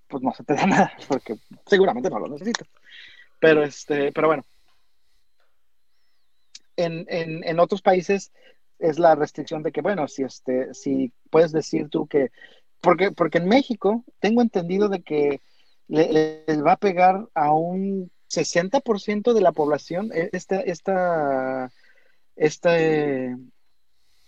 pues 0.09 0.22
no 0.22 0.32
se 0.32 0.43
te 0.43 0.55
da 0.55 0.66
nada, 0.66 0.93
porque 1.07 1.36
seguramente 1.66 2.11
no 2.11 2.18
lo 2.18 2.28
necesitas. 2.28 2.66
Pero 3.39 3.62
este, 3.62 4.11
pero 4.12 4.28
bueno. 4.28 4.45
En, 6.76 7.05
en, 7.09 7.43
en 7.45 7.59
otros 7.61 7.82
países 7.82 8.32
es 8.79 8.99
la 8.99 9.14
restricción 9.14 9.62
de 9.62 9.72
que, 9.72 9.81
bueno, 9.83 10.07
si 10.09 10.22
este, 10.22 10.72
si 10.74 11.12
puedes 11.31 11.53
decir 11.53 11.89
tú 11.89 12.07
que, 12.07 12.31
porque, 12.81 13.11
porque 13.12 13.39
en 13.39 13.49
México 13.49 14.05
tengo 14.20 14.41
entendido 14.43 14.89
de 14.89 15.03
que 15.03 15.41
le, 15.89 16.12
le- 16.12 16.45
les 16.47 16.64
va 16.64 16.72
a 16.72 16.76
pegar 16.79 17.26
a 17.35 17.53
un 17.53 18.11
60% 18.31 19.33
de 19.33 19.41
la 19.41 19.53
población 19.53 20.11
eh, 20.14 20.29
esta, 20.33 20.61
esta, 20.61 21.72
este, 22.37 23.37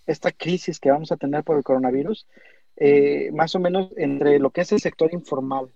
esta 0.05 0.31
crisis 0.31 0.79
que 0.79 0.91
vamos 0.91 1.11
a 1.11 1.17
tener 1.17 1.43
por 1.43 1.57
el 1.57 1.63
coronavirus, 1.63 2.27
eh, 2.77 3.29
más 3.33 3.53
o 3.55 3.59
menos 3.59 3.91
entre 3.97 4.39
lo 4.39 4.49
que 4.49 4.61
es 4.61 4.71
el 4.71 4.79
sector 4.81 5.13
informal, 5.13 5.69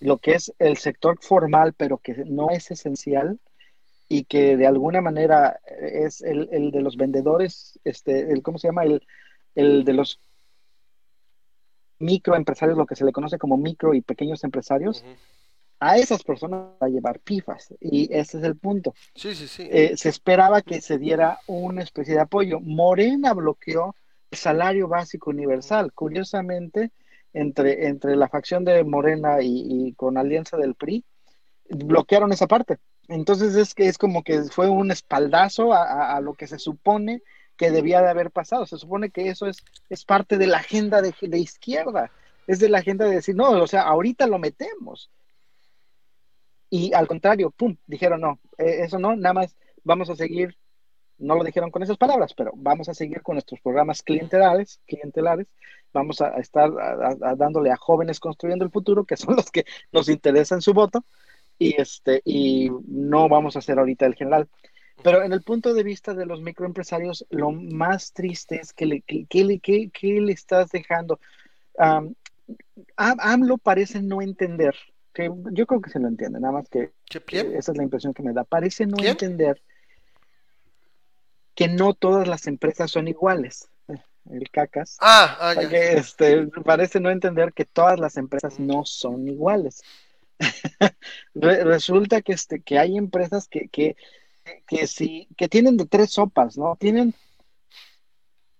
lo 0.00 0.18
que 0.18 0.32
es 0.34 0.52
el 0.58 0.76
sector 0.78 1.18
formal, 1.20 1.74
pero 1.74 1.98
que 1.98 2.14
no 2.26 2.50
es 2.50 2.70
esencial 2.70 3.38
y 4.12 4.24
que 4.24 4.58
de 4.58 4.66
alguna 4.66 5.00
manera 5.00 5.58
es 5.80 6.20
el, 6.20 6.46
el 6.52 6.70
de 6.70 6.82
los 6.82 6.98
vendedores, 6.98 7.80
este, 7.82 8.30
el, 8.30 8.42
¿cómo 8.42 8.58
se 8.58 8.68
llama? 8.68 8.84
El, 8.84 9.06
el 9.54 9.84
de 9.84 9.94
los 9.94 10.20
microempresarios, 11.98 12.76
lo 12.76 12.84
que 12.84 12.94
se 12.94 13.06
le 13.06 13.12
conoce 13.12 13.38
como 13.38 13.56
micro 13.56 13.94
y 13.94 14.02
pequeños 14.02 14.44
empresarios, 14.44 15.02
a 15.80 15.96
esas 15.96 16.24
personas 16.24 16.60
va 16.82 16.88
a 16.88 16.90
llevar 16.90 17.20
pifas. 17.20 17.74
Y 17.80 18.12
ese 18.14 18.36
es 18.36 18.44
el 18.44 18.58
punto. 18.58 18.92
Sí, 19.14 19.34
sí, 19.34 19.48
sí. 19.48 19.66
Eh, 19.70 19.96
se 19.96 20.10
esperaba 20.10 20.60
que 20.60 20.82
se 20.82 20.98
diera 20.98 21.38
una 21.46 21.82
especie 21.82 22.12
de 22.12 22.20
apoyo. 22.20 22.60
Morena 22.60 23.32
bloqueó 23.32 23.96
el 24.30 24.36
salario 24.36 24.88
básico 24.88 25.30
universal. 25.30 25.90
Curiosamente, 25.94 26.90
entre, 27.32 27.86
entre 27.86 28.16
la 28.16 28.28
facción 28.28 28.62
de 28.66 28.84
Morena 28.84 29.40
y, 29.40 29.86
y 29.88 29.94
con 29.94 30.18
alianza 30.18 30.58
del 30.58 30.74
PRI, 30.74 31.02
bloquearon 31.70 32.30
esa 32.30 32.46
parte. 32.46 32.76
Entonces 33.12 33.54
es 33.56 33.74
que 33.74 33.88
es 33.88 33.98
como 33.98 34.22
que 34.22 34.42
fue 34.44 34.70
un 34.70 34.90
espaldazo 34.90 35.74
a, 35.74 36.18
lo 36.20 36.32
que 36.32 36.46
se 36.46 36.58
supone 36.58 37.22
que 37.58 37.70
debía 37.70 38.00
de 38.00 38.08
haber 38.08 38.30
pasado. 38.30 38.64
Se 38.64 38.78
supone 38.78 39.10
que 39.10 39.28
eso 39.28 39.46
es, 39.46 39.58
es 39.90 40.04
parte 40.04 40.38
de 40.38 40.46
la 40.46 40.58
agenda 40.58 41.02
de, 41.02 41.38
izquierda. 41.38 42.10
Es 42.46 42.58
de 42.58 42.70
la 42.70 42.78
agenda 42.78 43.04
de 43.04 43.16
decir, 43.16 43.36
no, 43.36 43.50
o 43.50 43.66
sea, 43.66 43.82
ahorita 43.82 44.26
lo 44.26 44.38
metemos. 44.38 45.10
Y 46.70 46.94
al 46.94 47.06
contrario, 47.06 47.50
pum, 47.50 47.76
dijeron, 47.86 48.22
no, 48.22 48.40
eh, 48.56 48.80
eso 48.80 48.98
no, 48.98 49.14
nada 49.14 49.34
más 49.34 49.56
vamos 49.84 50.08
a 50.08 50.16
seguir, 50.16 50.56
no 51.18 51.34
lo 51.34 51.44
dijeron 51.44 51.70
con 51.70 51.82
esas 51.82 51.98
palabras, 51.98 52.32
pero 52.34 52.52
vamos 52.54 52.88
a 52.88 52.94
seguir 52.94 53.20
con 53.20 53.34
nuestros 53.34 53.60
programas 53.60 54.02
clientelares, 54.02 54.80
clientelares, 54.86 55.48
vamos 55.92 56.22
a, 56.22 56.38
estar 56.38 56.70
dándole 57.36 57.70
a 57.70 57.76
jóvenes 57.76 58.20
construyendo 58.20 58.64
el 58.64 58.70
futuro, 58.70 59.04
que 59.04 59.18
son 59.18 59.36
los 59.36 59.50
que 59.50 59.66
nos 59.92 60.08
interesan 60.08 60.62
su 60.62 60.72
voto, 60.72 61.04
y 61.68 61.74
este, 61.78 62.20
y 62.24 62.70
no 62.86 63.28
vamos 63.28 63.56
a 63.56 63.60
hacer 63.60 63.78
ahorita 63.78 64.06
el 64.06 64.14
general. 64.14 64.48
Pero 65.02 65.22
en 65.22 65.32
el 65.32 65.42
punto 65.42 65.74
de 65.74 65.82
vista 65.82 66.14
de 66.14 66.26
los 66.26 66.42
microempresarios, 66.42 67.26
lo 67.30 67.50
más 67.50 68.12
triste 68.12 68.60
es 68.60 68.72
que 68.72 68.86
le, 68.86 69.00
que, 69.02 69.26
que 69.26 69.44
le, 69.44 69.58
que- 69.58 69.90
que 69.90 70.20
le 70.20 70.32
estás 70.32 70.70
dejando. 70.70 71.18
Am, 71.78 72.14
Am- 72.96 73.18
AMLO 73.20 73.58
parece 73.58 74.02
no 74.02 74.22
entender, 74.22 74.74
que 75.14 75.30
yo 75.52 75.66
creo 75.66 75.80
que 75.80 75.90
se 75.90 75.98
lo 75.98 76.08
entiende, 76.08 76.40
nada 76.40 76.52
más 76.52 76.68
que 76.68 76.92
¿Qué 77.06 77.20
que 77.20 77.24
quién? 77.24 77.56
esa 77.56 77.72
es 77.72 77.78
la 77.78 77.84
impresión 77.84 78.12
que 78.14 78.22
me 78.22 78.32
da. 78.32 78.44
Parece 78.44 78.86
no 78.86 78.96
¿Quién? 78.96 79.12
entender 79.12 79.62
que 81.54 81.68
no 81.68 81.94
todas 81.94 82.26
las 82.28 82.46
empresas 82.46 82.90
son 82.90 83.08
iguales. 83.08 83.68
El 84.30 84.50
cacas. 84.50 84.98
Ah, 85.00 85.36
ah, 85.40 85.54
ya. 85.54 85.68
Este, 85.68 86.46
parece 86.64 87.00
no 87.00 87.10
entender 87.10 87.52
que 87.52 87.64
todas 87.64 87.98
las 87.98 88.16
empresas 88.16 88.60
no 88.60 88.84
son 88.84 89.26
iguales. 89.28 89.82
Re- 91.34 91.64
Resulta 91.64 92.22
que, 92.22 92.32
este, 92.32 92.60
que 92.60 92.78
hay 92.78 92.96
empresas 92.96 93.48
que, 93.48 93.68
que, 93.68 93.96
que, 94.66 94.86
sí, 94.86 95.28
que 95.36 95.48
tienen 95.48 95.76
de 95.76 95.86
tres 95.86 96.10
sopas, 96.10 96.56
¿no? 96.58 96.76
Tienen 96.76 97.14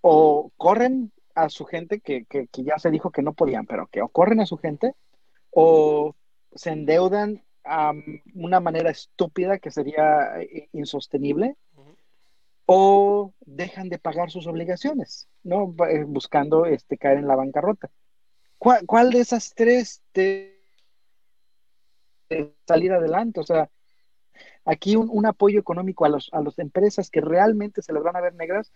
o 0.00 0.50
corren 0.56 1.12
a 1.34 1.48
su 1.48 1.64
gente 1.64 2.00
que, 2.00 2.24
que, 2.26 2.48
ya 2.62 2.78
se 2.78 2.90
dijo 2.90 3.10
que 3.10 3.22
no 3.22 3.32
podían, 3.32 3.66
pero 3.66 3.86
que 3.86 4.02
o 4.02 4.08
corren 4.08 4.40
a 4.40 4.46
su 4.46 4.58
gente 4.58 4.94
o 5.50 6.14
se 6.54 6.70
endeudan 6.70 7.42
a 7.64 7.92
una 8.34 8.60
manera 8.60 8.90
estúpida 8.90 9.58
que 9.58 9.70
sería 9.70 10.40
eh, 10.40 10.68
insostenible 10.72 11.56
o 12.66 13.32
dejan 13.40 13.88
de 13.88 13.98
pagar 13.98 14.30
sus 14.30 14.46
obligaciones, 14.46 15.28
¿no? 15.42 15.74
Eh, 15.88 16.04
Buscando 16.04 16.66
este, 16.66 16.98
caer 16.98 17.18
en 17.18 17.28
la 17.28 17.36
bancarrota. 17.36 17.90
¿Cuál, 18.58 19.10
de 19.10 19.20
esas 19.20 19.54
tres 19.54 20.02
te 22.32 22.54
salir 22.66 22.92
adelante? 22.92 23.40
O 23.40 23.44
sea, 23.44 23.70
aquí 24.64 24.96
un, 24.96 25.08
un 25.10 25.26
apoyo 25.26 25.58
económico 25.60 26.04
a, 26.04 26.08
los, 26.08 26.30
a 26.32 26.40
las 26.40 26.58
empresas 26.58 27.10
que 27.10 27.20
realmente 27.20 27.82
se 27.82 27.92
les 27.92 28.02
van 28.02 28.16
a 28.16 28.20
ver 28.20 28.34
negras, 28.34 28.72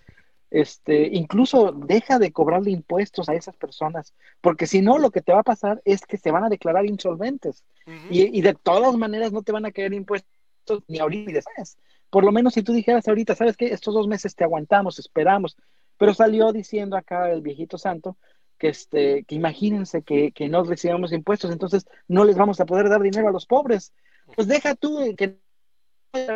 este, 0.51 1.09
incluso 1.09 1.73
deja 1.73 2.19
de 2.19 2.33
cobrarle 2.33 2.71
impuestos 2.71 3.29
a 3.29 3.35
esas 3.35 3.57
personas, 3.57 4.15
porque 4.41 4.67
si 4.67 4.81
no, 4.81 4.99
lo 4.99 5.11
que 5.11 5.21
te 5.21 5.33
va 5.33 5.41
a 5.41 5.45
pasar 5.45 5.83
es 5.85 6.07
que 6.07 6.19
se 6.19 6.31
van 6.31 6.45
a 6.45 6.49
declarar 6.49 6.87
insolventes. 6.87 7.65
Y, 8.11 8.39
y 8.39 8.43
de 8.43 8.55
todas 8.55 8.95
maneras 8.97 9.33
no 9.33 9.43
te 9.43 9.53
van 9.53 9.67
a 9.67 9.73
caer 9.73 9.93
impuestos 9.93 10.83
ni 10.87 10.99
ahorita 10.99 11.27
ni 11.27 11.33
después. 11.33 11.79
Por 12.11 12.25
lo 12.25 12.33
menos 12.33 12.55
si 12.55 12.63
tú 12.63 12.73
dijeras 12.73 13.09
ahorita, 13.09 13.35
¿sabes 13.35 13.57
qué? 13.57 13.67
Estos 13.67 13.95
dos 13.95 14.07
meses 14.07 14.35
te 14.35 14.45
aguantamos, 14.45 14.99
esperamos. 14.99 15.57
Pero 15.99 16.15
salió 16.15 16.53
diciendo 16.53 16.97
acá 16.97 17.31
el 17.31 17.41
viejito 17.41 17.79
santo 17.79 18.17
que, 18.59 18.69
este, 18.69 19.25
que 19.25 19.35
imagínense 19.35 20.03
que, 20.03 20.33
que 20.33 20.49
no 20.49 20.65
recibamos 20.65 21.13
impuestos, 21.13 21.51
entonces 21.51 21.87
no 22.09 22.25
les 22.25 22.37
vamos 22.37 22.61
a 22.61 22.67
poder 22.67 22.89
dar 22.89 23.03
dinero 23.03 23.29
a 23.29 23.33
los 23.33 23.47
pobres. 23.47 23.93
Pues 24.35 24.49
deja 24.49 24.75
tú 24.75 25.15
que 25.17 25.39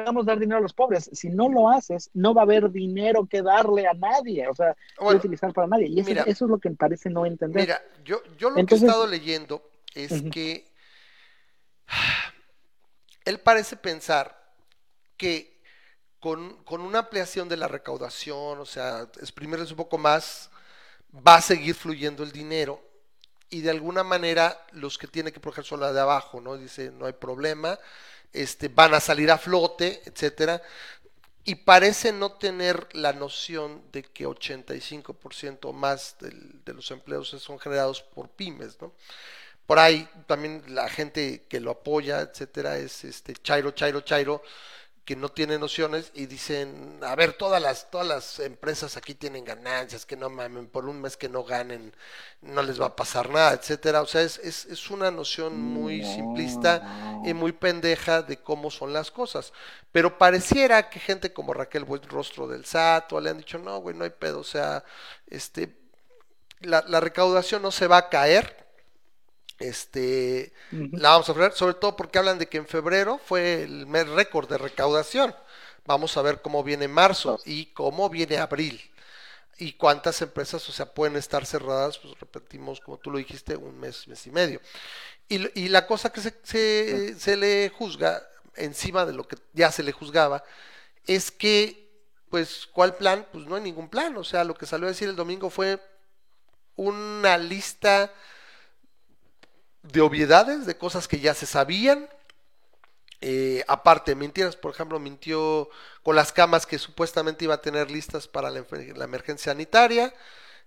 vamos 0.05 0.25
a 0.25 0.31
dar 0.33 0.39
dinero 0.39 0.59
a 0.59 0.63
los 0.63 0.75
pobres. 0.75 1.11
Si 1.13 1.29
no 1.29 1.49
lo 1.49 1.69
haces, 1.69 2.11
no 2.15 2.35
va 2.35 2.43
a 2.43 2.45
haber 2.45 2.71
dinero 2.71 3.27
que 3.27 3.43
darle 3.43 3.87
a 3.87 3.95
nadie, 3.95 4.49
o 4.49 4.55
sea, 4.55 4.77
Bueno, 5.01 5.19
utilizar 5.19 5.53
para 5.53 5.67
nadie. 5.67 5.89
Y 5.89 6.01
eso, 6.01 6.11
mira. 6.11 6.23
eso 6.23 6.45
es 6.45 6.51
lo 6.51 6.59
que 6.59 6.71
me 6.71 6.77
parece 6.77 7.11
no 7.11 7.27
entender. 7.27 7.63
Mira, 7.63 7.83
yo, 8.05 8.23
yo 8.39 8.51
lo 8.51 8.65
que 8.67 8.75
he 8.75 8.79
estado 8.79 9.07
leyendo 9.07 9.63
es 9.95 10.23
que 10.31 10.71
él 13.25 13.41
parece 13.41 13.77
pensar 13.77 14.39
que 15.17 15.61
con, 16.19 16.63
con 16.65 16.83
una 16.83 17.01
ampliación 17.01 17.49
de 17.49 17.57
la 17.57 17.69
recaudación, 17.69 18.59
o 18.59 18.67
sea, 18.67 19.09
exprimirles 19.21 19.71
un 19.71 19.77
poco 19.77 19.99
más, 19.99 20.51
va 21.15 21.37
a 21.37 21.43
seguir 21.43 21.75
fluyendo 21.75 22.23
el 22.23 22.33
dinero 22.33 22.83
y 23.51 23.63
de 23.63 23.71
alguna 23.71 24.05
manera 24.05 24.65
los 24.73 24.99
que 24.99 25.09
tienen 25.09 25.33
que 25.33 25.41
proteger 25.41 25.65
son 25.65 25.81
la 25.81 25.93
de 25.93 26.01
abajo, 26.01 26.41
¿no? 26.41 26.57
Dice, 26.57 26.91
no 26.93 27.07
hay 27.07 27.13
problema, 27.15 27.79
este, 28.33 28.69
van 28.69 28.95
a 28.95 29.01
salir 29.01 29.31
a 29.31 29.39
flote, 29.39 30.03
etcétera. 30.07 30.63
Y 31.45 31.57
parece 31.57 32.13
no 32.13 32.33
tener 32.33 32.89
la 32.95 33.13
noción 33.13 33.83
de 33.93 34.03
que 34.05 34.27
85% 34.27 35.73
más 35.73 36.17
del- 36.21 36.63
de 36.65 36.75
los 36.75 36.91
empleos 36.91 37.29
son 37.31 37.59
generados 37.59 38.03
por 38.03 38.29
pymes, 38.31 38.81
¿no? 38.81 38.93
Por 39.67 39.79
ahí 39.79 40.09
también 40.27 40.63
la 40.69 40.89
gente 40.89 41.47
que 41.49 41.61
lo 41.61 41.71
apoya, 41.73 42.21
etcétera, 42.23 42.79
es 42.79 43.05
este 43.05 43.35
Chairo, 43.35 43.71
Chairo, 43.73 44.01
Chairo, 44.03 44.43
que 45.05 45.17
no 45.17 45.29
tiene 45.29 45.59
nociones 45.59 46.13
y 46.15 46.27
dicen, 46.27 47.01
a 47.03 47.15
ver, 47.15 47.33
todas 47.33 47.61
las, 47.61 47.91
todas 47.91 48.07
las 48.07 48.39
empresas 48.39 48.97
aquí 48.97 49.15
tienen 49.15 49.45
ganancias, 49.45 50.07
que 50.07 50.17
no 50.17 50.31
mamen, 50.31 50.69
por 50.69 50.87
un 50.87 51.01
mes 51.01 51.17
que 51.17 51.29
no 51.29 51.43
ganen, 51.43 51.95
no 52.43 52.63
les 52.63 52.81
va 52.81 52.87
a 52.87 52.97
pasar 52.97 53.31
nada, 53.31 53.53
etcétera. 53.55 54.03
O 54.03 54.07
sea, 54.07 54.23
es, 54.23 54.39
es, 54.39 54.67
es 54.67 54.91
una 54.91 55.11
noción 55.11 55.61
muy 55.61 56.05
simplista 56.05 57.21
y 57.25 57.35
muy 57.35 57.53
pendeja 57.53 58.23
de 58.23 58.37
cómo 58.37 58.71
son 58.71 58.93
las 58.93 59.11
cosas. 59.11 59.53
Pero 59.91 60.19
pareciera 60.19 60.89
que 60.91 61.01
gente 61.01 61.33
como 61.33 61.55
Raquel 61.55 61.85
Buenrostro 61.85 62.47
del 62.47 62.65
SAT 62.65 63.13
o 63.13 63.21
le 63.21 63.31
han 63.31 63.39
dicho, 63.39 63.59
no, 63.59 63.79
güey, 63.79 63.97
no 63.97 64.05
hay 64.05 64.11
pedo, 64.11 64.41
o 64.41 64.45
sea, 64.45 64.85
este, 65.27 65.77
la, 66.61 66.85
la 66.87 67.01
recaudación 67.01 67.63
no 67.63 67.71
se 67.71 67.87
va 67.87 67.97
a 67.97 68.09
caer, 68.09 68.70
este, 69.61 70.55
la 70.97 71.11
vamos 71.11 71.31
a 71.31 71.35
ver, 71.35 71.53
sobre 71.55 71.75
todo 71.77 71.97
porque 71.97 72.19
hablan 72.19 72.39
de 72.41 72.49
que 72.49 72.59
en 72.59 72.69
febrero 72.69 73.21
fue 73.25 73.65
el 73.65 73.87
mes 73.87 74.09
récord 74.09 74.49
de 74.51 74.59
recaudación. 74.59 75.35
Vamos 75.87 76.17
a 76.19 76.23
ver 76.23 76.43
cómo 76.43 76.65
viene 76.65 76.89
marzo 76.89 77.41
y 77.47 77.67
cómo 77.69 78.11
viene 78.11 78.39
abril. 78.39 78.81
Y 79.59 79.75
cuántas 79.75 80.23
empresas, 80.23 80.69
o 80.69 80.73
sea, 80.73 80.87
pueden 80.95 81.17
estar 81.17 81.47
cerradas, 81.47 81.99
pues 81.99 82.19
repetimos, 82.21 82.81
como 82.81 82.99
tú 82.99 83.11
lo 83.11 83.19
dijiste, 83.19 83.57
un 83.57 83.79
mes, 83.79 84.09
mes 84.09 84.27
y 84.27 84.31
medio. 84.31 84.61
Y, 85.29 85.69
la 85.69 85.87
cosa 85.87 86.11
que 86.13 86.21
se, 86.21 86.35
se- 86.45 87.15
se 87.19 87.37
le 87.37 87.71
juzga, 87.71 88.23
encima 88.57 89.07
de 89.07 89.13
lo 89.15 89.27
que 89.29 89.37
ya 89.53 89.71
se 89.73 89.83
le 89.85 89.93
juzgaba, 89.93 90.45
es 91.07 91.31
que, 91.31 91.91
pues, 92.31 92.67
¿cuál 92.73 92.97
plan? 92.97 93.27
Pues 93.33 93.47
no 93.47 93.57
hay 93.57 93.63
ningún 93.63 93.89
plan. 93.91 94.17
O 94.19 94.25
sea, 94.25 94.45
lo 94.45 94.55
que 94.55 94.67
salió 94.67 94.87
a 94.89 94.91
decir 94.91 95.09
el 95.09 95.17
domingo 95.17 95.51
fue 95.51 95.81
una 96.77 97.37
lista 97.39 98.13
de 99.83 100.01
obviedades, 100.01 100.67
de 100.67 100.77
cosas 100.77 101.09
que 101.09 101.21
ya 101.21 101.35
se 101.35 101.47
sabían. 101.47 102.09
Eh, 103.23 103.65
aparte, 103.69 104.15
mentiras, 104.15 104.57
por 104.57 104.73
ejemplo, 104.73 104.99
mintió 104.99 105.69
con 106.03 106.17
las 106.17 106.33
camas 106.33 106.67
que 106.67 106.79
supuestamente 106.79 107.45
iba 107.45 107.55
a 107.55 107.61
tener 107.61 107.91
listas 107.91 108.29
para 108.29 108.51
la, 108.51 108.65
emergencia 109.05 109.53
sanitaria. 109.53 110.15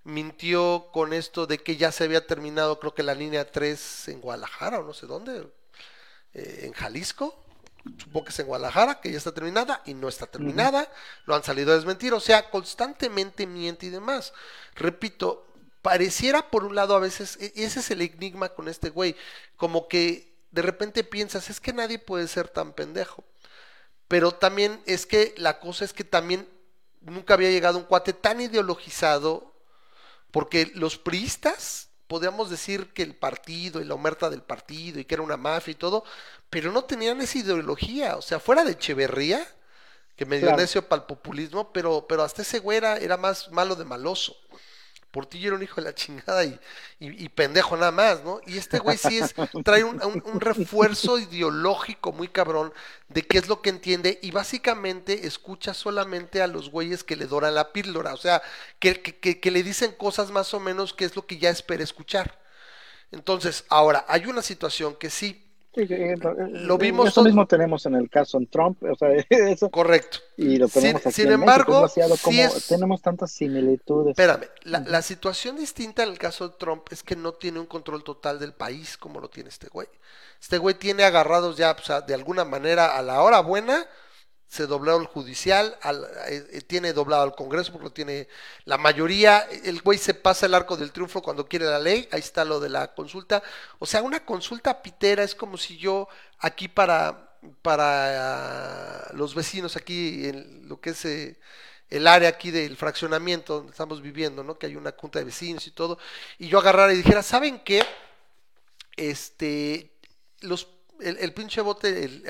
Mintió 0.03 0.89
con 0.91 1.14
esto 1.14 1.47
de 1.47 1.59
que 1.59 1.78
ya 1.78 1.91
se 1.91 2.03
había 2.03 2.28
terminado, 2.28 2.80
creo 2.80 2.93
que 2.93 3.03
la 3.03 3.16
línea 3.16 3.49
3 3.49 4.09
en 4.09 4.22
Guadalajara 4.22 4.80
o 4.80 4.84
no 4.84 4.93
sé 4.93 5.07
dónde, 5.07 5.47
eh, 6.34 6.61
en 6.64 6.74
Jalisco. 6.74 7.39
Supongo 7.97 8.26
que 8.26 8.32
es 8.32 8.39
en 8.39 8.47
Guadalajara, 8.47 9.01
que 9.01 9.11
ya 9.11 9.18
está 9.18 9.34
terminada 9.34 9.82
y 9.86 9.93
no 9.93 10.07
está 10.07 10.26
terminada. 10.26 10.89
Lo 11.26 11.36
han 11.36 11.43
salido 11.43 11.72
a 11.72 11.76
desmentir. 11.76 12.14
O 12.14 12.20
sea, 12.20 12.49
constantemente 12.49 13.45
miente 13.45 13.88
y 13.88 13.89
demás. 13.89 14.34
Repito, 14.76 15.53
pareciera 15.84 16.51
por 16.51 16.65
un 16.65 16.75
lado 16.75 16.95
a 16.95 17.01
veces, 17.01 17.38
e- 17.41 17.53
ese 17.57 17.81
es 17.81 17.91
el 17.91 18.01
enigma 18.03 18.49
con 18.51 18.69
este 18.69 18.89
güey, 18.91 19.17
como 19.57 19.89
que 19.89 20.36
de 20.51 20.63
repente 20.63 21.05
piensas, 21.05 21.51
es 21.51 21.61
que 21.61 21.73
nadie 21.73 21.99
puede 21.99 22.29
ser 22.29 22.49
tan 22.49 22.73
pendejo. 22.73 23.25
Pero 24.07 24.34
también 24.34 24.81
es 24.86 25.05
que 25.05 25.34
la 25.38 25.59
cosa 25.59 25.86
es 25.86 25.93
que 25.93 26.03
también 26.03 26.47
nunca 27.01 27.34
había 27.36 27.49
llegado 27.51 27.77
un 27.79 27.86
cuate 27.86 28.13
tan 28.13 28.41
ideologizado, 28.41 29.53
porque 30.31 30.71
los 30.75 30.97
priistas, 30.97 31.89
podríamos 32.07 32.49
decir 32.49 32.93
que 32.93 33.03
el 33.03 33.15
partido 33.15 33.81
y 33.81 33.86
la 33.86 33.95
omerta 33.95 34.29
del 34.29 34.43
partido 34.43 34.99
y 34.99 35.05
que 35.05 35.15
era 35.15 35.23
una 35.23 35.38
mafia 35.38 35.71
y 35.71 35.75
todo, 35.75 36.03
pero 36.49 36.71
no 36.71 36.86
tenían 36.86 37.21
esa 37.21 37.39
ideología, 37.39 38.17
o 38.17 38.21
sea, 38.21 38.39
fuera 38.39 38.63
de 38.63 38.73
Echeverría, 38.73 39.45
que 40.15 40.25
medio 40.25 40.51
Claro. 40.51 40.53
necio 40.53 40.88
para 40.88 41.01
el 41.01 41.07
populismo, 41.07 41.73
pero, 41.73 42.05
pero 42.07 42.23
hasta 42.23 42.43
ese 42.43 42.59
güey 42.59 42.77
era, 42.79 42.97
era 42.97 43.17
más 43.17 43.51
malo 43.51 43.75
de 43.75 43.86
maloso. 43.86 44.36
Portillo 45.14 45.47
era 45.49 45.57
un 45.57 45.64
hijo 45.64 45.78
de 45.82 45.84
la 45.88 45.95
chingada 45.95 46.43
y, 46.45 46.59
y- 46.99 47.30
pendejo 47.30 47.78
nada 47.78 47.91
más, 47.93 48.24
¿no? 48.26 48.41
Y 48.45 48.57
este 48.57 48.80
güey 48.80 48.97
sí 48.97 49.20
es, 49.20 49.36
trae 49.64 49.84
un, 49.86 50.03
un- 50.03 50.24
un 50.26 50.41
refuerzo 50.41 51.20
ideológico 51.20 52.11
muy 52.11 52.28
cabrón 52.30 52.74
de 53.09 53.24
qué 53.24 53.38
es 53.38 53.47
lo 53.47 53.61
que 53.61 53.70
entiende 53.70 54.20
y 54.24 54.32
básicamente 54.32 55.28
escucha 55.28 55.74
solamente 55.74 56.41
a 56.41 56.47
los 56.47 56.70
güeyes 56.72 57.03
que 57.05 57.16
le 57.16 57.28
doran 57.28 57.55
la 57.55 57.72
píldora, 57.74 58.14
o 58.14 58.18
sea, 58.18 58.41
que, 58.80 59.01
que- 59.01 59.18
que- 59.20 59.39
que 59.39 59.51
le 59.51 59.64
dicen 59.64 59.93
cosas 59.93 60.32
más 60.32 60.53
o 60.53 60.59
menos 60.59 60.93
que 60.93 61.05
es 61.05 61.16
lo 61.16 61.26
que 61.28 61.38
ya 61.38 61.49
espera 61.51 61.84
escuchar. 61.84 62.39
Entonces, 63.11 63.66
ahora, 63.70 64.05
hay 64.07 64.26
una 64.26 64.41
situación 64.41 64.95
que 64.95 65.09
sí, 65.09 65.43
Sí, 65.76 65.88
Lo 66.51 66.78
vimos 66.78 67.07
Eso 67.09 67.24
mismo 67.24 67.47
tenemos 67.47 67.86
en 67.88 67.95
el 67.95 68.07
caso 68.09 68.38
en 68.38 68.45
Trump, 68.47 68.84
o 68.84 68.95
sea, 68.95 69.09
eso, 69.30 69.69
correcto. 69.71 70.19
y 70.38 70.57
lo 70.57 70.67
Sin- 70.67 70.82
tenemos 70.84 71.05
aquí 71.07 71.15
sin 71.15 71.32
en 71.32 71.39
México, 71.39 71.51
embargo, 71.71 71.88
sí 71.88 72.39
es- 72.39 72.67
tenemos 72.67 73.01
tantas 73.01 73.32
similitudes. 73.32 74.11
Espérame, 74.11 74.45
la, 74.63 74.80
la 74.82 75.01
situación 75.01 75.55
distinta 75.57 76.03
en 76.03 76.09
el 76.09 76.19
caso 76.19 76.47
de 76.47 76.55
Trump 76.59 76.84
es 76.91 77.01
que 77.01 77.15
no 77.15 77.34
tiene 77.34 77.59
un 77.59 77.65
control 77.65 78.03
total 78.03 78.39
del 78.39 78.53
país 78.53 78.97
como 78.97 79.19
lo 79.19 79.30
tiene 79.30 79.49
este 79.49 79.67
güey. 79.67 79.88
Este 80.39 80.57
güey 80.59 80.76
tiene 80.76 81.05
agarrados 81.05 81.57
ya, 81.57 81.71
o 81.71 81.82
sea, 81.84 82.01
de 82.01 82.13
alguna 82.13 82.45
manera 82.45 82.95
a 82.97 83.01
la 83.01 83.21
hora 83.21 83.39
buena, 83.39 83.88
se 84.54 84.68
dobló 84.68 84.97
el 84.99 85.08
judicial, 85.08 85.78
al- 85.82 86.04
eh, 86.28 86.45
eh, 86.51 86.62
tiene 86.62 86.93
doblado 86.93 87.24
al 87.24 87.36
Congreso 87.36 87.72
porque 87.72 87.86
lo 87.86 87.91
tiene 87.93 88.28
la 88.66 88.78
mayoría, 88.78 89.39
el 89.64 89.82
güey 89.82 89.97
se 89.97 90.14
pasa 90.14 90.45
el 90.45 90.54
arco 90.54 90.78
del 90.78 90.91
triunfo 90.91 91.22
cuando 91.24 91.47
quiere 91.47 91.66
la 91.66 91.80
ley, 91.80 92.08
ahí 92.12 92.20
está 92.20 92.45
lo 92.45 92.60
de 92.60 92.70
la 92.70 92.93
consulta, 92.93 93.41
o 93.80 93.86
sea, 93.86 94.04
una 94.04 94.26
consulta 94.26 94.82
pitera 94.84 95.24
es 95.24 95.34
como 95.36 95.58
si 95.58 95.78
yo 95.78 96.08
aquí 96.39 96.68
para, 96.68 97.36
para 97.62 99.08
ah, 99.08 99.12
los 99.14 99.34
vecinos 99.36 99.76
aquí 99.76 100.28
en 100.28 100.68
lo 100.70 100.80
que 100.80 100.91
es... 100.91 101.06
eh, 101.06 101.39
el 101.89 102.08
área 102.08 102.30
aquí 102.30 102.49
del 102.49 102.76
fraccionamiento 102.76 103.58
donde 103.58 103.72
estamos 103.72 104.01
viviendo, 104.01 104.43
¿no? 104.43 104.58
Que 104.58 104.66
hay 104.66 104.76
una 104.76 104.93
junta 104.97 105.20
de 105.20 105.26
vecinos 105.26 105.68
y 105.68 105.72
todo, 105.72 105.99
y 106.39 106.47
yo 106.47 106.58
agarrara 106.60 106.91
y 106.93 106.97
dijera, 106.97 107.22
¿saben 107.22 107.60
qué? 107.60 107.84
Este, 108.97 109.91
los, 110.41 110.68
el, 111.10 111.18
el 111.20 111.34
pinche 111.34 111.62
bote, 111.62 112.04
el- 112.06 112.24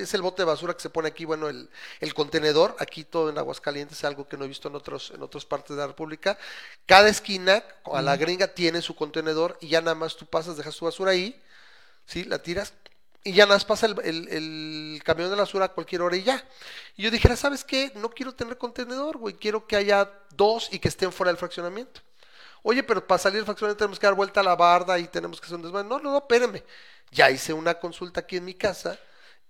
es 0.00 0.14
el 0.14 0.22
bote 0.22 0.42
de 0.42 0.46
basura 0.46 0.74
que 0.74 0.80
se 0.82 0.90
pone 0.90 1.08
aquí, 1.08 1.24
bueno, 1.24 1.48
el, 1.48 1.68
el 2.00 2.14
contenedor, 2.14 2.76
aquí 2.78 3.04
todo 3.04 3.30
en 3.30 3.38
Aguascalientes, 3.38 4.02
algo 4.04 4.28
que 4.28 4.36
no 4.36 4.44
he 4.44 4.48
visto 4.48 4.68
en 4.68 4.74
otros, 4.76 5.12
en 5.14 5.22
otras 5.22 5.44
partes 5.44 5.76
de 5.76 5.82
la 5.82 5.86
República. 5.88 6.38
Cada 6.86 7.08
esquina, 7.08 7.62
a 7.92 8.02
la 8.02 8.16
gringa, 8.16 8.48
tiene 8.48 8.82
su 8.82 8.94
contenedor 8.96 9.58
y 9.60 9.68
ya 9.68 9.80
nada 9.80 9.94
más 9.94 10.16
tú 10.16 10.26
pasas, 10.26 10.56
dejas 10.56 10.76
tu 10.76 10.84
basura 10.84 11.12
ahí, 11.12 11.40
¿sí? 12.06 12.24
La 12.24 12.38
tiras 12.42 12.72
y 13.24 13.32
ya 13.32 13.44
nada 13.44 13.56
más 13.56 13.64
pasa 13.64 13.86
el, 13.86 13.96
el- 14.04 14.28
el 14.28 15.02
camión 15.04 15.30
de 15.30 15.36
la 15.36 15.42
basura 15.42 15.66
a 15.66 15.68
cualquier 15.72 16.02
hora 16.02 16.16
y 16.16 16.22
ya. 16.22 16.44
Y 16.96 17.02
yo 17.02 17.10
dijera, 17.10 17.36
¿sabes 17.36 17.64
qué? 17.64 17.92
No 17.96 18.10
quiero 18.10 18.34
tener 18.34 18.56
contenedor, 18.58 19.16
güey, 19.18 19.34
quiero 19.34 19.66
que 19.66 19.76
haya 19.76 20.10
dos 20.36 20.68
y 20.72 20.78
que 20.78 20.88
estén 20.88 21.12
fuera 21.12 21.30
del 21.32 21.38
fraccionamiento. 21.38 22.00
Oye, 22.62 22.82
pero 22.82 23.06
para 23.06 23.18
salir 23.18 23.36
del 23.38 23.44
fraccionamiento 23.46 23.78
tenemos 23.78 23.98
que 23.98 24.06
dar 24.06 24.14
vuelta 24.14 24.40
a 24.40 24.42
la 24.44 24.56
barda 24.56 24.98
y 24.98 25.06
tenemos 25.08 25.40
que 25.40 25.46
hacer 25.46 25.56
un 25.56 25.62
desmadre. 25.62 25.88
No, 25.88 25.98
no, 25.98 26.10
no, 26.10 26.18
espérenme. 26.18 26.64
Ya 27.10 27.30
hice 27.30 27.52
una 27.52 27.74
consulta 27.78 28.20
aquí 28.20 28.36
en 28.36 28.44
mi 28.44 28.54
casa 28.54 28.98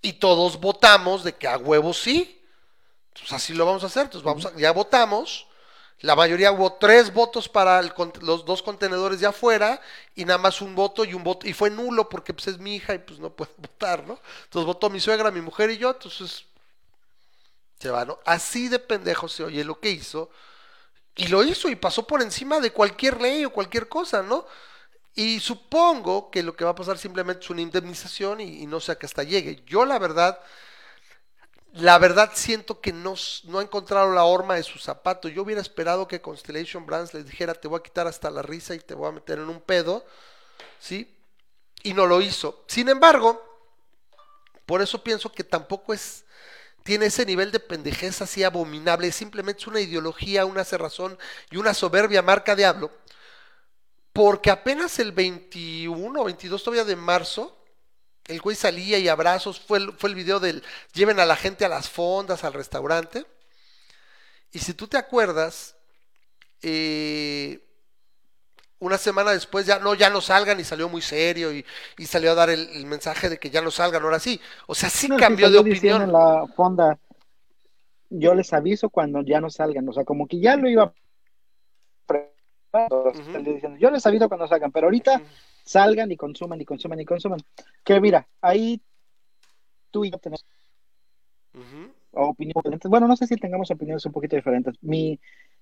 y 0.03 0.15
todos 0.15 0.61
votamos 0.61 1.25
de 1.25 1.35
que 1.35 1.49
a 1.49 1.59
huevo 1.59 1.93
sí. 1.95 2.41
Pues 3.19 3.33
así 3.33 3.55
lo 3.55 3.67
vamos 3.67 3.83
a 3.85 3.87
hacer. 3.87 4.05
Entonces 4.05 4.25
vamos 4.25 4.47
a- 4.47 4.57
ya 4.57 4.73
votamos. 4.73 5.47
La 6.01 6.17
mayoría 6.17 6.53
hubo 6.53 6.75
tres 6.75 7.13
votos 7.13 7.49
para 7.49 7.83
los 8.21 8.45
dos 8.45 8.63
contenedores 8.63 9.21
de 9.21 9.27
afuera 9.27 9.81
y 10.15 10.25
nada 10.27 10.39
más 10.39 10.61
un 10.63 10.75
voto 10.75 11.05
y 11.05 11.15
un 11.15 11.25
voto. 11.25 11.49
Y 11.49 11.53
fue 11.55 11.71
nulo 11.71 12.09
porque 12.09 12.35
pues 12.35 12.49
es 12.49 12.59
mi 12.59 12.77
hija 12.77 12.95
y 12.95 12.99
pues 12.99 13.19
no 13.21 13.31
puede 13.35 13.53
votar, 13.59 14.07
¿no? 14.07 14.21
Entonces 14.45 14.67
votó 14.67 14.91
mi 14.91 15.01
suegra, 15.01 15.31
mi 15.31 15.41
mujer 15.43 15.71
y 15.71 15.79
yo. 15.79 15.91
Entonces 15.91 16.47
se 17.79 17.91
va, 17.91 18.05
¿no? 18.05 18.19
Así 18.25 18.69
de 18.69 18.79
pendejo 18.79 19.29
se 19.29 19.45
oye 19.45 19.65
lo 19.65 19.81
que 19.81 19.91
hizo. 19.91 20.31
Y 21.17 21.29
lo 21.29 21.45
hizo 21.45 21.69
y 21.71 21.77
pasó 21.77 22.07
por 22.07 22.23
encima 22.23 22.61
de 22.61 22.73
cualquier 22.73 23.21
ley 23.21 23.45
o 23.45 23.53
cualquier 23.53 23.89
cosa, 23.89 24.23
¿no? 24.23 24.47
Y 25.17 25.41
supongo 25.41 26.31
que 26.31 26.43
lo 26.43 26.55
que 26.55 26.65
va 26.65 26.73
a 26.73 26.75
pasar 26.75 26.99
simplemente 26.99 27.43
es 27.43 27.51
una 27.51 27.63
indemnización 27.63 28.41
y, 28.41 28.67
no 28.67 28.81
sé 28.81 28.93
a 28.93 28.99
qué 28.99 29.07
hasta 29.07 29.23
llegue. 29.23 29.63
Yo 29.67 29.87
la 29.87 29.99
verdad, 29.99 30.39
la 31.73 31.99
verdad 31.99 32.33
siento 32.35 32.83
que 32.83 32.93
no, 32.93 33.15
no 33.45 33.59
ha 33.59 33.63
encontrado 33.63 34.13
la 34.13 34.25
horma 34.25 34.57
de 34.57 34.63
su 34.63 34.79
zapato. 34.79 35.29
Yo 35.29 35.43
hubiera 35.43 35.63
esperado 35.63 36.07
que 36.07 36.21
Constellation 36.21 36.85
Brands 36.85 37.15
les 37.15 37.25
dijera, 37.25 37.55
te 37.55 37.67
voy 37.67 37.81
a 37.81 37.83
quitar 37.83 38.07
hasta 38.07 38.31
la 38.31 38.43
risa 38.43 38.75
y 38.75 38.79
te 38.79 38.95
voy 38.95 39.09
a 39.09 39.13
meter 39.13 39.39
en 39.39 39.49
un 39.49 39.61
pedo, 39.63 40.05
¿sí? 40.79 41.17
Y 41.83 41.95
no 41.95 42.05
lo 42.05 42.21
hizo. 42.21 42.65
Sin 42.67 42.91
embargo, 42.91 43.43
por 44.67 44.83
eso 44.83 45.03
pienso 45.03 45.33
que 45.33 45.45
tampoco 45.45 45.95
es 45.95 46.27
tiene 46.87 47.07
ese 47.07 47.27
nivel 47.27 47.51
de 47.51 47.59
pendejez 47.59 48.23
así 48.23 48.45
abominable, 48.45 49.11
simplemente 49.11 49.63
es 49.63 49.67
una 49.67 49.81
ideología, 49.81 50.47
una 50.47 50.63
cerrazón 50.63 51.19
y 51.51 51.57
una 51.57 51.75
soberbia 51.75 52.23
marca 52.23 52.55
diablo, 52.55 52.93
porque 54.17 54.51
apenas 54.51 54.99
el 54.99 55.13
21 55.13 56.23
o 56.23 56.25
22 56.25 56.65
todavía 56.65 56.87
de 56.87 56.97
marzo, 56.97 57.55
el 58.27 58.41
güey 58.41 58.57
salía 58.57 58.99
y 58.99 59.09
abrazos, 59.09 59.61
fue 59.61 59.79
el, 59.79 59.93
fue 59.93 60.09
el 60.11 60.17
video 60.17 60.41
del 60.41 60.63
lleven 60.95 61.21
a 61.21 61.27
la 61.27 61.37
gente 61.37 61.67
a 61.67 61.69
las 61.69 61.91
fondas, 61.91 62.43
al 62.45 62.55
restaurante, 62.55 63.27
y 64.53 64.59
si 64.59 64.75
tú 64.75 64.87
te 64.89 64.97
acuerdas, 64.97 65.77
eh, 66.63 67.61
una 68.79 68.99
semana 68.99 69.33
después 69.33 69.67
ya 69.67 69.79
no, 69.79 69.95
ya 69.95 70.11
no 70.11 70.21
salgan 70.21 70.61
y 70.61 70.65
salió 70.65 70.89
muy 70.89 71.01
serio 71.03 71.53
y, 71.53 71.65
y 71.97 72.07
salió 72.07 72.33
a 72.33 72.35
dar 72.35 72.51
el, 72.51 72.69
el 72.71 72.87
mensaje 72.87 73.29
de 73.29 73.39
que 73.39 73.51
ya 73.51 73.63
no 73.63 73.71
salgan, 73.71 74.03
ahora 74.03 74.21
sí. 74.21 74.41
O 74.67 74.75
sea, 74.75 74.91
sí 74.91 75.09
No, 75.09 75.17
cambió 75.17 75.51
de 75.51 75.59
salió 75.59 75.63
diciendo 75.63 76.05
opinión. 76.05 76.05
en 76.05 76.13
la 76.13 76.47
fonda, 76.55 76.99
yo 78.11 78.35
les 78.35 78.53
aviso 78.53 78.91
cuando 78.91 79.23
ya 79.23 79.41
no 79.41 79.51
salgan, 79.51 79.89
o 79.89 79.93
sea, 79.93 80.05
como 80.05 80.27
que 80.27 80.41
ya 80.41 80.57
lo 80.57 80.69
iba 80.69 80.93
Ujú. 82.91 83.33
salió 83.33 83.53
diciendo, 83.55 83.79
yo 83.79 83.91
les 83.91 84.07
aviso 84.07 84.29
cuando 84.29 84.47
salgan, 84.47 84.73
pero 84.73 84.87
ahorita 84.87 85.23
salgan 85.65 86.11
y 86.13 86.17
consuman 86.17 86.61
y 86.61 86.65
consuman 86.65 87.01
y 87.01 87.05
consuman. 87.05 87.41
Que 87.85 88.01
mira, 88.01 88.29
ahí 88.41 88.81
tú 89.91 90.05
y 90.05 90.11
yo 90.11 90.19
tenemos 90.19 90.45
Ujú. 91.55 91.93
opiniones 92.13 92.55
diferentes. 92.63 92.91
Bueno, 92.91 93.09
no 93.09 93.17
sé 93.17 93.27
si 93.27 93.37
tengamos 93.37 93.71
opiniones 93.71 94.05
un 94.07 94.13
poquito 94.13 94.37
diferentes. 94.37 94.75
Mi, 94.83 95.19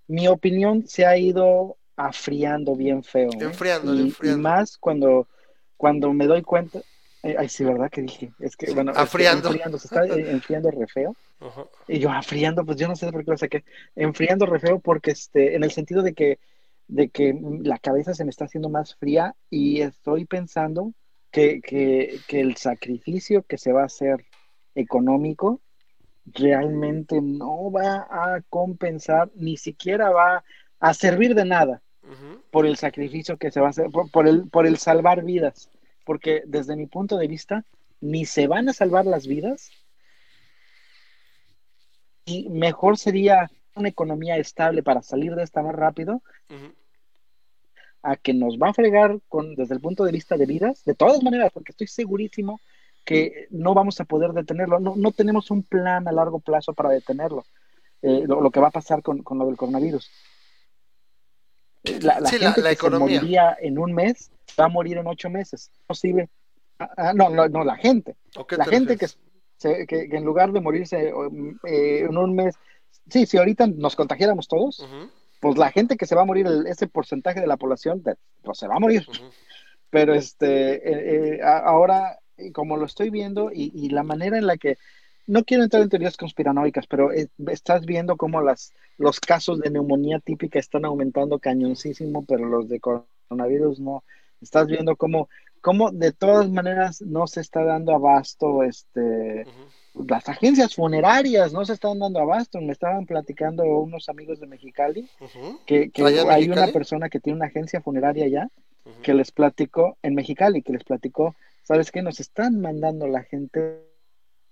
mi 0.08 0.28
opinión 0.28 0.86
se 0.86 1.06
ha 1.06 1.16
ido 1.16 1.76
afriando 1.96 2.74
bien 2.74 3.02
feo. 3.02 3.30
¿eh? 3.32 3.44
Enfriando, 3.44 3.94
y, 3.94 4.00
enfriando. 4.00 4.38
y 4.38 4.42
más 4.42 4.76
cuando, 4.78 5.28
cuando 5.76 6.12
me 6.12 6.26
doy 6.26 6.42
cuenta. 6.42 6.80
eh, 7.22 7.36
Ay, 7.38 7.48
sí, 7.48 7.64
¿verdad? 7.64 7.90
que 7.90 8.02
dije? 8.02 8.32
Es 8.40 8.56
que, 8.56 8.72
bueno, 8.72 8.90
es 8.90 8.96
que 8.96 9.02
afriando. 9.02 9.48
enfriando, 9.48 9.78
se 9.78 9.86
está 9.86 10.04
eh, 10.06 10.30
enfriando 10.30 10.70
re 10.70 10.86
feo. 10.88 11.16
Ajá. 11.40 11.66
Y 11.86 11.98
yo, 11.98 12.10
enfriando, 12.12 12.64
pues 12.64 12.78
yo 12.78 12.88
no 12.88 12.96
sé 12.96 13.10
por 13.12 13.24
qué 13.24 13.30
lo 13.30 13.36
saqué. 13.38 13.64
Enfriando 13.94 14.46
re 14.46 14.58
feo 14.58 14.78
porque, 14.80 15.10
este, 15.12 15.54
en 15.54 15.64
el 15.64 15.70
sentido 15.70 16.02
de 16.02 16.14
que 16.14 16.38
de 16.88 17.08
que 17.08 17.38
la 17.62 17.78
cabeza 17.78 18.14
se 18.14 18.24
me 18.24 18.30
está 18.30 18.44
haciendo 18.44 18.68
más 18.68 18.94
fría 18.96 19.34
y 19.50 19.80
estoy 19.80 20.24
pensando 20.26 20.92
que, 21.30 21.60
que, 21.60 22.20
que 22.28 22.40
el 22.40 22.56
sacrificio 22.56 23.42
que 23.42 23.58
se 23.58 23.72
va 23.72 23.82
a 23.82 23.86
hacer 23.86 24.24
económico 24.74 25.60
realmente 26.26 27.20
no 27.20 27.70
va 27.70 28.06
a 28.10 28.40
compensar, 28.48 29.30
ni 29.34 29.56
siquiera 29.56 30.10
va 30.10 30.44
a 30.80 30.94
servir 30.94 31.34
de 31.34 31.44
nada 31.44 31.82
por 32.50 32.66
el 32.66 32.76
sacrificio 32.76 33.38
que 33.38 33.50
se 33.50 33.60
va 33.60 33.68
a 33.68 33.70
hacer, 33.70 33.90
por, 33.90 34.10
por 34.10 34.28
el, 34.28 34.48
por 34.48 34.66
el 34.66 34.76
salvar 34.76 35.24
vidas, 35.24 35.70
porque 36.04 36.42
desde 36.46 36.76
mi 36.76 36.86
punto 36.86 37.16
de 37.16 37.26
vista, 37.26 37.64
ni 38.00 38.26
se 38.26 38.46
van 38.46 38.68
a 38.68 38.74
salvar 38.74 39.06
las 39.06 39.26
vidas, 39.26 39.70
y 42.26 42.48
mejor 42.50 42.98
sería 42.98 43.50
una 43.74 43.88
economía 43.88 44.36
estable 44.36 44.82
para 44.82 45.02
salir 45.02 45.34
de 45.34 45.42
esta 45.42 45.62
más 45.62 45.74
rápido, 45.74 46.22
a 48.02 48.16
que 48.16 48.34
nos 48.34 48.58
va 48.58 48.68
a 48.68 48.74
fregar 48.74 49.18
con, 49.28 49.54
desde 49.54 49.74
el 49.74 49.80
punto 49.80 50.04
de 50.04 50.12
vista 50.12 50.36
de 50.36 50.46
vidas, 50.46 50.84
de 50.84 50.94
todas 50.94 51.22
maneras, 51.22 51.50
porque 51.52 51.72
estoy 51.72 51.86
segurísimo 51.86 52.60
que 53.04 53.46
no 53.50 53.74
vamos 53.74 54.00
a 54.00 54.04
poder 54.04 54.32
detenerlo, 54.32 54.78
no, 54.80 54.94
no 54.96 55.12
tenemos 55.12 55.50
un 55.50 55.62
plan 55.62 56.06
a 56.08 56.12
largo 56.12 56.40
plazo 56.40 56.72
para 56.72 56.90
detenerlo, 56.90 57.44
eh, 58.02 58.24
lo, 58.26 58.40
lo 58.40 58.50
que 58.50 58.60
va 58.60 58.68
a 58.68 58.72
pasar 58.72 59.02
con, 59.02 59.22
con 59.22 59.38
lo 59.38 59.46
del 59.46 59.56
coronavirus. 59.56 60.10
Eh, 61.84 61.98
La, 62.02 62.20
la 62.20 62.28
Sí, 62.28 62.38
gente 62.38 62.60
la 62.62 62.68
que 62.70 62.74
economía. 62.74 63.08
se 63.08 63.14
moriría 63.22 63.56
en 63.60 63.78
un 63.78 63.92
mes 63.92 64.30
va 64.58 64.66
a 64.66 64.68
morir 64.68 64.98
en 64.98 65.06
ocho 65.06 65.28
meses. 65.30 65.70
Posible. 65.86 66.28
Ah, 66.78 66.90
ah, 66.96 67.12
no, 67.14 67.28
no, 67.30 67.48
no, 67.48 67.64
la 67.64 67.76
gente. 67.76 68.16
¿O 68.36 68.46
qué 68.46 68.56
La 68.56 68.64
te 68.64 68.70
gente 68.70 68.96
que, 68.96 69.06
se- 69.08 69.86
que, 69.86 70.08
que 70.08 70.16
en 70.16 70.24
lugar 70.24 70.52
de 70.52 70.60
morirse 70.60 71.08
eh, 71.66 72.04
en 72.08 72.16
un 72.16 72.34
mes, 72.34 72.54
sí, 73.08 73.26
si 73.26 73.38
ahorita 73.38 73.66
nos 73.66 73.96
contagiáramos 73.96 74.48
todos, 74.48 74.86
pues 75.40 75.58
la 75.58 75.70
gente 75.70 75.96
que 75.96 76.06
se 76.06 76.14
va 76.14 76.22
a 76.22 76.26
morir, 76.26 76.46
el- 76.46 76.66
ese 76.66 76.86
porcentaje 76.86 77.40
de 77.40 77.46
la 77.46 77.56
población, 77.56 78.02
pues 78.42 78.58
se 78.58 78.68
va 78.68 78.76
a 78.76 78.80
morir. 78.80 79.06
Pero 79.90 80.14
este, 80.14 80.74
eh, 80.76 81.34
eh, 81.36 81.40
ahora, 81.42 82.18
como 82.52 82.76
lo 82.76 82.86
estoy 82.86 83.10
viendo 83.10 83.50
y, 83.52 83.70
y 83.74 83.90
la 83.90 84.02
manera 84.02 84.38
en 84.38 84.46
la 84.46 84.56
que, 84.56 84.76
no 85.26 85.44
quiero 85.44 85.62
entrar 85.62 85.82
en 85.82 85.88
teorías 85.88 86.16
conspiranoicas, 86.16 86.86
pero 86.86 87.10
eh, 87.12 87.28
estás 87.46 87.86
viendo 87.86 88.16
cómo 88.16 88.42
las, 88.42 88.74
los 88.98 89.20
casos 89.20 89.58
de 89.60 89.70
neumonía 89.70 90.18
típica 90.20 90.58
están 90.58 90.84
aumentando 90.84 91.38
cañoncísimo, 91.38 92.24
pero 92.26 92.46
los 92.46 92.68
de 92.68 92.80
coronavirus 92.80 93.80
no. 93.80 94.04
Estás 94.42 94.66
viendo 94.66 94.96
cómo, 94.96 95.28
cómo 95.62 95.90
de 95.92 96.12
todas 96.12 96.50
maneras 96.50 97.00
no 97.00 97.26
se 97.26 97.40
está 97.40 97.64
dando 97.64 97.94
abasto, 97.94 98.62
este. 98.64 99.46
Las 99.94 100.28
agencias 100.28 100.74
funerarias 100.74 101.52
no 101.52 101.64
se 101.64 101.72
están 101.74 101.98
dando 101.98 102.18
abasto. 102.20 102.60
Me 102.60 102.72
estaban 102.72 103.06
platicando 103.06 103.64
unos 103.64 104.08
amigos 104.08 104.40
de 104.40 104.46
Mexicali 104.46 105.08
que, 105.66 105.90
que 105.90 106.02
¿Allá 106.02 106.22
en 106.22 106.30
hay 106.30 106.44
una 106.50 106.54
persona 106.72 107.08
que 107.08 107.20
tiene 107.20 107.36
una 107.36 107.46
agencia 107.46 107.80
funeraria 107.80 108.24
allá 108.24 108.48
que 109.02 109.14
les 109.14 109.30
platicó 109.32 109.96
en 110.02 110.14
Mexicali, 110.14 110.62
que 110.62 110.72
les 110.72 110.84
platicó, 110.84 111.34
¿sabes 111.62 111.90
qué? 111.90 112.02
Nos 112.02 112.20
están 112.20 112.60
mandando 112.60 113.06
la 113.06 113.22
gente 113.22 113.80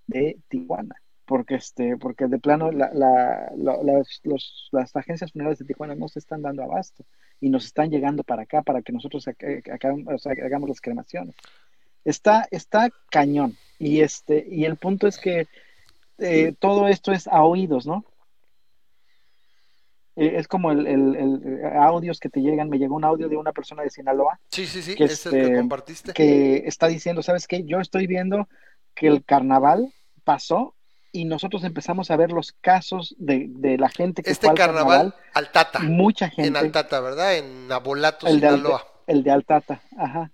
de 0.06 0.38
Tijuana, 0.48 0.94
porque 1.26 1.56
este, 1.56 1.96
porque 1.98 2.28
de 2.28 2.38
plano 2.38 2.70
la, 2.72 2.90
la- 2.94 3.52
la- 3.56 3.82
las, 3.82 4.20
los- 4.24 4.68
las 4.72 4.94
agencias 4.96 5.32
funerarias 5.32 5.58
de 5.58 5.64
Tijuana 5.66 5.94
no 5.94 6.08
se 6.08 6.18
están 6.18 6.40
dando 6.42 6.62
abasto 6.62 7.04
y 7.40 7.50
nos 7.50 7.64
están 7.66 7.90
llegando 7.90 8.22
para 8.24 8.42
acá 8.42 8.62
para 8.62 8.80
que 8.82 8.92
nosotros 8.92 9.26
acá- 9.28 9.46
acá- 9.72 9.94
o 10.06 10.18
sea, 10.18 10.32
hagamos 10.32 10.68
las 10.68 10.80
cremaciones. 10.80 11.34
Está, 12.04 12.46
está 12.50 12.90
cañón. 13.10 13.56
Y 13.78 14.00
este, 14.00 14.46
y 14.48 14.64
el 14.64 14.76
punto 14.76 15.06
es 15.06 15.18
que 15.18 15.46
eh, 16.18 16.54
todo 16.58 16.88
esto 16.88 17.12
es 17.12 17.26
a 17.28 17.42
oídos, 17.42 17.86
¿no? 17.86 18.04
Eh, 20.14 20.34
es 20.36 20.46
como 20.46 20.70
el, 20.72 20.86
el- 20.86 21.16
el- 21.16 21.66
audios 21.78 22.20
que 22.20 22.28
te 22.28 22.40
llegan. 22.40 22.68
Me 22.68 22.78
llegó 22.78 22.94
un 22.94 23.04
audio 23.04 23.28
de 23.28 23.36
una 23.36 23.52
persona 23.52 23.82
de 23.82 23.90
Sinaloa 23.90 24.38
Sí, 24.50 24.66
sí, 24.66 24.82
sí, 24.82 24.94
que 24.94 25.04
es 25.04 25.24
el 25.26 25.32
que 25.32 25.40
este, 25.42 25.56
compartiste. 25.56 26.12
que 26.12 26.56
está 26.66 26.86
diciendo, 26.88 27.22
¿sabes 27.22 27.46
qué? 27.46 27.64
Yo 27.64 27.80
estoy 27.80 28.06
viendo 28.06 28.46
que 28.94 29.06
el 29.08 29.24
carnaval 29.24 29.92
pasó 30.24 30.74
y 31.12 31.24
nosotros 31.24 31.64
empezamos 31.64 32.10
a 32.10 32.16
ver 32.16 32.30
los 32.30 32.52
casos 32.60 33.14
de, 33.18 33.46
de 33.48 33.78
la 33.78 33.88
gente 33.88 34.22
que 34.22 34.30
Este 34.30 34.46
fue 34.46 34.50
al 34.52 34.56
carnaval, 34.56 35.14
Altata, 35.34 35.78
mucha 35.80 36.26
en 36.26 36.30
gente, 36.32 36.58
Altata, 36.58 37.00
¿verdad? 37.00 37.36
En 37.36 37.70
Abolato, 37.72 38.26
el 38.26 38.40
de, 38.40 38.48
Sinaloa. 38.48 38.86
el 39.06 39.22
de 39.22 39.30
Altata, 39.30 39.82
ajá. 39.96 40.30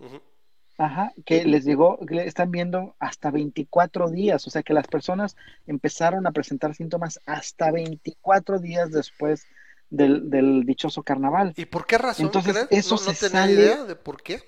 Ajá, 0.78 1.12
que 1.26 1.44
les 1.44 1.64
llegó, 1.64 1.98
que 2.06 2.24
están 2.24 2.50
viendo 2.50 2.94
hasta 3.00 3.30
24 3.30 4.08
días, 4.10 4.46
o 4.46 4.50
sea 4.50 4.62
que 4.62 4.72
las 4.72 4.86
personas 4.86 5.36
empezaron 5.66 6.26
a 6.26 6.30
presentar 6.32 6.74
síntomas 6.74 7.20
hasta 7.26 7.70
24 7.72 8.58
días 8.60 8.90
después 8.92 9.44
del, 9.90 10.30
del 10.30 10.64
dichoso 10.64 11.02
carnaval. 11.02 11.52
¿Y 11.56 11.64
por 11.66 11.86
qué 11.86 11.98
razón 11.98 12.26
Entonces, 12.26 12.52
crees? 12.52 12.68
eso 12.86 12.94
no, 12.96 13.02
no 13.06 13.12
se 13.12 13.26
tenía 13.28 13.42
sale- 13.42 13.52
idea 13.54 13.84
de 13.84 13.96
por 13.96 14.22
qué. 14.22 14.40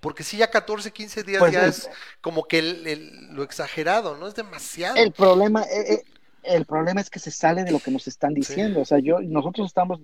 Porque 0.00 0.24
si 0.24 0.36
ya 0.36 0.50
14, 0.50 0.90
15 0.92 1.22
días 1.22 1.38
Pues 1.40 1.52
ya 1.52 1.62
el- 1.64 1.70
es 1.70 1.88
como 2.20 2.44
que 2.44 2.58
el- 2.58 2.86
el- 2.86 3.28
lo 3.34 3.42
exagerado, 3.42 4.16
¿no? 4.18 4.26
Es 4.28 4.34
demasiado. 4.34 4.96
El 4.96 5.12
problema, 5.12 5.62
eh, 5.62 5.94
eh, 5.94 6.02
el 6.42 6.66
problema 6.66 7.00
es 7.00 7.08
que 7.08 7.18
se 7.18 7.30
sale 7.30 7.64
de 7.64 7.70
lo 7.72 7.78
que 7.80 7.90
nos 7.90 8.06
están 8.06 8.34
diciendo. 8.34 8.80
O 8.80 8.84
sea, 8.84 8.98
yo, 8.98 9.20
nosotros 9.20 9.66
estamos, 9.66 10.00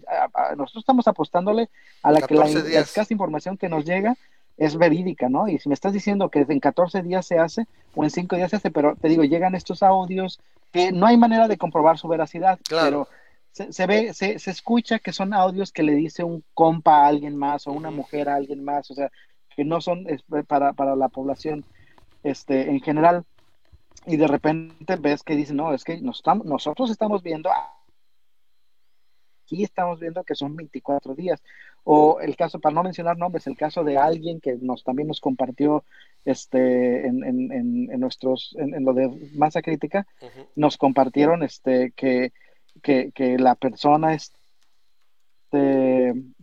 nosotros 0.57 0.83
estamos 0.83 1.07
apostándole 1.09 1.69
a 2.03 2.11
la 2.11 2.23
que 2.23 2.35
la, 2.35 2.43
14 2.45 2.59
la 2.63 2.65
días. 2.71 2.89
escasa 2.89 3.13
información 3.13 3.59
que 3.59 3.69
nos 3.69 3.85
llega 3.85 4.17
es 4.57 4.77
verídica, 4.77 5.29
¿no? 5.29 5.49
Y 5.49 5.59
si 5.59 5.69
me 5.69 5.75
estás 5.75 5.93
diciendo 5.93 6.29
que 6.31 6.47
en 6.49 6.61
14 6.61 7.03
días 7.03 7.27
se 7.27 7.39
hace 7.39 7.67
o 7.95 8.05
en 8.05 8.11
5 8.11 8.37
días 8.37 8.51
se 8.51 8.57
hace, 8.57 8.71
pero 8.71 8.97
te 8.97 9.09
digo, 9.09 9.25
llegan 9.25 9.55
estos 9.55 9.83
audios 9.83 10.41
que 10.73 10.93
no 10.93 11.07
hay 11.07 11.17
manera 11.17 11.49
de 11.49 11.59
comprobar 11.59 11.99
su 11.99 12.09
veracidad, 12.09 12.59
Claro. 12.69 12.85
pero 12.85 13.09
se, 13.53 13.73
se 13.73 13.87
ve, 13.87 14.15
se, 14.15 14.39
se 14.39 14.51
escucha 14.51 14.99
que 14.99 15.13
son 15.13 15.35
audios 15.35 15.73
que 15.73 15.83
le 15.83 15.95
dice 15.95 16.25
un 16.25 16.43
compa 16.55 17.03
a 17.05 17.07
alguien 17.09 17.37
más 17.37 17.67
o 17.67 17.73
una 17.73 17.91
mujer 17.91 18.29
a 18.29 18.37
alguien 18.37 18.65
más, 18.65 18.91
o 18.91 18.95
sea, 18.95 19.11
que 19.55 19.65
no 19.65 19.81
son 19.83 20.07
es, 20.09 20.23
para, 20.47 20.73
para 20.73 20.97
la 20.97 21.09
población 21.09 21.65
este, 22.23 22.71
en 22.71 22.81
general 22.81 23.25
y 24.07 24.17
de 24.17 24.27
repente 24.27 24.97
ves 24.97 25.23
que 25.23 25.37
dicen, 25.37 25.57
no, 25.57 25.75
es 25.75 25.85
que 25.85 26.01
nos 26.01 26.17
estamos, 26.19 26.47
nosotros 26.47 26.91
estamos 26.91 27.23
viendo, 27.23 27.51
aquí 29.53 29.65
estamos 29.65 30.01
viendo 30.01 30.25
que 30.25 30.35
son 30.35 30.57
24 30.57 31.15
días. 31.15 31.43
O 31.85 32.21
el 32.21 32.37
caso, 32.37 32.59
para 32.61 32.75
no 32.75 32.83
mencionar 32.83 33.19
nombres, 33.19 33.47
el 33.47 33.57
caso 33.57 33.85
de 33.85 33.99
alguien 33.99 34.41
que 34.41 34.57
nos 34.61 34.83
también 34.85 35.09
nos 35.09 35.21
compartió 35.21 35.85
este, 36.25 37.07
en, 37.07 37.25
en, 37.25 37.53
en, 37.53 37.91
en 37.93 38.01
nuestros, 38.01 38.55
en, 38.59 38.85
lo 38.85 38.95
de 38.95 39.31
masa 39.35 39.63
crítica, 39.63 40.07
nos 40.57 40.77
compartieron 40.77 41.43
este, 41.43 41.93
que, 41.93 42.33
que, 42.83 43.11
que 43.13 43.37
la 43.39 43.57
persona, 43.57 44.15
este, 44.15 44.33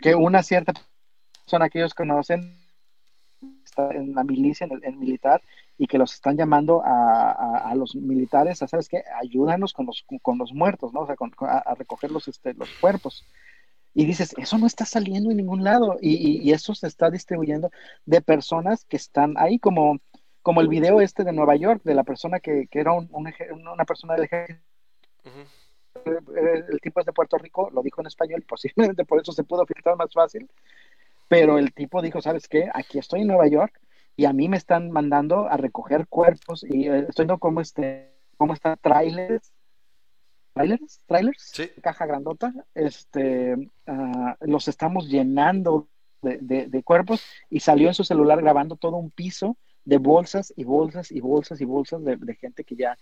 que 0.01 0.15
una 0.15 0.43
cierta 0.43 0.73
persona 1.45 1.69
que 1.69 1.79
ellos 1.79 1.93
conocen 1.93 2.59
está 3.63 3.91
en 3.91 4.13
la 4.13 4.23
milicia, 4.23 4.65
en 4.65 4.73
el, 4.73 4.83
en 4.83 4.99
militar, 4.99 5.41
y 5.79 5.87
que 5.87 5.97
los 5.97 6.13
están 6.13 6.37
llamando 6.37 6.83
a, 6.85 7.31
a, 7.31 7.71
a 7.71 7.75
los 7.75 7.95
militares 7.95 8.61
a, 8.61 8.67
¿sabes 8.67 8.89
qué? 8.89 9.03
Ayúdanos 9.21 9.73
con 9.73 9.87
los, 9.87 10.05
con 10.21 10.37
los 10.37 10.53
muertos, 10.53 10.93
¿no? 10.93 11.01
O 11.01 11.07
sea, 11.07 11.15
con, 11.15 11.31
a, 11.41 11.59
a 11.59 11.75
recoger 11.75 12.11
los, 12.11 12.27
este, 12.27 12.53
los 12.53 12.75
cuerpos. 12.75 13.25
Y 13.93 14.05
dices, 14.05 14.35
eso 14.37 14.57
no 14.59 14.67
está 14.67 14.85
saliendo 14.85 15.31
en 15.31 15.37
ningún 15.37 15.63
lado. 15.63 15.97
Y, 16.01 16.15
y- 16.15 16.41
y 16.49 16.53
eso 16.53 16.75
se 16.75 16.87
está 16.87 17.09
distribuyendo 17.09 17.71
de 18.05 18.21
personas 18.21 18.85
que 18.85 18.97
están 18.97 19.35
ahí, 19.37 19.59
como, 19.59 19.99
como 20.43 20.61
el 20.61 20.67
video 20.67 21.01
este 21.01 21.23
de 21.23 21.33
Nueva 21.33 21.55
York, 21.55 21.81
de 21.85 21.95
la 21.95 22.03
persona 22.03 22.39
que, 22.41 22.67
que 22.69 22.79
era 22.81 22.93
un- 22.93 23.09
un 23.11 23.27
una 23.73 23.85
persona 23.85 24.15
del 24.15 24.25
ejército 24.25 24.61
Ujú. 25.25 25.41
eh, 26.05 26.63
el 26.69 26.79
tipo 26.81 26.99
es 26.99 27.05
de 27.05 27.13
Puerto 27.13 27.37
Rico, 27.37 27.69
lo 27.71 27.81
dijo 27.81 28.01
en 28.01 28.07
español, 28.07 28.43
posiblemente 28.47 29.05
por 29.05 29.21
eso 29.21 29.31
se 29.31 29.43
pudo 29.43 29.65
filtrar 29.65 29.95
más 29.95 30.11
fácil, 30.13 30.49
pero 31.27 31.57
el 31.57 31.73
tipo 31.73 32.01
dijo, 32.01 32.21
¿sabes 32.21 32.47
qué? 32.47 32.69
Aquí 32.73 32.99
estoy 32.99 33.21
en 33.21 33.27
Nueva 33.27 33.47
York 33.47 33.79
y 34.19 34.25
a 34.25 34.33
mí 34.33 34.49
me 34.49 34.57
están 34.57 34.91
mandando 34.91 35.47
a 35.47 35.55
recoger 35.55 36.07
cuerpos 36.07 36.63
y 36.63 36.87
eh, 36.87 37.05
estoy 37.07 37.23
viendo 37.23 37.37
cómo, 37.39 37.61
este, 37.61 38.11
cómo 38.37 38.53
están 38.53 38.77
trailers, 38.81 39.51
trailers, 40.53 40.99
trailers, 41.05 41.41
Sí. 41.41 41.69
caja 41.81 42.05
grandota, 42.05 42.53
este, 42.73 43.55
ah, 43.87 44.35
los 44.41 44.67
estamos 44.67 45.07
llenando 45.07 45.87
de, 46.21 46.37
de- 46.41 46.67
de 46.67 46.83
cuerpos 46.83 47.23
y 47.49 47.61
salió 47.61 47.87
en 47.87 47.93
su 47.93 48.03
celular 48.03 48.41
grabando 48.41 48.75
todo 48.75 48.97
un 48.97 49.09
piso 49.11 49.55
de 49.85 49.97
bolsas 49.99 50.53
y 50.57 50.65
bolsas 50.65 51.11
y 51.11 51.21
bolsas 51.21 51.61
y 51.61 51.65
bolsas 51.65 52.03
de, 52.03 52.17
de 52.17 52.35
gente 52.35 52.63
que 52.65 52.75
ya 52.75 52.97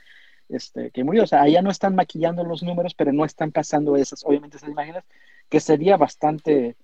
este, 0.49 0.91
que 0.91 1.03
murió. 1.03 1.23
O 1.23 1.27
sea, 1.27 1.41
allá 1.41 1.61
no 1.61 1.71
están 1.71 1.95
maquillando 1.95 2.43
los 2.43 2.61
números, 2.63 2.93
pero 2.93 3.11
no 3.11 3.25
están 3.25 3.51
pasando 3.51 3.95
esas, 3.97 4.23
obviamente 4.23 4.57
esas 4.57 4.69
imágenes, 4.69 5.03
que 5.49 5.59
sería 5.59 5.97
bastante, 5.97 6.77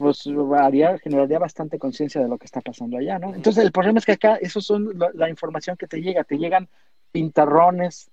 pues 0.00 0.24
haría, 0.56 0.98
generaría 0.98 1.38
bastante 1.38 1.78
conciencia 1.78 2.22
de 2.22 2.28
lo 2.28 2.38
que 2.38 2.46
está 2.46 2.60
pasando 2.62 2.96
allá, 2.96 3.18
¿no? 3.18 3.34
Entonces 3.34 3.62
el 3.62 3.70
problema 3.70 3.98
es 3.98 4.06
que 4.06 4.12
acá, 4.12 4.36
esos 4.36 4.64
son 4.64 4.98
la, 4.98 5.10
la 5.12 5.28
información 5.28 5.76
que 5.76 5.86
te 5.86 6.00
llega, 6.00 6.24
te 6.24 6.38
llegan 6.38 6.68
pintarrones 7.12 8.10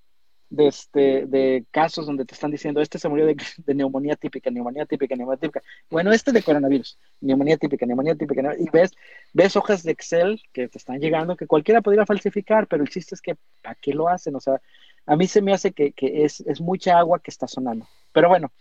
de, 0.49 0.67
este, 0.67 1.25
de 1.25 1.65
casos 1.71 2.05
donde 2.05 2.25
te 2.25 2.33
están 2.33 2.51
diciendo, 2.51 2.81
este 2.81 2.99
se 2.99 3.07
murió 3.09 3.25
de, 3.25 3.37
de 3.65 3.73
neumonía 3.73 4.15
típica, 4.15 4.49
neumonía 4.49 4.85
típica, 4.85 5.15
neumonía 5.15 5.39
típica. 5.39 5.61
Bueno, 5.89 6.11
este 6.11 6.31
de 6.33 6.43
coronavirus, 6.43 6.97
neumonía 7.21 7.57
típica, 7.57 7.85
neumonía 7.85 8.15
típica, 8.15 8.41
neumonía- 8.41 8.65
y 8.67 8.69
ves, 8.69 8.91
ves 9.33 9.55
hojas 9.55 9.83
de 9.83 9.91
Excel 9.91 10.41
que 10.51 10.67
te 10.67 10.77
están 10.77 10.99
llegando 10.99 11.37
que 11.37 11.47
cualquiera 11.47 11.81
podría 11.81 12.05
falsificar, 12.05 12.67
pero 12.67 12.83
el 12.83 12.89
chiste 12.89 13.15
es 13.15 13.21
que, 13.21 13.37
¿para 13.61 13.75
qué 13.75 13.93
lo 13.93 14.09
hacen? 14.09 14.35
O 14.35 14.39
sea, 14.39 14.61
a 15.05 15.15
mí 15.15 15.25
se 15.27 15.41
me 15.41 15.53
hace 15.53 15.71
que, 15.71 15.93
que 15.93 16.25
es, 16.25 16.41
es 16.41 16.59
mucha 16.59 16.97
agua 16.97 17.19
que 17.19 17.31
está 17.31 17.47
sonando, 17.47 17.85
Pero 18.17 18.29
bueno, 18.29 18.51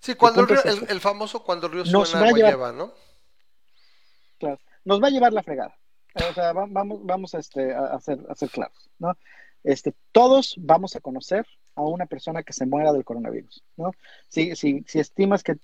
Sí, 0.00 0.16
cuando 0.16 0.40
el, 0.40 0.48
río, 0.48 0.58
es 0.58 0.64
el, 0.64 0.78
este. 0.80 0.92
el 0.92 1.00
famoso 1.00 1.44
cuando 1.44 1.68
el 1.68 1.72
río 1.72 1.84
Nos 1.84 2.08
suena 2.08 2.24
va 2.26 2.30
a 2.30 2.32
llevar- 2.32 2.50
lleva, 2.50 2.72
¿no? 2.72 2.92
claro, 4.38 4.58
nos 4.84 5.00
va 5.00 5.06
a 5.06 5.10
llevar 5.10 5.32
la 5.32 5.44
fregada. 5.44 5.78
O 6.16 6.32
sea, 6.34 6.52
va- 6.52 6.66
vamos, 6.68 6.98
vamos 7.04 7.32
este, 7.34 7.72
a, 7.72 8.00
ser, 8.00 8.18
a 8.28 8.34
ser 8.34 8.50
claros, 8.50 8.90
¿no? 8.98 9.16
Este, 9.62 9.94
todos 10.10 10.56
vamos 10.58 10.96
a 10.96 11.00
conocer 11.00 11.46
a 11.76 11.82
una 11.82 12.06
persona 12.06 12.42
que 12.42 12.52
se 12.52 12.66
muera 12.66 12.92
del 12.92 13.04
coronavirus, 13.04 13.62
¿no? 13.76 13.92
Si, 14.28 14.56
si, 14.56 14.82
si 14.88 14.98
estimas 14.98 15.44
que 15.44 15.58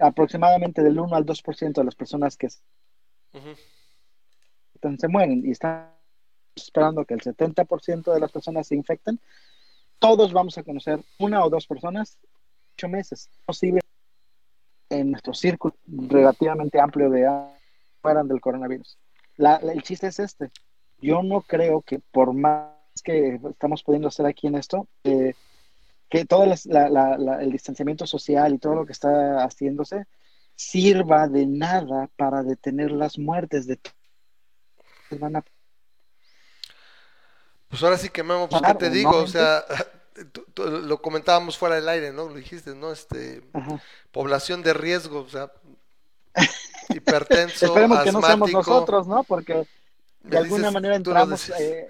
aproximadamente 0.00 0.80
del 0.84 1.00
1 1.00 1.16
al 1.16 1.26
2% 1.26 1.72
de 1.80 1.84
las 1.84 1.96
personas 1.96 2.36
que 2.36 2.48
se 2.48 2.60
mueren 5.08 5.44
y 5.44 5.50
están 5.50 5.92
esperando 6.54 7.04
que 7.04 7.14
el 7.14 7.20
70% 7.22 8.12
de 8.14 8.20
las 8.20 8.30
personas 8.30 8.68
se 8.68 8.76
infecten, 8.76 9.20
todos 9.98 10.32
vamos 10.32 10.56
a 10.58 10.62
conocer 10.62 11.00
una 11.18 11.44
o 11.44 11.50
dos 11.50 11.66
personas 11.66 12.18
ocho 12.74 12.88
meses. 12.88 13.30
Posible 13.46 13.80
en 14.90 15.10
nuestro 15.12 15.32
círculo 15.34 15.74
relativamente 15.86 16.80
amplio 16.80 17.10
de 17.10 17.26
a- 17.26 17.50
mueran 18.02 18.28
del 18.28 18.40
coronavirus. 18.40 18.98
La- 19.36 19.58
la- 19.62 19.72
el 19.72 19.82
chiste 19.82 20.08
es 20.08 20.18
este. 20.18 20.50
Yo 20.98 21.22
no 21.22 21.40
creo 21.42 21.80
que 21.82 22.00
por 22.12 22.32
más 22.32 22.70
que 23.02 23.40
estamos 23.50 23.82
pudiendo 23.82 24.08
hacer 24.08 24.26
aquí 24.26 24.46
en 24.46 24.56
esto, 24.56 24.86
eh, 25.04 25.34
que 26.10 26.24
todo 26.26 26.46
las- 26.46 26.66
la- 26.66 27.16
el 27.40 27.50
distanciamiento 27.50 28.06
social 28.06 28.54
y 28.54 28.58
todo 28.58 28.74
lo 28.74 28.86
que 28.86 28.92
está 28.92 29.42
haciéndose 29.44 30.04
sirva 30.54 31.26
de 31.28 31.46
nada 31.46 32.08
para 32.16 32.42
detener 32.42 32.92
las 32.92 33.18
muertes 33.18 33.66
de 33.66 33.76
todos. 33.76 33.96
Van 35.20 35.36
a 35.36 35.44
Pues 37.68 37.82
ahora 37.82 37.98
sí 37.98 38.08
que 38.08 38.22
Memo, 38.22 38.48
pues 38.48 38.60
Claro, 38.60 38.78
qué 38.78 38.84
te 38.84 38.90
digo, 38.94 39.10
o 39.10 39.20
¿no? 39.22 39.26
sea, 39.26 39.64
tú- 39.66 39.74
tú- 39.76 39.93
lo 40.56 41.02
comentábamos 41.02 41.58
fuera 41.58 41.76
del 41.76 41.88
aire, 41.88 42.12
¿no? 42.12 42.28
Lo 42.28 42.34
dijiste, 42.34 42.74
¿no? 42.74 42.92
Este, 42.92 43.42
Ajá. 43.52 43.80
población 44.12 44.62
de 44.62 44.74
riesgo, 44.74 45.20
o 45.20 45.28
sea, 45.28 45.50
hipertenso, 46.94 47.66
Esperemos 47.66 48.02
que 48.02 48.12
no 48.12 48.22
seamos 48.22 48.52
nosotros, 48.52 49.06
¿no? 49.06 49.24
Porque 49.24 49.66
Me 50.22 50.30
de 50.30 50.38
alguna 50.38 50.64
dices, 50.64 50.74
manera 50.74 50.96
entramos. 50.96 51.50
eh, 51.60 51.88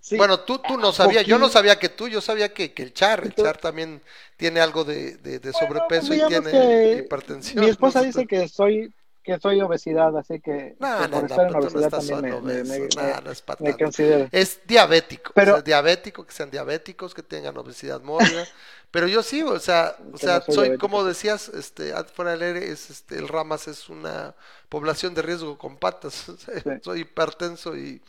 sí, 0.00 0.16
Bueno, 0.16 0.40
tú, 0.40 0.58
tú 0.58 0.76
no 0.78 0.92
sabías, 0.92 1.24
yo 1.26 1.38
no 1.38 1.48
sabía 1.48 1.78
que 1.78 1.88
tú, 1.88 2.08
yo 2.08 2.20
sabía 2.20 2.52
que, 2.52 2.72
que 2.72 2.82
el 2.82 2.92
Char, 2.92 3.24
el 3.24 3.34
Char 3.34 3.56
también 3.58 4.00
tiene 4.36 4.60
algo 4.60 4.84
de, 4.84 5.16
de- 5.16 5.52
sobrepeso 5.52 6.14
y 6.14 6.18
tiene 6.26 6.98
hipertensión. 6.98 7.64
Mi 7.64 7.70
esposa 7.70 8.00
¿no? 8.00 8.06
dice 8.06 8.26
que 8.26 8.48
soy 8.48 8.92
que 9.22 9.38
soy 9.40 9.60
obesidad, 9.62 10.16
así 10.18 10.40
que, 10.40 10.78
No, 10.78 11.08
no, 11.08 11.20
por 11.20 11.28
no, 11.28 11.36
estar 11.36 11.46
en 11.48 11.58
no 11.58 11.58
obesidad 11.58 11.90
estás 11.90 12.06
también 12.06 12.20
me, 12.20 12.32
me- 12.40 12.62
obeso, 12.64 12.64
me- 12.64 12.90
no, 12.94 13.20
no 13.20 13.30
es 13.30 13.42
me 13.58 13.76
considero. 13.76 14.30
Es 14.30 14.60
diabético, 14.66 15.32
Pero- 15.34 15.56
o 15.56 15.62
sea, 15.62 15.62
diabético, 15.62 16.24
que 16.26 16.32
sean 16.32 16.50
diabéticos, 16.50 17.14
que 17.14 17.22
tengan 17.22 17.56
obesidad 17.56 18.00
mórbida. 18.02 18.48
Pero 18.90 19.08
yo 19.08 19.22
sí, 19.22 19.42
o 19.42 19.58
sea, 19.58 19.96
o 20.12 20.18
sea, 20.18 20.42
no 20.46 20.54
soy 20.54 20.54
soy, 20.54 20.78
como 20.78 21.04
decías, 21.04 21.48
este, 21.50 21.92
fuera 22.14 22.32
del 22.32 22.42
aire, 22.42 22.70
es, 22.70 22.90
este, 22.90 23.16
el 23.16 23.28
Ramas 23.28 23.68
es 23.68 23.88
una 23.88 24.34
población 24.68 25.14
de 25.14 25.22
riesgo 25.22 25.58
con 25.58 25.78
patas. 25.78 26.28
o 26.28 26.36
sea, 26.36 26.54
Soy 26.82 27.00
hipertenso 27.00 27.76
y, 27.76 28.02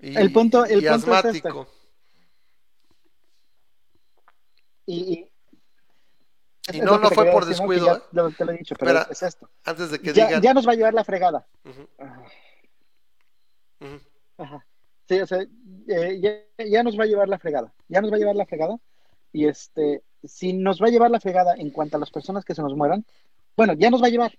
y, 0.00 0.16
El 0.16 0.32
punto- 0.32 0.64
el 0.66 0.82
y 0.82 0.86
punto 0.86 1.14
es 1.14 1.24
este. 1.24 1.48
asmático. 1.50 1.68
Y, 4.86 5.27
y- 6.72 6.80
no, 6.80 6.98
no 6.98 7.10
fue 7.10 7.30
por 7.30 7.44
descuido, 7.46 7.86
ya 7.86 7.92
¿eh? 7.94 8.02
lo- 8.12 8.30
te 8.30 8.44
lo 8.44 8.52
he 8.52 8.58
dicho, 8.58 8.74
pero 8.78 8.90
Espera. 8.92 9.12
es, 9.12 9.22
es 9.22 9.28
esto. 9.28 9.48
Antes 9.64 9.90
de 9.90 9.98
que 10.00 10.12
Ya, 10.12 10.26
digan. 10.26 10.42
ya 10.42 10.54
nos 10.54 10.66
va 10.66 10.72
a 10.72 10.74
llevar 10.76 10.94
la 10.94 11.04
fregada. 11.04 11.46
Ajá. 14.36 14.64
Sí, 15.08 15.20
o 15.20 15.26
sea, 15.26 15.40
eh, 15.88 16.20
ya, 16.58 16.64
ya 16.64 16.82
nos 16.82 16.98
va 16.98 17.04
a 17.04 17.06
llevar 17.06 17.28
la 17.28 17.38
fregada. 17.38 17.72
Ya 17.88 18.00
nos 18.00 18.10
va 18.12 18.16
a 18.16 18.18
llevar 18.18 18.36
la 18.36 18.46
fregada. 18.46 18.76
Y 19.32 19.46
este, 19.46 20.02
si 20.24 20.52
nos 20.52 20.80
va 20.82 20.86
a 20.86 20.90
llevar 20.90 21.10
la 21.10 21.20
fregada 21.20 21.54
en 21.56 21.70
cuanto 21.70 21.96
a 21.96 22.00
las 22.00 22.10
personas 22.10 22.44
que 22.44 22.54
se 22.54 22.62
nos 22.62 22.74
mueran, 22.76 23.04
bueno, 23.56 23.72
ya 23.74 23.90
nos 23.90 24.02
va 24.02 24.06
a 24.06 24.10
llevar. 24.10 24.38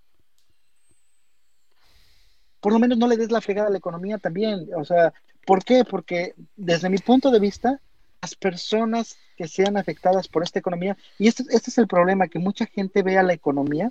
Por 2.60 2.74
lo 2.74 2.80
menos 2.80 2.98
no 2.98 3.08
le 3.08 3.18
des 3.18 3.32
la 3.32 3.42
fregada 3.42 3.68
a 3.68 3.72
la 3.72 3.78
economía 3.78 4.18
también. 4.18 4.70
O 4.76 4.84
sea, 4.86 5.14
¿por 5.46 5.64
qué? 5.64 5.84
Porque 5.86 6.34
desde 6.56 6.90
mi 6.90 6.98
punto 6.98 7.32
de 7.32 7.40
vista, 7.40 7.80
las 8.22 8.36
personas 8.36 9.18
que 9.38 9.48
sean 9.48 9.78
afectadas 9.78 10.28
por 10.28 10.44
esta 10.44 10.60
economía, 10.60 10.98
y 11.18 11.28
este, 11.28 11.44
este 11.50 11.70
es 11.70 11.78
el 11.78 11.88
problema, 11.88 12.28
que 12.28 12.40
mucha 12.40 12.66
gente 12.66 13.04
ve 13.04 13.18
a 13.18 13.24
la 13.24 13.34
economía 13.34 13.90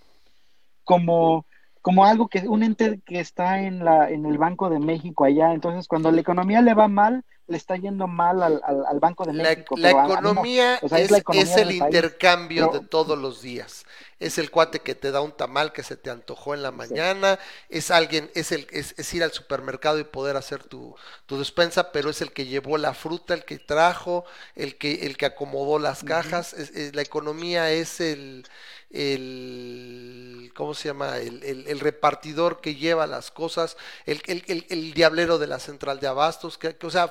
como, 0.85 1.47
como 1.81 2.05
algo 2.05 2.29
que, 2.29 2.49
un 2.49 2.63
ente 2.63 3.01
que 3.05 3.21
está 3.21 3.61
en 3.63 3.85
la, 3.85 4.11
en 4.11 4.27
el 4.27 4.39
Banco 4.39 4.69
de 4.69 4.79
México 4.79 5.25
allá. 5.25 5.53
Entonces, 5.53 5.89
cuando 5.89 6.11
la 6.11 6.21
economía 6.21 6.61
le 6.61 6.75
va 6.75 6.89
mal, 6.89 7.25
le 7.49 7.57
está 7.57 7.77
yendo 7.77 8.07
mal 8.07 8.43
al, 8.43 8.61
al, 8.65 8.87
al 8.87 9.01
Banco 9.01 9.25
de 9.25 9.33
México. 9.33 9.75
la 9.77 9.93
no. 9.93 10.13
economía 10.13 10.79
O 10.83 10.89
sea, 10.89 10.99
es 10.99 11.07
es, 11.07 11.11
la 11.11 11.19
economía 11.19 11.45
es 11.45 11.57
el 11.57 11.71
intercambio 11.73 12.69
Pero- 12.71 12.81
de 12.83 12.87
todos 12.89 13.19
los 13.19 13.43
días. 13.43 13.85
Es 14.21 14.37
el 14.39 14.51
cuate 14.51 14.81
que 14.81 14.97
te 14.97 15.13
da 15.13 15.21
un 15.21 15.31
tamal 15.31 15.73
que 15.73 15.85
se 15.85 15.97
te 15.97 16.11
antojó 16.11 16.53
en 16.53 16.63
la 16.65 16.73
mañana, 16.73 17.39
es 17.69 17.93
alguien, 17.93 18.29
es 18.35 18.51
el, 18.51 18.67
es, 18.73 18.95
es 18.99 19.15
ir 19.15 19.23
al 19.23 19.31
supermercado 19.31 20.01
y 20.01 20.05
poder 20.05 20.37
hacer 20.37 20.65
tu, 20.65 20.97
tu 21.27 21.39
despensa, 21.39 21.93
pero 21.93 22.11
es 22.11 22.21
el 22.21 22.33
que 22.33 22.47
llevó 22.47 22.79
la 22.79 22.95
fruta, 22.95 23.33
el 23.35 23.45
que 23.45 23.61
trajo, 23.61 24.25
el 24.57 24.77
que, 24.77 25.07
el 25.07 25.17
que 25.17 25.27
acomodó 25.27 25.79
las 25.79 26.03
cajas. 26.03 26.55
La 26.93 27.03
economía 27.03 27.71
es 27.71 28.01
el, 28.01 28.45
el 29.23 30.53
¿cómo 30.55 30.75
se 30.75 30.89
llama? 30.89 31.19
El, 31.19 31.43
el- 31.45 31.67
el 31.69 31.81
repartidor 31.81 32.61
que 32.61 32.75
lleva 32.75 33.07
las 33.07 33.31
cosas, 33.31 33.77
el, 34.07 34.21
el- 34.27 34.67
el- 34.69 34.95
diablero 34.95 35.39
de 35.39 35.47
la 35.47 35.59
central 35.61 36.01
de 36.01 36.09
abastos, 36.09 36.59
que, 36.59 36.77
que, 36.77 36.87
o 36.87 36.91
sea, 36.91 37.07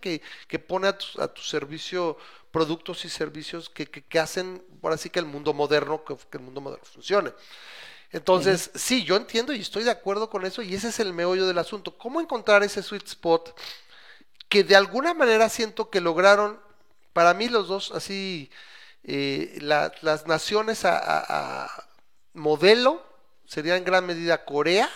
que, 0.00 0.22
que 0.48 0.58
pone 0.58 0.88
a 0.88 0.98
tu, 0.98 1.20
a 1.20 1.28
tu 1.32 1.42
servicio 1.42 2.16
productos 2.50 3.04
y 3.04 3.08
servicios 3.08 3.70
que, 3.70 3.86
que- 3.86 4.02
que 4.04 4.18
hacen, 4.18 4.62
por 4.80 4.92
así 4.92 5.08
que 5.10 5.18
el 5.20 5.26
mundo 5.26 5.54
moderno, 5.54 6.04
que, 6.04 6.16
que 6.30 6.38
el 6.38 6.44
mundo 6.44 6.60
moderno 6.60 6.84
funcione. 6.84 7.32
Entonces, 8.12 8.70
sí, 8.74 9.04
yo 9.04 9.16
entiendo 9.16 9.52
y 9.54 9.60
estoy 9.60 9.84
de 9.84 9.90
acuerdo 9.90 10.30
con 10.30 10.44
eso 10.46 10.62
y 10.62 10.74
ese 10.74 10.88
es 10.88 11.00
el 11.00 11.12
meollo 11.14 11.46
del 11.46 11.58
asunto. 11.58 11.96
¿Cómo 11.98 12.20
encontrar 12.20 12.62
ese 12.62 12.82
sweet 12.82 13.06
spot 13.06 13.54
que 14.48 14.64
de 14.64 14.76
alguna 14.76 15.14
manera 15.14 15.48
siento 15.48 15.90
que 15.90 16.00
lograron, 16.00 16.60
para 17.12 17.34
mí 17.34 17.48
los 17.48 17.68
dos, 17.68 17.92
así, 17.92 18.50
eh, 19.04 19.58
la- 19.60 19.92
las 20.02 20.26
naciones 20.26 20.84
a, 20.84 20.98
a- 20.98 21.64
a 21.66 21.88
modelo 22.34 23.02
sería 23.46 23.76
en 23.76 23.84
gran 23.84 24.06
medida 24.06 24.44
Corea, 24.44 24.90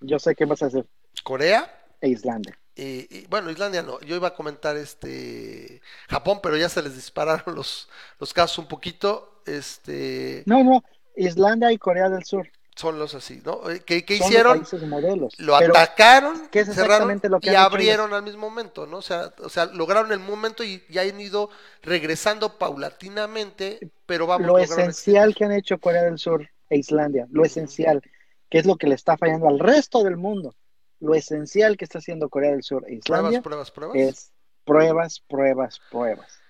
Yo 0.00 0.18
sé 0.20 0.34
qué 0.36 0.44
vas 0.44 0.62
a 0.62 0.66
hacer. 0.66 0.86
Corea, 1.24 1.66
E 2.00 2.08
Islandia. 2.08 2.56
Eh, 2.76 3.06
y, 3.08 3.26
bueno, 3.26 3.50
Islandia 3.50 3.82
no, 3.82 4.00
yo 4.00 4.16
iba 4.16 4.28
a 4.28 4.34
comentar 4.34 4.76
este 4.76 5.80
Japón, 6.08 6.40
pero 6.42 6.56
ya 6.56 6.68
se 6.68 6.82
les 6.82 6.94
dispararon 6.94 7.54
los, 7.54 7.88
los 8.18 8.32
casos 8.34 8.58
un 8.58 8.66
poquito, 8.66 9.40
este, 9.46 10.42
No, 10.46 10.64
no. 10.64 10.82
Islandia 11.16 11.70
y 11.70 11.78
Corea 11.78 12.08
del 12.08 12.24
Sur. 12.24 12.50
son 12.74 12.98
los 12.98 13.14
así, 13.14 13.40
¿no? 13.44 13.70
Eh, 13.70 13.82
¿Qué, 13.86 14.04
qué 14.04 14.16
hicieron? 14.16 14.66
modelos. 14.88 15.38
Lo 15.38 15.54
atacaron, 15.54 16.48
¿qué 16.50 16.60
es 16.60 16.66
cerraron 16.66 17.12
exactamente 17.12 17.28
lo 17.28 17.38
que 17.38 17.52
y 17.52 17.54
abrieron 17.54 18.12
al 18.12 18.24
mismo 18.24 18.50
momento, 18.50 18.86
¿no? 18.86 18.96
O 18.96 19.02
sea, 19.02 19.32
o 19.38 19.48
sea, 19.48 19.66
lograron 19.66 20.10
el 20.10 20.18
momento 20.18 20.64
y 20.64 20.82
ya 20.88 21.02
han 21.02 21.20
ido 21.20 21.50
regresando 21.82 22.58
paulatinamente, 22.58 23.78
pero 24.06 24.26
vamos, 24.26 24.48
lo 24.48 24.58
lograron 24.58 24.80
esencial 24.80 25.34
que 25.36 25.44
han 25.44 25.52
hecho 25.52 25.78
Corea 25.78 26.02
del 26.02 26.18
Sur 26.18 26.48
e 26.68 26.78
Islandia, 26.78 27.28
lo 27.30 27.44
esencial, 27.44 28.02
que 28.50 28.58
es 28.58 28.66
lo 28.66 28.74
que 28.76 28.88
le 28.88 28.96
está 28.96 29.16
fallando 29.16 29.46
al 29.46 29.60
resto 29.60 30.02
del 30.02 30.16
mundo, 30.16 30.56
lo 31.00 31.14
esencial 31.14 31.76
que 31.76 31.84
está 31.84 31.98
haciendo 31.98 32.28
Corea 32.28 32.52
del 32.52 32.62
Sur 32.62 32.84
e 32.88 32.94
Islandia 32.94 33.42
Pruebas, 33.42 33.70
pruebas, 33.70 33.70
pruebas. 33.70 33.96
es 33.96 34.32
pruebas, 34.64 35.20
pruebas, 35.20 35.80
pruebas. 35.90 36.40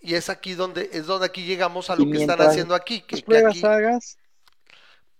Y 0.00 0.14
es 0.14 0.28
aquí 0.28 0.54
donde 0.54 0.90
es 0.92 1.06
donde 1.06 1.26
aquí 1.26 1.44
llegamos 1.44 1.88
a 1.88 1.94
Y 1.94 2.04
lo 2.04 2.12
que 2.12 2.20
están 2.20 2.40
haciendo 2.42 2.74
aquí, 2.74 3.00
que, 3.00 3.22
pruebas 3.22 3.52
aquí 3.52 3.64
hagas, 3.64 4.18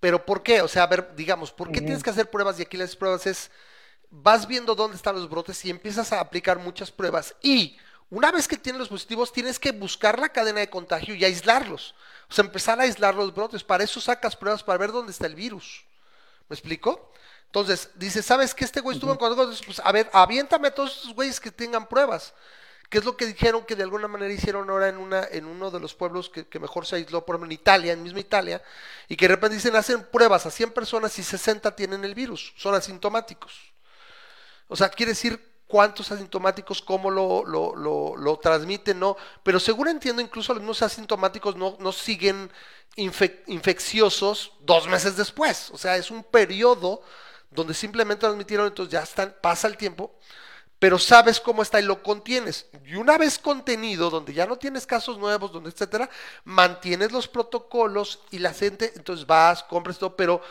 Pero 0.01 0.25
¿por 0.25 0.43
qué? 0.43 0.61
O 0.61 0.69
sea, 0.69 0.83
a 0.83 0.87
ver, 0.87 1.15
digamos, 1.17 1.53
¿por 1.53 1.71
qué 1.71 1.81
tienes 1.81 2.03
que 2.03 2.11
hacer 2.11 2.29
pruebas? 2.29 2.59
Y 2.59 2.63
aquí 2.63 2.77
las 2.77 2.95
pruebas 2.95 3.27
es, 3.27 3.51
vas 4.11 4.47
viendo 4.47 4.75
dónde 4.75 4.97
están 4.97 5.15
los 5.15 5.29
brotes 5.31 5.65
y 5.65 5.71
empiezas 5.71 6.13
a 6.13 6.21
aplicar 6.21 6.59
muchas 6.59 6.91
pruebas. 6.91 7.35
Y 7.41 7.79
una 8.11 8.31
vez 8.31 8.47
que 8.47 8.59
tienes 8.59 8.81
los 8.81 8.89
positivos, 8.91 9.33
tienes 9.33 9.59
que 9.59 9.73
buscar 9.73 10.19
la 10.19 10.29
cadena 10.29 10.61
de 10.61 10.69
contagio 10.69 11.15
y 11.15 11.25
aislarlos. 11.25 11.95
O 12.29 12.35
sea, 12.35 12.45
empezar 12.45 12.79
a 12.79 12.83
aislar 12.83 13.15
los 13.15 13.35
brotes. 13.35 13.65
Para 13.65 13.85
eso 13.85 14.01
sacas 14.01 14.37
pruebas 14.37 14.63
para 14.63 14.79
ver 14.79 14.93
dónde 14.93 15.13
está 15.13 15.27
el 15.27 15.35
virus. 15.35 15.85
¿Me 16.49 16.55
explico? 16.55 17.11
Entonces, 17.55 17.91
dices, 17.95 18.27
¿sabes 18.27 18.53
que 18.53 18.65
este 18.65 18.81
güey 18.81 18.97
estuvo 18.97 19.13
en 19.13 19.17
contacto? 19.17 19.49
Pues, 19.65 19.79
a 19.79 19.93
ver, 19.93 20.11
aviéntame 20.13 20.67
a 20.67 20.75
todos 20.75 20.97
esos 20.99 21.15
güeyes 21.15 21.39
que 21.39 21.53
tengan 21.53 21.87
pruebas. 21.89 22.35
¿Qué 22.91 22.99
es 22.99 23.05
lo 23.05 23.17
que 23.17 23.27
dijeron 23.27 23.65
que 23.65 23.77
de 23.77 23.85
alguna 23.85 24.09
manera 24.09 24.33
hicieron 24.35 24.69
ahora 24.69 24.89
en 24.89 24.97
una 24.99 25.23
en 25.31 25.47
uno 25.47 25.71
de 25.71 25.79
los 25.79 25.95
pueblos 25.95 26.29
que, 26.29 26.49
que 26.49 26.59
mejor 26.59 26.85
se 26.85 26.97
aisló, 26.97 27.25
por 27.25 27.35
ejemplo, 27.37 27.47
en 27.47 27.53
Italia, 27.53 27.93
en 27.93 28.03
misma 28.03 28.19
Italia, 28.19 28.61
y 29.09 29.15
que 29.17 29.29
de 29.29 29.37
repente 29.37 29.55
dicen, 29.55 29.77
hacen 29.77 30.03
pruebas 30.03 30.47
a 30.47 30.51
100 30.51 30.73
personas 30.73 31.17
y 31.21 31.23
60 31.23 31.77
tienen 31.77 32.05
el 32.05 32.15
virus, 32.17 32.53
son 32.57 32.75
asintomáticos. 32.75 33.53
O 34.67 34.75
sea, 34.77 34.89
quiere 34.89 35.13
decir 35.13 35.41
cuántos 35.69 36.11
asintomáticos, 36.11 36.83
cómo 36.83 37.09
lo, 37.11 37.45
lo, 37.45 37.77
lo, 37.77 38.17
lo 38.17 38.37
transmiten, 38.39 38.99
¿no? 38.99 39.17
Pero 39.45 39.61
seguro 39.61 39.91
entiendo, 39.91 40.21
incluso 40.23 40.53
los 40.55 40.61
mismos 40.63 40.83
asintomáticos 40.83 41.55
no, 41.57 41.77
no 41.79 41.93
siguen 41.93 42.51
infe- 42.97 43.43
infecciosos 43.47 44.53
dos 44.61 44.89
meses 44.89 45.17
después. 45.17 45.71
O 45.71 45.79
sea, 45.79 45.97
es 45.97 46.11
un 46.11 46.25
periodo 46.25 47.03
donde 47.55 47.75
simplemente 47.75 48.21
transmitieron, 48.21 48.67
entonces 48.67 48.93
ya 48.93 49.03
están, 49.03 49.35
pasa 49.41 49.69
el 49.69 49.77
tiempo, 49.77 50.15
pero 50.79 50.99
sabes 50.99 51.41
cómo 51.41 51.63
está 51.63 51.81
y 51.81 51.85
lo 51.85 52.03
contienes. 52.03 52.67
Y 52.85 52.97
una 52.97 53.17
vez 53.17 53.39
contenido, 53.39 54.11
donde 54.11 54.35
ya 54.35 54.47
no 54.47 54.57
tienes 54.57 54.87
casos 54.87 55.19
nuevos, 55.19 55.53
donde 55.53 55.71
etcétera, 55.71 56.11
mantienes 56.45 57.13
los 57.13 57.29
protocolos 57.29 58.21
y 58.31 58.39
la 58.39 58.53
gente, 58.53 58.93
entonces 58.97 59.27
vas, 59.27 59.63
compras 59.63 59.99
todo, 59.99 60.17
pero 60.17 60.43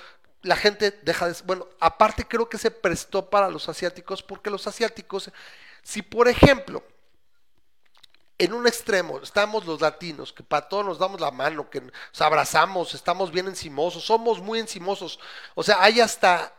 la 0.42 0.56
gente 0.56 1.00
deja 1.04 1.28
de... 1.28 1.36
Bueno, 1.46 1.68
aparte 1.80 2.28
creo 2.28 2.50
que 2.50 2.58
se 2.58 2.72
prestó 2.72 3.30
para 3.30 3.50
los 3.50 3.70
asiáticos, 3.70 4.24
porque 4.24 4.50
los 4.50 4.66
asiáticos, 4.66 5.32
si 5.84 6.02
por 6.02 6.28
ejemplo, 6.28 6.84
en 8.38 8.54
un 8.54 8.68
extremo 8.68 9.20
estamos 9.22 9.66
los 9.66 9.82
latinos, 9.82 10.34
que 10.34 10.44
para 10.44 10.68
todos 10.68 10.86
nos 10.86 11.00
damos 11.00 11.22
la 11.22 11.32
mano, 11.32 11.70
que 11.70 11.82
nos 11.82 12.22
abrazamos, 12.22 12.94
estamos 12.94 13.32
bien 13.32 13.48
encimosos, 13.48 14.04
somos 14.04 14.40
muy 14.40 14.60
encimosos. 14.60 15.20
O 15.56 15.64
sea, 15.64 15.82
hay 15.82 16.02
hasta, 16.02 16.54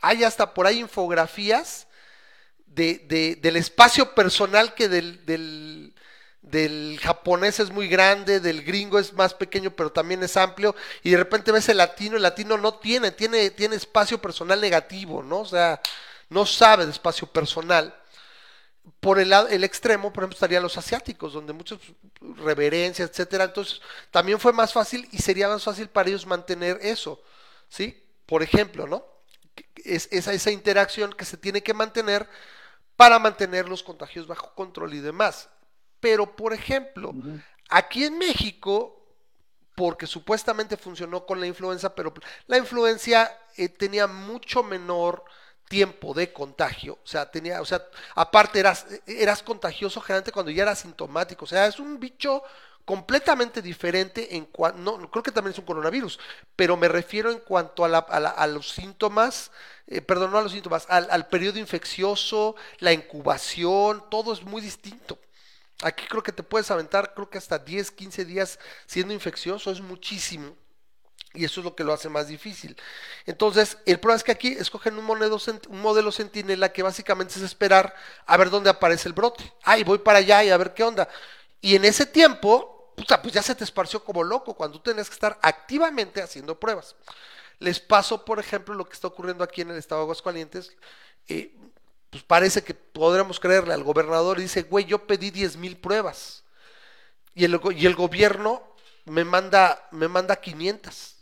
hay 0.00 0.24
hasta 0.24 0.54
por 0.54 0.66
ahí 0.66 0.80
infografías 0.80 1.86
de, 2.66 2.98
de- 3.08 3.36
del 3.36 3.56
espacio 3.56 4.14
personal 4.14 4.74
que 4.74 4.88
del, 4.88 5.20
japonés 7.00 7.60
es 7.60 7.70
muy 7.70 7.88
grande, 7.88 8.40
del 8.40 8.62
gringo 8.64 8.98
es 8.98 9.12
más 9.12 9.34
pequeño, 9.34 9.70
pero 9.70 9.90
también 9.92 10.22
es 10.22 10.36
amplio, 10.36 10.74
y 11.02 11.10
de 11.10 11.16
repente 11.16 11.52
ves 11.52 11.68
el 11.68 11.78
latino, 11.78 12.16
el 12.16 12.22
latino 12.22 12.58
no 12.58 12.74
tiene, 12.74 13.10
tiene, 13.12 13.50
tiene 13.50 13.76
espacio 13.76 14.20
personal 14.20 14.60
negativo, 14.60 15.22
¿no? 15.22 15.40
O 15.40 15.46
sea, 15.46 15.80
no 16.28 16.46
sabe 16.46 16.84
de 16.84 16.92
espacio 16.92 17.26
personal 17.28 17.94
por 19.00 19.18
el, 19.18 19.32
el 19.32 19.64
extremo, 19.64 20.12
por 20.12 20.22
ejemplo, 20.24 20.34
estarían 20.36 20.62
los 20.62 20.76
asiáticos, 20.76 21.32
donde 21.32 21.52
muchas 21.52 21.78
reverencias, 22.20 23.10
etcétera. 23.10 23.44
Entonces, 23.44 23.80
también 24.10 24.38
fue 24.40 24.52
más 24.52 24.72
fácil 24.72 25.08
y 25.12 25.18
sería 25.18 25.48
más 25.48 25.62
fácil 25.64 25.88
para 25.88 26.08
ellos 26.08 26.26
mantener 26.26 26.78
eso, 26.82 27.22
¿sí? 27.68 28.03
Por 28.26 28.42
ejemplo, 28.42 28.86
¿no? 28.86 29.04
Es 29.76 30.08
esa, 30.10 30.32
esa 30.32 30.50
interacción 30.50 31.12
que 31.12 31.24
se 31.24 31.36
tiene 31.36 31.62
que 31.62 31.74
mantener 31.74 32.28
para 32.96 33.18
mantener 33.18 33.68
los 33.68 33.82
contagios 33.82 34.26
bajo 34.26 34.54
control 34.54 34.94
y 34.94 35.00
demás. 35.00 35.48
Pero, 36.00 36.36
por 36.36 36.52
ejemplo, 36.52 37.12
aquí 37.68 38.04
en 38.04 38.18
México, 38.18 39.04
porque 39.74 40.06
supuestamente 40.06 40.76
funcionó 40.76 41.26
con 41.26 41.40
la 41.40 41.46
influenza, 41.46 41.94
pero 41.94 42.12
la 42.46 42.58
influencia 42.58 43.36
eh, 43.56 43.68
tenía 43.68 44.06
mucho 44.06 44.62
menor 44.62 45.24
tiempo 45.68 46.12
de 46.12 46.32
contagio, 46.32 46.98
o 47.02 47.06
sea, 47.06 47.30
tenía, 47.30 47.62
o 47.62 47.64
sea, 47.64 47.82
aparte 48.14 48.60
eras, 48.60 48.86
eras 49.06 49.42
contagioso 49.42 50.00
generalmente 50.00 50.30
cuando 50.30 50.50
ya 50.52 50.64
eras 50.64 50.80
sintomático, 50.80 51.46
o 51.46 51.48
sea, 51.48 51.66
es 51.66 51.80
un 51.80 51.98
bicho 51.98 52.42
completamente 52.84 53.62
diferente 53.62 54.36
en 54.36 54.44
cuanto, 54.46 54.78
no, 54.98 55.10
creo 55.10 55.22
que 55.22 55.32
también 55.32 55.52
es 55.52 55.58
un 55.58 55.64
coronavirus, 55.64 56.18
pero 56.56 56.76
me 56.76 56.88
refiero 56.88 57.30
en 57.30 57.38
cuanto 57.40 57.84
a, 57.84 57.88
la- 57.88 57.98
a 58.00 58.20
la- 58.20 58.30
a 58.30 58.46
los 58.46 58.70
síntomas, 58.70 59.50
eh, 59.86 60.00
perdón, 60.02 60.32
no 60.32 60.38
a 60.38 60.42
los 60.42 60.52
síntomas, 60.52 60.86
al, 60.88 61.08
al 61.10 61.28
periodo 61.28 61.58
infeccioso, 61.58 62.56
la 62.78 62.92
incubación, 62.92 64.04
todo 64.10 64.32
es 64.32 64.42
muy 64.42 64.60
distinto. 64.62 65.18
Aquí 65.82 66.06
creo 66.08 66.22
que 66.22 66.32
te 66.32 66.42
puedes 66.42 66.70
aventar, 66.70 67.14
creo 67.14 67.30
que 67.30 67.38
hasta 67.38 67.58
10, 67.58 67.90
15 67.90 68.24
días 68.24 68.58
siendo 68.86 69.12
infeccioso, 69.14 69.70
es 69.70 69.80
muchísimo. 69.80 70.56
Y 71.34 71.44
eso 71.44 71.60
es 71.60 71.64
lo 71.64 71.74
que 71.74 71.82
lo 71.82 71.92
hace 71.92 72.08
más 72.08 72.28
difícil. 72.28 72.76
Entonces, 73.26 73.76
el 73.86 73.98
problema 73.98 74.16
es 74.18 74.22
que 74.24 74.30
aquí 74.32 74.48
escogen 74.52 74.96
un, 74.96 75.04
monedo 75.04 75.38
un 75.68 75.80
modelo 75.80 76.12
centinela 76.12 76.72
que 76.72 76.84
básicamente 76.84 77.34
es 77.34 77.42
esperar 77.42 77.92
a 78.26 78.36
ver 78.36 78.50
dónde 78.50 78.70
aparece 78.70 79.08
el 79.08 79.14
brote. 79.14 79.52
Ay, 79.64 79.82
voy 79.82 79.98
para 79.98 80.18
allá 80.20 80.44
y 80.44 80.50
a 80.50 80.56
ver 80.56 80.74
qué 80.74 80.84
onda. 80.84 81.08
Y 81.60 81.74
en 81.74 81.84
ese 81.84 82.06
tiempo, 82.06 82.73
puta, 82.94 83.20
pues 83.20 83.34
ya 83.34 83.42
se 83.42 83.54
te 83.54 83.64
esparció 83.64 84.02
como 84.02 84.22
loco 84.22 84.54
cuando 84.54 84.78
tú 84.78 84.90
tenías 84.90 85.08
que 85.08 85.14
estar 85.14 85.38
activamente 85.42 86.22
haciendo 86.22 86.58
pruebas. 86.58 86.96
Les 87.58 87.80
paso, 87.80 88.24
por 88.24 88.38
ejemplo, 88.38 88.74
lo 88.74 88.86
que 88.86 88.94
está 88.94 89.08
ocurriendo 89.08 89.44
aquí 89.44 89.62
en 89.62 89.70
el 89.70 89.78
estado 89.78 90.00
de 90.00 90.04
Aguascalientes. 90.04 90.76
Eh, 91.28 91.56
pues 92.10 92.22
parece 92.22 92.62
que 92.62 92.74
podremos 92.74 93.40
creerle 93.40 93.74
al 93.74 93.82
gobernador 93.82 94.38
y 94.38 94.42
dice, 94.42 94.62
güey, 94.62 94.84
yo 94.84 95.06
pedí 95.06 95.30
10 95.30 95.56
mil 95.56 95.76
pruebas. 95.76 96.44
Y 97.34 97.44
el, 97.44 97.58
gobierno 97.96 98.62
me 99.04 99.24
manda, 99.24 99.88
me 99.90 100.06
manda 100.06 100.36
500 100.36 101.16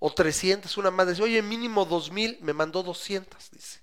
o 0.00 0.12
300, 0.12 0.76
una 0.76 0.90
más 0.90 1.08
dice, 1.08 1.22
oye, 1.22 1.40
mínimo 1.42 1.84
2000, 1.84 2.38
me 2.40 2.52
mandó 2.52 2.82
200, 2.82 3.50
dice. 3.52 3.80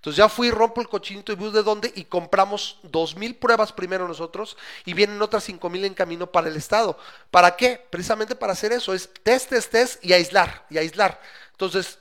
Entonces 0.00 0.16
ya 0.16 0.30
fui, 0.30 0.50
rompo 0.50 0.80
el 0.80 0.88
cochinito 0.88 1.30
y 1.30 1.34
veo 1.34 1.50
de 1.50 1.62
dónde 1.62 1.92
y 1.94 2.04
compramos 2.04 2.78
2000 2.84 3.36
pruebas 3.36 3.70
primero 3.70 4.08
nosotros 4.08 4.56
y 4.86 4.94
vienen 4.94 5.20
otras 5.20 5.44
5000 5.44 5.84
en 5.84 5.92
camino 5.92 6.26
para 6.26 6.48
el 6.48 6.56
Estado. 6.56 6.96
¿Para 7.30 7.54
qué? 7.54 7.86
Precisamente 7.90 8.34
para 8.34 8.54
hacer 8.54 8.72
eso, 8.72 8.94
es 8.94 9.10
test, 9.22 9.50
test, 9.50 9.70
test 9.70 10.02
y 10.02 10.14
aislar, 10.14 10.64
y 10.70 10.78
aislar. 10.78 11.20
Entonces, 11.52 11.98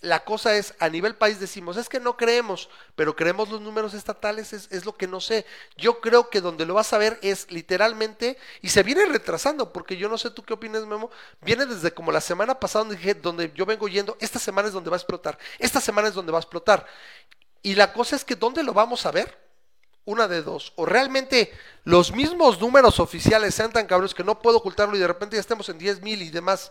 la 0.00 0.24
cosa 0.24 0.56
es, 0.56 0.74
a 0.78 0.88
nivel 0.88 1.16
país 1.16 1.40
decimos, 1.40 1.76
es 1.76 1.88
que 1.88 2.00
no 2.00 2.16
creemos, 2.16 2.68
pero 2.94 3.16
creemos 3.16 3.48
los 3.48 3.60
números 3.60 3.94
estatales, 3.94 4.52
es, 4.52 4.68
es 4.70 4.84
lo 4.84 4.96
que 4.96 5.06
no 5.06 5.20
sé. 5.20 5.46
Yo 5.76 6.00
creo 6.00 6.30
que 6.30 6.40
donde 6.40 6.66
lo 6.66 6.74
vas 6.74 6.92
a 6.92 6.98
ver 6.98 7.18
es 7.22 7.50
literalmente, 7.50 8.38
y 8.62 8.68
se 8.68 8.82
viene 8.82 9.06
retrasando, 9.06 9.72
porque 9.72 9.96
yo 9.96 10.08
no 10.08 10.18
sé 10.18 10.30
tú 10.30 10.42
qué 10.42 10.54
opinas, 10.54 10.86
Memo, 10.86 11.10
viene 11.40 11.66
desde 11.66 11.92
como 11.92 12.12
la 12.12 12.20
semana 12.20 12.58
pasada 12.60 12.84
donde 12.84 12.96
dije, 12.96 13.14
donde 13.14 13.52
yo 13.54 13.66
vengo 13.66 13.88
yendo, 13.88 14.16
esta 14.20 14.38
semana 14.38 14.68
es 14.68 14.74
donde 14.74 14.90
va 14.90 14.96
a 14.96 14.98
explotar, 14.98 15.38
esta 15.58 15.80
semana 15.80 16.08
es 16.08 16.14
donde 16.14 16.32
va 16.32 16.38
a 16.38 16.42
explotar. 16.42 16.86
Y 17.62 17.74
la 17.74 17.92
cosa 17.92 18.16
es 18.16 18.24
que, 18.24 18.36
¿dónde 18.36 18.62
lo 18.62 18.72
vamos 18.72 19.06
a 19.06 19.10
ver? 19.10 19.46
Una 20.04 20.28
de 20.28 20.42
dos, 20.42 20.72
o 20.76 20.86
realmente 20.86 21.52
los 21.82 22.12
mismos 22.12 22.60
números 22.60 23.00
oficiales 23.00 23.56
sean 23.56 23.72
tan 23.72 23.86
cabros 23.86 24.14
que 24.14 24.22
no 24.22 24.40
puedo 24.40 24.58
ocultarlo 24.58 24.96
y 24.96 25.00
de 25.00 25.08
repente 25.08 25.34
ya 25.34 25.40
estemos 25.40 25.68
en 25.68 25.78
10 25.78 26.00
mil 26.02 26.22
y 26.22 26.30
demás, 26.30 26.70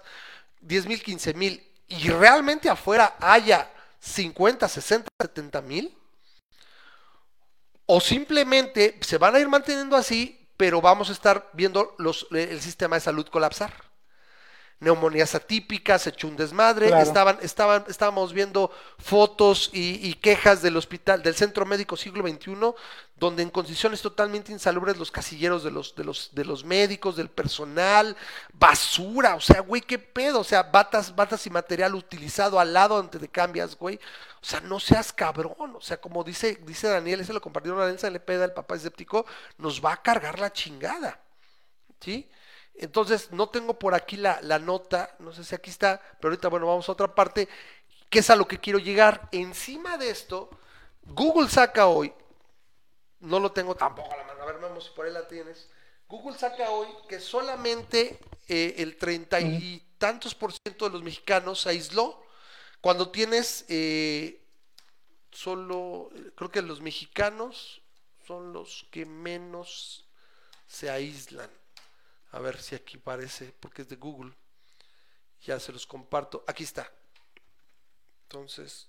10 0.61 0.85
mil, 0.85 1.03
15 1.03 1.33
mil, 1.33 1.74
y 1.87 2.09
realmente 2.09 2.69
afuera 2.69 3.15
haya 3.19 3.71
50, 3.99 4.67
60, 4.67 5.07
70 5.21 5.61
mil, 5.61 5.97
o 7.85 7.99
simplemente 8.01 8.97
se 9.01 9.17
van 9.17 9.35
a 9.35 9.39
ir 9.39 9.47
manteniendo 9.47 9.95
así, 9.95 10.47
pero 10.57 10.81
vamos 10.81 11.09
a 11.09 11.13
estar 11.13 11.49
viendo 11.53 11.93
los, 11.97 12.27
el 12.31 12.61
sistema 12.61 12.95
de 12.95 13.01
salud 13.01 13.27
colapsar. 13.27 13.73
Neumonías 14.79 15.35
atípicas, 15.35 16.05
hecho 16.07 16.27
un 16.27 16.35
desmadre, 16.35 16.87
Claro. 16.87 17.03
estaban, 17.03 17.37
estaban, 17.41 17.85
estábamos 17.87 18.33
viendo 18.33 18.71
fotos 18.97 19.69
y, 19.71 20.05
y 20.05 20.15
quejas 20.15 20.61
del 20.61 20.75
hospital, 20.77 21.23
del 21.23 21.35
centro 21.35 21.65
médico 21.65 21.95
siglo 21.95 22.27
XXI, 22.27 22.55
donde 23.17 23.43
en 23.43 23.49
condiciones 23.49 24.01
totalmente 24.01 24.51
insalubres 24.51 24.97
los 24.97 25.09
casilleros 25.09 25.63
de 25.63 25.71
los, 25.71 25.95
de 25.95 26.03
los, 26.03 26.35
de 26.35 26.43
los 26.43 26.65
médicos, 26.65 27.15
del 27.15 27.29
personal, 27.29 28.15
basura, 28.53 29.35
o 29.35 29.41
sea, 29.41 29.61
güey, 29.61 29.81
qué 29.81 29.97
pedo, 29.97 30.41
o 30.41 30.43
sea, 30.43 30.63
batas, 30.63 31.15
batas 31.15 31.47
y 31.47 31.49
material 31.49 31.95
utilizado 31.95 32.59
al 32.59 32.73
lado 32.73 32.97
donde 32.97 33.19
te 33.19 33.29
cambias, 33.29 33.77
güey. 33.77 33.99
O 34.41 34.45
sea, 34.45 34.59
no 34.59 34.79
seas 34.79 35.13
cabrón, 35.13 35.75
o 35.75 35.81
sea, 35.81 35.97
como 35.97 36.23
dice, 36.23 36.59
dice 36.65 36.87
Daniel, 36.87 37.21
ese 37.21 37.33
lo 37.33 37.41
compartieron 37.41 37.81
a 37.81 37.89
Elsa 37.89 38.09
Lepeda, 38.09 38.45
el 38.45 38.53
papá 38.53 38.75
escéptico, 38.75 39.25
nos 39.57 39.83
va 39.83 39.93
a 39.93 40.01
cargar 40.01 40.37
la 40.39 40.51
chingada. 40.51 41.21
¿sí? 42.01 42.29
Entonces, 42.75 43.31
no 43.31 43.49
tengo 43.49 43.79
por 43.79 43.95
aquí 43.95 44.17
la, 44.17 44.39
la 44.41 44.59
nota, 44.59 45.15
no 45.19 45.31
sé 45.31 45.43
si 45.43 45.55
aquí 45.55 45.69
está, 45.69 46.01
pero 46.19 46.31
ahorita, 46.31 46.49
bueno, 46.49 46.67
vamos 46.67 46.87
a 46.89 46.91
otra 46.91 47.15
parte, 47.15 47.47
que 48.09 48.19
es 48.19 48.29
a 48.29 48.35
lo 48.35 48.47
que 48.47 48.59
quiero 48.59 48.79
llegar. 48.79 49.29
Encima 49.31 49.97
de 49.97 50.09
esto, 50.09 50.49
Google 51.05 51.49
saca 51.49 51.87
hoy, 51.87 52.13
no 53.19 53.39
lo 53.39 53.51
tengo 53.51 53.75
tampoco 53.75 54.13
a 54.13 54.17
la 54.17 54.23
mano, 54.23 54.43
a 54.43 54.45
ver, 54.45 54.59
vamos 54.59 54.85
si 54.85 54.91
por 54.91 55.05
ahí 55.05 55.13
la 55.13 55.27
tienes. 55.27 55.69
Google 56.07 56.37
saca 56.37 56.69
hoy 56.69 56.87
que 57.09 57.19
solamente 57.19 58.19
eh, 58.47 58.75
el 58.77 58.97
treinta 58.97 59.39
y 59.41 59.83
tantos 59.97 60.35
por 60.35 60.53
ciento 60.53 60.85
de 60.85 60.91
los 60.91 61.03
mexicanos 61.03 61.61
se 61.61 61.69
aisló 61.69 62.23
cuando 62.85 63.09
tienes 63.09 63.65
eh, 63.67 64.45
solo, 65.31 66.11
creo 66.35 66.51
que 66.51 66.61
los 66.61 66.81
mexicanos 66.81 67.81
son 68.27 68.53
los 68.53 68.85
que 68.91 69.07
menos 69.07 70.05
se 70.67 70.91
aíslan. 70.91 71.49
A 72.31 72.39
ver 72.39 72.61
si 72.61 72.75
aquí 72.75 72.97
parece, 72.97 73.53
porque 73.59 73.81
es 73.81 73.89
de 73.89 73.95
Google. 73.95 74.33
Ya 75.41 75.59
se 75.59 75.71
los 75.71 75.87
comparto. 75.87 76.43
Aquí 76.45 76.63
está. 76.63 76.91
Entonces, 78.23 78.87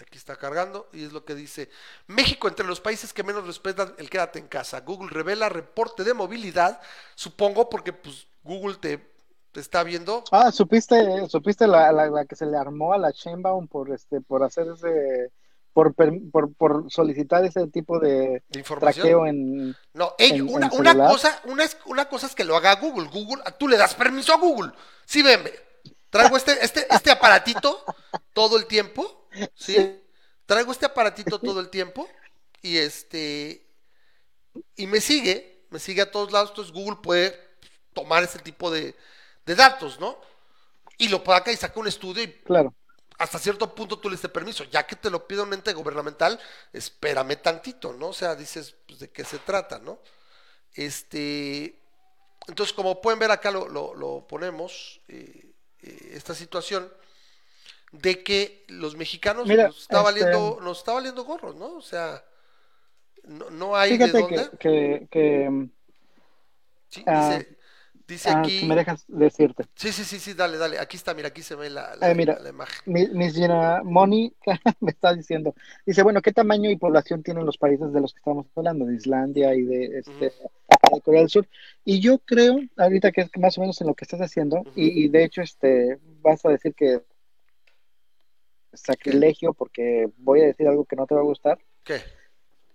aquí 0.00 0.18
está 0.18 0.36
cargando 0.36 0.88
y 0.92 1.04
es 1.04 1.12
lo 1.12 1.24
que 1.24 1.34
dice. 1.34 1.70
México 2.06 2.48
entre 2.48 2.66
los 2.66 2.80
países 2.80 3.12
que 3.12 3.22
menos 3.22 3.46
respetan 3.46 3.94
el 3.98 4.10
quédate 4.10 4.38
en 4.38 4.48
casa. 4.48 4.80
Google 4.80 5.10
revela 5.10 5.48
reporte 5.48 6.04
de 6.04 6.14
movilidad. 6.14 6.80
Supongo 7.14 7.68
porque 7.70 7.92
pues 7.92 8.26
Google 8.42 8.76
te, 8.76 9.06
te 9.52 9.60
está 9.60 9.82
viendo. 9.84 10.24
Ah, 10.32 10.50
supiste, 10.52 11.28
supiste 11.28 11.66
la, 11.66 11.92
la, 11.92 12.06
la 12.10 12.24
que 12.24 12.36
se 12.36 12.46
le 12.46 12.56
armó 12.56 12.92
a 12.92 12.98
la 12.98 13.10
Sheinbaum 13.10 13.68
por 13.68 13.92
este, 13.92 14.20
por 14.20 14.42
hacer 14.42 14.66
ese, 14.74 15.30
por, 15.72 15.94
por, 15.94 16.52
por 16.54 16.90
solicitar 16.90 17.44
ese 17.44 17.66
tipo 17.68 17.98
de 18.00 18.42
De 18.48 18.58
información. 18.58 19.02
traqueo 19.02 19.26
en, 19.26 19.76
No, 19.92 20.14
ey, 20.18 20.32
en- 20.32 20.48
una, 20.52 20.66
en 20.66 20.80
una 20.80 21.08
cosa, 21.08 21.40
una, 21.44 21.64
es, 21.64 21.76
una 21.86 22.08
cosa 22.08 22.26
es 22.26 22.34
que 22.34 22.44
lo 22.44 22.56
haga 22.56 22.74
Google. 22.76 23.08
Google, 23.12 23.42
tú 23.58 23.68
le 23.68 23.76
das 23.76 23.94
permiso 23.94 24.32
a 24.34 24.38
Google. 24.38 24.72
Sí, 25.04 25.22
ven, 25.22 25.44
ve. 25.44 25.54
Traigo 26.10 26.36
este, 26.36 26.64
este, 26.64 26.86
este 26.94 27.10
aparatito 27.10 27.84
todo 28.32 28.56
el 28.56 28.66
tiempo. 28.66 29.23
¿Sí? 29.54 30.00
Traigo 30.46 30.72
este 30.72 30.86
aparatito 30.86 31.40
todo 31.40 31.60
el 31.60 31.70
tiempo. 31.70 32.08
Y 32.62 32.78
este. 32.78 33.66
Y 34.76 34.86
me 34.86 35.00
sigue, 35.00 35.66
me 35.70 35.78
sigue 35.78 36.02
a 36.02 36.10
todos 36.10 36.32
lados. 36.32 36.50
Entonces 36.50 36.72
Google 36.72 36.98
puede 37.02 37.38
tomar 37.92 38.22
ese 38.22 38.38
tipo 38.38 38.70
de, 38.70 38.96
de 39.46 39.54
datos, 39.54 39.98
¿no? 40.00 40.18
Y 40.98 41.08
lo 41.08 41.24
puede 41.24 41.38
acá 41.38 41.52
y 41.52 41.56
saca 41.56 41.80
un 41.80 41.88
estudio 41.88 42.22
y 42.24 42.34
claro. 42.44 42.74
hasta 43.18 43.38
cierto 43.38 43.74
punto 43.74 43.98
tú 43.98 44.08
le 44.10 44.14
diste 44.16 44.28
permiso, 44.28 44.64
ya 44.64 44.86
que 44.86 44.96
te 44.96 45.10
lo 45.10 45.26
pide 45.28 45.42
un 45.42 45.52
ente 45.54 45.72
gubernamental, 45.74 46.40
espérame 46.72 47.36
tantito, 47.42 47.92
¿no? 47.94 48.08
O 48.08 48.12
sea, 48.14 48.36
dices, 48.36 48.76
pues, 48.86 49.00
¿de 49.00 49.10
qué 49.10 49.24
se 49.24 49.38
trata, 49.40 49.78
no? 49.80 50.00
Este, 50.74 51.80
entonces, 52.48 52.74
como 52.74 53.00
pueden 53.00 53.18
ver 53.20 53.30
acá 53.30 53.50
lo, 53.50 53.68
lo- 53.68 53.94
lo 53.94 54.26
ponemos, 54.26 55.00
eh, 55.08 55.52
eh, 55.82 56.10
esta 56.14 56.34
situación 56.34 56.92
de 58.02 58.22
que 58.22 58.64
los 58.68 58.96
mexicanos 58.96 59.46
Mira, 59.46 59.68
nos 59.68 59.82
está 59.82 59.98
este- 59.98 60.04
valiendo, 60.04 60.58
nos 60.60 60.78
está 60.78 60.92
valiendo 60.92 61.24
gorros, 61.24 61.54
¿no? 61.56 61.74
O 61.76 61.82
sea, 61.82 62.22
no, 63.24 63.50
no 63.50 63.76
hay 63.76 63.96
de 63.96 64.06
Fíjate 64.06 64.20
dónde. 64.20 64.50
que, 64.58 64.58
que, 64.58 65.08
que, 65.10 65.68
Sí, 66.88 67.02
ah, 67.06 67.28
dice, 67.38 67.56
dice 68.06 68.28
ah, 68.30 68.40
aquí. 68.40 68.60
si 68.60 68.66
me 68.66 68.76
dejas 68.76 69.04
decirte. 69.08 69.64
Sí, 69.74 69.90
sí, 69.92 70.04
sí, 70.04 70.18
sí, 70.20 70.34
dale, 70.34 70.58
dale. 70.58 70.78
Aquí 70.78 70.96
está, 70.96 71.12
mira, 71.14 71.28
aquí 71.28 71.42
se 71.42 71.54
ve 71.56 71.70
la, 71.70 71.96
la, 71.96 72.10
Eh, 72.10 72.14
mira. 72.14 72.38
la 72.40 72.50
imagen. 72.50 72.80
Mi- 72.86 73.08
Miss 73.08 73.34
Gina 73.34 73.80
Moni 73.82 74.32
me 74.80 74.90
está 74.90 75.12
diciendo, 75.14 75.54
dice, 75.86 76.02
bueno, 76.02 76.20
¿qué 76.22 76.32
tamaño 76.32 76.70
y 76.70 76.76
población 76.76 77.22
tienen 77.22 77.46
los 77.46 77.58
países 77.58 77.92
de 77.92 78.00
los 78.00 78.12
que 78.12 78.18
estamos 78.18 78.46
hablando? 78.54 78.84
De 78.86 78.94
Islandia 78.96 79.54
y 79.54 79.62
de, 79.62 79.98
este, 79.98 80.32
de 80.92 81.00
Corea 81.02 81.20
del 81.20 81.30
Sur. 81.30 81.48
Y 81.84 82.00
yo 82.00 82.18
creo, 82.18 82.58
ahorita 82.76 83.10
que 83.10 83.22
es 83.22 83.30
más 83.38 83.56
o 83.58 83.62
menos 83.62 83.80
en 83.80 83.86
lo 83.88 83.94
que 83.94 84.04
estás 84.04 84.20
haciendo, 84.20 84.62
y, 84.76 85.04
y 85.04 85.08
de 85.08 85.24
hecho 85.24 85.42
este, 85.42 85.98
vas 86.22 86.44
a 86.44 86.50
decir 86.50 86.74
que 86.74 87.02
sacrilegio 88.76 89.52
porque 89.54 90.08
voy 90.18 90.40
a 90.42 90.46
decir 90.46 90.66
algo 90.68 90.84
que 90.84 90.96
no 90.96 91.06
te 91.06 91.14
va 91.14 91.20
a 91.20 91.24
gustar, 91.24 91.58
¿Qué? 91.82 92.00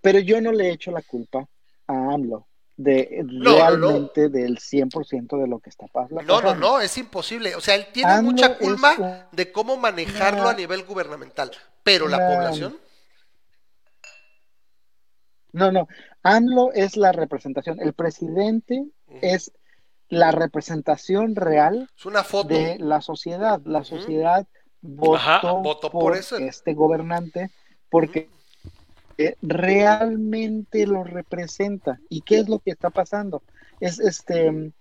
pero 0.00 0.18
yo 0.18 0.40
no 0.40 0.52
le 0.52 0.70
echo 0.70 0.90
la 0.90 1.02
culpa 1.02 1.46
a 1.86 1.92
AMLO 2.14 2.46
de 2.76 3.20
no, 3.26 3.42
no. 3.42 3.56
realmente 3.56 4.28
del 4.30 4.58
100% 4.58 5.38
de 5.40 5.46
lo 5.46 5.58
que 5.58 5.68
está 5.68 5.86
pasando. 5.88 6.22
No, 6.22 6.40
no, 6.40 6.54
no, 6.54 6.80
es 6.80 6.96
imposible. 6.96 7.54
O 7.54 7.60
sea, 7.60 7.74
él 7.74 7.86
tiene 7.92 8.10
AMLO 8.12 8.30
mucha 8.32 8.56
culpa 8.56 8.94
un- 8.98 9.36
de 9.36 9.52
cómo 9.52 9.76
manejarlo 9.76 10.48
a 10.48 10.54
nivel 10.54 10.84
gubernamental. 10.84 11.50
Pero 11.82 12.08
la 12.08 12.16
población, 12.18 12.78
No, 15.52 15.72
no. 15.72 15.88
AMLO 16.22 16.72
es 16.72 16.96
la 16.96 17.12
representación. 17.12 17.80
El 17.80 17.92
presidente 17.92 18.84
es 19.20 19.52
la 20.08 20.30
representación 20.32 21.34
real 21.36 21.88
es 21.96 22.06
una 22.06 22.22
foto. 22.24 22.48
de 22.48 22.78
la 22.78 23.00
sociedad. 23.00 23.60
La 23.64 23.82
sociedad 23.84 24.46
votó, 24.82 25.16
Ajá, 25.16 25.52
votó 25.52 25.90
por 25.90 26.02
por 26.04 26.16
eso. 26.16 26.36
este 26.38 26.74
gobernante 26.74 27.50
porque 27.88 28.30
realmente 29.42 30.86
lo 30.86 31.04
representa. 31.04 32.00
¿Y 32.08 32.22
qué 32.22 32.38
es 32.40 32.48
lo 32.48 32.58
que 32.58 32.70
está 32.70 32.90
pasando? 32.90 33.42
Es 33.78 33.98
este 34.00 34.72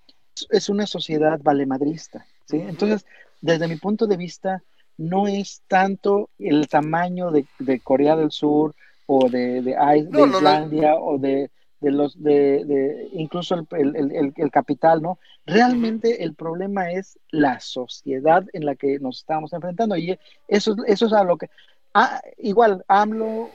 es 0.50 0.70
una 0.70 0.88
sociedad 0.88 1.40
valemadrista, 1.44 2.26
¿sí? 2.46 2.58
Entonces, 2.58 3.06
desde 3.42 3.68
mi 3.68 3.76
punto 3.76 4.08
de 4.08 4.18
vista, 4.18 4.64
no 4.98 5.28
es 5.28 5.64
tanto 5.68 6.30
el 6.38 6.68
tamaño 6.70 7.32
de, 7.32 7.46
de 7.60 7.82
Corea 7.82 8.16
del 8.16 8.32
Sur 8.32 8.76
o 9.06 9.30
de, 9.30 9.62
de, 9.62 9.72
Is- 9.98 10.12
de 10.12 10.12
No, 10.12 10.26
no, 10.28 10.40
no. 10.42 10.50
Islandia 10.50 10.96
o 10.96 11.18
de, 11.18 11.52
de 11.82 11.92
los 11.92 12.22
de, 12.22 12.66
de- 12.66 13.10
incluso 13.14 13.56
el, 13.56 13.68
el- 13.96 14.12
el- 14.16 14.34
el- 14.36 14.52
capital, 14.52 15.02
¿no? 15.02 15.18
Realmente 15.46 16.24
el 16.24 16.34
problema 16.36 16.92
es 16.92 17.18
la 17.32 17.60
sociedad 17.60 18.44
en 18.54 18.66
la 18.66 18.76
que 18.76 19.00
nos 19.00 19.20
estamos 19.20 19.54
enfrentando 19.54 19.96
y 19.98 20.18
eso, 20.48 20.74
es- 20.74 20.78
eso 20.88 21.06
es 21.08 21.14
a 21.14 21.24
lo 21.24 21.38
que 21.38 21.50
ah, 21.94 22.22
igual 22.38 22.84
AMLO 22.88 23.50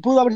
pudo 0.00 0.20
haber 0.20 0.34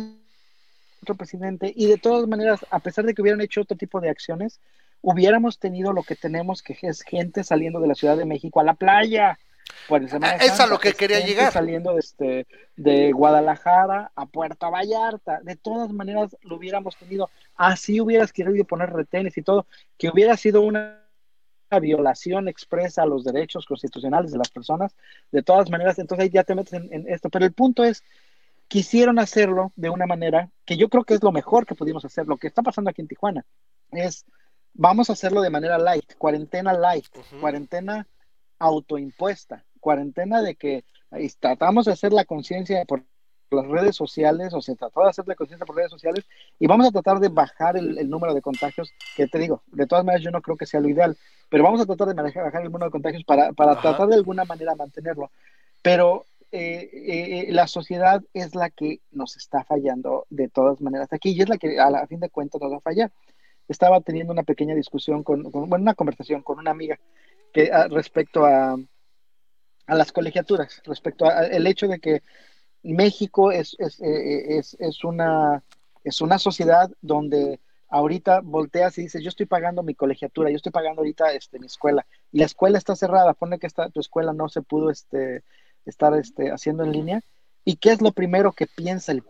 otro 1.03 1.15
presidente 1.15 1.73
y 1.75 1.87
de 1.87 1.99
todas 1.99 2.27
maneras, 2.27 2.67
a 2.71 2.81
pesar 2.81 3.05
de 3.05 3.15
que 3.15 3.23
hubieran 3.23 3.41
hecho 3.41 3.61
otro 3.61 3.77
tipo 3.77 4.01
de 4.01 4.11
acciones, 4.11 4.61
hubiéramos 5.03 5.59
tenido 5.59 5.93
lo 5.93 6.03
que 6.03 6.17
tenemos, 6.17 6.63
que 6.63 6.77
es 6.83 7.03
gente 7.03 7.45
saliendo 7.45 7.79
de 7.81 7.89
la 7.89 7.95
Ciudad 7.95 8.17
de 8.17 8.25
México 8.25 8.59
a 8.61 8.65
la 8.65 8.75
playa. 8.75 9.39
Semana 9.87 10.37
Ah, 10.41 10.45
es 10.45 10.59
a 10.61 10.67
lo 10.67 10.79
que 10.79 10.93
quería 10.93 11.21
llegar. 11.21 11.53
Saliendo 11.53 11.95
de, 11.95 12.01
este, 12.01 12.47
de 12.77 13.13
Guadalajara 13.13 14.13
a 14.15 14.27
Puerto 14.27 14.71
Vallarta. 14.71 15.41
De 15.43 15.57
todas 15.57 15.93
maneras, 15.93 16.37
lo 16.43 16.57
hubiéramos 16.57 16.97
tenido. 16.97 17.31
Así 17.55 18.01
hubieras 18.01 18.33
querido 18.33 18.65
poner 18.65 18.91
retenes 18.93 19.37
y 19.39 19.43
todo, 19.43 19.67
que 19.99 20.09
hubiera 20.09 20.37
sido 20.37 20.63
una 20.63 21.03
violación 21.81 22.49
expresa 22.49 23.03
a 23.03 23.07
los 23.07 23.25
derechos 23.25 23.67
constitucionales 23.67 24.33
de 24.33 24.39
las 24.39 24.51
personas. 24.51 24.95
De 25.33 25.43
todas 25.43 25.71
maneras, 25.71 25.99
entonces 25.99 26.25
ahí 26.25 26.31
ya 26.31 26.45
te 26.45 26.55
metes 26.55 26.73
en, 26.73 26.93
en 26.93 27.09
esto. 27.09 27.29
Pero 27.31 27.45
el 27.45 27.53
punto 27.53 27.85
es, 27.85 28.03
quisieron 28.69 29.19
hacerlo 29.19 29.73
de 29.77 29.91
una 29.91 30.07
manera 30.07 30.51
que 30.65 30.77
yo 30.77 30.89
creo 30.89 31.05
que 31.05 31.15
es 31.15 31.23
lo 31.23 31.33
mejor 31.33 31.67
que 31.67 31.75
pudimos 31.75 32.05
hacer. 32.05 32.27
Lo 32.27 32.37
que 32.37 32.47
está 32.47 32.63
pasando 32.63 32.91
aquí 32.91 33.03
en 33.03 33.09
Tijuana 33.09 33.45
es, 33.93 34.25
vamos 34.75 35.11
a 35.11 35.15
hacerlo 35.15 35.41
de 35.41 35.51
manera 35.51 35.79
light, 35.79 36.15
cuarentena 36.19 36.73
light, 36.73 37.07
cuarentena 37.41 38.07
autoimpuesta, 38.59 39.65
cuarentena 39.87 40.43
de 40.43 40.57
que 40.57 40.83
tratamos 41.39 41.85
de 41.85 41.93
hacer 41.93 42.13
la 42.13 42.25
conciencia 42.25 42.85
por 42.85 43.05
las 43.53 43.69
redes 43.69 43.95
sociales, 43.95 44.53
o 44.53 44.61
se 44.61 44.75
trató 44.75 45.03
de 45.03 45.11
hacer 45.11 45.29
la 45.29 45.37
conciencia 45.37 45.65
por 45.65 45.77
redes 45.77 45.93
sociales, 45.93 46.25
y 46.59 46.67
vamos 46.67 46.89
a 46.89 46.91
tratar 46.91 47.21
de 47.21 47.29
bajar 47.29 47.77
el, 47.77 47.97
el 47.97 48.11
número 48.11 48.35
de 48.35 48.43
contagios, 48.43 48.91
que 49.17 49.29
te 49.29 49.39
digo, 49.39 49.63
de 49.69 49.87
todas 49.87 50.05
maneras 50.05 50.25
yo 50.25 50.33
no 50.33 50.43
creo 50.43 50.57
que 50.57 50.67
sea 50.67 50.81
lo 50.81 50.89
ideal, 50.89 51.17
pero 51.49 51.63
vamos 51.63 51.81
a 51.81 51.87
tratar 51.87 52.09
de 52.09 52.15
manejar, 52.15 52.43
bajar 52.43 52.63
el 52.63 52.73
número 52.73 52.87
de 52.87 52.91
contagios 52.91 53.23
para, 53.23 53.53
para 53.53 53.81
tratar 53.81 54.09
de 54.09 54.17
alguna 54.17 54.45
manera 54.45 54.75
mantenerlo. 54.75 55.31
Pero 55.83 56.27
eh, 56.51 56.91
eh, 56.93 57.47
la 57.51 57.69
sociedad 57.69 58.21
es 58.35 58.57
la 58.57 58.71
que 58.71 58.99
nos 59.13 59.37
está 59.37 59.63
fallando 59.63 60.27
de 60.31 60.49
todas 60.49 60.81
maneras 60.81 61.13
aquí, 61.13 61.31
y 61.31 61.43
es 61.43 61.49
la 61.49 61.59
que 61.59 61.79
a, 61.79 61.89
la, 61.91 61.99
a 62.01 62.09
fin 62.09 62.19
de 62.19 62.31
cuentas 62.31 62.61
nos 62.61 62.73
va 62.73 62.79
a 62.79 62.91
fallar. 62.91 63.13
Estaba 63.69 64.01
teniendo 64.01 64.33
una 64.33 64.43
pequeña 64.43 64.75
discusión 64.75 65.23
con, 65.23 65.49
con 65.53 65.69
bueno, 65.69 65.83
una 65.83 65.95
conversación 65.95 66.43
con 66.43 66.59
una 66.59 66.73
amiga 66.73 66.99
que 67.53 67.71
a, 67.71 67.87
respecto 67.87 68.45
a, 68.45 68.77
a 69.87 69.95
las 69.95 70.13
colegiaturas, 70.13 70.83
respecto 70.85 71.27
al 71.27 71.67
hecho 71.67 71.87
de 71.87 71.99
que 72.01 72.23
México 72.83 73.53
es, 73.53 73.77
es, 73.79 74.01
eh, 74.01 74.59
es, 74.59 74.77
es, 74.81 75.05
una, 75.05 75.63
es 76.05 76.21
una 76.21 76.39
sociedad 76.39 76.91
donde 77.03 77.61
ahorita 77.89 78.41
volteas 78.41 78.99
y 78.99 79.03
dices, 79.03 79.23
yo 79.23 79.29
estoy 79.29 79.47
pagando 79.47 79.83
mi 79.83 79.95
colegiatura, 79.95 80.51
yo 80.51 80.57
estoy 80.57 80.73
pagando 80.73 81.01
ahorita 81.01 81.33
este, 81.33 81.59
mi 81.59 81.67
escuela, 81.67 82.07
y 82.33 82.39
la 82.39 82.47
escuela 82.47 82.79
está 82.79 82.97
cerrada, 82.97 83.35
pone 83.35 83.59
que 83.59 83.67
esta, 83.67 83.91
tu 83.91 84.01
escuela 84.01 84.33
no 84.33 84.49
se 84.49 84.63
pudo 84.63 84.91
este, 84.91 85.43
estar 85.85 86.15
este, 86.15 86.51
haciendo 86.51 86.85
en 86.85 86.93
línea, 86.93 87.21
¿y 87.65 87.77
qué 87.77 87.93
es 87.93 88.01
lo 88.01 88.13
primero 88.13 88.53
que 88.53 88.67
piensa 88.67 89.13
el 89.13 89.23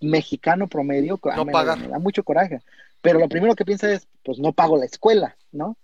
mexicano 0.00 0.68
promedio? 0.68 1.20
No 1.36 1.44
me, 1.44 1.52
pagar. 1.52 1.78
me 1.78 1.88
da 1.88 1.98
mucho 1.98 2.24
coraje, 2.24 2.60
pero 3.00 3.18
lo 3.18 3.28
primero 3.28 3.54
que 3.54 3.64
piensa 3.64 3.90
es, 3.90 4.08
pues 4.24 4.38
no 4.38 4.52
pago 4.52 4.76
la 4.76 4.86
escuela, 4.86 5.36
¿no? 5.52 5.76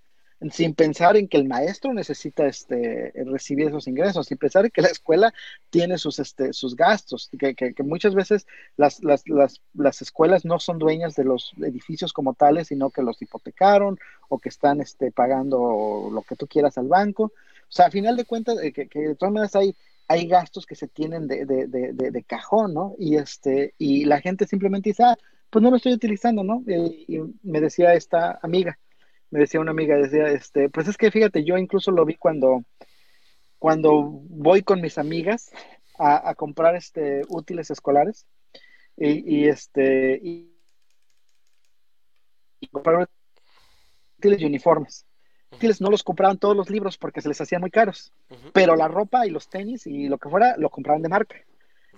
Sin 0.50 0.74
pensar 0.74 1.16
en 1.16 1.28
que 1.28 1.36
el 1.36 1.46
maestro 1.46 1.92
necesita 1.92 2.46
este, 2.46 3.12
recibir 3.26 3.68
esos 3.68 3.86
ingresos, 3.86 4.26
sin 4.26 4.38
pensar 4.38 4.64
en 4.64 4.70
que 4.70 4.82
la 4.82 4.88
escuela 4.88 5.32
tiene 5.70 5.98
sus, 5.98 6.18
este, 6.18 6.52
sus 6.52 6.76
gastos, 6.76 7.30
que, 7.38 7.54
que, 7.54 7.74
que 7.74 7.82
muchas 7.82 8.14
veces 8.14 8.46
las, 8.76 9.02
las, 9.02 9.28
las, 9.28 9.60
las, 9.74 10.02
escuelas 10.02 10.44
no 10.44 10.58
son 10.58 10.78
dueñas 10.78 11.14
de 11.14 11.24
los 11.24 11.52
edificios 11.58 12.12
como 12.12 12.34
tales, 12.34 12.68
sino 12.68 12.90
que 12.90 13.02
los 13.02 13.20
hipotecaron 13.22 13.98
o 14.28 14.38
que 14.38 14.48
están 14.48 14.80
este, 14.80 15.12
pagando 15.12 16.10
lo 16.12 16.22
que 16.22 16.36
tú 16.36 16.46
quieras 16.46 16.78
al 16.78 16.88
banco. 16.88 17.24
O 17.24 17.72
sea, 17.72 17.86
a 17.86 17.90
final 17.90 18.16
de 18.16 18.24
cuentas, 18.24 18.58
eh, 18.62 18.72
que, 18.72 18.88
que, 18.88 19.00
de 19.00 19.14
todas 19.14 19.32
maneras 19.32 19.56
hay, 19.56 19.74
hay 20.08 20.26
gastos 20.26 20.66
que 20.66 20.74
se 20.74 20.88
tienen 20.88 21.26
de, 21.26 21.46
de, 21.46 21.66
de, 21.66 21.92
de, 21.92 22.22
cajón, 22.24 22.74
¿no? 22.74 22.94
Y, 22.98 23.16
este, 23.16 23.74
y 23.78 24.04
la 24.04 24.20
gente 24.20 24.46
simplemente 24.46 24.90
dice, 24.90 25.04
ah, 25.04 25.16
pues 25.50 25.62
no 25.62 25.70
lo 25.70 25.76
estoy 25.76 25.92
utilizando, 25.92 26.42
¿no? 26.42 26.62
Y, 26.66 27.04
y 27.08 27.20
me 27.42 27.60
decía 27.60 27.94
esta 27.94 28.38
amiga, 28.42 28.78
me 29.34 29.40
decía 29.40 29.58
una 29.58 29.72
amiga, 29.72 29.96
decía, 29.96 30.28
este, 30.28 30.70
pues 30.70 30.86
es 30.86 30.96
que 30.96 31.10
fíjate, 31.10 31.42
yo 31.42 31.58
incluso 31.58 31.90
lo 31.90 32.04
vi 32.04 32.14
cuando, 32.14 32.62
cuando 33.58 34.00
voy 34.00 34.62
con 34.62 34.80
mis 34.80 34.96
amigas 34.96 35.50
a, 35.98 36.30
a 36.30 36.36
comprar 36.36 36.76
este 36.76 37.22
útiles 37.28 37.68
escolares 37.68 38.26
y, 38.96 39.38
y 39.38 39.48
este 39.48 40.20
y, 40.22 40.54
y 42.60 42.68
comprar 42.68 43.08
útiles 44.18 44.40
y 44.40 44.44
uniformes. 44.44 45.04
Útiles 45.50 45.80
no 45.80 45.90
los 45.90 46.04
compraban 46.04 46.38
todos 46.38 46.56
los 46.56 46.70
libros 46.70 46.96
porque 46.96 47.20
se 47.20 47.28
les 47.28 47.40
hacían 47.40 47.60
muy 47.60 47.72
caros, 47.72 48.12
uh 48.30 48.34
-huh. 48.34 48.50
pero 48.52 48.76
la 48.76 48.86
ropa 48.86 49.26
y 49.26 49.30
los 49.30 49.48
tenis 49.48 49.84
y 49.88 50.06
lo 50.06 50.18
que 50.18 50.28
fuera 50.28 50.56
lo 50.58 50.70
compraban 50.70 51.02
de 51.02 51.08
marca. 51.08 51.36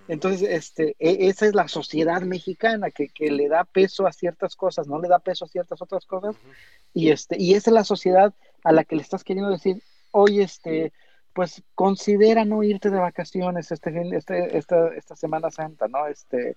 Entonces, 0.07 0.47
este, 0.49 0.95
e, 0.99 1.27
esa 1.27 1.45
es 1.45 1.55
la 1.55 1.67
sociedad 1.67 2.21
mexicana 2.21 2.91
que, 2.91 3.09
que, 3.09 3.31
le 3.31 3.47
da 3.49 3.63
peso 3.63 4.07
a 4.07 4.13
ciertas 4.13 4.55
cosas, 4.55 4.87
no 4.87 4.99
le 4.99 5.07
da 5.07 5.19
peso 5.19 5.45
a 5.45 5.47
ciertas 5.47 5.81
otras 5.81 6.05
cosas. 6.05 6.35
Uh 6.35 6.39
-huh. 6.49 6.53
Y 6.93 7.09
este, 7.09 7.35
y 7.39 7.53
esa 7.53 7.69
es 7.69 7.73
la 7.73 7.83
sociedad 7.83 8.33
a 8.63 8.71
la 8.71 8.83
que 8.83 8.95
le 8.95 9.01
estás 9.01 9.23
queriendo 9.23 9.51
decir, 9.51 9.81
oye, 10.11 10.43
este, 10.43 10.93
pues 11.33 11.61
considera 11.75 12.45
no 12.45 12.63
irte 12.63 12.89
de 12.89 12.99
vacaciones 12.99 13.71
este, 13.71 13.91
este, 14.15 14.57
esta, 14.57 14.87
esta 14.95 15.15
Semana 15.15 15.51
Santa, 15.51 15.87
¿no? 15.87 16.07
Este, 16.07 16.55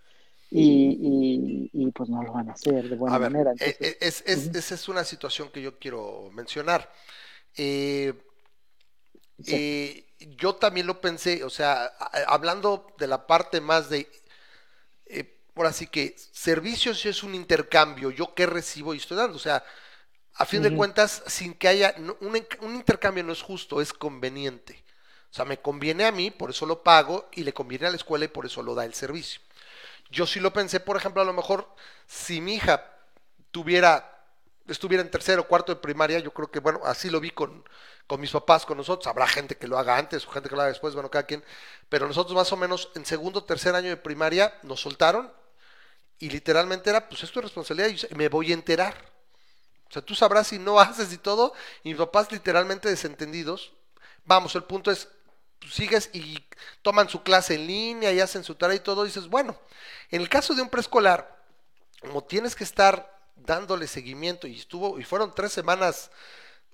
y, 0.51 1.70
y, 1.70 1.70
y, 1.72 1.90
pues 1.93 2.09
no 2.09 2.22
lo 2.22 2.32
van 2.32 2.48
a 2.48 2.52
hacer 2.52 2.89
de 2.89 2.97
buena 2.97 3.16
a 3.16 3.18
ver, 3.18 3.31
manera. 3.31 3.52
Entonces, 3.52 3.97
es, 4.01 4.24
es, 4.27 4.47
uh 4.47 4.51
-huh. 4.51 4.59
esa 4.59 4.74
es 4.74 4.89
una 4.89 5.05
situación 5.05 5.51
que 5.52 5.62
yo 5.62 5.78
quiero 5.78 6.31
mencionar. 6.32 6.90
Eh, 7.56 8.14
sí. 9.43 9.55
eh, 9.55 10.10
yo 10.36 10.55
también 10.55 10.86
lo 10.86 11.01
pensé, 11.01 11.44
o 11.44 11.51
sea, 11.51 11.86
hablando 12.26 12.86
de 12.98 13.06
la 13.06 13.26
parte 13.26 13.60
más 13.60 13.88
de, 13.88 14.10
eh, 15.06 15.38
ahora 15.56 15.72
sí 15.72 15.86
que 15.86 16.16
servicios 16.32 17.05
es 17.06 17.22
un 17.22 17.34
intercambio, 17.34 18.10
yo 18.10 18.34
qué 18.34 18.47
recibo 18.47 18.94
y 18.94 18.98
estoy 18.98 19.16
dando, 19.16 19.36
o 19.36 19.40
sea, 19.40 19.64
a 20.34 20.47
fin 20.47 20.60
uh 20.60 20.64
-huh. 20.64 20.70
de 20.70 20.76
cuentas, 20.76 21.22
sin 21.26 21.55
que 21.55 21.68
haya, 21.68 21.94
un, 21.98 22.47
un, 22.60 22.74
intercambio 22.74 23.24
no 23.24 23.32
es 23.32 23.42
justo, 23.42 23.80
es 23.80 23.92
conveniente. 23.92 24.82
O 25.30 25.34
sea, 25.34 25.44
me 25.44 25.59
conviene 25.60 26.05
a 26.06 26.12
mí, 26.12 26.30
por 26.30 26.51
eso 26.51 26.66
lo 26.66 26.82
pago, 26.82 27.28
y 27.32 27.44
le 27.44 27.52
conviene 27.52 27.86
a 27.86 27.90
la 27.90 27.97
escuela 27.97 28.24
y 28.24 28.28
por 28.28 28.47
eso 28.47 28.62
lo 28.62 28.74
da 28.74 28.84
el 28.84 28.94
servicio. 28.94 29.40
Yo 30.10 30.26
sí 30.26 30.40
lo 30.40 30.52
pensé, 30.52 30.80
por 30.80 30.97
ejemplo, 30.97 31.22
a 31.22 31.24
lo 31.24 31.32
mejor 31.32 31.68
si 32.06 32.40
mi 32.40 32.55
hija 32.55 32.84
tuviera, 33.51 34.19
estuviera 34.66 35.03
en 35.03 35.11
tercero 35.11 35.43
o 35.43 35.49
cuarto 35.49 35.74
de 35.74 35.81
primaria, 35.81 36.19
yo 36.19 36.32
creo 36.32 36.51
que, 36.51 36.61
bueno, 36.61 36.81
así 36.85 37.11
lo 37.11 37.20
vi 37.20 37.31
con, 37.31 37.65
con 38.07 38.20
mis 38.20 38.31
papás, 38.31 38.66
con 38.66 38.77
nosotros. 38.77 39.07
Habrá 39.07 39.27
gente 39.27 39.57
que 39.57 39.69
lo 39.69 39.78
haga 39.78 39.97
antes 39.97 40.27
o 40.27 40.31
gente 40.31 40.49
que 40.49 40.55
lo 40.55 40.62
haga 40.62 40.70
después, 40.70 40.95
bueno, 40.95 41.11
cada 41.11 41.27
quien. 41.27 41.45
Pero 41.89 42.07
nosotros 42.07 42.35
más 42.35 42.53
o 42.53 42.57
menos 42.57 42.91
en 42.95 43.05
segundo, 43.05 43.45
tercer 43.45 43.74
año 43.74 43.89
de 43.89 43.97
primaria 43.97 44.59
nos 44.62 44.81
soltaron 44.81 45.32
y 46.19 46.28
literalmente 46.28 46.91
era, 46.91 47.09
pues 47.09 47.23
es 47.23 47.32
responsabilidad 47.35 47.89
y 47.89 48.15
me 48.15 48.28
voy 48.28 48.51
a 48.51 48.55
enterar. 48.55 48.95
O 49.89 49.93
sea, 49.93 50.03
tú 50.03 50.15
sabrás 50.15 50.49
si 50.49 50.59
no 50.59 50.78
haces 50.81 51.12
y 51.12 51.19
todo. 51.19 51.53
Y 51.82 51.91
mis 51.91 51.99
papás 51.99 52.31
literalmente 52.31 52.89
desentendidos. 52.89 53.73
Vamos, 54.24 54.55
el 54.55 54.65
punto 54.65 54.91
es, 54.91 55.09
pues, 55.59 55.74
sigues 55.74 56.11
y 56.12 56.45
toman 56.82 57.09
su 57.09 57.23
clase 57.23 57.55
en 57.55 57.66
línea 57.66 58.12
y 58.12 58.20
hacen 58.20 58.45
su 58.45 58.55
tarea 58.55 58.77
y 58.77 58.81
todo. 58.81 59.05
dices, 59.05 59.28
bueno, 59.28 59.59
en 60.11 60.20
el 60.20 60.28
caso 60.28 60.55
de 60.55 60.62
un 60.62 60.69
preescolar, 60.69 61.45
como 62.01 62.24
tienes 62.24 62.55
que 62.55 62.65
estar 62.65 63.19
dándole 63.45 63.87
seguimiento 63.87 64.47
y 64.47 64.59
estuvo, 64.59 64.99
y 64.99 65.05
fueron 65.05 65.35
tres 65.35 65.53
semanas, 65.53 66.11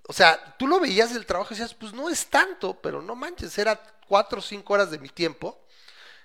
o 0.09 0.13
sea, 0.13 0.57
tú 0.59 0.67
lo 0.67 0.81
veías 0.81 1.13
del 1.13 1.27
trabajo 1.27 1.53
y 1.53 1.57
decías, 1.57 1.75
pues 1.75 1.93
no 1.93 2.09
es 2.09 2.27
tanto, 2.27 2.75
pero 2.81 3.03
no 3.03 3.15
manches, 3.15 3.57
era 3.59 3.81
cuatro 4.09 4.39
o 4.39 4.43
cinco 4.43 4.75
horas 4.75 4.91
de 4.91 4.99
mi 4.99 5.09
tiempo. 5.09 5.59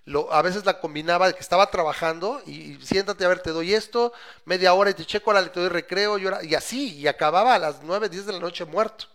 Lo, 0.06 0.34
a 0.34 0.42
veces 0.42 0.66
la 0.66 0.80
combinaba 0.80 1.28
de 1.28 1.36
que 1.36 1.42
estaba 1.42 1.70
trabajando 1.70 2.42
y, 2.48 2.78
siéntate 2.84 3.24
a 3.24 3.28
ver, 3.28 3.40
te 3.42 3.52
doy 3.52 3.74
esto, 3.74 4.14
media 4.46 4.74
hora 4.74 4.90
y 4.90 4.96
te 4.96 5.06
checo, 5.06 5.30
ahora 5.30 5.42
le 5.44 5.50
te 5.50 5.60
doy 5.60 5.70
recreo 5.70 6.18
y, 6.18 6.28
y 6.50 6.56
así, 6.56 6.96
y 6.96 7.08
acababa 7.08 7.54
a 7.54 7.60
las 7.60 7.84
nueve, 7.84 8.10
diez 8.10 8.26
de 8.26 8.34
la 8.34 8.40
noche 8.40 8.66
muerto. 8.66 9.06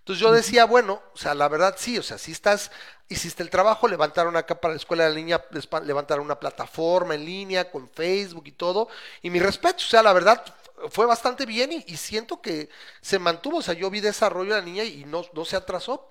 Entonces 0.00 0.20
yo 0.20 0.32
decía, 0.32 0.64
bueno, 0.64 1.02
o 1.14 1.16
sea, 1.18 1.34
la 1.34 1.48
verdad 1.48 1.74
sí, 1.78 1.98
o 1.98 2.02
sea, 2.02 2.18
si 2.18 2.32
estás, 2.32 2.70
hiciste 3.08 3.42
el 3.42 3.50
trabajo, 3.50 3.86
levantaron 3.88 4.36
acá 4.36 4.60
para 4.60 4.74
la 4.74 4.78
escuela 4.78 5.04
de 5.08 5.14
línea, 5.14 5.44
despa- 5.50 5.82
levantaron 5.84 6.24
una 6.24 6.40
plataforma 6.40 7.14
en 7.14 7.24
línea 7.24 7.70
con 7.70 7.88
Facebook 7.88 8.44
y 8.46 8.52
todo, 8.52 8.88
y 9.22 9.30
mi 9.30 9.38
respeto, 9.40 9.78
o 9.78 9.88
sea, 9.88 10.02
la 10.02 10.12
verdad 10.12 10.42
fue 10.90 11.06
bastante 11.06 11.44
bien 11.46 11.72
y, 11.72 11.84
y 11.86 11.96
siento 11.96 12.40
que 12.40 12.68
se 13.02 13.18
mantuvo, 13.18 13.58
o 13.58 13.62
sea, 13.62 13.74
yo 13.74 13.90
vi 13.90 14.00
desarrollo 14.00 14.54
de 14.54 14.60
la 14.60 14.66
niña 14.66 14.84
y 14.84 15.04
no, 15.04 15.24
no 15.34 15.44
se 15.44 15.56
atrasó. 15.56 16.08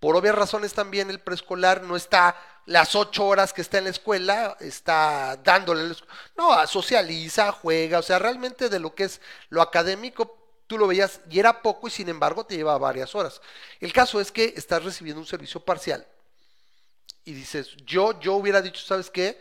Por 0.00 0.16
obvias 0.16 0.34
razones 0.34 0.74
también 0.74 1.10
el 1.10 1.20
preescolar 1.20 1.82
no 1.82 1.96
está 1.96 2.36
las 2.66 2.94
ocho 2.94 3.26
horas 3.26 3.52
que 3.52 3.62
está 3.62 3.78
en 3.78 3.84
la 3.84 3.90
escuela, 3.90 4.56
está 4.60 5.36
dándole, 5.42 5.94
no, 6.36 6.66
socializa, 6.66 7.50
juega, 7.52 7.98
o 7.98 8.02
sea, 8.02 8.18
realmente 8.18 8.68
de 8.68 8.78
lo 8.78 8.94
que 8.94 9.04
es 9.04 9.20
lo 9.48 9.62
académico, 9.62 10.37
tú 10.68 10.78
lo 10.78 10.88
veías 10.88 11.22
y 11.30 11.40
era 11.40 11.62
poco 11.62 11.88
y 11.88 11.92
sin 11.92 12.10
embargo 12.10 12.46
te 12.46 12.56
lleva 12.56 12.78
varias 12.78 13.14
horas. 13.16 13.42
El 13.80 13.92
caso 13.94 14.20
es 14.20 14.32
que 14.32 14.54
estás 14.56 14.84
recibiendo 14.84 15.20
un 15.22 15.28
servicio 15.28 15.60
parcial 15.64 16.06
y 17.24 17.32
dices, 17.34 17.76
yo, 17.84 18.18
yo 18.20 18.34
hubiera 18.34 18.62
dicho, 18.62 18.80
¿sabes 18.84 19.10
qué? 19.10 19.38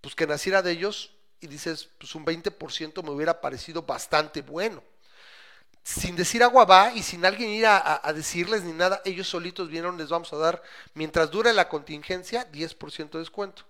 Pues 0.00 0.14
que 0.14 0.26
naciera 0.26 0.62
de 0.62 0.72
ellos 0.72 1.14
y 1.40 1.48
dices, 1.48 1.90
pues 1.98 2.14
un 2.14 2.24
20% 2.24 3.02
me 3.02 3.10
hubiera 3.10 3.40
parecido 3.40 3.82
bastante 3.82 4.42
bueno. 4.42 4.82
Sin 5.82 6.14
decir 6.14 6.42
agua 6.42 6.64
va 6.66 6.92
y 6.94 7.02
sin 7.02 7.24
alguien 7.24 7.50
ir 7.50 7.66
a, 7.66 7.76
a- 7.78 8.00
a 8.08 8.12
decirles 8.12 8.62
ni 8.62 8.72
nada, 8.72 9.00
ellos 9.04 9.28
solitos 9.28 9.68
vieron, 9.68 9.96
les 9.98 10.08
vamos 10.10 10.32
a 10.32 10.36
dar, 10.36 10.62
mientras 10.94 11.30
dure 11.30 11.52
la 11.52 11.68
contingencia, 11.68 12.44
10% 12.44 13.18
de 13.18 13.22
descuento. 13.24 13.64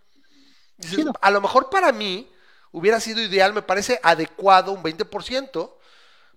Dices, 0.79 1.07
a 1.21 1.31
lo 1.31 1.41
mejor 1.41 1.71
para 1.71 1.93
mí 1.93 2.31
hubiera 2.73 3.01
sido 3.01 3.21
ideal, 3.23 3.55
me 3.55 3.63
parece 3.63 4.01
adecuado 4.03 4.73
un 4.73 4.83
20%, 4.83 5.79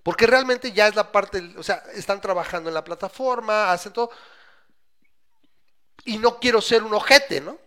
porque 0.04 0.28
realmente 0.28 0.72
ya 0.74 0.88
es 0.88 0.96
la 0.96 1.12
parte, 1.12 1.54
o 1.58 1.64
sea, 1.64 1.84
están 1.96 2.22
trabajando 2.22 2.70
en 2.70 2.74
la 2.76 2.84
plataforma, 2.84 3.72
hacen 3.72 3.94
todo, 3.94 4.12
y 6.06 6.18
no 6.18 6.40
quiero 6.40 6.62
ser 6.62 6.84
un 6.84 6.94
ojete, 6.94 7.42
¿no? 7.42 7.58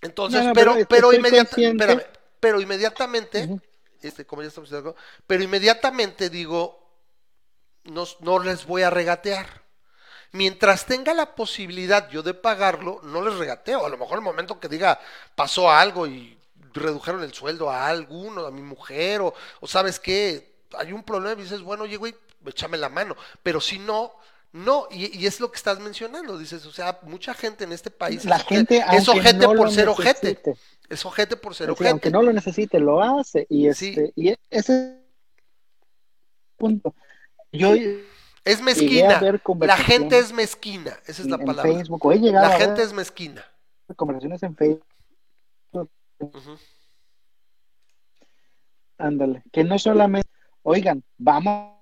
Entonces, 0.00 0.40
No, 0.40 0.48
no, 0.48 0.52
pero, 0.54 0.72
pero 0.72 0.86
pero, 0.88 1.12
inmediata- 1.12 1.56
espérame, 1.70 2.02
pero 2.40 2.60
inmediatamente, 2.60 3.50
este, 4.00 4.26
como 4.26 4.42
ya 4.42 4.48
estamos 4.48 4.70
de 4.70 4.78
acuerdo, 4.78 4.96
pero 5.26 5.42
inmediatamente 5.44 6.28
digo, 6.30 6.80
no, 7.84 8.04
no 8.20 8.38
les 8.40 8.64
voy 8.66 8.82
a 8.82 8.90
regatear. 8.90 9.62
Mientras 10.32 10.86
tenga 10.86 11.12
la 11.14 11.34
posibilidad 11.34 12.08
yo 12.10 12.22
de 12.22 12.32
pagarlo, 12.34 13.00
no 13.02 13.20
les 13.22 13.34
regateo. 13.34 13.84
A 13.84 13.88
lo 13.90 13.98
mejor 13.98 14.16
el 14.16 14.24
momento 14.24 14.58
que 14.58 14.68
diga, 14.68 14.98
pasó 15.34 15.70
algo 15.70 16.06
y 16.06 16.38
redujeron 16.72 17.22
el 17.22 17.34
sueldo 17.34 17.70
a 17.70 17.86
alguno, 17.88 18.46
a 18.46 18.50
mi 18.50 18.62
mujer, 18.62 19.20
o, 19.20 19.34
o 19.60 19.66
sabes 19.66 20.00
qué, 20.00 20.51
hay 20.78 20.92
un 20.92 21.02
problema 21.02 21.40
y 21.40 21.44
dices, 21.44 21.62
bueno, 21.62 21.84
oye, 21.84 21.96
güey, 21.96 22.14
échame 22.46 22.76
la 22.78 22.88
mano. 22.88 23.16
Pero 23.42 23.60
si 23.60 23.78
no, 23.78 24.12
no, 24.52 24.86
y, 24.90 25.16
y 25.18 25.26
es 25.26 25.40
lo 25.40 25.50
que 25.50 25.56
estás 25.56 25.80
mencionando, 25.80 26.36
dices, 26.38 26.64
o 26.66 26.72
sea, 26.72 26.98
mucha 27.02 27.34
gente 27.34 27.64
en 27.64 27.72
este 27.72 27.90
país 27.90 28.24
La 28.24 28.36
es 28.36 28.42
gente, 28.44 28.84
es 28.92 29.08
ojete 29.08 29.38
no 29.46 29.54
por 29.54 29.70
ser 29.70 29.88
ojete. 29.88 30.28
necesite. 30.28 30.54
Es 30.88 31.06
ojete 31.06 31.36
por 31.36 31.54
ser 31.54 31.66
Sí, 31.68 31.72
ojete. 31.72 31.88
aunque 31.90 32.10
no 32.10 32.22
lo 32.22 32.32
necesite, 32.32 32.78
lo 32.78 33.02
hace. 33.02 33.46
Y, 33.48 33.72
Sí. 33.72 33.88
este, 33.90 34.12
y 34.14 34.34
ese 34.50 34.74
es 34.74 34.92
punto. 36.56 36.94
Yo 37.52 37.74
Es 38.44 38.60
mezquina. 38.60 39.20
La 39.60 39.76
gente 39.76 40.18
es 40.18 40.32
mezquina. 40.32 40.98
Esa 41.06 41.22
es 41.22 41.28
la 41.28 41.36
en 41.36 41.44
palabra. 41.46 41.72
Facebook, 41.72 42.04
La 42.32 42.50
gente 42.58 42.82
es 42.82 42.92
mezquina. 42.92 43.44
conversaciones 43.96 44.42
en 44.42 44.56
Facebook, 44.56 44.84
ándale, 48.98 49.42
que 49.52 49.64
no 49.64 49.78
solamente, 49.78 50.28
oigan, 50.62 51.02
vamos 51.18 51.72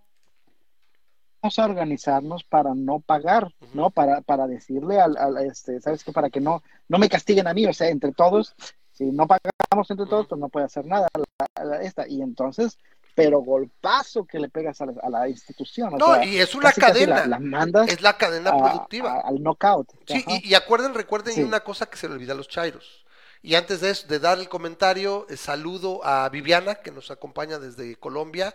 a 1.43 1.65
organizarnos 1.65 2.45
para 2.45 2.75
no 2.75 3.01
pagar. 3.01 3.53
¿no? 3.73 3.91
Para, 3.91 4.21
para 4.21 4.47
decirle 4.47 5.01
al, 5.01 5.17
al, 5.17 5.39
este, 5.39 5.81
¿sabes 5.81 6.05
qué? 6.05 6.13
Para 6.13 6.31
que 6.31 6.41
no, 6.41 6.63
no 6.89 6.99
me 6.99 7.09
castiguen 7.09 7.47
a 7.47 7.55
mí, 7.55 7.67
o 7.67 7.73
sea, 7.73 7.89
entre 7.89 8.13
todos, 8.13 8.55
si 8.93 9.05
no 9.07 9.27
pagamos 9.27 9.91
entre 9.91 10.07
todos, 10.07 10.27
pues 10.27 10.41
no 10.41 10.49
puede 10.49 10.67
hacer 10.67 10.85
nada 10.87 11.09
la- 11.15 11.65
la- 11.65 11.83
esta. 11.83 12.07
Y 12.09 12.21
entonces, 12.21 12.79
pero 13.15 13.41
golpazo 13.41 14.25
que 14.25 14.39
le 14.39 14.49
pegas 14.49 14.81
a 14.81 14.87
la, 14.87 14.95
a 15.03 15.09
la 15.11 15.29
institución, 15.29 15.95
o 15.95 15.99
No, 15.99 16.15
sea, 16.15 16.25
y 16.25 16.39
es 16.39 16.55
una 16.55 16.71
casi, 16.73 16.81
cadena. 16.81 17.21
La, 17.21 17.27
la 17.27 17.39
mandas 17.39 17.89
Es 17.89 18.03
la 18.03 18.17
cadena 18.19 18.51
productiva. 18.57 19.13
a- 19.15 19.29
al 19.29 19.43
knockout. 19.43 19.89
Sí, 20.07 20.25
y, 20.27 20.49
y 20.51 20.55
acuerden, 20.55 20.95
recuerden 20.95 21.35
Sí. 21.35 21.43
una 21.43 21.61
cosa 21.61 21.87
que 21.87 21.97
se 21.97 22.09
le 22.09 22.15
olvida 22.15 22.33
a 22.33 22.37
los 22.37 22.49
chairos. 22.49 23.05
Y 23.43 23.55
antes 23.55 23.81
de 23.81 23.91
eso, 23.91 24.07
de 24.07 24.19
dar 24.19 24.39
el 24.39 24.49
comentario, 24.49 25.27
eh, 25.31 25.37
saludo 25.37 26.05
a 26.05 26.29
Viviana, 26.29 26.77
que 26.77 26.91
nos 26.91 27.11
acompaña 27.11 27.59
desde 27.59 27.97
Colombia. 27.97 28.55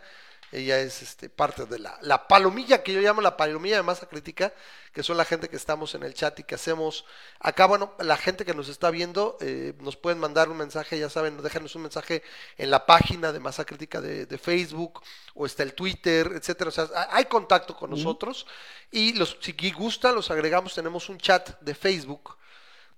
Ella 0.51 0.79
es 0.79 1.01
este, 1.01 1.27
parte 1.27 1.65
de 1.65 1.79
la, 1.79 1.97
la 2.01 2.27
palomilla, 2.27 2.83
que 2.83 2.93
yo 2.93 3.01
llamo 3.01 3.19
la 3.19 3.35
palomilla 3.35 3.77
de 3.77 3.83
masa 3.83 4.05
crítica, 4.05 4.53
que 4.93 5.01
son 5.01 5.17
la 5.17 5.25
gente 5.25 5.49
que 5.49 5.55
estamos 5.55 5.95
en 5.95 6.03
el 6.03 6.13
chat 6.13 6.39
y 6.39 6.43
que 6.43 6.53
hacemos. 6.53 7.03
Acá, 7.39 7.65
bueno, 7.65 7.95
la 7.97 8.15
gente 8.15 8.45
que 8.45 8.53
nos 8.53 8.69
está 8.69 8.91
viendo, 8.91 9.37
eh, 9.41 9.73
nos 9.79 9.97
pueden 9.97 10.19
mandar 10.19 10.49
un 10.49 10.57
mensaje, 10.57 10.99
ya 10.99 11.09
saben, 11.09 11.41
déjanos 11.41 11.75
un 11.75 11.81
mensaje 11.81 12.21
en 12.57 12.69
la 12.69 12.85
página 12.85 13.31
de 13.33 13.39
masa 13.39 13.65
crítica 13.65 13.99
de, 13.99 14.27
de 14.27 14.37
Facebook, 14.37 15.01
o 15.33 15.47
está 15.47 15.63
el 15.63 15.73
Twitter, 15.73 16.31
etcétera. 16.35 16.69
O 16.69 16.71
sea, 16.71 16.87
hay 17.09 17.25
contacto 17.25 17.75
con 17.75 17.89
nosotros. 17.89 18.45
Y 18.91 19.13
los, 19.13 19.37
si 19.41 19.71
gustan, 19.71 20.13
los 20.13 20.29
agregamos, 20.29 20.75
tenemos 20.75 21.09
un 21.09 21.17
chat 21.17 21.59
de 21.59 21.73
Facebook 21.73 22.37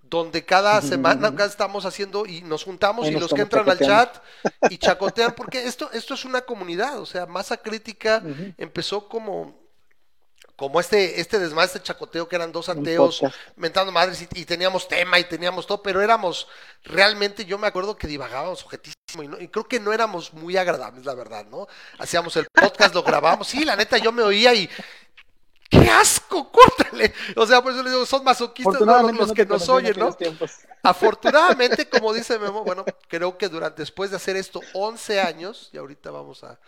donde 0.09 0.45
cada 0.45 0.81
semana 0.81 1.27
acá 1.29 1.45
estamos 1.45 1.85
haciendo 1.85 2.25
y 2.25 2.41
nos 2.41 2.63
juntamos 2.63 3.07
y 3.07 3.11
los 3.19 3.33
que 3.33 3.41
entran 3.41 3.69
al 3.69 3.77
chat 3.87 4.17
y 4.69 4.77
chacotean, 4.85 5.33
porque 5.35 5.63
esto, 5.65 5.89
esto 5.93 6.13
es 6.13 6.25
una 6.25 6.41
comunidad, 6.41 6.99
o 6.99 7.05
sea, 7.05 7.25
masa 7.25 7.57
crítica 7.57 8.21
empezó 8.57 9.07
como, 9.09 9.59
como 10.55 10.79
este, 10.79 11.19
este 11.21 11.39
desmadre, 11.39 11.67
este 11.67 11.81
chacoteo 11.83 12.27
que 12.27 12.35
eran 12.35 12.51
dos 12.51 12.69
ateos 12.69 13.21
mentando 13.55 13.91
madres 13.91 14.21
y, 14.21 14.27
y 14.39 14.45
teníamos 14.45 14.87
tema 14.87 15.19
y 15.19 15.23
teníamos 15.25 15.67
todo, 15.67 15.83
pero 15.83 16.01
éramos 16.01 16.47
realmente, 16.83 17.45
yo 17.45 17.57
me 17.57 17.67
acuerdo 17.67 17.95
que 17.97 18.07
divagábamos 18.07 18.63
objetísimo 18.63 19.23
y, 19.23 19.27
no- 19.27 19.39
y 19.39 19.47
creo 19.49 19.67
que 19.67 19.79
no 19.79 19.93
éramos 19.93 20.33
muy 20.33 20.57
agradables, 20.57 21.05
la 21.05 21.13
verdad, 21.15 21.45
¿no? 21.45 21.67
Hacíamos 21.99 22.35
el 22.37 22.47
podcast, 22.51 22.95
lo 22.95 23.03
grabábamos, 23.03 23.47
sí, 23.47 23.63
la 23.65 23.75
neta, 23.75 23.97
yo 23.97 24.11
me 24.11 24.23
oía 24.23 24.53
y 24.53 24.69
¡qué 25.69 25.89
asco! 25.89 26.51
¡Córtale! 26.51 27.13
O 27.35 27.45
sea, 27.45 27.61
por 27.61 27.71
eso 27.71 27.83
les 27.83 27.93
digo, 27.93 28.05
son 28.05 28.23
masoquistas 28.23 28.81
¿no? 28.81 29.01
los, 29.01 29.15
los 29.15 29.27
no 29.29 29.33
que 29.33 29.45
nos 29.45 29.67
oyen, 29.69 29.97
¿no? 29.97 30.15
Afortunadamente, 30.83 31.87
como 31.89 32.13
dice 32.13 32.39
Memo, 32.39 32.63
bueno, 32.63 32.85
creo 33.07 33.37
que 33.37 33.49
durante, 33.49 33.81
después 33.81 34.09
de 34.09 34.17
hacer 34.17 34.35
esto 34.35 34.61
11 34.73 35.21
años, 35.21 35.69
y 35.73 35.77
ahorita 35.77 36.11
vamos 36.11 36.43
a, 36.43 36.59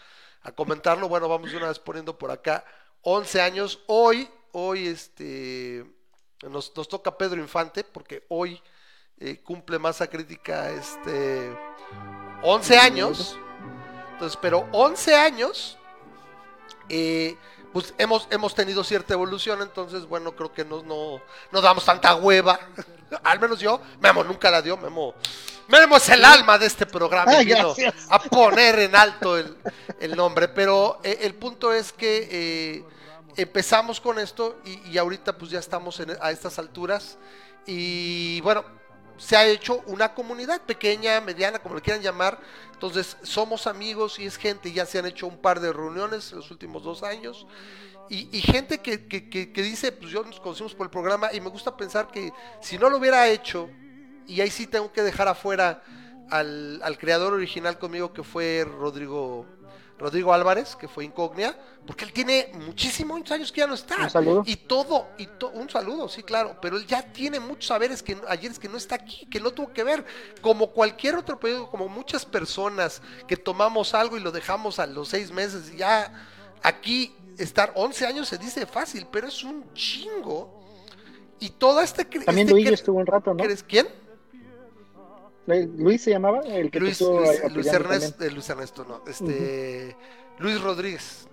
a 0.42 0.52
comentarlo, 0.52 1.08
bueno, 1.08 1.28
vamos 1.28 1.52
de 1.52 1.58
una 1.58 1.68
vez 1.68 1.80
poniendo 1.80 2.18
por 2.18 2.32
acá, 2.32 2.66
11 3.02 3.42
años, 3.42 3.80
hoy, 3.88 4.30
hoy, 4.52 4.88
este, 4.88 5.86
nos, 6.44 6.76
nos 6.76 6.88
toca 6.88 7.18
Pedro 7.18 7.40
Infante, 7.40 7.84
porque 7.84 8.26
hoy 8.30 8.62
eh, 9.20 9.42
cumple 9.44 9.80
masa 9.80 10.08
crítica, 10.08 10.70
este, 10.72 11.56
11 12.42 12.78
años, 12.78 13.38
entonces, 14.14 14.38
pero 14.42 14.68
11 14.72 15.16
años, 15.16 15.78
eh, 16.90 17.38
pues 17.74 17.94
hemos, 17.98 18.28
hemos 18.32 18.54
tenido 18.56 18.84
cierta 18.84 19.14
evolución, 19.14 19.62
entonces, 19.62 20.06
bueno, 20.08 20.36
creo 20.36 20.52
que 20.54 20.66
no, 20.66 20.82
no, 20.84 21.22
no 21.52 21.62
damos 21.62 21.86
tanta 21.86 22.16
hueva. 22.16 22.60
Al 23.24 23.40
menos 23.40 23.60
yo, 23.60 23.82
Memo 24.00 24.24
nunca 24.24 24.52
la 24.52 24.62
dio, 24.62 24.78
Memo. 24.78 25.14
Memo 25.68 25.98
es 25.98 26.10
el 26.10 26.24
alma 26.26 26.58
de 26.58 26.66
este 26.66 26.86
programa. 26.86 27.42
Y 27.42 27.46
vino 27.46 27.74
gracias. 27.76 27.94
a 28.10 28.20
poner 28.20 28.80
en 28.80 28.96
alto 28.96 29.38
el, 29.38 29.56
el 30.00 30.16
nombre. 30.16 30.48
Pero 30.48 31.00
eh, 31.04 31.20
el 31.22 31.36
punto 31.36 31.72
es 31.74 31.92
que, 31.92 32.28
eh, 32.32 32.84
empezamos 33.38 34.00
con 34.02 34.20
esto 34.20 34.58
y, 34.66 34.90
y 34.90 34.98
ahorita 34.98 35.38
pues 35.38 35.52
ya 35.52 35.60
estamos 35.60 36.00
en- 36.00 36.18
a 36.22 36.32
estas 36.32 36.60
alturas 36.60 37.18
y 37.66 38.42
bueno, 38.42 38.66
se 39.20 39.36
ha 39.38 39.46
hecho 39.46 39.84
una 39.86 40.16
comunidad 40.16 40.62
pequeña, 40.62 41.22
mediana, 41.22 41.60
como 41.60 41.76
le 41.76 41.82
quieran 41.82 42.02
llamar. 42.02 42.40
Entonces 42.74 43.18
somos 43.22 43.68
amigos 43.68 44.18
y 44.18 44.26
es 44.26 44.38
gente, 44.38 44.72
ya 44.72 44.86
se 44.88 44.98
han 44.98 45.06
hecho 45.06 45.28
un 45.28 45.38
par 45.38 45.60
de 45.60 45.72
reuniones 45.72 46.32
en 46.32 46.38
los 46.40 46.50
últimos 46.50 46.82
dos 46.84 47.04
años. 47.04 47.46
Y, 48.12 48.42
gente 48.42 48.80
que, 48.80 49.06
que- 49.06 49.30
que- 49.30 49.52
que 49.54 49.62
dice, 49.62 49.92
pues 49.92 50.10
yo 50.10 50.24
nos 50.24 50.40
conocimos 50.40 50.74
por 50.74 50.88
el 50.88 50.90
programa 50.90 51.32
y 51.32 51.40
me 51.42 51.50
gusta 51.50 51.78
pensar 51.78 52.08
que 52.08 52.34
si 52.60 52.80
no 52.80 52.90
lo 52.90 52.98
hubiera 52.98 53.28
hecho, 53.28 53.70
y 54.26 54.42
ahí 54.42 54.50
sí 54.50 54.66
tengo 54.66 54.92
que 54.92 55.04
dejar 55.04 55.28
afuera 55.28 55.84
al, 56.32 56.80
al 56.84 56.98
creador 56.98 57.34
original 57.34 57.78
conmigo 57.78 58.12
que 58.12 58.24
fue 58.24 58.66
Rodrigo 58.68 59.46
Rodrigo 60.00 60.34
Álvarez, 60.34 60.76
que 60.78 60.88
fue 60.88 61.04
Incognia, 61.04 61.60
porque 61.86 62.06
él 62.06 62.14
tiene 62.14 62.52
muchísimos 62.54 63.30
años 63.32 63.52
que 63.52 63.60
ya 63.60 63.68
no 63.68 63.74
está. 63.74 63.98
Un 63.98 64.10
saludo. 64.10 64.44
Y 64.46 64.56
todo, 64.56 65.08
y 65.18 65.28
to- 65.28 65.50
un 65.50 65.70
saludo, 65.70 66.08
sí, 66.08 66.24
claro, 66.24 66.56
pero 66.62 66.78
él 66.78 66.88
ya 66.88 67.02
tiene 67.02 67.40
muchos 67.40 67.66
saberes 67.66 68.02
que 68.02 68.18
ayer 68.30 68.50
es 68.50 68.58
que 68.58 68.70
no 68.70 68.78
está 68.78 68.96
aquí, 68.96 69.26
que 69.26 69.40
no 69.42 69.52
tuvo 69.52 69.74
que 69.74 69.84
ver, 69.84 70.06
como 70.42 70.72
cualquier 70.72 71.16
otro 71.16 71.38
periódico, 71.40 71.70
como 71.70 71.90
muchas 71.90 72.26
personas 72.26 73.02
que 73.28 73.36
tomamos 73.36 73.94
algo 73.94 74.16
y 74.16 74.22
lo 74.22 74.32
dejamos 74.32 74.80
a 74.80 74.88
los 74.88 75.10
seis 75.10 75.32
meses, 75.32 75.72
y 75.74 75.78
ya 75.78 76.14
aquí 76.64 77.14
estar 77.38 77.72
11 77.76 78.06
años 78.06 78.28
se 78.30 78.38
dice 78.38 78.66
fácil, 78.66 79.06
pero 79.12 79.28
es 79.28 79.44
un 79.44 79.74
chingo. 79.74 80.58
Y 81.42 81.50
toda 81.52 81.84
esta... 81.84 82.04
También 82.04 82.48
este 82.48 82.52
Luis 82.52 82.70
estuvo 82.72 83.00
un 83.00 83.06
rato, 83.06 83.34
¿no? 83.34 83.44
¿Crees 83.44 83.64
quién? 83.64 83.88
Luis 85.78 86.02
se 86.02 86.12
llamaba, 86.12 86.42
el 86.42 86.72
que 86.72 86.80
Luis, 86.80 87.02
Luis, 87.02 87.54
Luis. 87.54 87.68
Ernesto, 87.68 88.24
eh, 88.24 88.32
Luis 88.32 88.50
Ernesto, 88.50 88.86
no, 88.86 89.04
este, 89.08 89.96
Luis 90.40 90.62
Rodríguez. 90.62 91.26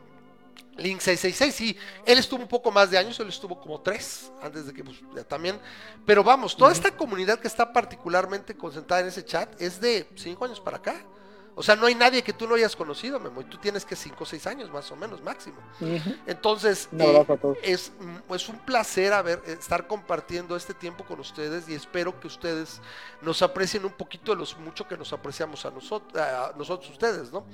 Link 0.78 1.00
666, 1.00 1.54
sí, 1.54 1.78
él 2.04 2.18
estuvo 2.18 2.42
un 2.42 2.48
poco 2.48 2.70
más 2.70 2.90
de 2.90 2.98
años, 2.98 3.18
él 3.18 3.28
estuvo 3.28 3.58
como 3.58 3.80
tres, 3.80 4.30
antes 4.42 4.66
de 4.66 4.74
que 4.74 4.84
pues, 4.84 4.98
ya 5.14 5.24
también, 5.24 5.58
pero 6.04 6.22
vamos, 6.22 6.54
toda 6.54 6.70
esta 6.70 6.90
comunidad 6.90 7.38
que 7.38 7.48
está 7.48 7.72
particularmente 7.72 8.54
concentrada 8.54 9.00
en 9.00 9.08
ese 9.08 9.24
chat 9.24 9.58
es 9.58 9.80
de 9.80 10.06
cinco 10.16 10.44
años 10.44 10.60
para 10.60 10.76
acá. 10.76 10.96
O 11.58 11.62
sea, 11.62 11.74
no 11.74 11.86
hay 11.86 11.94
nadie 11.94 12.22
que 12.22 12.34
tú 12.34 12.46
no 12.46 12.54
hayas 12.54 12.76
conocido, 12.76 13.18
Memo, 13.18 13.40
y 13.40 13.44
tú 13.44 13.56
tienes 13.56 13.82
que 13.82 13.96
cinco 13.96 14.24
o 14.24 14.26
seis 14.26 14.46
años 14.46 14.70
más 14.70 14.92
o 14.92 14.96
menos 14.96 15.22
máximo. 15.22 15.56
Entonces, 16.26 16.86
eh, 16.92 17.02
abrazo 17.02 17.32
a 17.32 17.36
todos. 17.38 17.58
es, 17.62 17.92
mm, 17.98 18.34
es 18.34 18.48
un 18.50 18.58
placer 18.58 19.14
haber, 19.14 19.42
eh, 19.46 19.56
estar 19.58 19.86
compartiendo 19.86 20.54
este 20.54 20.74
tiempo 20.74 21.02
con 21.06 21.18
ustedes 21.18 21.66
y 21.66 21.74
espero 21.74 22.20
que 22.20 22.26
ustedes 22.26 22.82
nos 23.22 23.40
aprecien 23.40 23.86
un 23.86 23.92
poquito 23.92 24.32
de 24.32 24.38
los 24.38 24.58
mucho 24.58 24.86
que 24.86 24.98
nos 24.98 25.14
apreciamos 25.14 25.64
a 25.64 25.70
nosotros, 25.70 26.22
a 26.22 26.52
nosotros 26.58 26.90
ustedes, 26.90 27.32
¿no? 27.32 27.46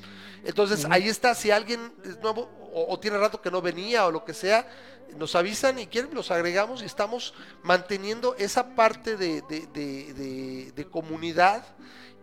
Entonces, 0.43 0.85
ahí 0.91 1.07
está, 1.07 1.33
si 1.37 1.53
alguien 1.53 1.95
es 2.05 2.19
nuevo 2.19 2.51
o, 2.74 2.93
o 2.93 2.99
tiene 2.99 3.19
rato 3.19 3.41
que 3.41 3.53
no 3.53 3.62
venía 3.62 4.05
o 4.05 4.11
lo 4.11 4.24
que 4.24 4.35
sea, 4.35 4.66
nos 5.16 5.34
avisan 5.34 5.78
y 5.78 5.86
quieren, 5.86 6.14
los 6.14 6.30
agregamos 6.30 6.82
y 6.82 6.86
estamos 6.86 7.34
manteniendo 7.62 8.34
esa 8.36 8.74
parte 8.74 9.16
de, 9.16 9.43
de- 9.43 9.66
de- 10.74 10.86
comunidad 10.90 11.64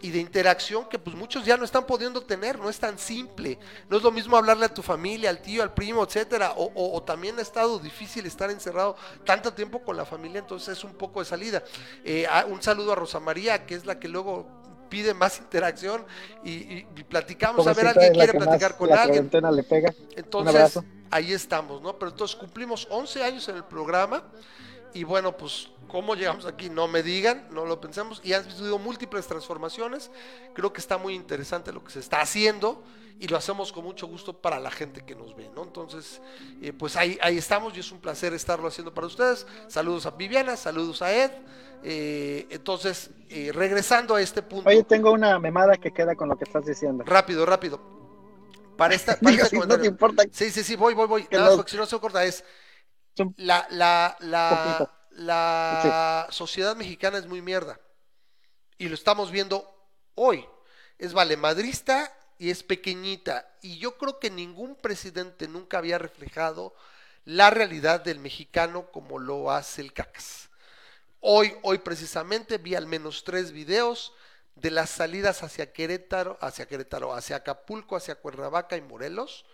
y 0.02 0.12
de 0.12 0.20
interacción 0.20 0.88
que 0.88 0.98
pues 1.00 1.16
muchos 1.16 1.44
ya 1.46 1.58
no 1.58 1.66
están 1.66 1.86
pudiendo 1.86 2.22
tener, 2.22 2.58
no 2.60 2.70
es 2.70 2.80
tan 2.80 2.98
simple, 2.98 3.58
no 3.90 3.98
es 3.98 4.04
lo 4.04 4.12
mismo 4.12 4.38
hablarle 4.38 4.66
a 4.66 4.74
tu 4.74 4.82
familia, 4.82 5.30
al 5.30 5.42
tío, 5.42 5.62
al 5.64 5.74
primo, 5.74 6.04
etcétera, 6.04 6.54
o 6.56 7.04
también 7.04 7.38
ha 7.40 7.42
estado 7.42 7.80
difícil 7.80 8.26
estar 8.26 8.50
encerrado 8.50 8.96
tanto 9.26 9.54
tiempo 9.54 9.82
con 9.84 9.98
la 9.98 10.06
familia, 10.06 10.40
entonces 10.40 10.78
es 10.78 10.84
un 10.84 10.94
poco 10.94 11.20
de 11.20 11.26
salida. 11.26 11.64
Eh, 12.06 12.26
ah, 12.30 12.46
un 12.48 12.62
saludo 12.62 12.94
a 12.94 12.96
Rosa 12.96 13.20
María, 13.20 13.66
que 13.66 13.76
es 13.76 13.86
la 13.86 14.00
que 14.00 14.08
luego 14.08 14.59
pide 14.90 15.14
más 15.14 15.38
interacción 15.40 16.06
y, 16.44 16.52
y- 16.52 16.88
y 16.98 17.04
platicamos 17.04 17.66
a 17.68 17.74
ver 17.74 17.88
alguien 17.88 18.14
quiere 18.14 18.34
platicar 18.34 18.76
con 18.78 18.90
la 18.90 19.04
alguien. 19.04 19.30
cuarentena 19.30 19.52
le 19.52 19.64
pega. 19.64 19.94
Entonces, 20.16 20.80
ahí 21.12 21.32
estamos, 21.34 21.82
¿no? 21.82 21.98
Pero 21.98 22.12
entonces 22.12 22.36
cumplimos 22.36 22.88
11 22.90 23.24
años 23.24 23.48
en 23.50 23.56
el 23.58 23.64
programa 23.64 24.24
y 24.94 25.04
bueno, 25.04 25.36
pues 25.36 25.70
cómo 25.88 26.16
llegamos 26.16 26.46
aquí, 26.46 26.70
no 26.70 26.88
me 26.88 27.04
digan, 27.04 27.48
no 27.52 27.66
lo 27.66 27.82
pensemos 27.82 28.22
y 28.24 28.34
han 28.34 28.50
sido 28.50 28.80
múltiples 28.80 29.28
transformaciones. 29.28 30.10
Creo 30.54 30.72
que 30.72 30.80
está 30.80 30.98
muy 30.98 31.16
interesante 31.16 31.74
lo 31.74 31.84
que 31.84 31.92
se 31.92 32.00
está 32.00 32.22
haciendo 32.22 32.82
y 33.20 33.28
lo 33.28 33.36
hacemos 33.36 33.74
con 33.74 33.84
mucho 33.84 34.08
gusto 34.08 34.34
para 34.34 34.60
la 34.60 34.72
gente 34.72 35.04
que 35.06 35.14
nos 35.14 35.36
ve, 35.36 35.50
¿no? 35.54 35.64
Entonces, 35.64 36.22
eh, 36.62 36.72
pues 36.72 36.96
ahí, 36.96 37.18
ahí 37.22 37.38
estamos 37.38 37.76
y 37.76 37.82
es 37.82 37.92
un 37.92 38.00
placer 38.00 38.34
estarlo 38.34 38.68
haciendo 38.68 38.94
para 38.94 39.08
ustedes. 39.08 39.46
Saludos 39.68 40.06
a 40.06 40.12
Viviana, 40.12 40.56
saludos 40.56 41.02
a 41.02 41.14
Ed. 41.14 41.32
Eh, 41.84 42.48
entonces, 42.50 43.10
eh, 43.30 43.52
regresando 43.54 44.16
a 44.16 44.22
este 44.22 44.42
punto. 44.42 44.70
Oye, 44.70 44.84
tengo 44.84 45.12
una 45.12 45.38
memada 45.38 45.76
que 45.76 45.92
queda 45.92 46.16
con 46.16 46.30
lo 46.30 46.38
que 46.38 46.46
estás 46.46 46.66
diciendo. 46.66 47.04
Rápido, 47.06 47.46
rápido. 47.46 47.82
Para 48.78 48.96
esta, 48.96 49.18
para 49.20 49.32
Diga, 49.32 49.44
este 49.46 49.58
si 49.60 49.68
no 49.68 49.80
te 49.80 49.88
importa. 49.88 50.24
Sí, 50.32 50.50
sí, 50.50 50.64
sí, 50.64 50.78
voy, 50.78 50.94
voy, 50.94 51.08
voy. 51.08 51.24
Que 51.26 51.36
Nada 51.36 51.58
porque 51.58 51.72
si 51.72 51.78
no 51.78 51.86
se 51.86 52.00
corta 52.00 52.24
es 52.24 52.46
La, 53.38 53.68
la, 53.70 54.18
la, 54.20 54.92
la 55.12 56.28
sociedad 56.32 56.76
mexicana 56.76 57.18
es 57.18 57.28
muy 57.28 57.42
mierda. 57.42 57.80
Y 58.78 58.88
lo 58.88 58.96
estamos 58.96 59.32
viendo 59.32 59.70
hoy. 60.16 60.46
Es 60.98 61.14
valemadrista 61.14 62.14
y 62.38 62.50
es 62.50 62.64
pequeñita. 62.64 63.52
Y 63.62 63.78
yo 63.78 63.98
creo 63.98 64.20
que 64.20 64.30
ningún 64.30 64.76
presidente 64.76 65.48
nunca 65.48 65.78
había 65.78 65.98
reflejado 65.98 66.74
la 67.26 67.50
realidad 67.50 68.00
del 68.02 68.20
mexicano 68.20 68.92
como 68.92 69.20
lo 69.20 69.52
hace 69.52 69.82
el 69.82 69.94
CACAS. 69.94 70.50
Hoy, 71.20 71.54
hoy 71.64 71.80
precisamente 71.80 72.58
vi 72.58 72.76
al 72.76 72.88
menos 72.88 73.24
tres 73.24 73.52
videos 73.52 74.14
de 74.56 74.72
las 74.72 74.90
salidas 74.90 75.44
hacia 75.44 75.72
Querétaro, 75.72 76.38
hacia 76.42 76.66
Querétaro, 76.66 77.14
hacia 77.14 77.38
Acapulco, 77.38 77.96
hacia 77.96 78.16
Cuernavaca 78.16 78.78
y 78.78 78.82
Morelos. 78.82 79.46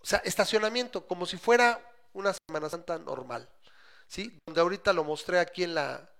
O 0.00 0.06
sea, 0.06 0.18
estacionamiento, 0.24 1.06
como 1.06 1.26
si 1.26 1.36
fuera 1.38 1.80
una 2.12 2.32
Semana 2.46 2.68
Santa 2.68 2.98
normal. 2.98 3.48
¿Sí? 4.06 4.38
Donde 4.46 4.60
ahorita 4.60 4.92
lo 4.92 5.04
mostré 5.04 5.38
aquí 5.38 5.64
en 5.64 5.74
la. 5.74 6.10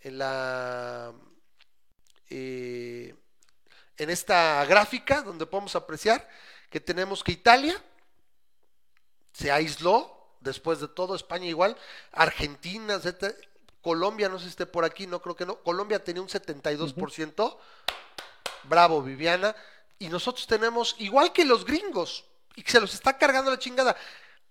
En 0.00 0.18
la. 0.18 1.12
eh, 2.30 3.14
en 3.98 4.10
esta 4.10 4.64
gráfica, 4.66 5.22
donde 5.22 5.46
podemos 5.46 5.74
apreciar 5.74 6.28
que 6.70 6.80
tenemos 6.80 7.24
que 7.24 7.32
Italia 7.32 7.82
se 9.32 9.50
aisló 9.50 10.36
después 10.40 10.80
de 10.80 10.88
todo, 10.88 11.14
España 11.14 11.46
igual, 11.46 11.76
Argentina, 12.12 12.94
etcétera. 12.94 13.34
Colombia, 13.82 14.28
no 14.28 14.38
sé 14.38 14.44
si 14.44 14.50
esté 14.50 14.66
por 14.66 14.84
aquí, 14.84 15.06
no 15.06 15.20
creo 15.22 15.36
que 15.36 15.46
no. 15.46 15.62
Colombia 15.62 16.02
tenía 16.02 16.22
un 16.22 16.28
72%. 16.28 17.58
Bravo, 18.64 19.02
Viviana. 19.02 19.54
Y 19.98 20.08
nosotros 20.08 20.46
tenemos, 20.46 20.96
igual 20.98 21.32
que 21.32 21.44
los 21.44 21.64
gringos, 21.64 22.24
y 22.56 22.62
se 22.62 22.80
los 22.80 22.94
está 22.94 23.16
cargando 23.16 23.50
la 23.50 23.58
chingada. 23.58 23.96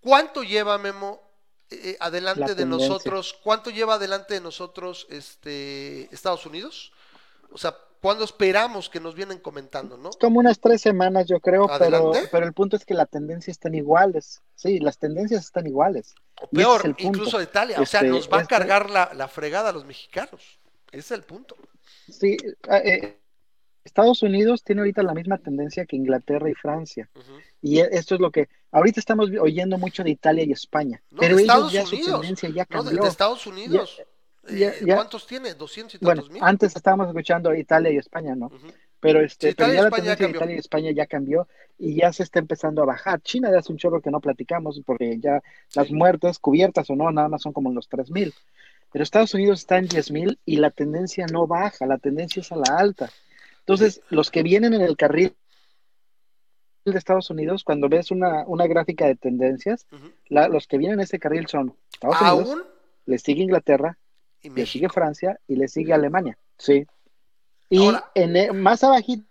¿Cuánto 0.06 0.44
lleva, 0.44 0.78
Memo, 0.78 1.20
eh, 1.72 1.98
adelante 2.00 2.42
La 2.42 2.54
de 2.54 2.66
nosotros? 2.68 3.36
¿Cuánto 3.44 3.72
lleva 3.72 3.96
adelante 3.96 4.36
de 4.36 4.40
nosotros 4.40 5.08
este, 5.10 6.14
Estados 6.14 6.46
Unidos? 6.46 6.92
O 7.52 7.58
sea, 7.58 7.76
¿cuándo 8.02 8.24
esperamos 8.24 8.88
que 8.88 9.00
nos 9.00 9.16
vienen 9.16 9.40
comentando, 9.40 9.98
no? 9.98 10.12
Como 10.12 10.40
unas 10.40 10.60
tres 10.60 10.82
semanas, 10.84 11.26
yo 11.26 11.40
creo, 11.40 11.66
pero, 11.66 11.74
Adelante. 11.74 12.30
pero 12.32 12.46
el 12.46 12.54
punto 12.54 12.76
es 12.76 12.86
que 12.86 12.94
la 12.94 13.08
tendencia 13.08 13.50
están 13.50 13.74
iguales. 13.74 14.44
Sí, 14.54 14.80
las 14.80 15.00
tendencias 15.00 15.44
están 15.44 15.66
iguales. 15.66 16.14
O 16.40 16.48
peor, 16.50 16.82
es 16.86 17.04
incluso 17.04 17.40
de 17.40 17.46
Italia. 17.46 17.82
o 17.82 17.86
sea, 17.88 18.02
Este, 18.02 18.12
nos 18.12 18.30
va 18.32 18.38
a 18.38 18.42
este- 18.42 18.54
cargar 18.54 18.92
la, 18.92 19.12
la 19.16 19.28
fregada 19.28 19.70
a 19.70 19.74
los 19.74 19.86
mexicanos. 19.86 20.60
Ese 20.92 21.00
es 21.00 21.12
el 21.12 21.24
punto. 21.24 21.56
Sí, 22.08 22.38
eh, 22.44 22.58
eh, 22.70 23.20
Estados 23.86 24.24
Unidos 24.24 24.64
tiene 24.64 24.82
ahorita 24.82 25.04
la 25.04 25.14
misma 25.14 25.38
tendencia 25.38 25.86
que 25.86 25.96
Inglaterra 25.96 26.50
y 26.50 26.56
Francia. 26.56 27.08
Y 27.62 27.80
e- 27.80 27.90
esto 27.92 28.16
es 28.16 28.22
lo 28.22 28.32
que 28.32 28.50
ahorita 28.72 29.00
estamos 29.00 29.30
oyendo 29.40 29.78
mucho 29.78 30.04
de 30.04 30.10
Italia 30.10 30.44
y 30.44 30.52
España. 30.52 31.02
No, 31.12 31.20
pero 31.20 31.36
de 31.38 31.44
ellos 31.44 31.54
Estados 31.54 31.72
ya 31.72 31.86
su 31.86 31.96
Unidos. 31.96 32.22
tendencia 32.22 32.50
ya 32.50 32.56
No, 32.70 32.78
de, 32.84 32.86
cambió. 32.90 33.04
de 33.04 33.10
Estados 33.10 33.48
Unidos. 33.48 33.98
ya- 33.98 34.04
Eh, 34.70 34.80
ya- 34.86 34.96
¿Cuántos 34.96 35.26
tiene? 35.26 35.54
200 35.54 35.96
y 35.96 35.98
Bueno, 36.06 36.22
tantos 36.22 36.34
mil. 36.34 36.44
antes 36.44 36.76
estábamos 36.76 37.08
escuchando 37.08 37.54
Italia 37.56 37.92
y 37.92 37.98
España, 37.98 38.36
¿no? 38.36 38.52
Pero 39.00 39.22
este, 39.22 39.50
Sí, 39.50 39.56
pero 39.56 39.72
ya 39.74 39.84
la 39.84 39.90
tendencia 39.92 40.28
de. 40.28 40.34
Italia 40.36 40.56
y 40.56 40.60
España 40.60 40.92
ya 40.92 41.06
cambió 41.06 41.48
y 41.78 41.96
ya 41.96 42.12
se 42.14 42.24
está 42.24 42.40
empezando 42.40 42.82
a 42.82 42.86
bajar. 42.86 43.22
China 43.22 43.50
ya 43.52 43.60
hace 43.60 43.72
un 43.72 43.78
chorro 43.78 44.02
que 44.02 44.10
no 44.12 44.20
platicamos 44.20 44.82
porque 44.86 45.20
ya 45.20 45.42
las 45.76 45.92
muertes, 45.92 46.40
cubiertas 46.40 46.90
o 46.90 46.96
no, 46.96 47.12
nada 47.12 47.28
más 47.28 47.42
son 47.44 47.54
como 47.54 47.70
en 47.70 47.76
los 47.76 47.88
3000. 47.88 48.34
Pero 48.92 49.04
Estados 49.04 49.34
Unidos 49.34 49.60
está 49.60 49.78
en 49.78 49.88
10000 49.90 50.40
y 50.46 50.58
la 50.58 50.70
tendencia 50.72 51.26
no 51.28 51.46
baja, 51.48 51.86
la 51.86 51.98
tendencia 51.98 52.40
es 52.42 52.52
a 52.52 52.56
la 52.56 52.78
alta. 52.78 53.10
Entonces, 53.66 54.02
los 54.10 54.30
que 54.30 54.44
vienen 54.44 54.74
en 54.76 54.82
el 54.82 54.96
carril 54.96 55.36
de 56.86 56.98
Estados 56.98 57.32
Unidos, 57.32 57.64
cuando 57.64 57.90
ves 57.90 58.12
una, 58.12 58.44
una 58.46 58.68
gráfica 58.68 59.08
de 59.08 59.16
tendencias, 59.16 59.88
la- 60.28 60.48
los 60.48 60.68
que 60.68 60.78
vienen 60.78 61.00
en 61.00 61.04
ese 61.04 61.18
carril 61.18 61.48
son 61.48 61.76
Estados 61.92 62.22
Unidos, 62.22 62.50
Aún 62.52 62.64
le 63.08 63.18
sigue 63.18 63.42
Inglaterra, 63.42 63.98
y 64.44 64.50
le 64.52 64.66
sigue. 64.68 64.90
Francia 64.90 65.40
y 65.48 65.56
le 65.56 65.68
sigue 65.68 65.94
Alemania. 65.94 66.38
Sí. 66.60 66.86
Y 67.70 67.88
en 68.14 68.36
e- 68.36 68.52
más 68.54 68.84
abajito, 68.84 69.26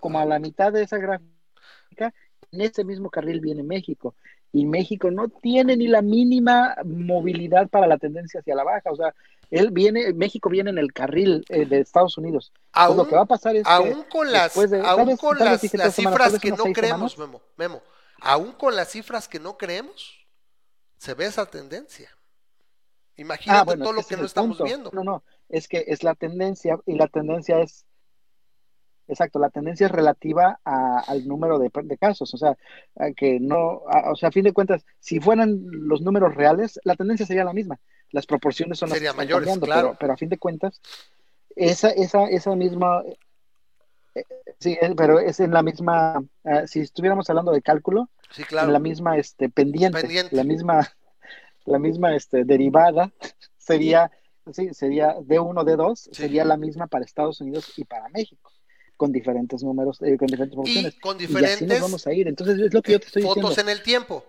como 0.00 0.18
a 0.18 0.24
la 0.24 0.38
mitad 0.38 0.72
de 0.72 0.82
esa 0.82 0.96
gráfica, 0.96 2.14
en 2.54 2.60
ese 2.62 2.84
mismo 2.84 3.10
carril 3.10 3.40
viene 3.40 3.62
México. 3.62 4.14
Y 4.52 4.66
México 4.66 5.10
no 5.10 5.28
tiene 5.28 5.76
ni 5.76 5.88
la 5.88 6.00
mínima 6.00 6.76
movilidad 6.84 7.68
para 7.68 7.86
la 7.88 7.98
tendencia 7.98 8.40
hacia 8.40 8.54
la 8.54 8.62
baja. 8.64 8.90
O 8.90 8.96
sea, 8.96 9.12
él 9.50 9.70
viene, 9.72 10.12
México 10.14 10.48
viene 10.48 10.70
en 10.70 10.78
el 10.78 10.92
carril 10.92 11.44
eh, 11.48 11.66
de 11.66 11.80
Estados 11.80 12.16
Unidos. 12.18 12.52
Aún, 12.72 12.96
lo 12.96 13.08
que 13.08 13.16
va 13.16 13.22
a 13.22 13.26
pasar 13.26 13.56
es 13.56 13.64
que 13.64 13.70
aún 13.72 14.04
con 14.04 14.30
las, 14.30 14.54
de- 14.54 14.80
aún 14.80 15.04
¿sabes- 15.06 15.20
con 15.20 15.38
las, 15.38 15.60
semanas, 15.60 15.94
cifras 15.94 16.38
que 16.38 16.50
no 16.50 16.64
creemos, 16.72 17.12
semanas? 17.12 17.18
Memo, 17.18 17.40
Memo, 17.56 17.82
aún 18.20 18.52
con 18.52 18.76
las 18.76 18.90
cifras 18.90 19.26
que 19.28 19.40
no 19.40 19.58
creemos, 19.58 20.24
se 20.98 21.14
ve 21.14 21.26
esa 21.26 21.46
tendencia. 21.46 22.08
Imagínate 23.16 23.60
Ah, 23.60 23.64
bueno, 23.64 23.84
todo 23.84 23.92
lo 23.92 24.02
que 24.02 24.16
no 24.16 24.24
estamos 24.24 24.56
punto. 24.56 24.64
viendo. 24.64 24.90
No, 24.92 25.04
no, 25.04 25.24
es 25.48 25.68
que 25.68 25.84
es 25.88 26.02
la 26.02 26.14
tendencia 26.14 26.78
y 26.86 26.94
la 26.94 27.06
tendencia 27.08 27.60
es, 27.60 27.84
exacto, 29.08 29.38
la 29.38 29.50
tendencia 29.50 29.86
es 29.86 29.92
relativa 29.92 30.60
a- 30.64 31.00
al 31.06 31.26
número 31.26 31.58
de, 31.58 31.70
de 31.84 31.98
casos, 31.98 32.32
o 32.34 32.36
sea, 32.36 32.56
a 32.96 33.10
que 33.12 33.38
no, 33.40 33.82
a- 33.88 34.10
o 34.12 34.16
sea, 34.16 34.28
a 34.30 34.32
fin 34.32 34.44
de 34.44 34.52
cuentas, 34.52 34.84
si 35.00 35.20
fueran 35.20 35.60
los 35.66 36.00
números 36.02 36.34
reales, 36.34 36.80
la 36.84 36.96
tendencia 36.96 37.26
sería 37.26 37.44
la 37.44 37.52
misma. 37.52 37.78
Las 38.10 38.26
proporciones 38.26 38.78
son 38.78 38.88
las 38.88 38.94
que 38.94 38.98
Serían 39.00 39.12
están 39.14 39.26
mayores, 39.26 39.46
cambiando, 39.48 39.66
claro. 39.66 39.88
pero, 39.88 39.98
pero 40.00 40.12
a 40.12 40.16
fin 40.16 40.28
de 40.28 40.38
cuentas, 40.38 40.80
esa, 41.56 41.90
esa, 41.90 42.24
esa 42.26 42.54
misma, 42.56 43.02
eh, 44.14 44.24
sí, 44.58 44.76
eh, 44.80 44.94
pero 44.96 45.18
es 45.18 45.40
en 45.40 45.52
la 45.52 45.62
misma, 45.62 46.22
eh, 46.44 46.66
si 46.66 46.80
estuviéramos 46.80 47.28
hablando 47.30 47.52
de 47.52 47.62
cálculo, 47.62 48.10
Sí, 48.30 48.42
en 48.42 48.48
claro. 48.48 48.70
la 48.72 48.78
misma 48.78 49.16
este, 49.16 49.48
pendiente, 49.48 50.00
Pendiente. 50.00 50.34
la 50.34 50.44
misma, 50.44 50.88
la 51.66 51.78
misma 51.78 52.14
este, 52.16 52.44
derivada 52.44 53.12
sería, 53.56 54.10
sí, 54.52 54.72
sería 54.74 55.14
D1, 55.20 55.64
D2, 55.64 55.94
Sí. 55.96 56.14
sería 56.14 56.44
la 56.44 56.56
misma 56.56 56.86
para 56.86 57.04
Estados 57.04 57.40
Unidos 57.40 57.72
y 57.76 57.84
para 57.84 58.08
México, 58.08 58.50
con 58.96 59.12
diferentes 59.12 59.62
números, 59.62 60.00
eh, 60.02 60.16
con 60.16 60.26
diferentes 60.26 60.58
Y 60.64 60.98
con 61.00 61.20
Y 61.20 61.24
así 61.24 61.32
nos 61.34 61.40
diferentes 61.40 61.80
vamos 61.80 62.06
a 62.06 62.12
ir. 62.12 62.28
Entonces, 62.28 62.58
es 62.60 62.74
lo 62.74 62.82
que 62.82 62.92
yo 62.92 63.00
te 63.00 63.06
estoy 63.06 63.22
fotos 63.22 63.50
diciendo. 63.50 63.70
en 63.70 63.76
el 63.76 63.82
tiempo. 63.82 64.24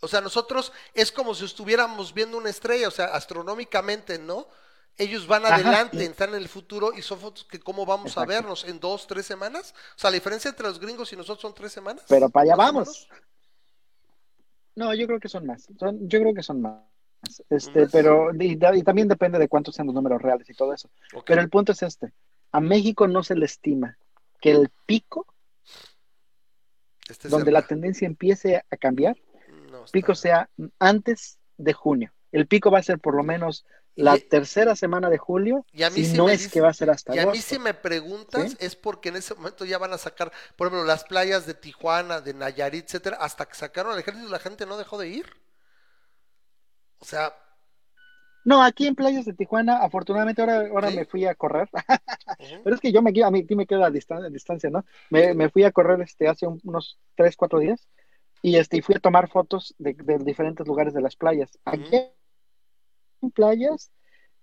O 0.00 0.08
sea, 0.08 0.20
nosotros 0.20 0.72
es 0.94 1.10
como 1.10 1.34
si 1.34 1.44
estuviéramos 1.44 2.12
viendo 2.12 2.36
una 2.38 2.50
estrella, 2.50 2.88
o 2.88 2.90
sea, 2.90 3.06
astronómicamente, 3.06 4.18
¿no? 4.18 4.46
Ellos 4.98 5.26
van 5.26 5.44
Ajá. 5.44 5.56
adelante, 5.56 6.04
están 6.04 6.30
en 6.30 6.36
el 6.36 6.48
futuro 6.48 6.92
y 6.96 7.02
son 7.02 7.18
fotos 7.18 7.44
que 7.44 7.60
cómo 7.60 7.84
vamos 7.84 8.12
Exacto. 8.12 8.32
a 8.32 8.34
vernos 8.34 8.64
en 8.64 8.80
dos, 8.80 9.06
tres 9.06 9.26
semanas. 9.26 9.74
O 9.94 9.98
sea, 9.98 10.10
la 10.10 10.14
diferencia 10.14 10.48
entre 10.48 10.66
los 10.66 10.78
gringos 10.80 11.12
y 11.12 11.16
nosotros 11.16 11.42
son 11.42 11.54
tres 11.54 11.72
semanas. 11.72 12.04
Pero 12.08 12.28
para 12.30 12.44
allá 12.44 12.56
vamos. 12.56 13.08
No, 14.74 14.94
yo 14.94 15.06
creo 15.06 15.20
que 15.20 15.28
son 15.28 15.46
más. 15.46 15.66
Son, 15.78 16.08
yo 16.08 16.20
creo 16.20 16.34
que 16.34 16.42
son 16.42 16.60
más. 16.62 16.82
Este, 17.50 17.82
¿Más? 17.82 17.92
pero 17.92 18.30
y, 18.38 18.52
y 18.52 18.82
también 18.82 19.08
depende 19.08 19.38
de 19.38 19.48
cuántos 19.48 19.74
sean 19.74 19.86
los 19.86 19.94
números 19.94 20.20
reales 20.20 20.48
y 20.48 20.54
todo 20.54 20.72
eso. 20.72 20.88
Pero 21.24 21.40
el 21.40 21.48
punto 21.50 21.72
es 21.72 21.82
este. 21.82 22.12
A 22.56 22.60
México 22.60 23.06
no 23.06 23.22
se 23.22 23.34
le 23.34 23.44
estima 23.44 23.98
que 24.40 24.50
el 24.52 24.70
pico, 24.86 25.26
Este 27.06 27.28
donde 27.28 27.52
la 27.52 27.66
tendencia 27.66 28.06
empiece 28.06 28.64
a 28.70 28.76
cambiar, 28.78 29.14
No, 29.70 29.84
pico 29.92 30.14
sea 30.14 30.48
antes 30.78 31.38
de 31.58 31.74
junio. 31.74 32.14
El 32.32 32.46
pico 32.46 32.70
va 32.70 32.78
a 32.78 32.82
ser 32.82 32.98
por 32.98 33.14
lo 33.14 33.22
menos 33.22 33.66
la 33.94 34.16
Y- 34.16 34.20
tercera 34.20 34.74
semana 34.74 35.10
de 35.10 35.18
julio, 35.18 35.66
y 35.70 35.82
a 35.82 35.90
mí 35.90 36.02
sí 36.02 36.16
no 36.16 36.30
es 36.30 36.38
dice- 36.40 36.50
que 36.52 36.60
va 36.62 36.70
a 36.70 36.72
ser 36.72 36.88
hasta 36.88 37.14
Y 37.14 37.18
a 37.18 37.26
mí 37.26 37.38
si 37.42 37.58
me 37.58 37.74
preguntas 37.74 38.52
¿Sí? 38.52 38.56
es 38.60 38.74
porque 38.74 39.10
en 39.10 39.16
ese 39.16 39.34
momento 39.34 39.66
ya 39.66 39.76
van 39.76 39.92
a 39.92 39.98
sacar, 39.98 40.32
por 40.56 40.68
ejemplo, 40.68 40.86
las 40.86 41.04
playas 41.04 41.44
de 41.44 41.52
Tijuana, 41.52 42.22
de 42.22 42.32
Nayarit, 42.32 42.86
etcétera, 42.86 43.18
hasta 43.20 43.44
que 43.46 43.54
sacaron 43.54 43.92
al 43.92 43.98
ejército 43.98 44.28
la 44.30 44.38
gente 44.38 44.64
no 44.64 44.78
dejó 44.78 44.96
de 44.96 45.08
ir. 45.08 45.26
O 47.00 47.04
sea, 47.04 47.34
No, 48.46 48.62
aquí 48.62 48.86
en 48.86 48.94
playas 48.94 49.24
de 49.24 49.32
Tijuana, 49.32 49.78
afortunadamente 49.78 50.40
ahora, 50.40 50.68
ahora 50.68 50.90
¿Sí? 50.90 50.96
me 50.96 51.04
fui 51.04 51.24
a 51.26 51.34
correr, 51.34 51.68
pero 52.62 52.76
es 52.76 52.80
que 52.80 52.92
yo 52.92 53.02
me 53.02 53.10
a 53.24 53.30
mí 53.32 53.44
me 53.50 53.66
queda 53.66 53.86
a 53.86 53.90
distan- 53.90 54.24
a 54.24 54.30
distancia, 54.30 54.70
¿no? 54.70 54.84
Me, 55.10 55.34
me 55.34 55.50
fui 55.50 55.64
a 55.64 55.72
correr 55.72 56.00
este 56.00 56.28
hace 56.28 56.46
un- 56.46 56.60
unos 56.62 56.96
3, 57.16 57.36
4 57.36 57.58
días 57.58 57.88
y 58.42 58.54
este 58.54 58.76
y 58.76 58.82
fui 58.82 58.94
a 58.94 59.00
tomar 59.00 59.28
fotos 59.28 59.74
de, 59.78 59.94
de 59.94 60.18
diferentes 60.18 60.64
lugares 60.64 60.94
de 60.94 61.00
las 61.00 61.16
playas. 61.16 61.58
Aquí 61.64 61.96
en 63.20 63.30
playas 63.32 63.90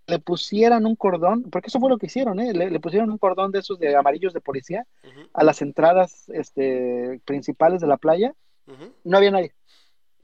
le 0.08 0.20
pusieran 0.20 0.86
un 0.86 0.98
cordón, 0.98 1.44
porque 1.44 1.68
eso 1.70 1.80
fue 1.80 1.90
lo 1.90 1.98
que 1.98 2.08
hicieron, 2.08 2.42
¿eh? 2.42 2.52
Le, 2.54 2.70
le 2.70 2.80
pusieron 2.82 3.10
un 3.10 3.18
cordón 3.18 3.54
de 3.54 3.60
esos 3.60 3.80
de 3.80 3.96
amarillos 3.96 4.34
de 4.34 4.42
policía 4.42 4.86
a 5.34 5.44
las 5.46 5.62
entradas 5.62 6.28
este, 6.28 7.22
principales 7.24 7.80
de 7.80 7.88
la 7.88 7.96
playa, 7.96 8.34
no 9.06 9.18
había 9.18 9.32
nadie. 9.32 9.54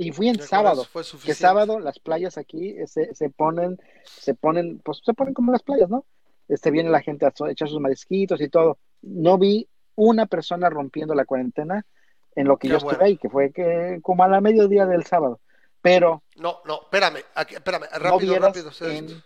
Y 0.01 0.11
fui 0.13 0.29
en 0.29 0.35
sábado, 0.41 0.85
fue 0.85 1.03
que 1.25 1.33
sábado 1.33 1.79
las 1.79 1.99
playas 1.99 2.37
aquí 2.37 2.69
eh, 2.69 2.87
se, 2.87 3.13
se 3.13 3.29
ponen, 3.29 3.77
se 4.05 4.33
ponen, 4.33 4.79
pues 4.79 5.01
se 5.05 5.13
ponen 5.13 5.33
como 5.33 5.51
las 5.51 5.61
playas, 5.61 5.89
¿no? 5.89 6.05
Este 6.47 6.71
viene 6.71 6.89
la 6.89 7.01
gente 7.01 7.25
a 7.25 7.33
echar 7.49 7.67
sus 7.67 7.81
marisquitos 7.81 8.39
y 8.41 8.47
todo. 8.49 8.77
No 9.01 9.37
vi 9.37 9.67
una 9.95 10.25
persona 10.25 10.69
rompiendo 10.69 11.13
la 11.13 11.25
cuarentena 11.25 11.85
en 12.35 12.47
lo 12.47 12.57
que 12.57 12.67
Qué 12.69 12.71
yo 12.71 12.77
estuve 12.77 13.03
ahí, 13.05 13.17
que 13.17 13.29
fue 13.29 13.51
que 13.51 13.99
como 14.01 14.23
a 14.23 14.29
la 14.29 14.39
mediodía 14.39 14.85
del 14.85 15.05
sábado. 15.05 15.41
Pero 15.81 16.23
No, 16.37 16.59
no, 16.65 16.81
espérame, 16.83 17.19
aquí- 17.35 17.55
espérame, 17.55 17.83
no 17.91 17.99
rápido, 17.99 18.31
vieras 18.31 18.47
rápido. 18.55 18.71
en. 18.89 19.21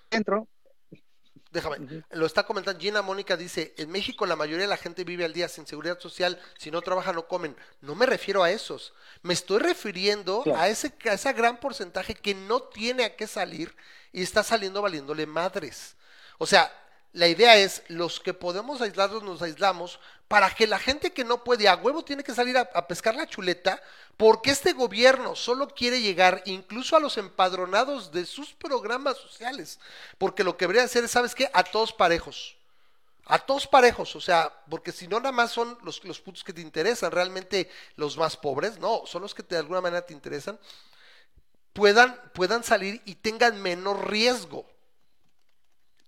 Déjame, 1.54 2.04
lo 2.10 2.26
está 2.26 2.44
comentando 2.48 2.80
Gina 2.82 3.04
Mónica, 3.04 3.38
dice, 3.38 3.76
en 3.78 3.92
México 3.92 4.26
la 4.26 4.36
mayoría 4.36 4.64
de 4.64 4.68
la 4.70 4.76
gente 4.78 5.04
vive 5.04 5.24
al 5.24 5.34
día 5.34 5.48
sin 5.48 5.68
seguridad 5.68 6.00
social, 6.00 6.42
si 6.58 6.72
no 6.72 6.82
trabajan 6.82 7.14
no 7.16 7.28
comen. 7.28 7.56
No 7.80 7.94
me 7.94 8.08
refiero 8.08 8.44
a 8.44 8.50
esos, 8.50 8.92
me 9.22 9.36
estoy 9.36 9.60
refiriendo 9.60 10.42
Claro. 10.42 10.60
a 10.60 10.68
ese 10.68 10.92
a 11.06 11.14
ese 11.14 11.32
gran 11.34 11.60
porcentaje 11.60 12.16
que 12.16 12.34
no 12.34 12.64
tiene 12.64 13.04
a 13.06 13.16
qué 13.16 13.28
salir 13.28 13.76
y 14.12 14.24
está 14.24 14.42
saliendo 14.44 14.82
valiéndole 14.82 15.28
madres. 15.28 15.96
O 16.40 16.48
sea, 16.48 16.74
la 17.14 17.28
idea 17.28 17.58
es, 17.58 17.84
los 17.90 18.20
que 18.20 18.34
podemos 18.34 18.82
aislarnos 18.82 19.22
nos 19.22 19.42
aislamos 19.44 20.00
para 20.28 20.50
que 20.50 20.66
la 20.66 20.80
gente 20.80 21.14
que 21.14 21.24
no 21.24 21.44
puede 21.44 21.68
a 21.68 21.76
huevo 21.76 22.04
tiene 22.04 22.24
que 22.24 22.34
salir 22.34 22.58
a, 22.58 22.88
pescar 22.88 23.16
la 23.16 23.28
chuleta 23.28 23.82
porque 24.18 24.50
este 24.50 24.74
gobierno 24.74 25.36
solo 25.36 25.68
quiere 25.68 26.02
llegar 26.02 26.42
incluso 26.46 26.96
a 26.96 27.00
los 27.00 27.18
empadronados 27.18 28.12
de 28.12 28.26
sus 28.26 28.54
programas 28.54 29.18
sociales. 29.18 29.80
Porque 30.18 30.44
lo 30.44 30.58
que 30.58 30.64
debería 30.64 30.84
hacer 30.84 31.04
es, 31.04 31.12
¿sabes 31.12 31.36
qué? 31.36 31.52
A 31.54 31.64
todos 31.64 31.94
parejos. 31.94 32.58
A 33.26 33.38
todos 33.38 33.68
parejos, 33.68 34.16
o 34.16 34.22
sea, 34.22 34.52
porque 34.68 34.92
si 34.92 35.08
no 35.08 35.20
nada 35.20 35.32
más 35.32 35.52
son 35.52 35.78
los, 35.84 36.04
los 36.04 36.20
que 36.44 36.52
te 36.52 36.62
interesan, 36.62 37.12
realmente 37.12 37.70
los 37.96 38.18
más 38.18 38.36
pobres, 38.36 38.80
no, 38.80 39.04
son 39.06 39.22
los 39.22 39.34
que 39.34 39.44
de 39.44 39.58
alguna 39.58 39.82
manera 39.82 40.06
te 40.06 40.14
interesan, 40.14 40.60
puedan, 41.74 42.20
puedan 42.34 42.64
salir 42.64 43.02
y 43.06 43.16
tengan 43.16 43.62
menor 43.62 44.10
riesgo. 44.10 44.66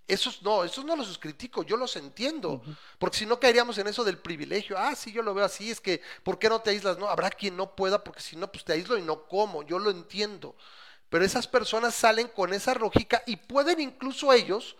Esos 0.08 0.40
no, 0.42 0.62
esos 0.62 0.84
no 0.84 0.94
los 0.94 1.18
critico, 1.18 1.64
yo 1.64 1.76
los 1.76 1.96
entiendo, 1.96 2.62
porque 2.98 3.18
si 3.18 3.26
no 3.26 3.40
caeríamos 3.40 3.76
en 3.78 3.88
eso 3.88 4.04
del 4.04 4.18
privilegio. 4.18 4.76
Ah, 4.78 4.94
sí, 4.94 5.10
yo 5.12 5.20
lo 5.22 5.34
veo 5.34 5.44
así, 5.44 5.70
es 5.70 5.80
que, 5.80 6.00
¿por 6.22 6.38
qué 6.38 6.48
no 6.48 6.60
te 6.60 6.70
aíslas? 6.70 6.96
No, 6.98 7.08
habrá 7.08 7.28
quien 7.30 7.56
no 7.56 7.74
pueda, 7.74 8.04
porque 8.04 8.20
si 8.20 8.36
no, 8.36 8.50
pues 8.52 8.64
te 8.64 8.72
aíslo 8.72 8.96
y 8.98 9.02
no 9.02 9.26
como, 9.26 9.64
yo 9.64 9.78
lo 9.80 9.90
entiendo. 9.90 10.54
Pero 11.08 11.24
esas 11.24 11.48
personas 11.48 11.94
salen 11.94 12.28
con 12.28 12.52
esa 12.52 12.74
lógica 12.74 13.22
y 13.26 13.36
pueden 13.36 13.80
incluso 13.80 14.32
ellos 14.32 14.76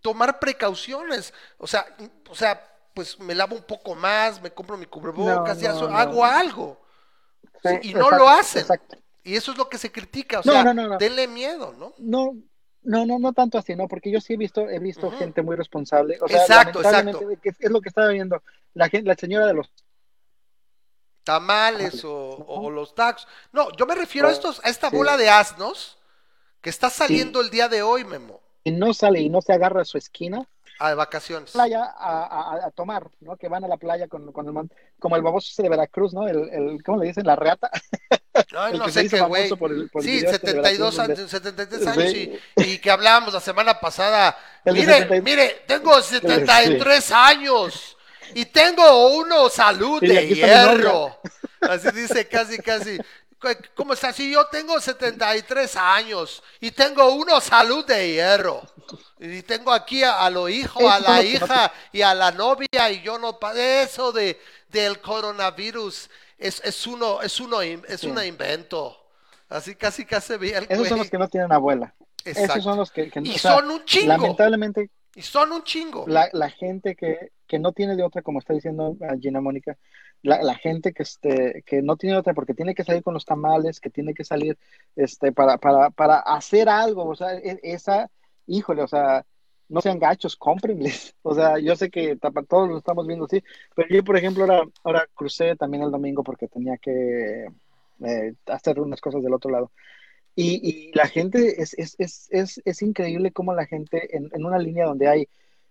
tomar 0.00 0.38
precauciones. 0.40 1.34
O 1.58 1.66
sea, 1.66 1.86
o 2.28 2.34
sea, 2.34 2.64
pues 2.94 3.18
me 3.20 3.34
lavo 3.34 3.56
un 3.56 3.62
poco 3.64 3.94
más, 3.94 4.40
me 4.42 4.52
compro 4.52 4.76
mi 4.76 4.86
cubrebocas, 4.86 5.58
No, 5.58 5.62
ya 5.62 5.72
no, 5.72 5.78
so- 5.78 5.88
no. 5.88 5.96
hago 5.96 6.24
algo. 6.24 6.80
Sí, 7.62 7.78
y 7.82 7.94
no 7.94 8.00
exacto, 8.00 8.16
lo 8.16 8.28
hacen. 8.28 8.62
Exacto. 8.62 8.96
Y 9.24 9.36
eso 9.36 9.52
es 9.52 9.58
lo 9.58 9.68
que 9.68 9.78
se 9.78 9.92
critica. 9.92 10.40
O 10.40 10.44
No, 10.44 10.52
sea, 10.52 10.64
no, 10.64 10.74
no, 10.74 10.88
no. 10.88 10.98
denle 10.98 11.28
miedo, 11.28 11.74
¿no? 11.78 11.94
No, 11.98 12.32
no, 12.88 13.06
no, 13.06 13.18
no 13.18 13.32
tanto 13.32 13.58
así, 13.58 13.76
¿no? 13.76 13.86
Porque 13.86 14.10
yo 14.10 14.20
sí 14.20 14.32
he 14.34 14.36
visto, 14.36 14.68
he 14.68 14.78
visto 14.78 15.10
gente 15.10 15.42
muy 15.42 15.56
responsable. 15.56 16.18
O 16.20 16.28
sea, 16.28 16.38
Exacto, 16.40 16.80
que 17.42 17.50
es 17.58 17.70
lo 17.70 17.80
que 17.80 17.88
estaba 17.88 18.08
viendo. 18.08 18.42
La 18.74 18.88
gente, 18.88 19.06
la 19.08 19.14
señora 19.14 19.46
de 19.46 19.54
los 19.54 19.70
tamales 21.24 22.04
o, 22.04 22.12
o- 22.14 22.66
o 22.66 22.70
los 22.70 22.94
tacos. 22.94 23.26
No, 23.52 23.70
yo 23.76 23.86
me 23.86 23.94
refiero 23.94 24.28
a 24.28 24.30
Oh, 24.30 24.34
estos, 24.34 24.64
a 24.64 24.68
esta 24.70 24.90
bola 24.90 25.16
de 25.16 25.28
asnos 25.28 25.98
que 26.60 26.70
está 26.70 26.90
saliendo 26.90 27.40
el 27.40 27.50
día 27.50 27.68
de 27.68 27.82
hoy, 27.82 28.04
Memo, 28.04 28.40
que 28.64 28.70
no 28.72 28.94
sale 28.94 29.20
y 29.20 29.28
no 29.28 29.40
se 29.42 29.52
agarra 29.52 29.82
a 29.82 29.84
su 29.84 29.98
esquina, 29.98 30.48
a 30.78 30.94
vacaciones. 30.94 31.50
playa 31.52 31.84
a, 31.84 32.24
a- 32.24 32.66
a 32.66 32.70
tomar, 32.70 33.08
¿no? 33.20 33.36
Que 33.36 33.48
van 33.48 33.64
a 33.64 33.68
la 33.68 33.76
playa 33.76 34.08
con, 34.08 34.32
con 34.32 34.46
el 34.46 34.52
mon- 34.52 34.72
como 34.98 35.16
el 35.16 35.22
baboso 35.22 35.48
ese 35.50 35.62
de 35.62 35.68
Veracruz, 35.68 36.12
¿no? 36.14 36.26
El, 36.28 36.48
el 36.50 36.82
¿cómo 36.82 36.98
le 37.00 37.06
dicen? 37.08 37.26
La 37.26 37.36
reata. 37.36 37.70
No 38.72 38.88
se 38.88 39.08
sé 39.08 39.16
qué, 39.16 39.20
güey. 39.22 39.48
Sí, 40.00 40.10
video 40.12 40.30
este 40.30 40.46
de 40.46 40.62
72 40.62 40.96
Veracruz, 40.96 40.98
años, 41.00 41.30
73 41.30 41.80
Sí. 41.82 41.88
años 41.88 42.12
y, 42.14 42.40
y 42.74 42.78
que 42.78 42.90
hablábamos 42.90 43.34
la 43.34 43.40
semana 43.40 43.80
pasada. 43.80 44.36
El 44.64 44.74
de 44.74 44.80
Mire, 44.80 44.92
70 45.00 45.22
mire, 45.24 45.62
tengo 45.66 46.00
73 46.00 47.10
años 47.10 47.96
y 48.34 48.44
tengo 48.46 49.08
uno 49.16 49.48
salud 49.48 50.00
de 50.00 50.28
hierro. 50.28 51.18
Así 51.62 51.90
dice 51.90 52.28
casi, 52.28 52.58
casi. 52.58 52.98
¿Cómo 53.74 53.92
está? 53.92 54.12
Sí, 54.12 54.32
yo 54.32 54.46
tengo 54.46 54.80
73 54.80 55.76
años 55.76 56.42
y 56.60 56.70
tengo 56.72 57.08
uno 57.14 57.40
salud 57.40 57.84
de 57.86 58.12
hierro. 58.12 58.62
Y 59.20 59.42
tengo 59.42 59.72
aquí 59.72 60.02
a, 60.02 60.24
a 60.24 60.30
lo 60.30 60.48
hijo, 60.48 60.80
Esos 60.80 60.90
a 60.92 60.98
la 61.00 61.16
los 61.22 61.24
no 61.24 61.30
hija 61.30 61.72
y 61.92 62.02
a 62.02 62.14
la 62.14 62.32
novia 62.32 62.90
y 62.90 63.02
yo 63.02 63.18
no 63.18 63.38
eso 63.82 64.12
de 64.12 64.40
del 64.70 65.00
coronavirus 65.00 66.10
es, 66.38 66.60
es 66.64 66.86
uno 66.86 67.22
es 67.22 67.38
uno 67.40 67.62
es 67.62 68.00
Sí. 68.00 68.06
un 68.08 68.22
invento. 68.24 68.96
Así 69.48 69.74
casi 69.76 70.04
casi 70.04 70.36
veía 70.36 70.58
el 70.58 70.66
Esos 70.68 70.88
son 70.88 70.98
los 70.98 71.10
que 71.10 71.18
no 71.18 71.28
tienen 71.28 71.52
abuela. 71.52 71.94
Exacto. 72.24 72.52
Esos 72.52 72.64
son 72.64 72.76
los 72.78 72.90
que, 72.90 73.10
que 73.10 73.20
Y 73.22 73.36
o 73.36 73.38
sea, 73.38 73.54
son 73.56 73.70
un 73.70 73.84
chingo. 73.84 74.08
Lamentablemente, 74.08 74.90
Y 75.18 75.22
son 75.22 75.50
un 75.50 75.64
chingo. 75.64 76.06
la, 76.06 76.28
la 76.32 76.48
gente 76.48 76.94
que, 76.94 77.32
que 77.48 77.58
no 77.58 77.72
tiene 77.72 77.96
de 77.96 78.04
otra, 78.04 78.22
como 78.22 78.38
está 78.38 78.54
diciendo 78.54 78.96
Gina 79.20 79.40
Mónica, 79.40 79.76
la, 80.22 80.42
la 80.44 80.54
gente 80.54 80.92
que, 80.92 81.02
este, 81.02 81.62
que 81.66 81.82
no 81.82 81.96
tiene 81.96 82.14
de 82.14 82.20
otra 82.20 82.34
porque 82.34 82.54
tiene 82.54 82.72
que 82.72 82.84
salir 82.84 83.02
con 83.02 83.14
los 83.14 83.24
tamales, 83.24 83.80
que 83.80 83.90
tiene 83.90 84.14
que 84.14 84.22
salir 84.22 84.56
este, 84.94 85.32
para, 85.32 85.58
para, 85.58 85.90
para 85.90 86.18
hacer 86.20 86.68
algo, 86.68 87.04
o 87.08 87.16
sea, 87.16 87.34
e- 87.34 87.58
esa, 87.64 88.08
híjole, 88.46 88.82
o 88.82 88.86
sea, 88.88 89.26
no 89.68 89.80
sean 89.80 89.98
gachos, 89.98 90.36
cómprenles. 90.36 91.14
O 91.22 91.34
sea, 91.34 91.58
yo 91.58 91.74
sé 91.76 91.90
que 91.90 92.16
todos 92.48 92.68
lo 92.68 92.78
estamos 92.78 93.06
viendo 93.06 93.26
así, 93.26 93.42
pero 93.74 93.88
yo, 93.90 94.04
por 94.04 94.16
ejemplo, 94.16 94.44
ahora, 94.44 94.62
ahora 94.84 95.08
crucé 95.14 95.56
también 95.56 95.82
el 95.82 95.90
domingo 95.90 96.22
porque 96.22 96.48
tenía 96.48 96.78
que 96.78 97.48
eh, 98.04 98.34
hacer 98.46 98.80
unas 98.80 99.00
cosas 99.00 99.22
del 99.22 99.34
otro 99.34 99.50
lado. 99.50 99.72
Y, 100.40 100.60
y 100.62 100.92
la 100.92 101.08
gente, 101.08 101.60
es, 101.60 101.74
es, 101.76 101.96
es, 101.98 102.62
es, 102.64 102.82
increíble 102.82 103.32
cómo 103.32 103.54
la 103.54 103.66
gente 103.66 104.16
en, 104.16 104.30
en 104.32 104.44
una 104.44 104.60
línea 104.60 104.86
donde 104.86 105.08
hay, 105.08 105.28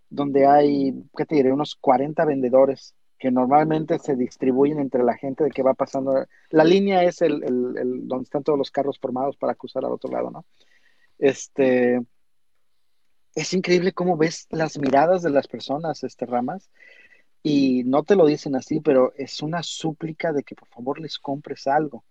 donde 0.10 0.45
hay, 0.45 0.94
¿qué 1.15 1.26
te 1.26 1.35
diré? 1.35 1.53
Unos 1.53 1.77
40 1.77 2.26
vendedores 2.26 2.94
que 3.18 3.31
normalmente 3.31 3.98
se 3.98 4.18
distribuyen 4.18 4.80
entre 4.80 5.06
la 5.06 5.15
gente 5.15 5.45
de 5.45 5.52
que 5.52 5.64
va 5.64 5.73
pasando. 5.73 6.26
La 6.49 6.65
línea 6.65 7.02
es 7.06 7.22
el, 7.22 7.45
el, 7.45 7.77
el 7.77 8.07
donde 8.10 8.23
están 8.23 8.44
todos 8.44 8.60
los 8.60 8.69
carros 8.69 8.99
formados 8.99 9.38
para 9.38 9.56
cruzar 9.56 9.85
al 9.85 9.94
otro 9.94 10.11
lado, 10.11 10.31
¿no? 10.31 10.45
Este, 11.18 12.02
es 13.35 13.53
increíble 13.53 13.94
cómo 13.94 14.18
ves 14.18 14.48
las 14.49 14.77
miradas 14.77 15.22
de 15.22 15.30
las 15.30 15.48
personas, 15.48 16.03
este 16.03 16.26
Ramas, 16.26 16.69
y 17.48 17.84
no 17.84 18.03
te 18.03 18.15
lo 18.15 18.26
dicen 18.26 18.56
así, 18.56 18.80
pero 18.80 19.14
es 19.18 19.41
una 19.41 19.64
súplica 19.64 20.32
de 20.34 20.44
que 20.44 20.56
por 20.56 20.68
favor 20.68 20.99
les 20.99 21.18
compres 21.19 21.68
algo, 21.68 22.03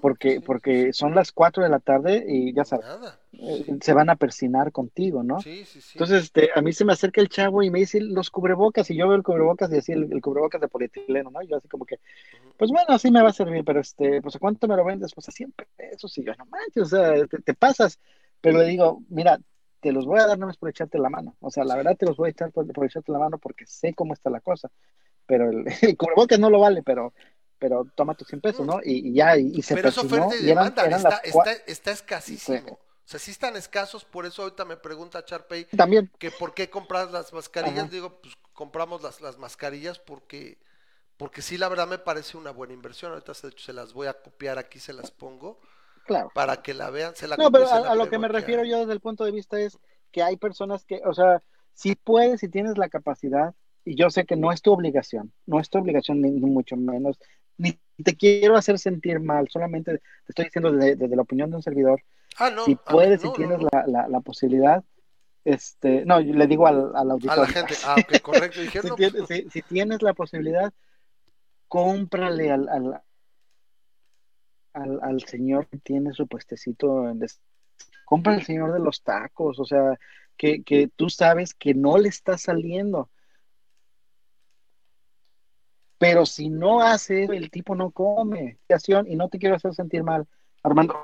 porque, 0.00 0.34
sí, 0.34 0.40
porque 0.40 0.92
son 0.92 1.14
las 1.14 1.32
4 1.32 1.62
de 1.62 1.68
la 1.68 1.78
tarde 1.80 2.24
y 2.28 2.52
ya 2.54 2.64
sabes, 2.64 2.86
Nada. 2.86 3.20
eh, 3.32 3.62
Sí, 3.66 3.78
se 3.80 3.92
van 3.92 4.10
a 4.10 4.16
persinar 4.16 4.72
contigo, 4.72 5.22
¿no? 5.22 5.40
sí, 5.40 5.64
sí. 5.64 5.80
sí. 5.80 5.90
Entonces, 5.94 6.24
este, 6.24 6.50
a 6.54 6.60
mí 6.62 6.72
se 6.72 6.84
me 6.84 6.92
acerca 6.92 7.20
el 7.20 7.28
chavo 7.28 7.62
y 7.62 7.70
me 7.70 7.80
dice 7.80 8.00
los 8.00 8.30
cubrebocas, 8.30 8.90
y 8.90 8.96
yo 8.96 9.06
veo 9.08 9.16
el 9.16 9.22
cubrebocas 9.22 9.70
y 9.72 9.76
así 9.78 9.92
el, 9.92 10.12
el 10.12 10.20
cubrebocas 10.20 10.60
de 10.60 10.68
polietileno, 10.68 11.30
¿no? 11.30 11.42
Y 11.42 11.48
yo 11.48 11.56
así 11.56 11.68
como 11.68 11.84
que, 11.84 11.96
pues 12.56 12.70
bueno, 12.70 12.86
así 12.88 13.10
me 13.10 13.22
va 13.22 13.30
a 13.30 13.32
servir, 13.32 13.64
pero 13.64 13.80
este, 13.80 14.22
pues 14.22 14.36
¿a 14.36 14.38
cuánto 14.38 14.66
me 14.68 14.76
lo 14.76 14.84
vendes? 14.84 15.14
Pues 15.14 15.28
a 15.28 15.32
100 15.32 15.52
pesos, 15.76 16.16
y 16.18 16.24
yo, 16.24 16.32
no 16.36 16.46
manches, 16.46 16.82
o 16.84 16.86
sea, 16.86 17.26
te, 17.26 17.38
te 17.42 17.54
pasas, 17.54 17.98
pero 18.40 18.58
le 18.58 18.66
digo, 18.66 19.02
mira, 19.08 19.38
te 19.80 19.92
los 19.92 20.06
voy 20.06 20.20
a 20.20 20.26
dar 20.26 20.38
no 20.38 20.46
más 20.46 20.56
por 20.56 20.68
echarte 20.68 20.98
la 20.98 21.10
mano, 21.10 21.36
o 21.40 21.50
sea, 21.50 21.64
la 21.64 21.76
verdad 21.76 21.96
te 21.96 22.06
los 22.06 22.16
voy 22.16 22.28
a 22.28 22.30
echar 22.30 22.50
por, 22.50 22.66
por 22.72 22.84
echarte 22.84 23.12
la 23.12 23.18
mano 23.18 23.38
porque 23.38 23.66
sé 23.66 23.94
cómo 23.94 24.12
está 24.12 24.30
la 24.30 24.40
cosa, 24.40 24.70
pero 25.26 25.50
el, 25.50 25.64
el 25.82 25.96
cubrebocas 25.96 26.38
no 26.38 26.50
lo 26.50 26.60
vale, 26.60 26.82
pero, 26.82 27.12
pero 27.58 27.86
toma 27.94 28.14
tus 28.14 28.28
100 28.28 28.40
pesos, 28.40 28.66
¿no? 28.66 28.80
Y, 28.82 29.10
y 29.10 29.14
ya, 29.14 29.36
y, 29.36 29.52
y 29.54 29.62
se 29.62 29.74
Pero 29.74 29.88
es 29.88 29.94
persinó, 29.94 30.26
oferta 30.26 30.36
y 30.44 30.50
eran, 30.50 30.74
demanda, 30.74 30.86
eran 30.86 31.00
está, 31.00 31.16
está, 31.18 31.52
está 31.66 31.90
escasísimo. 31.92 32.72
O 32.72 33.10
sea, 33.10 33.18
sí 33.18 33.30
están 33.30 33.56
escasos, 33.56 34.04
por 34.04 34.26
eso 34.26 34.42
ahorita 34.42 34.66
me 34.66 34.76
pregunta 34.76 35.24
Charpey 35.24 35.64
también, 35.64 36.10
que 36.18 36.30
por 36.30 36.52
qué 36.52 36.68
compras 36.68 37.10
las 37.10 37.32
mascarillas. 37.32 37.84
Ajá. 37.84 37.88
Digo, 37.88 38.20
pues 38.20 38.34
compramos 38.52 39.02
las, 39.02 39.22
las 39.22 39.38
mascarillas 39.38 39.98
porque, 39.98 40.58
porque 41.16 41.40
sí, 41.40 41.56
la 41.56 41.70
verdad 41.70 41.88
me 41.88 41.96
parece 41.96 42.36
una 42.36 42.50
buena 42.50 42.74
inversión. 42.74 43.12
Ahorita 43.12 43.32
se, 43.32 43.50
se 43.52 43.72
las 43.72 43.94
voy 43.94 44.08
a 44.08 44.20
copiar 44.20 44.58
aquí, 44.58 44.78
se 44.78 44.92
las 44.92 45.10
pongo 45.10 45.58
claro. 46.08 46.30
para 46.34 46.60
que 46.62 46.74
la 46.74 46.90
vean. 46.90 47.14
Se 47.14 47.28
la 47.28 47.36
No, 47.36 47.52
pero 47.52 47.68
a, 47.68 47.76
a 47.92 47.94
lo 47.94 48.08
que 48.10 48.18
me 48.18 48.26
refiero 48.28 48.62
a- 48.62 48.66
yo 48.66 48.80
desde 48.80 48.92
el 48.94 49.00
punto 49.00 49.24
de 49.24 49.30
vista 49.32 49.60
es 49.60 49.78
que 50.10 50.22
hay 50.24 50.36
personas 50.36 50.84
que, 50.84 51.00
o 51.04 51.14
sea, 51.14 51.42
si 51.74 51.94
puedes, 51.94 52.40
si 52.40 52.48
tienes 52.48 52.76
la 52.78 52.88
capacidad, 52.88 53.54
y 53.84 53.94
yo 53.94 54.10
sé 54.10 54.24
que 54.26 54.36
no 54.36 54.50
es 54.52 54.60
tu 54.60 54.72
obligación, 54.72 55.32
no 55.46 55.60
es 55.60 55.70
tu 55.70 55.78
obligación 55.78 56.20
ni, 56.20 56.30
ni 56.32 56.50
mucho 56.50 56.76
menos, 56.76 57.18
ni 57.56 57.78
te 58.02 58.16
quiero 58.16 58.56
hacer 58.56 58.78
sentir 58.78 59.20
mal, 59.20 59.48
solamente 59.48 59.98
te 59.98 60.02
estoy 60.28 60.46
diciendo 60.46 60.72
desde, 60.72 60.96
desde 60.96 61.16
la 61.16 61.22
opinión 61.22 61.50
de 61.50 61.56
un 61.56 61.62
servidor, 61.62 62.02
Ah, 62.38 62.50
no, 62.50 62.64
si 62.64 62.72
a 62.72 62.92
puedes, 62.92 63.22
no, 63.22 63.30
si 63.30 63.36
tienes 63.36 63.58
no. 63.60 63.68
La, 63.72 63.84
la, 63.86 64.08
la 64.08 64.20
posibilidad, 64.20 64.84
este, 65.44 66.04
no, 66.04 66.20
yo 66.20 66.34
le 66.34 66.46
digo 66.46 66.66
al, 66.66 66.94
al 66.94 67.10
A 67.10 67.12
auditorio, 67.14 67.42
la 67.42 67.48
gente. 67.48 67.74
Ah, 67.84 67.96
ok, 67.98 68.20
correcto. 68.22 68.60
Si, 68.70 68.88
no, 68.88 68.94
tienes, 68.96 69.14
pues, 69.16 69.28
si- 69.28 69.50
si 69.50 69.62
tienes 69.62 70.02
la 70.02 70.12
posibilidad, 70.14 70.72
cómprale 71.68 72.50
al, 72.50 72.68
al, 72.68 73.02
al, 74.82 74.98
al 75.02 75.20
señor 75.22 75.66
que 75.68 75.78
tiene 75.78 76.12
su 76.12 76.26
puestecito 76.26 77.08
en 77.08 77.18
des- 77.18 77.40
compra 78.04 78.34
al 78.34 78.42
señor 78.42 78.72
de 78.72 78.80
los 78.80 79.02
tacos, 79.02 79.58
o 79.58 79.64
sea, 79.64 79.98
que, 80.36 80.62
que 80.62 80.88
tú 80.88 81.10
sabes 81.10 81.54
que 81.54 81.74
no 81.74 81.98
le 81.98 82.08
está 82.08 82.38
saliendo. 82.38 83.10
Pero 85.98 86.24
si 86.26 86.48
no 86.48 86.80
hace, 86.80 87.24
el 87.24 87.50
tipo 87.50 87.74
no 87.74 87.90
come. 87.90 88.58
Y 89.06 89.16
no 89.16 89.28
te 89.28 89.38
quiero 89.38 89.56
hacer 89.56 89.74
sentir 89.74 90.02
mal, 90.02 90.26
Armando. 90.62 90.94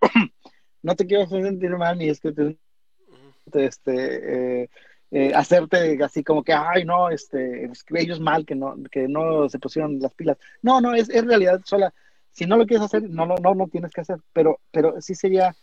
No 0.82 0.94
te 0.96 1.06
quiero 1.06 1.22
hacer 1.22 1.42
sentir 1.42 1.70
mal, 1.70 1.96
ni 1.96 2.10
es 2.10 2.20
que 2.20 2.30
te, 2.32 2.58
este, 3.54 4.64
eh, 4.64 4.70
eh, 5.16 5.32
hacerte 5.32 6.02
así 6.02 6.24
como 6.24 6.42
que, 6.42 6.52
ay, 6.52 6.84
no, 6.84 7.08
este, 7.08 7.70
ellos 7.90 8.18
mal 8.18 8.44
que 8.44 8.56
no, 8.56 8.74
que 8.90 9.06
no 9.06 9.48
se 9.48 9.60
pusieron 9.60 10.00
las 10.00 10.12
pilas. 10.12 10.36
No, 10.60 10.80
no, 10.80 10.92
es, 10.92 11.08
es 11.08 11.24
realidad 11.24 11.60
sola. 11.64 11.94
Si 12.32 12.46
no 12.46 12.56
lo 12.56 12.66
quieres 12.66 12.86
hacer, 12.86 13.08
no, 13.08 13.24
no, 13.24 13.36
no, 13.36 13.54
no 13.54 13.68
tienes 13.68 13.92
que 13.92 14.00
hacer. 14.00 14.18
Pero, 14.32 14.58
pero 14.72 15.00
sí 15.00 15.14
sería, 15.14 15.54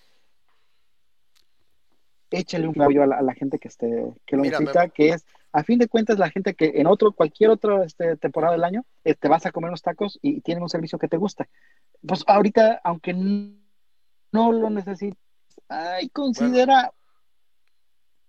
échale 2.30 2.70
un 2.70 2.82
apoyo 2.82 3.04
a 3.04 3.08
la, 3.08 3.18
a 3.18 3.22
la 3.22 3.34
gente 3.34 3.60
que 3.60 3.68
esté, 3.68 4.14
que 4.26 4.38
lo 4.38 4.44
Mira, 4.44 4.58
necesita, 4.58 4.88
que 4.88 5.10
es, 5.10 5.26
a 5.52 5.66
fin 5.66 5.80
de 5.80 5.90
cuentas, 5.90 6.18
la 6.18 6.30
gente 6.30 6.54
que 6.54 6.72
en 6.76 6.88
otro, 6.88 7.12
cualquier 7.12 7.50
otra 7.50 7.84
este, 7.84 8.16
temporada 8.16 8.54
del 8.54 8.64
año, 8.64 8.86
eh, 9.04 9.16
te 9.16 9.28
vas 9.28 9.46
a 9.46 9.52
comer 9.52 9.68
unos 9.68 9.82
tacos 9.82 10.18
y 10.22 10.40
tienen 10.40 10.64
un 10.64 10.70
servicio 10.70 10.98
que 10.98 11.10
te 11.10 11.18
gusta. 11.18 11.50
Pues 12.08 12.24
ahorita, 12.26 12.80
aunque 12.86 13.14
no 13.14 14.52
lo 14.54 14.70
necesites, 14.70 15.20
ay, 15.68 16.08
considera, 16.08 16.94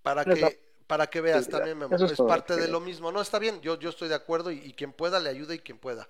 para 0.03 0.24
que 0.24 0.72
para 0.93 1.06
que 1.06 1.23
veas 1.23 1.48
también 1.48 1.78
Memo, 1.78 1.97
Eso 1.97 2.05
es, 2.05 2.19
parte 2.19 2.55
de 2.55 2.69
lo 2.69 2.78
mismo 2.78 3.10
no 3.10 3.23
está 3.23 3.39
bien 3.39 3.62
yo 3.62 3.78
yo 3.78 3.89
estoy 3.89 4.10
de 4.10 4.14
acuerdo 4.14 4.51
y, 4.51 4.59
y 4.59 4.74
quien 4.74 4.93
pueda 4.93 5.19
le 5.20 5.31
ayuda 5.31 5.55
y 5.55 5.59
quien 5.59 5.78
pueda 5.78 6.06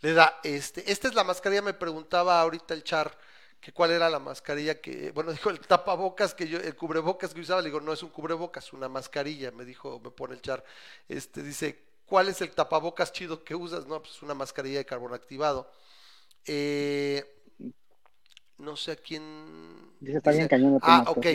le 0.00 0.14
da 0.14 0.40
este 0.42 0.90
esta 0.90 1.06
es 1.06 1.14
la 1.14 1.22
mascarilla 1.22 1.60
me 1.60 1.74
preguntaba 1.74 2.40
ahorita 2.40 2.72
el 2.72 2.82
char 2.82 3.14
que 3.60 3.72
cuál 3.72 3.90
era 3.90 4.08
la 4.08 4.18
mascarilla 4.18 4.80
que 4.80 5.10
bueno 5.10 5.32
dijo 5.36 5.50
el 5.50 5.60
tapabocas 5.60 6.32
que 6.32 6.48
yo 6.48 6.58
el 6.58 6.74
cubrebocas 6.74 7.34
que 7.34 7.42
usaba 7.42 7.60
le 7.60 7.68
digo 7.68 7.82
no 7.82 7.92
es 7.92 8.02
un 8.02 8.08
cubrebocas 8.08 8.72
una 8.72 8.88
mascarilla 8.88 9.52
me 9.52 9.66
dijo 9.66 10.00
me 10.00 10.10
pone 10.10 10.32
el 10.32 10.40
char 10.40 10.64
este 11.10 11.42
dice 11.42 11.78
cuál 12.06 12.30
es 12.30 12.40
el 12.40 12.52
tapabocas 12.52 13.12
chido 13.12 13.44
que 13.44 13.54
usas 13.54 13.84
no 13.84 14.00
pues 14.00 14.22
una 14.22 14.32
mascarilla 14.32 14.78
de 14.78 14.86
carbón 14.86 15.12
activado 15.12 15.70
eh, 16.46 17.22
no 18.56 18.76
sé 18.76 18.92
a 18.92 18.96
quién 18.96 19.92
dice, 20.00 20.16
está 20.16 20.30
bien 20.30 20.48
cañón 20.48 20.78
Ah, 20.80 21.04
ok. 21.06 21.26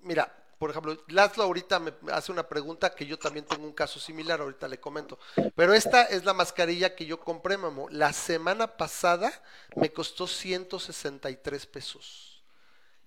Mira, 0.00 0.32
por 0.58 0.70
ejemplo, 0.70 0.96
Laszlo 1.08 1.44
ahorita 1.44 1.78
me 1.80 1.92
hace 2.12 2.32
una 2.32 2.48
pregunta 2.48 2.94
que 2.94 3.06
yo 3.06 3.18
también 3.18 3.44
tengo 3.44 3.64
un 3.66 3.72
caso 3.72 4.00
similar, 4.00 4.40
ahorita 4.40 4.68
le 4.68 4.80
comento. 4.80 5.18
Pero 5.54 5.74
esta 5.74 6.04
es 6.04 6.24
la 6.24 6.32
mascarilla 6.34 6.94
que 6.94 7.06
yo 7.06 7.20
compré, 7.20 7.58
Memo. 7.58 7.88
La 7.90 8.12
semana 8.12 8.76
pasada 8.76 9.32
me 9.74 9.92
costó 9.92 10.26
163 10.26 11.66
pesos. 11.66 12.42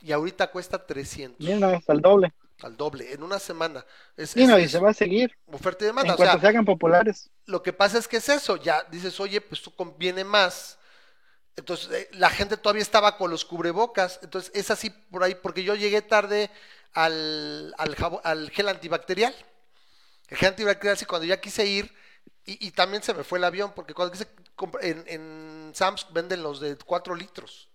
Y 0.01 0.11
ahorita 0.11 0.51
cuesta 0.51 0.85
300. 0.85 1.39
Mira, 1.45 1.75
hasta 1.77 1.93
el 1.93 2.01
doble. 2.01 2.33
Al 2.61 2.75
doble, 2.77 3.13
en 3.13 3.23
una 3.23 3.39
semana. 3.39 3.85
Es, 4.17 4.31
Sí, 4.31 4.45
no, 4.45 4.57
es- 4.57 4.65
y 4.65 4.69
se 4.69 4.79
va 4.79 4.89
a 4.91 4.93
seguir. 4.93 5.31
oferta 5.47 5.85
y 5.85 5.87
En 5.87 5.93
demanda. 5.95 6.13
O 6.13 6.17
cuanto 6.17 6.31
sea, 6.33 6.39
se 6.39 6.47
hagan 6.47 6.65
populares. 6.65 7.29
lo 7.45 7.63
que 7.63 7.73
pasa 7.73 7.97
es 7.97 8.07
que 8.07 8.17
es 8.17 8.29
eso, 8.29 8.57
ya 8.57 8.83
dices, 8.91 9.19
oye, 9.19 9.41
pues 9.41 9.61
tú 9.61 9.73
conviene 9.75 10.23
más. 10.23 10.77
Entonces, 11.55 11.91
eh, 11.91 12.09
la 12.13 12.29
gente 12.29 12.57
todavía 12.57 12.81
estaba 12.83 13.17
con 13.17 13.31
los 13.31 13.45
cubrebocas. 13.45 14.19
Entonces, 14.23 14.51
es 14.55 14.71
así 14.71 14.89
por 14.89 15.23
ahí, 15.23 15.35
porque 15.35 15.63
yo 15.63 15.75
llegué 15.75 16.01
tarde 16.01 16.49
al, 16.93 17.73
al, 17.77 17.95
al 18.23 18.49
gel 18.51 18.69
antibacterial. 18.69 19.33
El 20.27 20.37
gel 20.37 20.49
antibacterial, 20.49 20.97
sí, 20.97 21.05
cuando 21.05 21.25
ya 21.25 21.39
quise 21.41 21.65
ir, 21.65 21.93
y, 22.45 22.67
y 22.67 22.71
también 22.71 23.03
se 23.03 23.13
me 23.13 23.23
fue 23.23 23.39
el 23.39 23.45
avión, 23.45 23.73
porque 23.75 23.93
cuando 23.93 24.11
quise 24.11 24.27
comprar, 24.55 24.85
en, 24.85 25.03
en 25.07 25.71
Sam's 25.73 26.07
venden 26.11 26.43
los 26.43 26.59
de 26.59 26.77
4 26.77 27.15
litros, 27.15 27.69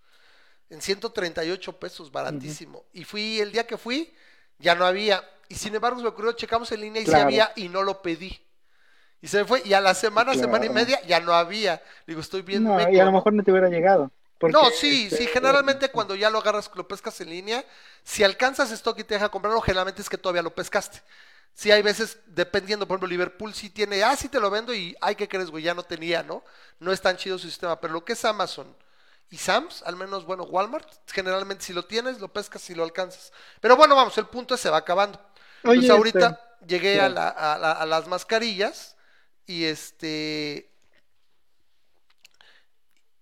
en 0.71 0.81
138 0.81 1.79
pesos, 1.79 2.11
baratísimo. 2.13 2.85
Y 2.93 3.05
fui, 3.05 3.41
el 3.41 3.53
día 3.53 3.67
que 3.67 3.77
fui, 3.79 4.15
ya 4.59 4.75
no 4.75 4.85
había. 4.87 5.23
Y 5.49 5.57
sin 5.57 5.75
embargo, 5.75 5.99
se 5.99 6.05
me 6.05 6.09
ocurrió, 6.11 6.33
checamos 6.33 6.71
en 6.73 6.81
línea 6.81 7.03
y 7.03 7.07
sí 7.07 7.11
Claro. 7.11 7.25
había, 7.27 7.53
y 7.57 7.69
no 7.69 7.83
lo 7.83 8.03
pedí. 8.03 8.41
Y 9.21 9.29
se 9.29 9.39
me 9.39 9.45
fue, 9.45 9.63
y 9.65 9.73
a 9.75 9.81
la 9.81 9.95
semana, 9.95 10.33
Claro. 10.33 10.41
semana 10.47 10.67
y 10.67 10.71
media, 10.71 11.01
ya 11.07 11.21
no 11.21 11.33
había. 11.35 11.83
Digo, 12.07 12.21
estoy 12.21 12.43
No, 12.61 12.77
meco, 12.77 12.91
y 12.93 13.01
a 13.01 13.05
lo 13.05 13.13
mejor 13.13 13.33
no 13.33 13.43
te 13.43 13.51
hubiera 13.51 13.69
llegado. 13.69 14.11
Porque, 14.45 14.53
No, 14.53 14.71
sí, 14.71 15.11
este, 15.11 15.11
sí, 15.11 15.27
generalmente 15.27 15.91
cuando 15.91 16.15
ya 16.15 16.31
lo 16.31 16.39
agarras, 16.39 16.71
lo 16.75 16.87
pescas 16.87 17.21
en 17.21 17.31
línea, 17.31 17.65
si 18.05 18.25
alcanzas 18.25 18.71
stock 18.73 18.99
y 18.99 19.05
te 19.05 19.15
deja 19.15 19.31
comprarlo, 19.31 19.61
generalmente 19.61 20.03
es 20.03 20.09
que 20.09 20.19
todavía 20.19 20.43
lo 20.43 20.55
pescaste. 20.55 21.03
Sí, 21.55 21.71
hay 21.71 21.83
veces, 21.83 22.19
dependiendo, 22.27 22.87
por 22.87 22.97
ejemplo, 22.97 23.09
Liverpool 23.09 23.55
sí 23.55 23.71
tiene, 23.71 24.03
ah, 24.03 24.17
sí 24.17 24.29
te 24.29 24.41
lo 24.41 24.51
vendo 24.51 24.75
y, 24.75 24.97
ay, 25.01 25.15
¿qué 25.17 25.29
crees, 25.29 25.51
güey? 25.51 25.63
Ya 25.65 25.75
no 25.75 25.85
tenía, 25.85 26.23
¿no? 26.23 26.45
No 26.81 26.93
es 26.93 27.01
tan 27.01 27.17
chido 27.17 27.39
su 27.39 27.49
sistema, 27.49 27.81
pero 27.81 27.93
lo 27.95 28.05
que 28.05 28.15
es 28.15 28.25
Amazon 28.25 28.77
y 29.31 29.37
Sam's, 29.39 29.83
al 29.85 29.97
menos, 29.97 30.25
bueno, 30.27 30.45
Walmart, 30.45 30.89
generalmente 31.13 31.65
si 31.65 31.73
lo 31.73 31.85
tienes, 31.85 32.21
lo 32.21 32.33
pescas 32.33 32.63
si 32.63 32.75
lo 32.75 32.85
alcanzas. 32.85 33.33
Pero 33.61 33.77
bueno, 33.77 33.95
vamos, 33.97 34.17
el 34.19 34.27
punto 34.27 34.55
es 34.55 34.61
se 34.61 34.71
va 34.71 34.79
acabando. 34.79 35.21
Oye, 35.65 35.89
Entonces 35.89 35.91
ahorita 35.91 36.29
este, 36.31 36.41
llegué 36.67 37.01
a, 37.01 37.09
la- 37.09 37.29
a 37.29 37.59
la- 37.59 37.73
a 37.73 37.87
las 37.87 38.07
mascarillas 38.09 38.97
y 39.47 39.65
este... 39.65 40.74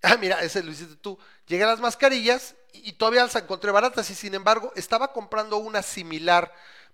Ah, 0.02 0.16
mira, 0.16 0.42
ese 0.42 0.62
lo 0.62 0.72
hiciste 0.72 0.96
tú. 0.96 1.18
Llegué 1.46 1.62
a 1.64 1.68
las 1.68 1.80
mascarillas 1.80 2.56
y, 2.72 2.90
y 2.90 2.92
todavía 2.92 3.22
las 3.22 3.36
encontré 3.36 3.70
baratas 3.70 4.10
y 4.10 4.14
sin 4.14 4.34
embargo 4.34 4.72
estaba 4.74 5.12
comprando 5.12 5.58
una 5.58 5.82
similar 5.82 6.52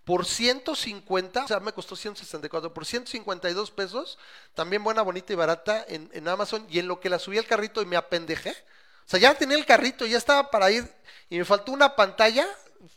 por 0.08 0.24
150, 0.24 1.44
o 1.44 1.48
sea, 1.48 1.60
me 1.60 1.74
costó 1.74 1.94
164, 1.94 2.72
por 2.72 2.86
152 2.86 3.70
pesos, 3.70 4.18
también 4.54 4.82
buena, 4.82 5.02
bonita 5.02 5.34
y 5.34 5.36
barata 5.36 5.84
en, 5.86 6.08
en 6.14 6.26
Amazon 6.28 6.66
y 6.70 6.78
en 6.78 6.88
lo 6.88 6.98
que 6.98 7.10
la 7.10 7.18
subí 7.18 7.36
al 7.36 7.46
carrito 7.46 7.82
y 7.82 7.84
me 7.84 7.96
apendejé. 7.96 8.50
O 8.50 9.10
sea, 9.10 9.20
ya 9.20 9.34
tenía 9.34 9.58
el 9.58 9.66
carrito, 9.66 10.06
ya 10.06 10.16
estaba 10.16 10.50
para 10.50 10.70
ir 10.70 10.90
y 11.28 11.36
me 11.36 11.44
faltó 11.44 11.72
una 11.72 11.94
pantalla, 11.94 12.48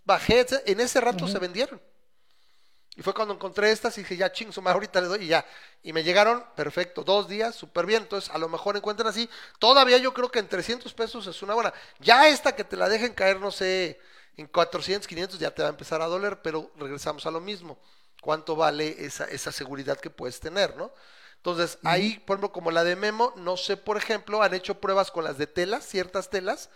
bajé, 0.06 0.46
en 0.66 0.80
ese 0.80 1.02
rato 1.02 1.28
se 1.28 1.38
vendieron. 1.38 1.82
Y 2.97 3.03
fue 3.03 3.13
cuando 3.13 3.34
encontré 3.34 3.72
estas 3.72 3.97
y 3.97 4.01
dije, 4.01 4.18
ya 4.18 4.31
ching, 4.31 4.51
su 4.51 4.61
madre, 4.61 4.76
ahorita 4.76 4.99
le 4.99 5.07
doy 5.07 5.23
y 5.23 5.27
ya. 5.27 5.45
Y 5.81 5.93
me 5.93 6.03
llegaron, 6.03 6.45
perfecto, 6.55 7.03
dos 7.03 7.27
días, 7.27 7.55
súper 7.55 7.85
bien. 7.85 8.03
Entonces, 8.03 8.30
a 8.30 8.38
lo 8.38 8.49
mejor 8.49 8.76
encuentran 8.76 9.07
así. 9.07 9.30
Todavía 9.59 9.97
yo 9.97 10.13
creo 10.13 10.30
que 10.30 10.39
en 10.39 10.49
300 10.49 10.93
pesos 10.93 11.26
es 11.26 11.41
una 11.41 11.53
buena. 11.53 11.73
Ya 11.99 12.27
esta 12.27 12.53
que 12.53 12.65
te 12.65 12.76
la 12.76 12.89
dejen 12.89 13.13
caer, 13.13 13.39
no 13.39 13.49
sé, 13.49 13.99
en 14.35 14.47
400, 14.47 15.07
500 15.07 15.39
ya 15.39 15.51
te 15.51 15.61
va 15.61 15.69
a 15.69 15.72
empezar 15.72 16.01
a 16.01 16.07
doler, 16.07 16.41
pero 16.41 16.72
regresamos 16.77 17.26
a 17.26 17.31
lo 17.31 17.39
mismo. 17.39 17.80
¿Cuánto 18.22 18.55
vale 18.55 19.05
esa, 19.05 19.26
esa 19.26 19.51
seguridad 19.51 19.99
que 19.99 20.09
puedes 20.09 20.39
tener, 20.39 20.76
no? 20.76 20.91
Entonces, 21.38 21.80
ahí, 21.84 22.19
por 22.19 22.35
ejemplo, 22.35 22.51
como 22.51 22.69
la 22.69 22.84
de 22.84 22.95
Memo, 22.95 23.34
no 23.35 23.57
sé, 23.57 23.76
por 23.76 23.97
ejemplo, 23.97 24.43
han 24.43 24.53
hecho 24.53 24.80
pruebas 24.80 25.09
con 25.09 25.23
las 25.23 25.39
de 25.39 25.47
telas, 25.47 25.88
ciertas 25.88 26.30
telas. 26.30 26.69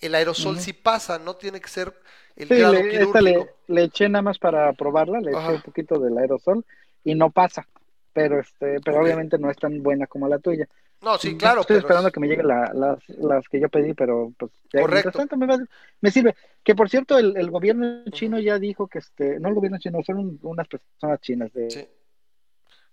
El 0.00 0.14
aerosol 0.14 0.60
sí 0.60 0.74
pasa, 0.74 1.18
no 1.18 1.36
tiene 1.36 1.60
que 1.60 1.68
ser 1.68 1.98
el 2.36 2.48
Sí, 2.48 2.54
grado 2.56 2.72
le, 2.74 3.02
esta 3.02 3.20
le, 3.20 3.48
le 3.68 3.82
eché 3.84 4.08
nada 4.08 4.22
más 4.22 4.38
para 4.38 4.72
probarla, 4.72 5.20
le 5.20 5.30
Ajá. 5.36 5.46
eché 5.48 5.54
un 5.56 5.62
poquito 5.62 5.98
del 5.98 6.16
aerosol 6.18 6.64
y 7.04 7.14
no 7.14 7.30
pasa. 7.30 7.66
Pero 8.12 8.40
este, 8.40 8.80
pero 8.84 9.00
obviamente 9.02 9.38
no 9.38 9.50
es 9.50 9.56
tan 9.56 9.82
buena 9.82 10.06
como 10.06 10.26
la 10.28 10.38
tuya. 10.38 10.68
No, 11.02 11.16
sí, 11.16 11.36
claro, 11.36 11.62
Estoy 11.62 11.76
pero 11.76 11.86
esperando 11.86 12.08
es- 12.08 12.14
que 12.14 12.20
me 12.20 12.26
lleguen 12.28 12.48
la- 12.48 12.72
las, 12.74 13.08
las 13.18 13.48
que 13.48 13.58
yo 13.60 13.68
pedí, 13.70 13.94
pero 13.94 14.32
pues 14.36 14.50
ya 14.72 14.80
Correcto. 14.82 15.12
tanto 15.12 15.36
me, 15.36 15.46
va- 15.46 15.64
me 16.00 16.10
sirve. 16.10 16.34
Que 16.62 16.74
por 16.74 16.90
cierto, 16.90 17.18
el, 17.18 17.36
el 17.38 17.50
gobierno 17.50 18.02
chino 18.12 18.38
ya 18.38 18.58
dijo 18.58 18.86
que 18.88 18.98
este, 18.98 19.38
no 19.40 19.48
el 19.48 19.54
gobierno 19.54 19.78
chino, 19.78 20.02
son 20.02 20.18
un- 20.18 20.38
unas 20.42 20.68
personas 20.68 21.20
chinas 21.20 21.52
de, 21.54 21.70
sí. 21.70 21.88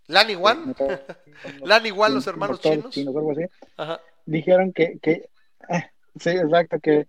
Lan 0.08 0.30
Iguan, 0.30 0.74
de- 0.74 1.00
Lan 1.66 1.86
Iguan, 1.86 2.14
los 2.14 2.28
hermanos 2.28 2.62
chinos. 2.62 2.96
o 2.98 3.18
algo 3.18 3.32
así, 3.34 3.44
Ajá. 3.76 4.00
dijeron 4.26 4.72
que, 4.72 5.00
que 5.02 5.30
ah, 5.70 5.86
sí, 6.18 6.30
exacto, 6.30 6.80
que, 6.80 7.08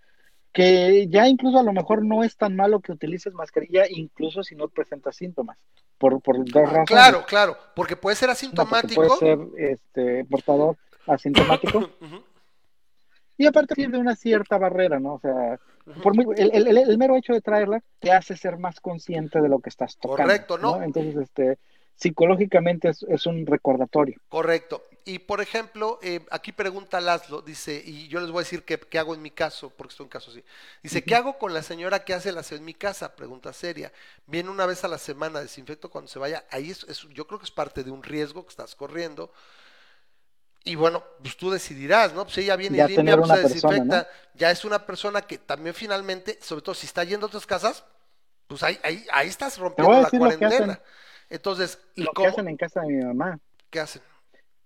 que 0.51 1.07
ya 1.09 1.27
incluso 1.27 1.59
a 1.59 1.63
lo 1.63 1.73
mejor 1.73 2.03
no 2.03 2.23
es 2.23 2.35
tan 2.35 2.55
malo 2.55 2.79
que 2.79 2.91
utilices 2.91 3.33
mascarilla, 3.33 3.85
incluso 3.89 4.43
si 4.43 4.55
no 4.55 4.67
presentas 4.67 5.15
síntomas, 5.15 5.57
por, 5.97 6.21
por 6.21 6.37
dos 6.43 6.63
razones. 6.63 6.87
Claro, 6.87 7.25
claro, 7.27 7.57
porque 7.75 7.95
puede 7.95 8.15
ser 8.15 8.29
asintomático. 8.29 8.95
puede 8.95 9.17
ser 9.19 9.39
este, 9.57 10.25
portador 10.25 10.75
asintomático 11.07 11.89
y 13.37 13.45
aparte 13.45 13.75
sirve 13.75 13.97
una 13.97 14.15
cierta 14.15 14.57
barrera, 14.57 14.99
¿no? 14.99 15.13
O 15.15 15.19
sea, 15.19 15.59
por 16.03 16.13
muy- 16.15 16.25
el, 16.37 16.51
el- 16.53 16.67
el- 16.67 16.77
el 16.77 16.97
mero 16.97 17.15
hecho 17.15 17.33
de 17.33 17.41
traerla 17.41 17.81
te 17.99 18.11
hace 18.11 18.35
ser 18.35 18.57
más 18.57 18.79
consciente 18.79 19.41
de 19.41 19.49
lo 19.49 19.59
que 19.59 19.69
estás 19.69 19.97
tocando. 19.97 20.23
Correcto, 20.23 20.57
¿no? 20.57 20.81
Entonces, 20.83 21.15
este, 21.15 21.57
psicológicamente 21.95 22.89
es, 22.89 23.03
es 23.03 23.25
un 23.25 23.45
recordatorio. 23.45 24.19
Correcto. 24.27 24.83
Y 25.05 25.19
por 25.19 25.41
ejemplo, 25.41 25.99
eh, 26.03 26.25
aquí 26.31 26.51
pregunta 26.51 27.01
Laszlo, 27.01 27.41
dice, 27.41 27.81
y 27.85 28.07
yo 28.07 28.19
les 28.19 28.29
voy 28.31 28.39
a 28.41 28.43
decir 28.43 28.63
qué, 28.63 28.79
qué 28.79 28.99
hago 28.99 29.15
en 29.15 29.21
mi 29.21 29.31
caso, 29.31 29.69
porque 29.71 29.91
estoy 29.91 30.05
en 30.05 30.09
caso 30.09 30.31
así. 30.31 30.43
Dice, 30.83 31.03
¿qué 31.05 31.15
hago 31.15 31.37
con 31.37 31.53
la 31.53 31.63
señora 31.63 32.03
que 32.05 32.13
hace 32.13 32.29
el 32.29 32.37
aseo 32.37 32.57
en 32.57 32.65
mi 32.65 32.73
casa? 32.75 33.15
Pregunta 33.15 33.53
seria. 33.53 33.91
Viene 34.27 34.49
una 34.49 34.65
vez 34.65 34.83
a 34.83 34.87
la 34.87 34.97
semana, 34.99 35.41
desinfecto 35.41 35.89
cuando 35.89 36.09
se 36.09 36.19
vaya. 36.19 36.45
Ahí 36.51 36.71
es, 36.71 36.83
es- 36.85 37.07
yo 37.09 37.25
creo 37.27 37.39
que 37.39 37.45
es 37.45 37.51
parte 37.51 37.83
de 37.83 37.91
un 37.91 38.03
riesgo 38.03 38.43
que 38.43 38.49
estás 38.49 38.75
corriendo. 38.75 39.31
Y 40.63 40.75
bueno, 40.75 41.03
pues 41.23 41.37
tú 41.37 41.49
decidirás, 41.49 42.13
¿no? 42.13 42.25
Pues 42.25 42.37
ella 42.37 42.55
viene 42.55 42.77
Ya 42.77 42.85
y 42.87 42.87
limpia, 42.87 43.17
pues 43.17 43.29
se 43.31 43.37
persona, 43.39 43.39
desinfecta. 43.39 44.07
Ya 44.35 44.51
es 44.51 44.65
una 44.65 44.85
persona 44.85 45.21
que 45.21 45.37
también 45.37 45.73
finalmente, 45.73 46.37
sobre 46.41 46.61
todo 46.61 46.75
si 46.75 46.85
está 46.85 47.03
yendo 47.03 47.25
a 47.25 47.29
otras 47.29 47.45
casas, 47.47 47.83
pues 48.47 48.63
ahí, 48.63 48.79
ahí, 48.83 49.05
ahí 49.11 49.27
estás 49.29 49.57
rompiendo 49.59 49.99
la 49.99 50.11
cuarentena. 50.11 50.81
Entonces, 51.29 51.79
¿y 51.95 52.07
Lo 52.07 52.13
que 52.17 52.25
cómo? 52.25 52.27
hacen 52.27 52.47
en 52.47 52.57
casa 52.57 52.81
de 52.81 52.87
mi 52.87 53.03
mamá, 53.05 53.39
¿Qué 53.69 53.79
hacen? 53.79 54.01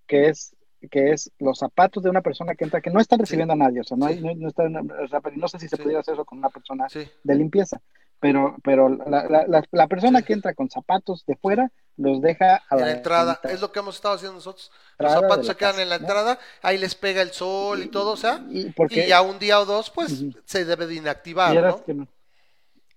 Que 0.07 0.29
es 0.29 0.55
que 0.91 1.11
es 1.11 1.31
los 1.39 1.59
zapatos 1.59 2.03
de 2.03 2.09
una 2.09 2.21
persona 2.21 2.55
que 2.55 2.65
entra, 2.65 2.81
que 2.81 2.89
no 2.89 2.99
están 2.99 3.19
recibiendo 3.19 3.53
a 3.53 3.55
nadie, 3.55 3.79
o 3.79 3.83
sea, 3.85 3.95
no, 3.95 4.05
hay, 4.05 4.19
no, 4.19 4.35
no 4.35 4.49
están, 4.49 4.75
o 4.75 5.07
sea, 5.07 5.21
pero 5.21 5.37
no 5.37 5.47
sé 5.47 5.57
si 5.57 5.69
se 5.69 5.77
Sí. 5.77 5.81
pudiera 5.81 6.01
hacer 6.01 6.15
eso 6.15 6.25
con 6.25 6.39
una 6.39 6.49
persona 6.49 6.89
Sí. 6.89 7.07
de 7.23 7.35
limpieza, 7.35 7.79
pero, 8.19 8.57
pero 8.63 8.89
la, 8.89 9.23
la, 9.29 9.45
la, 9.47 9.63
la 9.71 9.87
persona 9.87 10.21
que 10.23 10.33
entra 10.33 10.53
con 10.53 10.69
zapatos 10.69 11.25
de 11.25 11.37
fuera 11.37 11.71
los 11.95 12.21
deja 12.21 12.63
a 12.69 12.75
en 12.75 12.81
la 12.81 12.91
entrada, 12.91 13.39
es 13.43 13.61
lo 13.61 13.71
que 13.71 13.79
hemos 13.79 13.95
estado 13.95 14.15
haciendo 14.15 14.35
nosotros. 14.35 14.71
Los 14.99 15.11
Entrada 15.11 15.21
zapatos 15.21 15.47
se 15.47 15.55
quedan 15.55 15.71
casa, 15.71 15.83
en 15.83 15.89
la 15.89 15.97
¿no? 15.99 16.01
entrada, 16.03 16.39
ahí 16.63 16.77
les 16.77 16.95
pega 16.95 17.21
el 17.21 17.31
sol 17.31 17.81
y 17.81 17.87
todo, 17.87 18.11
o 18.11 18.17
sea, 18.17 18.43
y, 18.49 18.71
porque 18.71 19.05
y 19.05 19.07
ya 19.07 19.21
un 19.21 19.39
día 19.39 19.61
o 19.61 19.65
dos, 19.65 19.89
pues 19.89 20.25
se 20.43 20.65
debe 20.65 20.87
de 20.87 20.95
inactivar. 20.95 21.81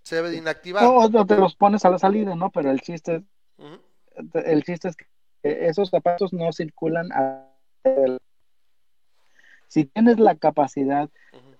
Se 0.02 0.16
debe 0.16 0.30
de 0.30 0.38
inactivar. 0.38 0.84
O, 0.84 0.98
o 1.04 1.26
te 1.26 1.36
los 1.36 1.54
pones 1.54 1.84
a 1.84 1.90
la 1.90 1.98
salida, 1.98 2.34
¿no? 2.34 2.50
Pero 2.50 2.70
el 2.70 2.80
chiste, 2.80 3.22
Ujú. 3.58 3.80
el 4.34 4.64
chiste 4.64 4.88
es 4.88 4.96
que 4.96 5.06
esos 5.46 5.90
zapatos 5.90 6.32
no 6.32 6.52
circulan 6.52 7.08
si 9.68 9.84
tienes 9.84 10.18
la 10.18 10.36
capacidad. 10.36 11.10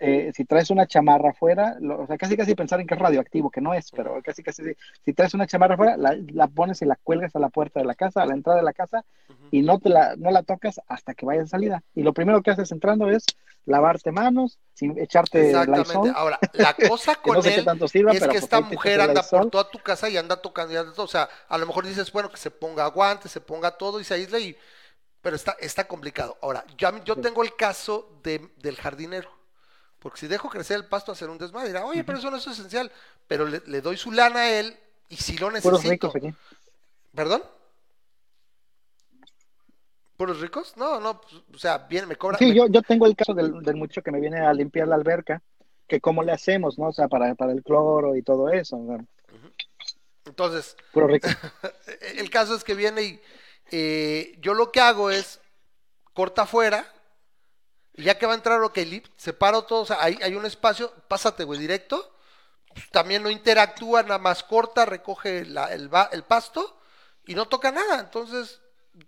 Eh, 0.00 0.32
si 0.34 0.44
traes 0.44 0.70
una 0.70 0.86
chamarra 0.86 1.30
afuera, 1.30 1.76
lo- 1.80 2.02
o 2.02 2.06
sea, 2.06 2.16
casi 2.18 2.36
casi 2.36 2.54
pensar 2.54 2.80
en 2.80 2.86
que 2.86 2.94
es 2.94 3.00
radioactivo, 3.00 3.50
que 3.50 3.60
no 3.60 3.74
es, 3.74 3.92
pero 3.92 4.20
casi 4.22 4.42
casi 4.42 4.62
si, 4.64 4.72
si 5.04 5.12
traes 5.12 5.34
una 5.34 5.46
chamarra 5.46 5.74
afuera, 5.74 5.96
la, 5.96 6.16
la 6.32 6.48
pones 6.48 6.82
y 6.82 6.86
la 6.86 6.96
cuelgas 6.96 7.34
a 7.36 7.38
la 7.40 7.48
puerta 7.50 7.80
de 7.80 7.86
la 7.86 7.94
casa, 7.94 8.22
a 8.22 8.26
la 8.26 8.34
entrada 8.34 8.58
de 8.58 8.64
la 8.64 8.72
casa, 8.72 9.04
y 9.50 9.62
no 9.62 9.78
te 9.78 9.88
la, 9.88 10.16
no 10.16 10.30
la 10.30 10.42
tocas 10.42 10.80
hasta 10.88 11.14
que 11.14 11.24
vayas 11.26 11.44
de 11.44 11.50
salida. 11.50 11.82
Y 11.94 12.02
lo 12.02 12.12
primero 12.12 12.42
que 12.42 12.50
haces 12.50 12.72
entrando 12.72 13.08
es 13.10 13.24
lavarte 13.64 14.12
manos, 14.12 14.58
sin 14.74 14.98
echarte 14.98 15.40
Exactamente. 15.40 15.92
Lysol, 15.92 16.12
Ahora, 16.16 16.40
la 16.52 16.74
cosa 16.74 17.14
con 17.22 17.36
no 17.36 17.42
sé 17.42 17.54
él 17.54 17.64
tanto 17.64 17.88
sirva, 17.88 18.12
es 18.12 18.20
que 18.20 18.26
pues 18.28 18.42
esta 18.42 18.60
mujer 18.60 19.00
anda 19.00 19.22
por 19.22 19.46
toda 19.50 19.70
tu 19.70 19.78
casa 19.78 20.08
y 20.08 20.16
anda 20.16 20.40
tocando 20.40 20.72
y 20.72 20.76
anda 20.76 20.92
todo. 20.92 21.04
O 21.06 21.08
sea, 21.08 21.28
a 21.48 21.58
lo 21.58 21.66
mejor 21.66 21.86
dices, 21.86 22.12
bueno, 22.12 22.30
que 22.30 22.36
se 22.36 22.50
ponga 22.50 22.86
guantes, 22.88 23.30
se 23.32 23.40
ponga 23.40 23.72
todo 23.76 24.00
y 24.00 24.04
se 24.04 24.14
aísle 24.14 24.40
y... 24.40 24.56
Pero 25.22 25.36
está, 25.36 25.56
está 25.60 25.88
complicado. 25.88 26.38
Ahora, 26.42 26.64
yo, 26.78 26.90
yo 27.04 27.16
tengo 27.16 27.42
el 27.42 27.56
caso 27.56 28.10
de, 28.22 28.50
del 28.58 28.76
jardinero. 28.76 29.30
Porque 29.98 30.20
si 30.20 30.26
dejo 30.28 30.48
crecer 30.48 30.76
el 30.76 30.84
pasto, 30.86 31.10
hacer 31.12 31.28
un 31.30 31.38
desmadre, 31.38 31.68
dirá, 31.68 31.84
oye, 31.84 32.04
pero 32.04 32.18
eso 32.18 32.30
no 32.30 32.36
es 32.36 32.46
esencial. 32.46 32.90
Pero 33.26 33.46
le, 33.46 33.62
le 33.66 33.80
doy 33.80 33.96
su 33.96 34.12
lana 34.12 34.40
a 34.40 34.58
él 34.58 34.76
y 35.08 35.16
si 35.16 35.36
lo 35.38 35.48
Puros 35.50 35.82
necesito. 35.82 35.90
ricos 36.12 36.16
aquí. 36.16 36.34
¿Perdón? 37.14 37.42
¿Puros 40.16 40.40
ricos? 40.40 40.76
No, 40.76 40.98
no, 41.00 41.20
pues, 41.20 41.34
o 41.54 41.58
sea, 41.58 41.78
bien, 41.78 42.08
me 42.08 42.16
cobra. 42.16 42.38
Sí, 42.38 42.46
me- 42.46 42.54
yo, 42.54 42.66
yo 42.68 42.82
tengo 42.82 43.06
el 43.06 43.14
caso 43.16 43.34
del, 43.34 43.62
del 43.62 43.76
muchacho 43.76 44.02
que 44.02 44.10
me 44.10 44.20
viene 44.20 44.40
a 44.40 44.52
limpiar 44.52 44.88
la 44.88 44.94
alberca, 44.94 45.42
que 45.86 46.00
cómo 46.00 46.22
le 46.22 46.32
hacemos, 46.32 46.78
¿no? 46.78 46.88
O 46.88 46.92
sea, 46.92 47.08
para, 47.08 47.34
para 47.34 47.52
el 47.52 47.62
cloro 47.62 48.16
y 48.16 48.22
todo 48.22 48.48
eso, 48.48 48.78
¿no? 48.78 49.04
Entonces, 50.24 50.76
Puro 50.92 51.06
rico. 51.06 51.28
el 52.16 52.30
caso 52.30 52.54
es 52.54 52.64
que 52.64 52.74
viene 52.74 53.02
y 53.02 53.20
eh, 53.70 54.36
yo 54.40 54.54
lo 54.54 54.72
que 54.72 54.80
hago 54.80 55.10
es 55.10 55.40
corta 56.14 56.42
afuera 56.42 56.86
y 57.96 58.04
ya 58.04 58.18
que 58.18 58.26
va 58.26 58.32
a 58.32 58.36
entrar 58.36 58.62
OK 58.62 58.76
Lip, 58.78 59.06
separo 59.16 59.62
todo, 59.62 59.82
o 59.82 59.86
sea, 59.86 59.98
hay, 60.02 60.18
hay 60.22 60.34
un 60.34 60.46
espacio, 60.46 60.92
pásate, 61.08 61.44
güey, 61.44 61.58
directo. 61.58 62.12
Pues, 62.74 62.90
también 62.90 63.22
no 63.22 63.30
interactúa, 63.30 64.02
nada 64.02 64.18
más 64.18 64.42
corta, 64.42 64.84
recoge 64.84 65.38
el, 65.40 65.58
el 66.12 66.24
pasto 66.24 66.78
y 67.26 67.34
no 67.34 67.48
toca 67.48 67.72
nada. 67.72 68.00
Entonces, 68.00 68.60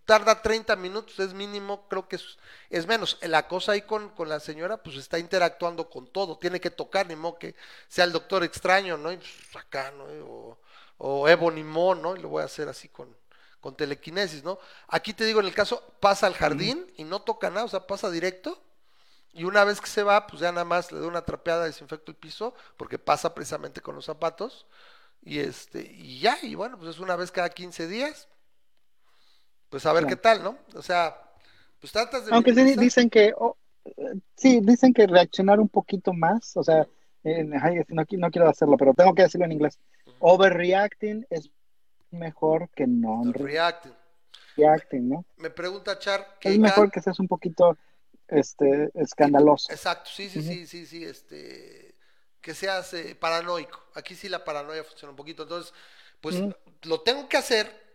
tarda 0.04 0.42
30 0.42 0.76
minutos, 0.76 1.18
es 1.18 1.34
mínimo, 1.34 1.86
creo 1.88 2.08
que 2.08 2.16
es, 2.16 2.38
es 2.70 2.86
menos. 2.86 3.18
La 3.22 3.46
cosa 3.46 3.72
ahí 3.72 3.82
con, 3.82 4.10
con 4.10 4.28
la 4.28 4.40
señora, 4.40 4.82
pues 4.82 4.96
está 4.96 5.18
interactuando 5.18 5.88
con 5.90 6.06
todo, 6.10 6.38
tiene 6.38 6.60
que 6.60 6.70
tocar, 6.70 7.06
ni 7.06 7.16
modo 7.16 7.38
que 7.38 7.54
sea 7.88 8.04
el 8.04 8.12
doctor 8.12 8.44
extraño, 8.44 8.96
¿no? 8.96 9.12
Y 9.12 9.16
pues, 9.18 9.56
acá, 9.56 9.90
¿no? 9.92 10.04
O, 10.26 10.58
o 10.98 11.28
Ebony 11.28 11.64
Mo, 11.64 11.94
¿no? 11.94 12.16
Y 12.16 12.20
lo 12.20 12.28
voy 12.28 12.42
a 12.42 12.46
hacer 12.46 12.68
así 12.68 12.88
con, 12.88 13.14
con 13.60 13.76
telequinesis, 13.76 14.42
¿no? 14.42 14.58
Aquí 14.88 15.12
te 15.14 15.24
digo, 15.24 15.40
en 15.40 15.46
el 15.46 15.54
caso, 15.54 15.82
pasa 16.00 16.26
al 16.26 16.34
jardín 16.34 16.90
y 16.96 17.04
no 17.04 17.20
toca 17.22 17.50
nada, 17.50 17.64
o 17.64 17.68
sea, 17.68 17.86
pasa 17.86 18.10
directo. 18.10 18.62
Y 19.38 19.44
una 19.44 19.62
vez 19.62 19.80
que 19.80 19.86
se 19.86 20.02
va, 20.02 20.26
pues 20.26 20.40
ya 20.40 20.50
nada 20.50 20.64
más 20.64 20.90
le 20.90 20.98
doy 20.98 21.06
una 21.06 21.22
trapeada, 21.22 21.64
desinfecto 21.64 22.10
el 22.10 22.16
piso, 22.16 22.54
porque 22.76 22.98
pasa 22.98 23.34
precisamente 23.34 23.80
con 23.80 23.94
los 23.94 24.04
zapatos. 24.04 24.66
Y 25.22 25.38
este, 25.38 25.80
y 25.80 26.18
ya, 26.18 26.36
y 26.42 26.56
bueno, 26.56 26.76
pues 26.76 26.90
es 26.90 26.98
una 26.98 27.14
vez 27.14 27.30
cada 27.30 27.48
15 27.48 27.86
días. 27.86 28.26
Pues 29.68 29.86
a 29.86 29.92
ver 29.92 30.06
qué 30.06 30.16
tal, 30.16 30.42
¿no? 30.42 30.58
O 30.74 30.82
sea, 30.82 31.16
pues 31.80 31.92
tratas 31.92 32.26
de 32.26 32.34
Aunque 32.34 32.52
sí 32.52 32.74
dicen 32.76 33.08
que, 33.08 33.32
oh, 33.36 33.56
sí, 34.34 34.58
dicen 34.60 34.92
que 34.92 35.06
reaccionar 35.06 35.60
un 35.60 35.68
poquito 35.68 36.12
más, 36.12 36.56
o 36.56 36.64
sea, 36.64 36.88
ay, 37.24 37.84
no, 37.88 38.04
no 38.10 38.30
quiero 38.30 38.48
hacerlo, 38.48 38.76
pero 38.76 38.92
tengo 38.92 39.14
que 39.14 39.22
decirlo 39.22 39.44
en 39.44 39.52
inglés. 39.52 39.78
Overreacting 40.18 41.28
es 41.30 41.48
mejor 42.10 42.70
que 42.70 42.88
non-reacting, 42.88 43.92
Reacting. 44.56 45.08
¿no? 45.08 45.24
Me 45.36 45.50
pregunta 45.50 45.96
Char 45.96 46.38
que 46.40 46.48
Es 46.48 46.58
mejor 46.58 46.90
que 46.90 47.00
seas 47.00 47.20
un 47.20 47.28
poquito 47.28 47.76
este, 48.28 48.90
escandaloso. 48.94 49.72
Exacto, 49.72 50.10
sí, 50.12 50.28
sí, 50.28 50.42
sí, 50.42 50.66
sí, 50.66 50.86
sí, 50.86 51.04
este, 51.04 51.94
que 52.40 52.54
seas 52.54 52.92
eh, 52.94 53.14
paranoico. 53.14 53.82
Aquí 53.94 54.14
sí 54.14 54.28
la 54.28 54.44
paranoia 54.44 54.84
funciona 54.84 55.10
un 55.10 55.16
poquito. 55.16 55.42
Entonces, 55.42 55.72
pues 56.20 56.36
lo 56.82 57.00
tengo 57.00 57.28
que 57.28 57.36
hacer, 57.36 57.88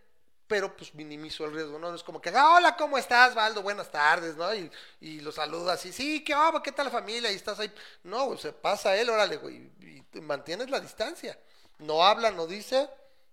pero 0.46 0.76
pues 0.76 0.94
minimizo 0.94 1.44
el 1.44 1.54
riesgo, 1.54 1.78
¿no? 1.78 1.94
Es 1.94 2.02
como 2.02 2.20
que, 2.20 2.30
"Ah, 2.30 2.56
hola, 2.56 2.76
¿cómo 2.76 2.98
estás, 2.98 3.34
Valdo? 3.34 3.62
Buenas 3.62 3.90
tardes, 3.90 4.36
¿no? 4.36 4.54
Y, 4.54 4.70
y 5.00 5.20
lo 5.20 5.32
saludas 5.32 5.84
y, 5.86 5.92
sí, 5.92 6.22
¿qué, 6.22 6.34
onda? 6.34 6.62
¿qué 6.62 6.72
tal 6.72 6.86
la 6.86 6.92
familia? 6.92 7.32
Y 7.32 7.36
estás 7.36 7.58
ahí. 7.60 7.72
No, 8.02 8.26
güey, 8.26 8.38
se 8.38 8.52
pasa 8.52 8.96
él, 8.96 9.08
órale, 9.08 9.36
güey, 9.36 9.70
y, 9.80 10.20
mantienes 10.20 10.70
la 10.70 10.80
distancia. 10.80 11.38
No 11.78 12.04
habla, 12.04 12.30
no 12.30 12.46
dice, 12.46 12.88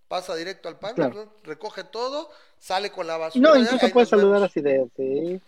pasa 0.07 0.35
directo 0.35 0.67
al 0.67 0.79
pan, 0.79 0.95
recoge 1.43 1.83
todo, 1.83 2.31
sale 2.57 2.91
con 2.91 3.05
la 3.05 3.17
basura. 3.17 3.49
No, 3.49 3.55
incluso 3.55 3.89
puedes 3.91 4.09
saludar 4.09 4.43
así 4.43 4.61
de, 4.61 4.89
sí, 4.97 5.39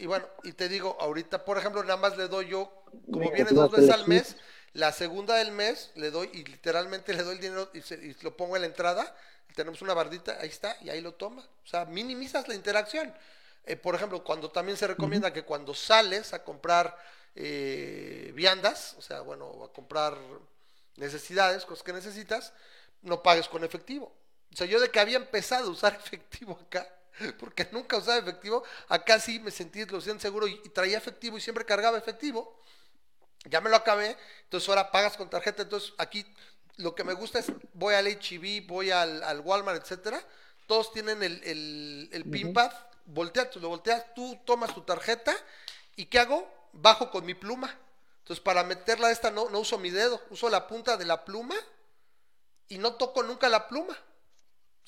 Y 0.00 0.06
bueno, 0.06 0.26
y 0.42 0.52
te 0.52 0.68
digo, 0.68 0.96
ahorita, 1.00 1.44
por 1.44 1.58
ejemplo, 1.58 1.82
nada 1.82 1.96
más 1.98 2.16
le 2.16 2.28
doy 2.28 2.48
yo, 2.48 2.72
como 3.10 3.30
viene 3.30 3.52
tú 3.52 3.60
dos 3.62 3.70
veces 3.70 3.90
al 3.90 4.06
mes, 4.06 4.36
la 4.72 4.92
segunda 4.92 5.36
del 5.36 5.52
mes 5.52 5.90
le 5.94 6.10
doy 6.10 6.30
y 6.32 6.44
literalmente 6.44 7.12
le 7.14 7.22
doy 7.22 7.36
el 7.36 7.40
dinero 7.40 7.70
y, 7.74 7.82
se- 7.82 7.96
y 7.96 8.16
lo 8.22 8.36
pongo 8.36 8.56
en 8.56 8.62
la 8.62 8.68
entrada, 8.68 9.14
tenemos 9.54 9.82
una 9.82 9.94
bardita, 9.94 10.38
ahí 10.40 10.48
está, 10.48 10.76
y 10.80 10.90
ahí 10.90 11.00
lo 11.00 11.14
toma. 11.14 11.42
O 11.64 11.66
sea, 11.66 11.84
minimizas 11.86 12.48
la 12.48 12.54
interacción. 12.54 13.12
Eh, 13.64 13.76
por 13.76 13.94
ejemplo, 13.94 14.24
cuando 14.24 14.50
también 14.50 14.78
se 14.78 14.86
recomienda 14.86 15.32
que 15.32 15.42
cuando 15.44 15.74
sales 15.74 16.32
a 16.32 16.44
comprar 16.44 16.96
eh, 17.34 18.32
viandas, 18.34 18.94
o 18.98 19.02
sea, 19.02 19.20
bueno, 19.20 19.64
a 19.64 19.72
comprar 19.72 20.16
necesidades, 20.96 21.64
cosas 21.64 21.82
que 21.84 21.92
necesitas, 21.92 22.52
no 23.02 23.22
pagues 23.22 23.48
con 23.48 23.64
efectivo. 23.64 24.12
O 24.52 24.56
sea, 24.56 24.66
yo 24.66 24.80
de 24.80 24.90
que 24.90 25.00
había 25.00 25.16
empezado 25.16 25.68
a 25.68 25.70
usar 25.72 25.94
efectivo 26.04 26.58
acá, 26.66 26.88
porque 27.38 27.68
nunca 27.72 27.96
usaba 27.96 28.18
efectivo, 28.18 28.62
acá 28.88 29.20
sí 29.20 29.38
me 29.40 29.50
sentí 29.50 29.84
lo 29.84 30.00
siento 30.00 30.22
seguro 30.22 30.46
y, 30.46 30.60
y 30.64 30.68
traía 30.70 30.98
efectivo 30.98 31.38
y 31.38 31.40
siempre 31.40 31.64
cargaba 31.64 31.98
efectivo. 31.98 32.58
Ya 33.44 33.60
me 33.60 33.70
lo 33.70 33.76
acabé, 33.76 34.16
entonces 34.44 34.68
ahora 34.68 34.90
pagas 34.90 35.16
con 35.16 35.30
tarjeta, 35.30 35.62
entonces 35.62 35.94
aquí 35.96 36.26
lo 36.76 36.94
que 36.94 37.04
me 37.04 37.14
gusta 37.14 37.38
es 37.38 37.50
voy 37.72 37.94
al 37.94 38.06
HEB, 38.06 38.66
voy 38.66 38.90
al, 38.90 39.22
al 39.22 39.40
Walmart, 39.40 39.82
etcétera, 39.82 40.22
todos 40.66 40.92
tienen 40.92 41.22
el, 41.22 41.42
el, 41.44 42.10
el 42.12 42.24
pin 42.26 42.52
pad, 42.52 42.70
volteas, 43.06 43.50
tú 43.50 43.60
lo 43.60 43.68
volteas, 43.68 44.14
tú 44.14 44.38
tomas 44.44 44.74
tu 44.74 44.82
tarjeta 44.82 45.34
y 45.96 46.06
¿qué 46.06 46.18
hago? 46.18 46.48
Bajo 46.72 47.10
con 47.10 47.24
mi 47.24 47.34
pluma. 47.34 47.74
Entonces 48.18 48.42
para 48.42 48.62
meterla 48.62 49.10
esta 49.10 49.30
no, 49.30 49.48
no 49.48 49.60
uso 49.60 49.78
mi 49.78 49.90
dedo, 49.90 50.20
uso 50.30 50.48
la 50.48 50.68
punta 50.68 50.96
de 50.96 51.04
la 51.06 51.24
pluma 51.24 51.56
y 52.68 52.78
no 52.78 52.94
toco 52.94 53.22
nunca 53.22 53.48
la 53.48 53.66
pluma. 53.68 53.96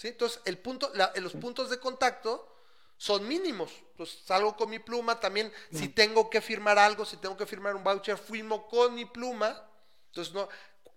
¿Sí? 0.02 0.08
Entonces 0.08 0.40
el 0.44 0.58
punto, 0.58 0.90
la- 0.94 1.12
los 1.20 1.32
puntos 1.34 1.70
de 1.70 1.78
contacto 1.78 2.48
son 2.96 3.26
mínimos. 3.28 3.70
Entonces 3.92 4.18
salgo 4.24 4.56
con 4.56 4.68
mi 4.68 4.80
pluma, 4.80 5.20
también 5.20 5.52
si 5.70 5.88
tengo 5.88 6.28
que 6.28 6.40
firmar 6.40 6.76
algo, 6.78 7.04
si 7.04 7.16
tengo 7.18 7.36
que 7.36 7.46
firmar 7.46 7.76
un 7.76 7.84
voucher, 7.84 8.18
firmo 8.18 8.66
con 8.66 8.94
mi 8.94 9.04
pluma. 9.04 9.48
Entonces 10.08 10.34
no, 10.34 10.48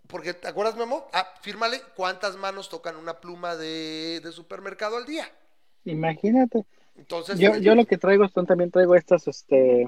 porque 0.07 0.33
¿te 0.33 0.47
acuerdas 0.47 0.75
Memo? 0.75 1.07
Ah, 1.13 1.27
fírmale 1.41 1.81
cuántas 1.95 2.35
manos 2.35 2.67
tocan 2.67 2.95
una 2.95 3.19
pluma 3.21 3.55
de, 3.55 4.21
de 4.23 4.31
supermercado 4.31 4.97
al 4.97 5.05
día. 5.05 5.31
Imagínate. 5.85 6.65
Entonces, 6.95 7.39
Yo, 7.39 7.53
eh, 7.53 7.61
yo 7.61 7.75
lo 7.75 7.85
que 7.85 7.97
traigo 7.97 8.27
son 8.29 8.47
también 8.47 8.71
traigo 8.71 8.95
estas, 8.95 9.27
este, 9.27 9.87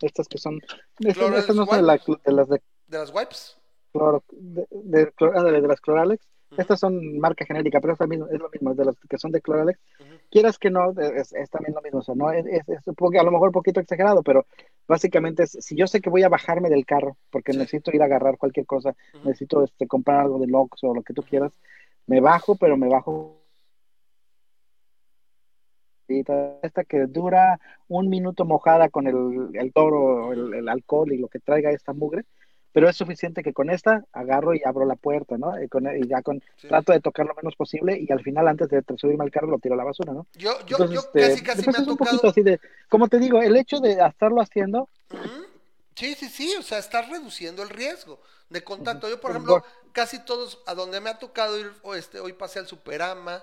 estas 0.00 0.26
que 0.26 0.38
son, 0.38 0.60
estas, 0.98 1.54
no 1.54 1.66
son 1.66 1.76
de, 1.76 1.82
la- 1.82 2.00
de 2.24 2.32
las 2.32 2.48
de 2.48 2.62
de 2.88 2.98
las 2.98 3.10
wipes. 3.14 3.56
cloro, 3.92 4.24
de, 4.30 4.66
de 5.60 5.68
las 5.68 5.80
Cloralex. 5.80 6.26
Estas 6.56 6.80
son 6.80 7.18
marca 7.18 7.44
genérica, 7.44 7.80
pero 7.80 7.92
es 7.94 8.00
lo 8.00 8.06
mismo, 8.06 8.26
es 8.28 8.38
lo 8.40 8.48
mismo, 8.50 8.74
de 8.74 8.84
las 8.84 8.96
que 9.08 9.18
son 9.18 9.32
de 9.32 9.40
Cloralex. 9.40 9.78
Ujú. 10.00 10.14
Quieras 10.30 10.58
que 10.58 10.70
no, 10.70 10.90
es, 10.98 11.32
es 11.32 11.50
también 11.50 11.74
lo 11.74 11.82
mismo, 11.82 12.00
o 12.00 12.02
sea, 12.02 12.14
no 12.14 12.30
es, 12.32 12.44
es, 12.46 12.68
es 12.68 12.88
a 12.88 13.22
lo 13.22 13.30
mejor 13.30 13.48
un 13.48 13.52
poquito 13.52 13.80
exagerado, 13.80 14.22
pero 14.22 14.46
básicamente 14.88 15.44
es, 15.44 15.52
si 15.60 15.76
yo 15.76 15.86
sé 15.86 16.00
que 16.00 16.10
voy 16.10 16.22
a 16.24 16.28
bajarme 16.28 16.68
del 16.68 16.84
carro, 16.84 17.16
porque 17.30 17.52
Sí. 17.52 17.58
necesito 17.58 17.90
ir 17.94 18.02
a 18.02 18.06
agarrar 18.06 18.36
cualquier 18.38 18.66
cosa, 18.66 18.90
Ujú. 19.14 19.28
necesito 19.28 19.64
este, 19.64 19.86
comprar 19.86 20.20
algo 20.20 20.38
de 20.38 20.48
Lox 20.48 20.82
o 20.84 20.94
lo 20.94 21.02
que 21.02 21.14
tú 21.14 21.22
quieras, 21.22 21.52
me 22.06 22.20
bajo, 22.20 22.56
pero 22.56 22.76
me 22.76 22.88
bajo 22.88 23.42
esta 26.62 26.84
que 26.84 27.06
dura 27.06 27.58
un 27.88 28.08
minuto 28.08 28.44
mojada 28.44 28.88
con 28.88 29.06
el, 29.06 29.50
el 29.54 29.72
toro, 29.72 30.32
el, 30.32 30.54
el 30.54 30.68
alcohol 30.68 31.12
y 31.12 31.18
lo 31.18 31.28
que 31.28 31.40
traiga 31.40 31.70
esta 31.70 31.92
mugre, 31.92 32.24
pero 32.76 32.90
es 32.90 32.96
suficiente 32.98 33.42
que 33.42 33.54
con 33.54 33.70
esta 33.70 34.04
agarro 34.12 34.52
y 34.52 34.60
abro 34.62 34.84
la 34.84 34.96
puerta, 34.96 35.38
¿no? 35.38 35.58
Y, 35.62 35.66
con, 35.66 35.86
y 35.96 36.06
ya 36.06 36.20
con 36.20 36.42
Sí. 36.60 36.68
trato 36.68 36.92
de 36.92 37.00
tocar 37.00 37.24
lo 37.24 37.34
menos 37.34 37.56
posible 37.56 37.98
y 37.98 38.12
al 38.12 38.20
final 38.20 38.46
antes 38.48 38.68
de 38.68 38.82
subirme 38.98 39.24
al 39.24 39.30
carro 39.30 39.46
lo 39.46 39.58
tiro 39.58 39.72
a 39.72 39.78
la 39.78 39.84
basura, 39.84 40.12
¿no? 40.12 40.26
Yo, 40.34 40.58
yo, 40.66 40.76
Entonces, 40.76 40.94
yo 40.94 41.00
este, 41.00 41.20
casi, 41.20 41.42
casi 41.42 41.62
pues 41.62 41.74
me 41.74 41.78
ha 41.78 41.82
es 41.84 41.88
un 41.88 41.96
tocado. 41.96 42.10
poquito 42.18 42.28
así 42.28 42.42
de, 42.42 42.60
como 42.90 43.08
te 43.08 43.18
digo, 43.18 43.40
el 43.40 43.56
hecho 43.56 43.80
de 43.80 43.92
estarlo 43.94 44.42
haciendo. 44.42 44.90
Sí, 45.94 46.14
sí, 46.16 46.28
sí, 46.28 46.54
o 46.58 46.62
sea, 46.62 46.76
estás 46.76 47.08
reduciendo 47.08 47.62
el 47.62 47.70
riesgo 47.70 48.20
de 48.50 48.62
contacto. 48.62 49.08
Yo, 49.08 49.22
por 49.22 49.30
Pues, 49.30 49.36
ejemplo, 49.42 49.64
casi 49.92 50.22
todos, 50.26 50.62
a 50.66 50.74
donde 50.74 51.00
me 51.00 51.08
ha 51.08 51.18
tocado 51.18 51.58
ir, 51.58 51.72
o 51.80 51.94
este, 51.94 52.20
hoy 52.20 52.34
pasé 52.34 52.58
al 52.58 52.66
Superama, 52.66 53.42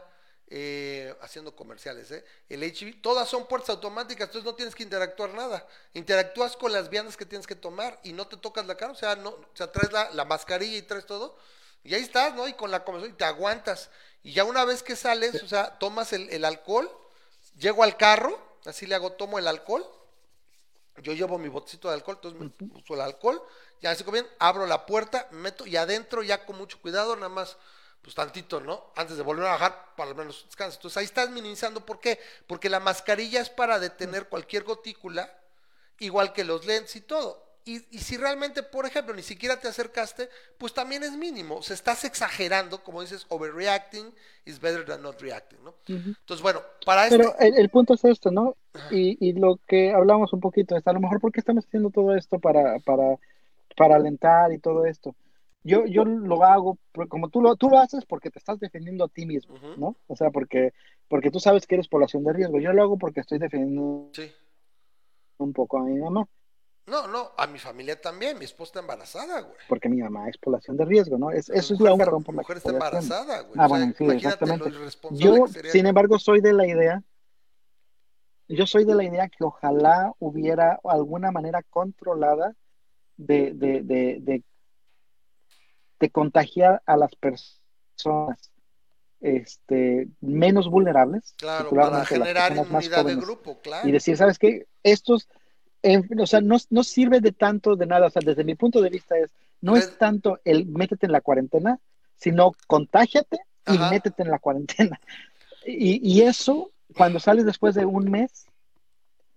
eh, 0.56 1.16
haciendo 1.22 1.56
comerciales, 1.56 2.12
¿eh? 2.12 2.24
El 2.48 2.62
HB, 2.62 3.02
todas 3.02 3.28
son 3.28 3.48
puertas 3.48 3.72
automáticas, 3.72 4.28
entonces 4.28 4.46
no 4.46 4.54
tienes 4.54 4.76
que 4.76 4.84
interactuar 4.84 5.34
nada. 5.34 5.66
Interactúas 5.96 6.56
con 6.56 6.72
las 6.72 6.92
viandas 6.92 7.18
que 7.18 7.26
tienes 7.26 7.48
que 7.48 7.56
tomar 7.56 8.00
y 8.04 8.14
no 8.14 8.28
te 8.28 8.38
tocas 8.38 8.68
la 8.68 8.78
cara, 8.78 8.92
o 8.92 8.96
sea, 8.96 9.16
no, 9.16 9.30
o 9.32 9.50
sea, 9.56 9.72
traes 9.72 9.92
la, 9.92 10.12
la 10.12 10.26
mascarilla 10.26 10.78
y 10.78 10.84
traes 10.84 11.08
todo, 11.08 11.36
y 11.84 11.96
ahí 11.96 12.04
estás, 12.04 12.36
¿no? 12.36 12.48
Y 12.48 12.54
con 12.54 12.70
la 12.70 12.84
conversación, 12.84 13.16
y 13.16 13.18
te 13.18 13.26
aguantas. 13.26 13.90
Y 14.22 14.34
ya 14.34 14.44
una 14.44 14.64
vez 14.64 14.84
que 14.84 14.96
sales, 14.96 15.42
o 15.42 15.48
sea, 15.48 15.80
tomas 15.80 16.14
el, 16.14 16.30
el 16.30 16.46
alcohol, 16.46 16.88
llego 17.58 17.84
al 17.84 17.98
carro, 17.98 18.40
así 18.66 18.86
le 18.86 18.94
hago, 18.94 19.14
tomo 19.14 19.40
el 19.40 19.48
alcohol, 19.48 19.84
yo 21.02 21.14
llevo 21.14 21.40
mi 21.40 21.50
botecito 21.50 21.88
de 21.88 21.96
alcohol, 21.96 22.20
entonces 22.22 22.40
me 22.40 22.68
uso 22.76 22.94
el 22.94 23.02
alcohol, 23.02 23.42
ya 23.82 23.90
así 23.90 24.04
como 24.04 24.14
bien, 24.14 24.28
abro 24.38 24.68
la 24.68 24.86
puerta, 24.86 25.28
me 25.32 25.40
meto 25.40 25.66
y 25.66 25.78
adentro 25.78 26.22
ya 26.22 26.46
con 26.46 26.58
mucho 26.58 26.80
cuidado, 26.80 27.16
nada 27.16 27.30
más, 27.30 27.58
pues 28.04 28.16
tantito, 28.16 28.60
¿no? 28.60 28.92
Antes 28.98 29.16
de 29.16 29.24
volver 29.24 29.48
a 29.48 29.52
bajar, 29.52 29.96
para 29.96 30.12
al 30.12 30.16
menos 30.16 30.44
descanso. 30.46 30.78
Entonces 30.78 30.98
ahí 30.98 31.06
estás 31.06 31.30
minimizando, 31.30 31.86
¿por 31.86 32.00
qué? 32.00 32.20
Porque 32.46 32.70
la 32.70 32.82
mascarilla 32.82 33.40
es 33.40 33.50
para 33.50 33.80
detener 33.80 34.28
cualquier 34.28 34.64
gotícula, 34.64 35.34
igual 36.00 36.34
que 36.34 36.44
los 36.44 36.66
lentes 36.66 36.96
y 36.98 37.02
todo. 37.02 37.42
Y, 37.66 37.78
y 37.96 38.00
si 38.00 38.18
realmente, 38.18 38.62
por 38.62 38.86
ejemplo, 38.86 39.14
ni 39.16 39.24
siquiera 39.24 39.58
te 39.58 39.70
acercaste, 39.70 40.30
pues 40.58 40.74
también 40.74 41.02
es 41.04 41.14
mínimo. 41.14 41.56
O 41.56 41.62
sea, 41.64 41.76
estás 41.76 42.04
exagerando, 42.04 42.84
como 42.84 43.02
dices, 43.02 43.26
overreacting 43.30 44.14
is 44.44 44.60
better 44.60 44.84
than 44.84 45.02
not 45.02 45.22
reacting, 45.22 45.64
¿no? 45.64 45.74
Entonces, 45.88 46.42
bueno, 46.42 46.62
para 46.86 47.06
este... 47.06 47.18
pero 47.18 47.40
el, 47.40 47.58
el 47.58 47.70
punto 47.70 47.94
es 47.94 48.04
esto, 48.04 48.32
¿no? 48.32 48.58
Y, 48.92 49.18
y 49.26 49.32
lo 49.32 49.62
que 49.66 49.94
hablamos 49.94 50.34
un 50.34 50.42
poquito 50.42 50.76
es, 50.76 50.86
a 50.86 50.92
lo 50.92 51.00
mejor, 51.00 51.22
¿por 51.22 51.32
qué 51.32 51.40
estamos 51.40 51.64
haciendo 51.66 51.90
todo 51.90 52.14
esto 52.18 52.38
para, 52.38 52.80
para, 52.80 53.16
para 53.78 53.96
alentar 53.96 54.52
y 54.52 54.58
todo 54.58 54.86
esto? 54.86 55.16
Yo, 55.64 55.86
yo 55.86 56.04
lo 56.04 56.44
hago, 56.44 56.78
como 57.08 57.30
tú 57.30 57.42
lo, 57.42 57.56
tú 57.56 57.70
lo 57.70 57.80
haces 57.80 58.06
porque 58.06 58.30
te 58.30 58.38
estás 58.40 58.60
defendiendo 58.60 59.06
a 59.06 59.08
ti 59.08 59.26
mismo. 59.26 59.56
¿no? 59.78 59.96
O 60.08 60.16
sea, 60.16 60.30
porque, 60.30 60.74
porque 61.08 61.32
tú 61.32 61.40
sabes 61.40 61.66
que 61.66 61.76
eres 61.76 61.88
población 61.88 62.24
de 62.26 62.34
riesgo. 62.34 62.60
Yo 62.60 62.74
lo 62.74 62.82
hago 62.84 62.98
porque 62.98 63.22
estoy 63.22 63.40
defendiendo 63.40 64.10
Sí. 64.14 64.30
un 65.38 65.54
poco 65.54 65.78
a 65.78 65.84
mi 65.84 65.98
mamá, 66.00 66.28
No, 66.86 67.08
no, 67.08 67.30
a 67.38 67.48
mi 67.48 67.60
familia 67.60 68.00
también, 68.02 68.38
mi 68.38 68.44
esposa 68.44 68.70
está 68.72 68.80
embarazada, 68.82 69.40
güey. 69.40 69.56
porque 69.70 69.88
mi 69.88 70.02
mamá 70.02 70.28
es 70.28 70.38
población 70.38 70.76
de 70.76 70.84
riesgo, 70.84 71.18
¿no? 71.18 71.32
Es, 71.32 71.48
eso 71.50 71.74
es 71.76 71.80
la 71.80 71.92
está- 71.94 72.06
razón 72.06 72.24
por 72.26 72.36
la 72.36 72.42
mujer 72.42 72.56
que 72.56 72.58
está 72.60 72.72
embarazada, 72.72 73.40
güey. 73.44 73.54
Ah, 73.58 73.66
O 73.66 73.70
sea, 73.70 73.78
bueno, 73.78 73.94
sí, 73.98 74.06
exactamente. 74.10 74.70
Yo, 75.12 75.46
sin 75.48 75.86
embargo, 75.86 76.20
soy 76.20 76.42
de 76.42 76.52
la 76.52 76.68
idea, 76.68 77.02
yo 78.50 78.68
soy 78.68 78.84
de 78.84 78.96
la 78.96 79.06
idea 79.06 79.30
que 79.30 79.44
ojalá 79.46 80.12
hubiera 80.20 80.80
alguna 80.84 81.32
manera 81.32 81.64
controlada 81.70 82.54
de, 83.16 83.54
de, 83.54 83.82
de, 83.84 84.18
de, 84.20 84.44
de 86.04 86.10
contagiar 86.10 86.82
a 86.86 86.98
las 86.98 87.16
personas 87.16 88.52
este, 89.22 90.10
menos 90.20 90.70
vulnerables, 90.70 91.34
Claro, 91.38 91.70
para 91.70 92.00
las 92.00 92.10
generar 92.10 92.54
más 92.56 92.68
inmunidad 92.68 92.98
de 92.98 93.04
jóvenes, 93.04 93.26
grupo, 93.26 93.62
claro. 93.62 93.88
y 93.88 93.92
decir, 93.94 94.18
¿sabes 94.18 94.38
qué? 94.38 94.66
Estos, 94.84 95.30
en- 95.82 96.20
o 96.20 96.28
sea, 96.28 96.42
no, 96.42 96.58
no 96.70 96.84
sirve 96.84 97.22
de 97.22 97.32
tanto 97.32 97.76
de 97.78 97.86
nada, 97.86 98.08
o 98.08 98.10
sea, 98.10 98.22
desde 98.26 98.44
mi 98.44 98.56
punto 98.56 98.82
de 98.82 98.90
vista 98.90 99.18
es, 99.18 99.32
no 99.62 99.78
es 99.78 99.98
tanto 99.98 100.40
el 100.44 100.66
métete 100.66 101.06
en 101.06 101.14
la 101.14 101.22
cuarentena, 101.22 101.80
sino 102.18 102.52
contágiate 102.68 103.38
y 103.66 103.78
Ajá. 103.78 103.92
métete 103.92 104.24
en 104.24 104.30
la 104.32 104.40
cuarentena. 104.40 105.00
Y, 105.66 106.02
y 106.06 106.24
eso, 106.24 106.72
cuando 106.94 107.22
sales 107.22 107.46
después 107.46 107.74
de 107.74 107.86
un 107.86 108.12
mes 108.12 108.48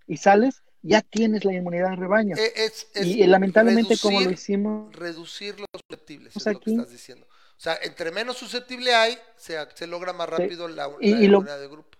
y 0.08 0.16
sales, 0.16 0.64
ya 0.82 1.02
tienes 1.02 1.44
la 1.44 1.52
inmunidad 1.52 1.90
de 1.90 1.96
rebaño. 1.96 2.36
Eh, 2.36 2.52
Es, 2.56 2.88
es 2.94 3.06
y 3.06 3.26
lamentablemente, 3.26 3.96
como 3.98 4.20
lo 4.20 4.30
hicimos, 4.30 4.94
reducir 4.94 5.58
los 5.58 5.66
susceptibles, 5.88 6.32
Pues 6.34 6.46
es 6.46 6.52
lo 6.54 6.60
que 6.60 6.70
aquí- 6.70 6.76
estás 6.78 6.90
diciendo. 6.92 7.26
O 7.28 7.58
sea, 7.60 7.76
entre 7.82 8.10
menos 8.10 8.36
susceptible 8.36 8.94
hay, 8.94 9.16
se, 9.36 9.56
se 9.74 9.86
logra 9.86 10.12
más 10.12 10.28
rápido 10.28 10.68
la, 10.68 10.90
Y- 11.00 11.12
la 11.12 11.20
y 11.20 11.26
lo- 11.28 11.38
inmunidad 11.38 11.60
de 11.60 11.68
grupo. 11.68 11.98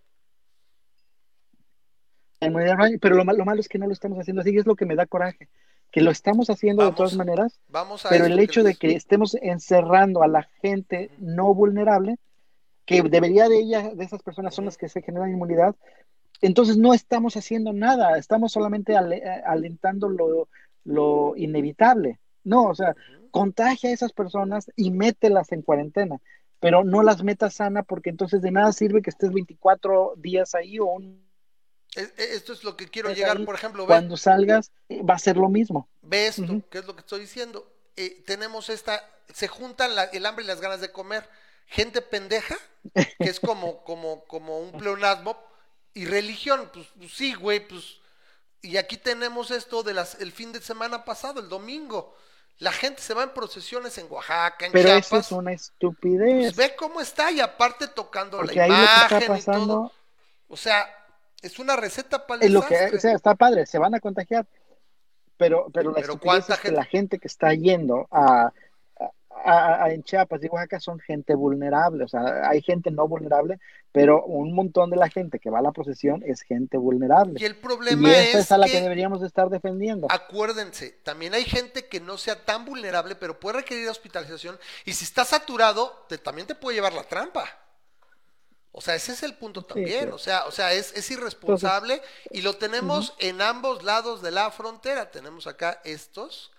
la 2.41 2.49
inmunidad 2.49 2.71
de 2.73 2.77
rebaño, 2.77 2.99
pero 3.01 3.17
lo, 3.17 3.25
lo 3.25 3.45
malo 3.45 3.61
es 3.61 3.69
que 3.69 3.79
no 3.79 3.87
lo 3.87 3.93
estamos 3.93 4.19
haciendo 4.19 4.43
así, 4.43 4.51
y 4.51 4.59
es 4.59 4.67
lo 4.67 4.77
que 4.77 4.85
me 4.87 4.95
da 4.95 5.07
coraje, 5.07 5.49
que 5.91 6.03
lo 6.03 6.11
estamos 6.11 6.51
haciendo 6.51 6.85
de 6.85 6.93
todas 6.93 7.15
maneras, 7.17 7.59
Vamos 7.69 8.05
a 8.05 8.11
pero 8.11 8.27
el 8.27 8.39
hecho 8.39 8.63
de 8.63 8.75
que 8.75 8.95
estemos 8.95 9.35
encerrando 9.41 10.23
a 10.23 10.29
la 10.29 10.43
gente 10.61 11.11
no 11.19 11.55
vulnerable, 11.55 12.17
que 12.85 13.03
debería 13.03 13.49
de 13.49 13.59
ella, 13.59 13.91
de 13.95 14.05
esas 14.05 14.23
personas 14.23 14.55
son 14.55 14.67
las 14.67 14.77
que 14.77 14.89
se 14.91 15.01
generan 15.03 15.31
inmunidad, 15.31 15.75
entonces 16.41 16.77
no 16.77 16.95
estamos 16.95 17.37
haciendo 17.37 17.73
nada, 17.73 18.19
estamos 18.19 18.53
solamente 18.53 18.97
ale- 18.97 19.19
eh, 19.19 19.43
alentando 19.47 20.09
lo, 20.09 20.49
lo 20.85 21.35
inevitable. 21.37 22.19
No, 22.45 22.65
o 22.65 22.75
sea, 22.75 22.95
contagia 23.31 23.91
a 23.91 23.93
esas 23.93 24.13
personas 24.13 24.71
y 24.77 24.91
mételas 24.91 25.51
en 25.53 25.63
cuarentena, 25.63 26.21
pero 26.61 26.85
no 26.85 27.03
las 27.03 27.23
metas 27.23 27.55
sana 27.55 27.83
porque 27.83 28.11
entonces 28.11 28.41
de 28.43 28.51
nada 28.53 28.73
sirve 28.73 29.03
que 29.03 29.11
estés 29.11 29.33
24 29.33 30.15
días 30.17 30.55
ahí 30.55 30.79
o 30.79 30.87
un 30.87 31.27
es- 31.95 32.13
Esto 32.19 32.53
es 32.53 32.63
lo 32.63 32.77
que 32.77 32.89
quiero 32.89 33.11
llegar, 33.13 33.39
ahí. 33.39 33.45
por 33.47 33.55
ejemplo, 33.55 33.85
ve, 33.85 33.89
cuando 33.89 34.17
salgas 34.17 34.71
va 34.91 35.15
a 35.15 35.19
ser 35.19 35.37
lo 35.37 35.49
mismo. 35.49 35.89
ve 36.03 36.27
esto, 36.27 36.43
Ujú. 36.43 36.63
que 36.71 36.79
es 36.79 36.87
lo 36.87 36.95
que 36.95 37.01
estoy 37.01 37.21
diciendo. 37.21 37.67
Eh, 37.97 38.23
tenemos 38.27 38.69
esta, 38.69 39.03
se 39.33 39.49
juntan 39.49 39.95
la- 39.97 40.05
el 40.05 40.27
hambre 40.27 40.45
y 40.45 40.47
las 40.49 40.61
ganas 40.61 40.81
de 40.83 40.93
comer. 40.93 41.27
Gente 41.67 42.03
pendeja, 42.03 42.55
que 42.95 43.15
es 43.31 43.41
como, 43.41 43.83
como, 43.83 44.25
como 44.25 44.59
un 44.61 44.73
pleonasmo, 44.73 45.37
y 45.97 46.07
religión, 46.07 46.71
pues, 46.73 46.89
pues 46.99 47.13
sí, 47.13 47.35
güey, 47.35 47.67
pues. 47.69 48.01
Y 48.63 48.77
aquí 48.79 48.97
tenemos 48.99 49.51
esto 49.51 49.83
de 49.83 49.95
las, 49.95 50.17
el 50.21 50.33
fin 50.33 50.53
de 50.53 50.61
semana 50.61 51.05
pasado, 51.05 51.41
el 51.41 51.49
domingo. 51.49 52.17
La 52.59 52.73
gente 52.73 53.03
se 53.03 53.15
va 53.15 53.25
en 53.25 53.35
procesiones 53.35 53.99
en 53.99 54.07
Oaxaca, 54.11 54.67
en 54.67 54.75
Pero 54.75 54.95
eso 54.95 55.19
Chiapas. 55.19 55.21
es 55.21 55.33
una 55.33 55.53
Pues 56.35 56.53
estupidez. 56.53 56.55
ve 56.55 56.77
cómo 56.77 57.01
está 57.01 57.31
y 57.33 57.41
aparte 57.41 57.89
tocando 57.89 58.39
porque 58.39 58.61
la 58.61 58.71
que 58.71 58.85
está 58.85 59.21
imagen 59.21 59.37
y 59.39 59.43
todo. 59.45 59.83
pasando 59.83 59.93
O 60.49 60.57
sea, 60.57 60.89
es 61.43 61.59
una 61.59 61.77
receta 61.77 62.27
para 62.27 62.41
el 62.41 62.45
es 62.47 62.51
lo 62.51 62.65
que, 62.65 62.75
desastre. 62.75 62.97
o 62.97 62.99
sea, 62.99 63.13
está 63.15 63.35
padre, 63.35 63.67
se 63.67 63.79
van 63.79 63.95
a 63.95 64.01
contagiar. 64.01 64.47
Pero, 65.39 65.71
pero 65.73 65.93
la 65.93 66.01
Pero 66.01 66.03
estupidez 66.03 66.19
¿cuánta 66.19 66.55
es 66.55 66.61
que 66.61 66.71
gente? 66.71 66.73
la 66.73 66.85
gente 66.85 67.19
que 67.19 67.29
está 67.29 67.53
yendo 67.55 68.09
a, 68.11 68.53
a- 69.45 69.85
a- 69.85 69.91
en 69.93 70.03
Chiapas 70.03 70.43
y 70.43 70.49
Oaxaca 70.49 70.81
son 70.81 70.99
gente 71.01 71.35
vulnerable. 71.35 72.05
O 72.05 72.09
sea, 72.09 72.49
hay 72.49 72.63
gente 72.63 72.91
no 72.91 73.07
vulnerable, 73.09 73.59
pero 73.93 74.25
un 74.25 74.53
montón 74.55 74.91
de 74.91 74.97
la 74.97 75.09
gente 75.09 75.39
que 75.39 75.51
va 75.51 75.59
a 75.61 75.63
la 75.63 75.73
procesión 75.73 76.23
es 76.27 76.43
gente 76.43 76.77
vulnerable. 76.77 77.35
Y 77.41 77.45
el 77.45 77.53
Y 77.53 77.55
problema 77.55 78.11
esa 78.13 78.39
es 78.39 78.45
es 78.47 78.53
a 78.53 78.59
la 78.59 78.67
que 78.67 78.73
que, 78.73 78.81
deberíamos 78.83 79.21
de 79.21 79.27
estar 79.27 79.49
defendiendo. 79.49 80.07
acuérdense, 80.11 80.91
también 81.03 81.35
hay 81.35 81.45
gente 81.45 81.87
que 81.87 82.01
no 82.01 82.19
sea 82.19 82.45
tan 82.45 82.65
vulnerable, 82.65 83.15
pero 83.17 83.39
puede 83.41 83.59
requerir 83.59 83.89
hospitalización. 83.89 84.59
Y 84.85 84.93
si 84.93 85.05
está 85.05 85.25
saturado, 85.25 86.05
te- 86.09 86.19
también 86.19 86.47
te 86.47 86.55
puede 86.55 86.77
llevar 86.77 86.93
la 86.93 87.05
trampa. 87.05 87.45
O 88.73 88.83
sea, 88.83 88.95
ese 88.95 89.13
es 89.13 89.23
el 89.23 89.35
punto 89.35 89.65
también. 89.65 90.01
pero- 90.01 90.17
O 90.17 90.19
sea, 90.19 90.45
o 90.47 90.51
sea, 90.51 90.73
es, 90.75 90.93
es 90.95 91.11
irresponsable 91.11 92.03
y 92.31 92.43
lo 92.43 92.57
tenemos 92.59 93.15
en 93.21 93.41
ambos 93.41 93.83
lados 93.83 94.21
de 94.21 94.31
la 94.31 94.51
frontera. 94.51 95.11
Tenemos 95.11 95.47
acá 95.47 95.81
estos 95.85 96.53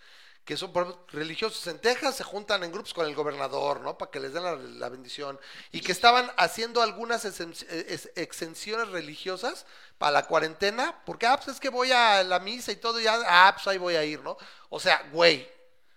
que 0.48 0.58
son 0.58 0.72
religiosos 1.12 1.68
en 1.68 1.78
Texas, 1.80 2.16
se 2.16 2.24
juntan 2.24 2.64
en 2.64 2.72
grupos 2.72 2.94
con 2.94 3.06
el 3.06 3.14
gobernador, 3.14 3.82
¿no? 3.82 3.98
Para 4.00 4.10
que 4.10 4.20
les 4.22 4.34
den 4.34 4.44
la, 4.44 4.56
la 4.56 4.90
bendición. 4.90 5.38
Y 5.74 5.82
que 5.82 5.92
estaban 5.92 6.32
haciendo 6.38 6.82
algunas 6.82 7.26
ex- 7.26 8.10
exenciones 8.16 8.88
religiosas 8.90 9.66
para 10.00 10.14
la 10.14 10.26
cuarentena, 10.28 11.04
porque, 11.06 11.28
ah, 11.28 11.36
pues 11.38 11.50
es 11.50 11.60
que 11.60 11.70
voy 11.70 11.92
a 11.92 12.24
la 12.24 12.40
misa 12.40 12.72
y 12.72 12.78
todo, 12.78 13.00
y 13.00 13.04
ya, 13.04 13.18
ah, 13.28 13.52
pues 13.56 13.68
ahí 13.68 13.78
voy 13.78 13.96
a 13.96 14.06
ir, 14.06 14.22
¿no? 14.24 14.38
O 14.70 14.80
sea, 14.80 15.04
güey, 15.12 15.48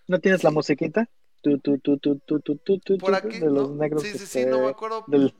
¿No 0.07 0.19
tienes 0.19 0.43
la 0.43 0.51
musiquita? 0.51 1.07
Tu, 1.41 1.57
tu, 1.59 1.77
tu, 1.79 1.97
tu, 1.97 2.19
tu, 2.19 2.39
tu, 2.41 2.57
tu, 2.57 2.79
tu, 2.79 2.97
por 2.97 3.15
aquí, 3.15 3.39
de 3.39 3.49
los 3.49 3.69
¿no? 3.69 3.75
negros. 3.75 4.03
Sí, 4.03 4.13
sí, 4.13 4.25
sí, 4.27 4.45
no 4.45 4.59
me 4.59 4.67
acuerdo. 4.69 5.05
Del, 5.07 5.33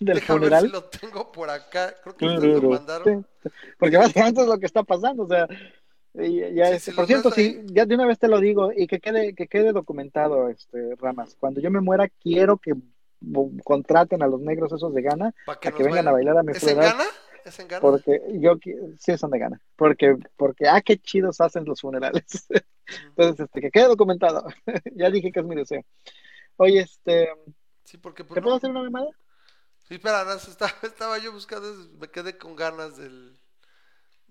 del 0.00 0.20
Déjame 0.20 0.40
ver 0.48 0.50
funeral. 0.50 0.64
si 0.66 0.68
lo 0.68 0.84
tengo 0.84 1.30
por 1.32 1.50
acá. 1.50 1.94
Creo 2.02 2.16
que 2.16 2.24
lo 2.26 2.62
mandaron. 2.70 3.26
Porque 3.78 3.96
básicamente 3.96 4.40
es 4.40 4.46
lo 4.46 4.58
que 4.58 4.66
está 4.66 4.82
pasando, 4.82 5.24
o 5.24 5.28
sea, 5.28 5.46
y 6.14 6.54
ya 6.54 6.66
Sí, 6.66 6.72
este, 6.74 6.90
sí, 6.90 6.96
por 6.96 7.06
cierto, 7.06 7.30
sí, 7.30 7.62
ya 7.66 7.86
de 7.86 7.94
una 7.94 8.06
vez 8.06 8.18
te 8.18 8.28
lo 8.28 8.40
digo 8.40 8.70
y 8.74 8.86
que 8.86 9.00
quede, 9.00 9.34
que 9.34 9.46
quede 9.46 9.72
documentado, 9.72 10.48
este, 10.48 10.94
Ramas. 10.96 11.36
Cuando 11.38 11.60
yo 11.60 11.70
me 11.70 11.80
muera, 11.80 12.08
quiero 12.08 12.58
que 12.58 12.74
contraten 13.64 14.22
a 14.22 14.26
los 14.26 14.40
negros 14.40 14.72
esos 14.72 14.92
de 14.92 15.02
Gana 15.02 15.32
Para 15.46 15.60
que, 15.60 15.68
a 15.68 15.72
que 15.72 15.82
nos 15.84 15.92
vengan 15.92 16.08
a 16.08 16.12
bailar 16.12 16.38
a 16.38 16.42
mi 16.42 16.52
¿Es 16.52 16.62
en 16.64 16.78
Ghana? 16.78 17.04
¿Es 17.44 17.58
en 17.60 17.68
Ghana? 17.68 17.80
porque 17.80 18.20
yo 18.40 18.56
sí 18.98 19.16
son 19.16 19.30
de 19.30 19.38
Gana, 19.38 19.60
porque, 19.76 20.16
porque 20.36 20.68
ah, 20.68 20.80
qué 20.80 20.98
chidos 20.98 21.40
hacen 21.40 21.64
los 21.64 21.80
funerales. 21.80 22.24
Entonces, 23.08 23.46
este, 23.46 23.60
que 23.60 23.70
quede 23.70 23.88
documentado. 23.88 24.44
ya 24.96 25.10
dije 25.10 25.30
que 25.32 25.40
es 25.40 25.46
mi 25.46 25.54
deseo. 25.56 25.82
Oye, 26.56 26.80
este, 26.80 27.30
Sí, 27.84 27.98
porque 27.98 28.24
pues, 28.24 28.34
¿te 28.34 28.40
no. 28.40 28.44
puedo 28.44 28.56
hacer 28.56 28.70
una 28.70 28.82
memada? 28.82 29.08
Sí, 29.82 29.94
espera, 29.94 30.24
no, 30.24 30.32
estaba, 30.32 30.72
estaba 30.82 31.18
yo 31.18 31.32
buscando, 31.32 31.68
me 32.00 32.08
quedé 32.08 32.38
con 32.38 32.56
ganas 32.56 32.96
del, 32.96 33.38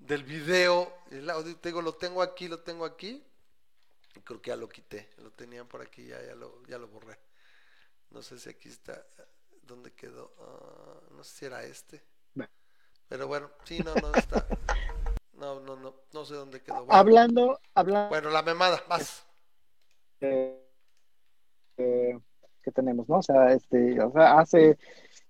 del 0.01 0.23
video. 0.23 0.93
El 1.11 1.29
audio, 1.29 1.55
te 1.57 1.69
digo, 1.69 1.81
lo 1.81 1.93
tengo 1.93 2.21
aquí, 2.21 2.47
lo 2.47 2.59
tengo 2.59 2.85
aquí. 2.85 3.23
Creo 4.23 4.41
que 4.41 4.49
ya 4.49 4.55
lo 4.55 4.67
quité, 4.67 5.09
lo 5.17 5.31
tenían 5.31 5.67
por 5.67 5.81
aquí, 5.81 6.05
ya, 6.05 6.21
ya, 6.21 6.35
lo, 6.35 6.61
ya 6.67 6.77
lo 6.77 6.87
borré. 6.87 7.17
No 8.09 8.21
sé 8.21 8.37
si 8.37 8.49
aquí 8.49 8.67
está, 8.67 9.05
¿dónde 9.63 9.93
quedó? 9.93 10.33
Ah, 10.39 10.99
no 11.15 11.23
sé 11.23 11.37
si 11.37 11.45
era 11.45 11.63
este. 11.63 12.03
Pero 13.07 13.27
bueno, 13.27 13.51
sí, 13.65 13.79
no, 13.79 13.93
no 13.95 14.13
está. 14.15 14.45
No, 15.33 15.59
no, 15.59 15.75
no, 15.75 15.95
no 16.13 16.25
sé 16.25 16.35
dónde 16.35 16.61
quedó. 16.61 16.85
Bueno, 16.85 16.93
Hablando, 16.93 17.59
hablando 17.73 18.09
bueno, 18.09 18.29
la 18.29 18.41
memada, 18.41 18.81
más. 18.87 19.25
eh, 20.21 20.63
eh, 21.77 22.19
que 22.63 22.71
tenemos, 22.71 23.09
¿no? 23.09 23.17
O 23.17 23.21
sea, 23.23 23.51
este, 23.51 24.01
o 24.01 24.11
sea, 24.11 24.39
hace, 24.39 24.77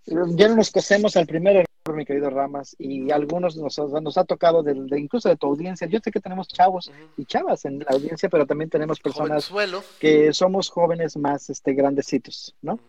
ya 0.06 0.48
no 0.50 0.58
nos 0.58 0.70
cosemos 0.70 1.16
al 1.16 1.26
primer 1.26 1.56
error, 1.56 1.68
mi 1.90 2.06
querido 2.06 2.30
Ramas, 2.30 2.76
y 2.78 3.10
algunos 3.12 3.58
nos, 3.58 3.80
ha- 3.80 4.00
nos 4.02 4.18
ha 4.18 4.24
tocado 4.24 4.62
de, 4.62 4.74
incluso 5.00 5.30
de 5.30 5.36
tu 5.36 5.48
audiencia. 5.48 5.88
Yo 5.88 6.00
sé 6.04 6.12
que 6.12 6.20
tenemos 6.20 6.48
chavos 6.48 6.92
y 7.18 7.26
chavas 7.26 7.66
en 7.66 7.80
la 7.80 7.88
audiencia, 7.90 8.30
pero 8.30 8.46
también 8.46 8.70
tenemos 8.70 9.00
personas 9.00 9.48
Jovenzuelo. 9.48 9.84
que 10.00 10.32
somos 10.34 10.70
jóvenes 10.70 11.18
más, 11.18 11.50
este, 11.50 11.74
grandecitos, 11.74 12.56
¿no? 12.62 12.80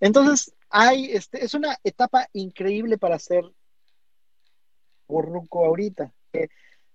Entonces, 0.00 0.52
hay, 0.68 1.06
este, 1.12 1.42
es 1.44 1.54
una 1.54 1.76
etapa 1.82 2.28
increíble 2.34 2.98
para 2.98 3.18
ser 3.18 3.44
borruco 5.08 5.64
ahorita. 5.64 6.12
Eh, 6.32 6.48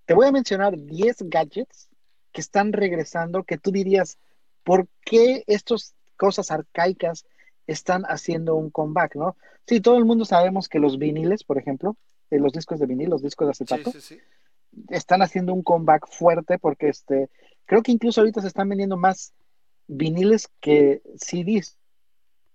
te 0.05 0.13
voy 0.13 0.27
a 0.27 0.31
mencionar 0.31 0.77
10 0.77 1.17
gadgets 1.23 1.89
que 2.31 2.41
están 2.41 2.71
regresando, 2.71 3.43
que 3.43 3.57
tú 3.57 3.71
dirías, 3.71 4.17
¿por 4.63 4.87
qué 5.03 5.43
estas 5.47 5.95
cosas 6.17 6.51
arcaicas 6.51 7.25
están 7.67 8.03
haciendo 8.03 8.55
un 8.55 8.69
comeback, 8.69 9.15
no? 9.15 9.35
Sí, 9.67 9.81
todo 9.81 9.97
el 9.97 10.05
mundo 10.05 10.25
sabemos 10.25 10.69
que 10.69 10.79
los 10.79 10.97
viniles, 10.97 11.43
por 11.43 11.57
ejemplo, 11.57 11.97
eh, 12.29 12.39
los 12.39 12.53
discos 12.53 12.79
de 12.79 12.85
vinil, 12.85 13.09
los 13.09 13.21
discos 13.21 13.47
de 13.47 13.51
acetato, 13.51 13.91
sí, 13.91 14.01
sí. 14.01 14.19
están 14.89 15.21
haciendo 15.21 15.53
un 15.53 15.63
comeback 15.63 16.07
fuerte 16.09 16.59
porque 16.59 16.89
este, 16.89 17.29
creo 17.65 17.81
que 17.81 17.91
incluso 17.91 18.21
ahorita 18.21 18.41
se 18.41 18.47
están 18.47 18.69
vendiendo 18.69 18.97
más 18.97 19.33
viniles 19.87 20.49
que 20.59 21.01
CDs. 21.17 21.77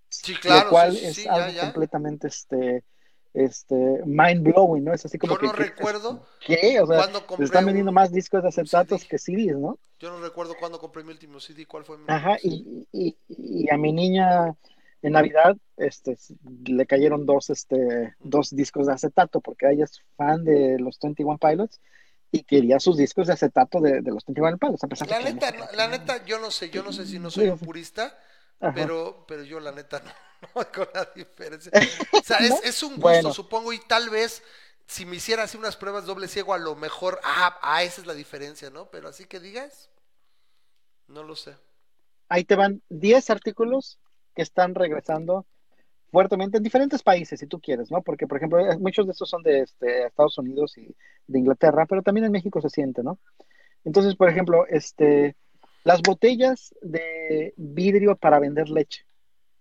Sí, 0.09 0.35
claro, 0.35 0.65
Lo 0.65 0.71
cual 0.71 0.97
es 0.97 1.25
ya, 1.25 1.33
algo 1.35 1.53
ya. 1.53 1.61
completamente 1.63 2.27
este, 2.29 2.85
este, 3.33 3.75
mind 4.05 4.43
blowing, 4.43 4.85
¿no? 4.85 4.93
Es 4.93 5.05
así 5.05 5.19
como 5.19 5.35
Yo 5.35 5.41
que, 5.41 5.47
no 5.47 5.53
que- 5.53 5.63
recuerdo 5.65 6.27
¿qué? 6.45 6.81
O 6.81 6.87
sea, 6.87 7.05
se 7.37 7.45
están 7.45 7.67
vendiendo 7.67 7.93
más 7.93 8.11
discos 8.11 8.43
de 8.43 8.49
acetatos 8.49 9.03
CD. 9.03 9.09
que 9.09 9.19
CDs, 9.19 9.59
¿no? 9.59 9.79
Yo 10.01 10.11
no 10.11 10.21
recuerdo 10.21 10.57
cuándo 10.59 10.79
compré 10.79 11.05
mi 11.05 11.13
último 11.13 11.39
CD, 11.39 11.67
cuál 11.67 11.85
fue 11.85 11.99
mi 11.99 12.05
Ajá, 12.09 12.39
y, 12.43 12.87
y, 12.91 13.17
y 13.29 13.71
a 13.71 13.77
mi 13.77 13.93
niña 13.93 14.57
en 15.03 15.13
Navidad 15.13 15.57
este, 15.77 16.17
le 16.65 16.87
cayeron 16.87 17.27
dos, 17.27 17.51
este, 17.51 18.15
dos 18.21 18.51
discos 18.51 18.87
de 18.87 18.93
acetato 18.95 19.41
porque 19.41 19.71
ella 19.71 19.85
es 19.85 20.03
fan 20.17 20.45
de 20.45 20.79
los 20.79 20.99
21 21.01 21.39
Pilots 21.39 21.81
y 22.31 22.45
quería 22.45 22.79
sus 22.79 22.97
discos 22.97 23.27
de 23.27 23.33
acetato 23.33 23.81
de, 23.81 24.03
de 24.03 24.11
los 24.11 24.25
21 24.27 24.59
Pilots. 24.59 24.85
a 24.85 24.89
pesar 24.89 25.09
de 25.09 25.15
La 25.15 25.25
que 25.25 25.33
neta, 25.35 25.53
la 25.75 25.89
neta, 25.89 26.25
yo 26.25 26.39
no 26.39 26.51
sé, 26.51 26.71
yo 26.71 26.83
no 26.83 26.93
sé 26.93 27.07
si 27.07 27.19
no 27.19 27.31
soy 27.31 27.49
un 27.49 27.59
purista, 27.59 28.17
Ajá. 28.61 28.75
pero, 28.75 29.25
pero 29.27 29.43
yo 29.43 29.59
la 29.59 29.73
neta 29.73 30.01
no, 30.45 30.49
no 30.55 30.73
con 30.73 30.89
la 30.95 31.09
diferencia. 31.15 31.73
O 32.13 32.23
sea, 32.23 32.37
es, 32.41 32.51
¿No? 32.51 32.61
es 32.63 32.83
un 32.83 33.01
gusto, 33.01 33.01
Bueno. 33.01 33.33
supongo, 33.33 33.73
y 33.73 33.79
tal 33.81 34.11
vez 34.11 34.43
si 34.87 35.07
me 35.07 35.17
hiciera 35.17 35.45
así 35.45 35.57
unas 35.57 35.77
pruebas 35.77 36.05
doble 36.05 36.27
ciego, 36.29 36.53
a 36.53 36.59
lo 36.59 36.75
mejor, 36.75 37.21
ah, 37.23 37.59
ah, 37.63 37.83
esa 37.85 38.01
es 38.01 38.07
la 38.07 38.15
diferencia, 38.15 38.71
¿no? 38.71 38.91
Pero 38.91 39.09
así 39.09 39.25
que 39.25 39.39
digas, 39.39 39.89
no 41.07 41.23
lo 41.23 41.37
sé. 41.37 41.57
Ahí 42.29 42.45
te 42.45 42.57
van 42.57 42.83
10 42.89 43.31
artículos 43.31 43.99
que 44.35 44.43
están 44.43 44.75
regresando 44.75 45.47
fuertemente 46.11 46.57
en 46.57 46.63
diferentes 46.63 47.03
países, 47.03 47.39
si 47.39 47.47
tú 47.47 47.61
quieres, 47.61 47.91
¿no? 47.91 48.03
Porque, 48.03 48.27
por 48.27 48.39
ejemplo, 48.39 48.59
eh, 48.59 48.79
muchos 48.79 49.07
de 49.07 49.13
estos 49.13 49.29
son 49.29 49.43
de 49.43 49.61
este, 49.61 50.07
Estados 50.07 50.39
Unidos 50.39 50.77
y 50.77 50.95
de 51.27 51.39
Inglaterra, 51.39 51.87
pero 51.87 52.03
también 52.03 52.27
en 52.27 52.33
México 52.33 52.61
se 52.61 52.69
siente, 52.69 53.03
¿no? 53.03 53.19
Entonces, 53.85 54.17
por 54.17 54.29
ejemplo, 54.29 54.67
este, 54.67 55.37
las 55.85 56.03
botellas 56.03 56.75
de 56.83 57.55
vidrio 57.57 58.17
para 58.17 58.39
vender 58.39 58.69
leche, 58.69 59.05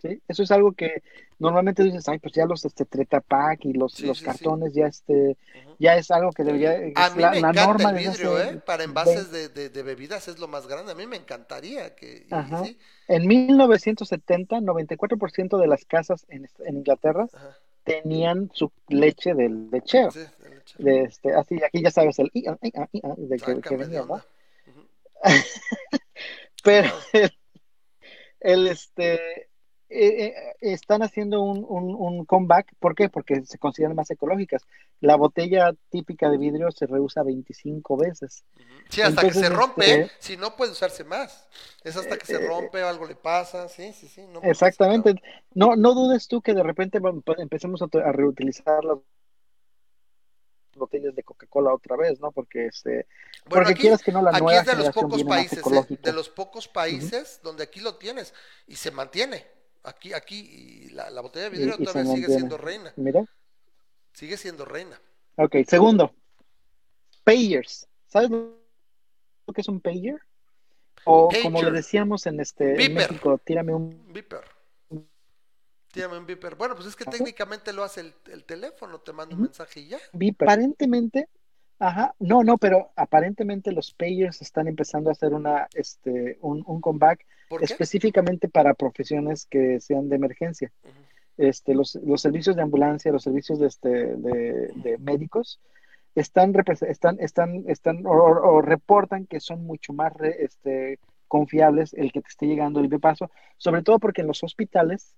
¿sí? 0.01 0.21
Eso 0.27 0.43
es 0.43 0.51
algo 0.51 0.73
que 0.73 1.03
normalmente 1.37 1.83
dices, 1.83 2.07
ay, 2.07 2.19
pues 2.19 2.33
ya 2.33 2.45
los 2.45 2.65
este, 2.65 2.85
Tetra 2.85 3.21
Pak 3.21 3.65
y 3.65 3.73
los, 3.73 3.93
Sí, 3.93 4.05
los 4.05 4.19
sí, 4.19 4.25
cartones 4.25 4.73
ya 4.73 4.87
este, 4.87 5.37
ya 5.79 5.95
es 5.95 6.11
algo 6.11 6.31
que 6.31 6.43
debería, 6.43 6.73
A 6.95 7.09
mí 7.11 7.21
la, 7.21 7.31
me 7.31 7.41
la 7.41 7.49
encanta 7.49 7.65
norma 7.65 7.89
el 7.91 7.97
vidrio, 7.97 8.39
¿eh? 8.41 8.61
Para 8.65 8.79
20 8.79 8.83
envases 8.85 9.31
de, 9.31 9.49
de, 9.49 9.69
de 9.69 9.83
bebidas 9.83 10.27
es 10.27 10.39
lo 10.39 10.47
más 10.47 10.67
grande. 10.67 10.91
A 10.91 10.95
mí 10.95 11.07
me 11.07 11.17
encantaría 11.17 11.95
que... 11.95 12.27
Ajá. 12.31 12.63
En 13.07 13.27
1970, 13.27 14.57
94% 14.57 15.57
de 15.57 15.67
las 15.67 15.85
casas 15.85 16.25
en, 16.29 16.47
en 16.65 16.77
Inglaterra 16.77 17.27
ajá, 17.33 17.57
tenían 17.83 18.51
su 18.53 18.71
leche 18.87 19.33
del 19.33 19.69
lecheo. 19.71 20.11
sí, 20.11 20.19
de. 20.19 20.59
De 20.77 21.03
este, 21.03 21.33
así, 21.33 21.61
aquí 21.63 21.81
ya 21.81 21.89
sabes 21.91 22.19
el 22.19 22.29
de 22.31 23.37
que, 23.37 23.61
que 23.61 23.77
de 23.77 23.77
venía. 23.77 24.03
Pero 26.63 26.93
el, 27.13 27.31
el, 28.39 28.67
este 28.67 29.48
eh, 29.89 30.25
eh, 30.27 30.55
están 30.61 31.01
haciendo 31.01 31.41
un, 31.41 31.65
un, 31.67 31.95
un 31.95 32.25
comeback. 32.25 32.73
¿Por 32.79 32.93
qué? 32.95 33.09
Porque 33.09 33.43
se 33.45 33.57
consideran 33.57 33.95
más 33.95 34.11
ecológicas. 34.11 34.61
La 35.01 35.15
botella 35.15 35.73
típica 35.89 36.29
de 36.29 36.37
vidrio 36.37 36.71
se 36.71 36.85
reusa 36.85 37.23
25 37.23 37.97
veces. 37.97 38.43
Sí, 38.89 39.01
hasta 39.01 39.21
que 39.21 39.33
se 39.33 39.49
rompe, 39.49 40.01
este- 40.01 40.11
si 40.19 40.37
no 40.37 40.55
puede 40.55 40.73
usarse 40.73 41.03
más. 41.03 41.47
Es 41.83 41.95
hasta 41.95 42.17
que 42.17 42.25
se 42.25 42.35
Eh, 42.35 42.47
rompe 42.47 42.83
o 42.83 42.87
algo 42.87 43.05
le 43.07 43.15
pasa, 43.15 43.67
sí, 43.67 43.91
sí, 43.93 44.07
sí. 44.07 44.25
no 44.27 44.41
Exactamente. 44.43 45.15
No, 45.55 45.75
no 45.75 45.93
dudes 45.95 46.27
tú 46.27 46.41
que 46.41 46.53
de 46.53 46.63
repente 46.63 47.01
pa- 47.01 47.35
empecemos 47.39 47.81
a, 47.81 48.11
reutilizar 48.11 48.83
las 48.85 48.99
botellas 50.75 51.15
de 51.15 51.23
Coca-Cola 51.23 51.73
otra 51.73 51.97
vez, 51.97 52.19
¿no? 52.19 52.31
Porque 52.31 52.67
este, 52.67 53.07
Bueno, 53.45 53.65
porque 53.65 53.71
aquí, 53.89 54.03
que 54.03 54.11
no, 54.11 54.21
la 54.21 54.29
aquí 54.29 54.41
nueva 54.41 54.61
es 54.61 54.67
de 54.67 54.75
los 54.75 54.89
pocos 54.91 55.23
países, 55.23 55.65
¿eh? 55.65 55.97
de 56.01 56.13
los 56.13 56.29
pocos 56.29 56.67
países 56.67 57.39
donde 57.43 57.63
aquí 57.63 57.79
lo 57.79 57.95
tienes 57.95 58.33
y 58.67 58.75
se 58.75 58.91
mantiene. 58.91 59.58
Aquí, 59.89 60.13
aquí, 60.13 60.39
y 60.39 60.89
la, 60.89 61.09
la 61.09 61.21
botella 61.21 61.45
de 61.49 61.57
vidrio 61.57 61.75
Y- 61.79 61.83
todavía 61.83 62.03
sigue 62.03 62.17
mantiene. 62.27 62.35
siendo 62.35 62.57
reina. 62.57 62.93
Mira. 62.95 63.25
Sigue 64.13 64.37
siendo 64.37 64.65
reina. 64.65 64.99
Ok, 65.35 65.55
segundo. 65.67 66.13
Payers. 67.23 67.87
¿Sabes 68.07 68.29
lo 68.29 68.53
que 69.53 69.61
es 69.61 69.67
un 69.67 69.79
payer? 69.81 70.19
O 71.05 71.29
como 71.43 71.61
le 71.61 71.71
decíamos 71.71 72.25
en 72.27 72.39
este 72.39 72.83
en. 72.85 72.93
México, 72.93 73.39
tírame 73.43 73.73
un 73.73 74.11
Viper. 74.13 74.41
Tírame 75.91 76.17
un 76.19 76.25
Viper. 76.25 76.55
Bueno, 76.55 76.75
pues 76.75 76.87
es 76.87 76.95
que 76.95 77.05
técnicamente 77.05 77.73
lo 77.73 77.83
hace 77.83 78.01
el, 78.01 78.13
el 78.31 78.43
teléfono, 78.43 78.99
te 78.99 79.11
manda 79.13 79.35
un 79.35 79.43
mensaje 79.43 79.79
y 79.79 79.87
ya. 79.87 79.97
beeper. 80.13 80.47
Aparentemente, 80.47 81.29
ajá, 81.79 82.13
no, 82.19 82.43
no, 82.43 82.57
pero 82.57 82.91
aparentemente 82.95 83.71
los 83.71 83.93
pagers 83.93 84.41
están 84.41 84.67
empezando 84.67 85.09
a 85.09 85.13
hacer 85.13 85.33
una, 85.33 85.67
este, 85.73 86.37
un, 86.41 86.63
un 86.67 86.79
comeback 86.81 87.25
¿Por 87.49 87.59
qué? 87.59 87.65
específicamente 87.65 88.47
para 88.47 88.73
profesiones 88.75 89.45
que 89.45 89.81
sean 89.81 90.07
de 90.07 90.15
emergencia. 90.15 90.71
Este, 91.37 91.73
los, 91.73 91.95
los 91.95 92.21
servicios 92.21 92.55
de 92.55 92.61
ambulancia, 92.61 93.11
los 93.11 93.23
servicios 93.23 93.59
de, 93.59 93.67
este, 93.67 93.89
de, 93.89 94.71
de 94.75 94.97
médicos 94.99 95.59
están, 96.15 96.53
están, 96.81 97.17
están, 97.19 97.63
están 97.67 98.05
o, 98.05 98.61
reportan 98.61 99.25
que 99.25 99.39
son 99.39 99.63
mucho 99.63 99.93
más 99.93 100.13
re- 100.13 100.43
este, 100.43 100.99
confiables 101.27 101.93
el 101.93 102.11
que 102.11 102.21
te 102.21 102.27
esté 102.27 102.45
llegando 102.45 102.81
el 102.81 102.89
paso, 102.99 103.31
sobre 103.57 103.83
todo 103.83 103.99
porque 103.99 104.21
en 104.21 104.27
los 104.27 104.43
hospitales. 104.43 105.15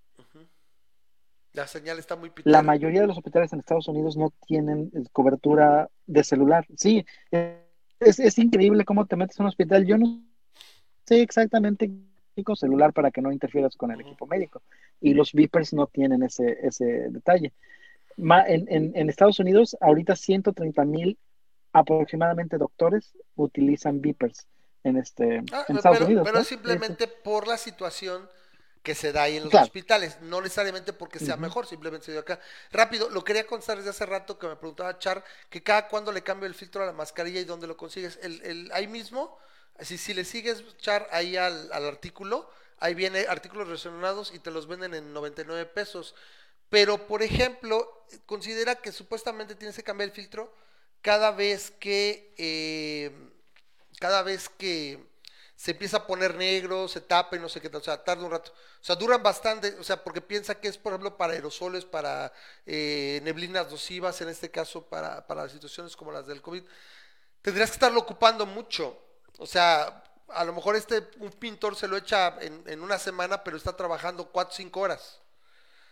La 1.53 1.67
señal 1.67 1.99
está 1.99 2.15
muy 2.15 2.29
la 2.29 2.33
pitera. 2.35 2.61
mayoría 2.61 3.01
de 3.01 3.07
los 3.07 3.17
hospitales 3.17 3.51
en 3.51 3.59
Estados 3.59 3.87
Unidos 3.87 4.15
no 4.15 4.31
tienen 4.45 4.91
eh, 4.93 5.03
cobertura 5.11 5.89
de 6.05 6.23
celular. 6.23 6.65
Sí, 6.77 7.03
es, 7.31 8.19
es 8.19 8.37
increíble 8.37 8.85
cómo 8.85 9.05
te 9.05 9.15
metes 9.15 9.39
a 9.39 9.43
un 9.43 9.47
hospital. 9.49 9.85
Yo 9.85 9.97
no 9.97 10.23
sé 11.05 11.21
exactamente 11.21 11.91
celular 12.55 12.93
para 12.93 13.11
que 13.11 13.21
no 13.21 13.31
interfieras 13.31 13.75
con 13.75 13.91
el 13.91 14.01
equipo 14.01 14.25
médico. 14.27 14.61
Y 14.99 15.13
los 15.13 15.31
beepers 15.33 15.73
no 15.73 15.87
tienen 15.87 16.23
ese, 16.23 16.57
ese 16.63 16.85
detalle. 17.09 17.53
Ma- 18.17 18.45
en, 18.47 18.65
en- 18.69 18.91
en 18.95 19.09
Estados 19.09 19.39
Unidos, 19.39 19.77
ahorita 19.81 20.15
130 20.15 20.83
mil 20.85 21.17
aproximadamente 21.73 22.57
doctores 22.57 23.13
utilizan 23.35 24.01
beepers 24.01 24.47
en, 24.83 24.97
este, 24.97 25.41
Ah, 25.51 25.65
en 25.69 25.77
Estados 25.77 25.97
pero, 25.99 26.05
Unidos. 26.07 26.23
pero 26.25 26.39
¿no? 26.39 26.43
simplemente 26.43 27.07
por 27.07 27.47
la 27.47 27.57
situación 27.57 28.29
que 28.83 28.95
se 28.95 29.11
da 29.11 29.23
ahí 29.23 29.37
en 29.37 29.43
los 29.43 29.51
Claro. 29.51 29.65
hospitales, 29.65 30.17
no 30.21 30.41
necesariamente 30.41 30.91
porque 30.91 31.19
sea 31.19 31.37
mejor, 31.37 31.67
simplemente 31.67 32.07
se 32.07 32.11
dio 32.13 32.21
acá. 32.21 32.39
Rápido, 32.71 33.09
lo 33.11 33.23
quería 33.23 33.45
constar 33.45 33.77
desde 33.77 33.91
hace 33.91 34.07
rato 34.07 34.39
que 34.39 34.47
me 34.47 34.55
preguntaba 34.55 34.97
Char, 34.97 35.23
que 35.51 35.61
cada 35.61 35.87
cuándo 35.87 36.11
le 36.11 36.23
cambio 36.23 36.47
el 36.47 36.55
filtro 36.55 36.81
a 36.81 36.87
la 36.87 36.91
mascarilla 36.91 37.39
y 37.39 37.45
dónde 37.45 37.67
lo 37.67 37.77
consigues. 37.77 38.17
El, 38.23 38.41
el- 38.43 38.71
ahí 38.73 38.87
mismo, 38.87 39.37
si, 39.79 39.97
si 39.97 40.13
le 40.13 40.25
sigues 40.25 40.63
Char 40.77 41.07
ahí 41.11 41.37
al, 41.37 41.71
artículo, 41.71 42.49
ahí 42.79 42.93
viene 42.93 43.25
artículos 43.27 43.67
relacionados 43.67 44.33
y 44.33 44.39
te 44.39 44.51
los 44.51 44.67
venden 44.67 44.93
en 44.93 45.13
99 45.13 45.65
pesos. 45.67 46.15
Pero, 46.69 47.07
por 47.07 47.23
ejemplo, 47.23 48.05
considera 48.25 48.75
que 48.75 48.91
supuestamente 48.91 49.55
tienes 49.55 49.75
que 49.75 49.83
cambiar 49.83 50.09
el 50.09 50.15
filtro 50.15 50.53
cada 51.01 51.31
vez 51.31 51.71
que, 51.71 52.33
eh, 52.37 53.11
cada 53.99 54.23
vez 54.23 54.49
que 54.49 55.11
se 55.61 55.71
empieza 55.71 55.97
a 55.97 56.07
poner 56.07 56.33
negro, 56.35 56.87
se 56.87 57.01
tapa 57.01 57.35
y 57.35 57.39
no 57.39 57.47
sé 57.47 57.61
qué 57.61 57.69
tal, 57.69 57.81
o 57.81 57.83
sea, 57.83 58.03
tarda 58.03 58.25
un 58.25 58.31
rato. 58.31 58.51
O 58.51 58.83
sea, 58.83 58.95
duran 58.95 59.21
bastante, 59.21 59.75
o 59.79 59.83
sea, 59.83 60.03
porque 60.03 60.19
piensa 60.19 60.59
que 60.59 60.67
es, 60.67 60.75
por 60.75 60.91
ejemplo, 60.91 61.17
para 61.17 61.33
aerosoles, 61.33 61.85
para 61.85 62.33
eh, 62.65 63.19
neblinas 63.23 63.69
nocivas, 63.69 64.19
en 64.21 64.29
este 64.29 64.49
caso, 64.49 64.87
para, 64.87 65.27
para 65.27 65.47
situaciones 65.49 65.95
como 65.95 66.11
las 66.11 66.25
del 66.25 66.41
COVID. 66.41 66.63
Tendrías 67.43 67.69
que 67.69 67.75
estarlo 67.75 67.99
ocupando 67.99 68.47
mucho. 68.47 68.99
O 69.41 69.47
sea, 69.47 70.03
a 70.27 70.45
lo 70.45 70.53
mejor 70.53 70.75
este, 70.75 71.09
un 71.17 71.31
pintor 71.31 71.75
se 71.75 71.87
lo 71.87 71.97
echa 71.97 72.37
en, 72.41 72.63
en 72.67 72.83
una 72.83 72.99
semana, 72.99 73.43
pero 73.43 73.57
está 73.57 73.75
trabajando 73.75 74.27
4 74.27 74.53
o 74.53 74.55
5 74.55 74.79
horas. 74.79 75.19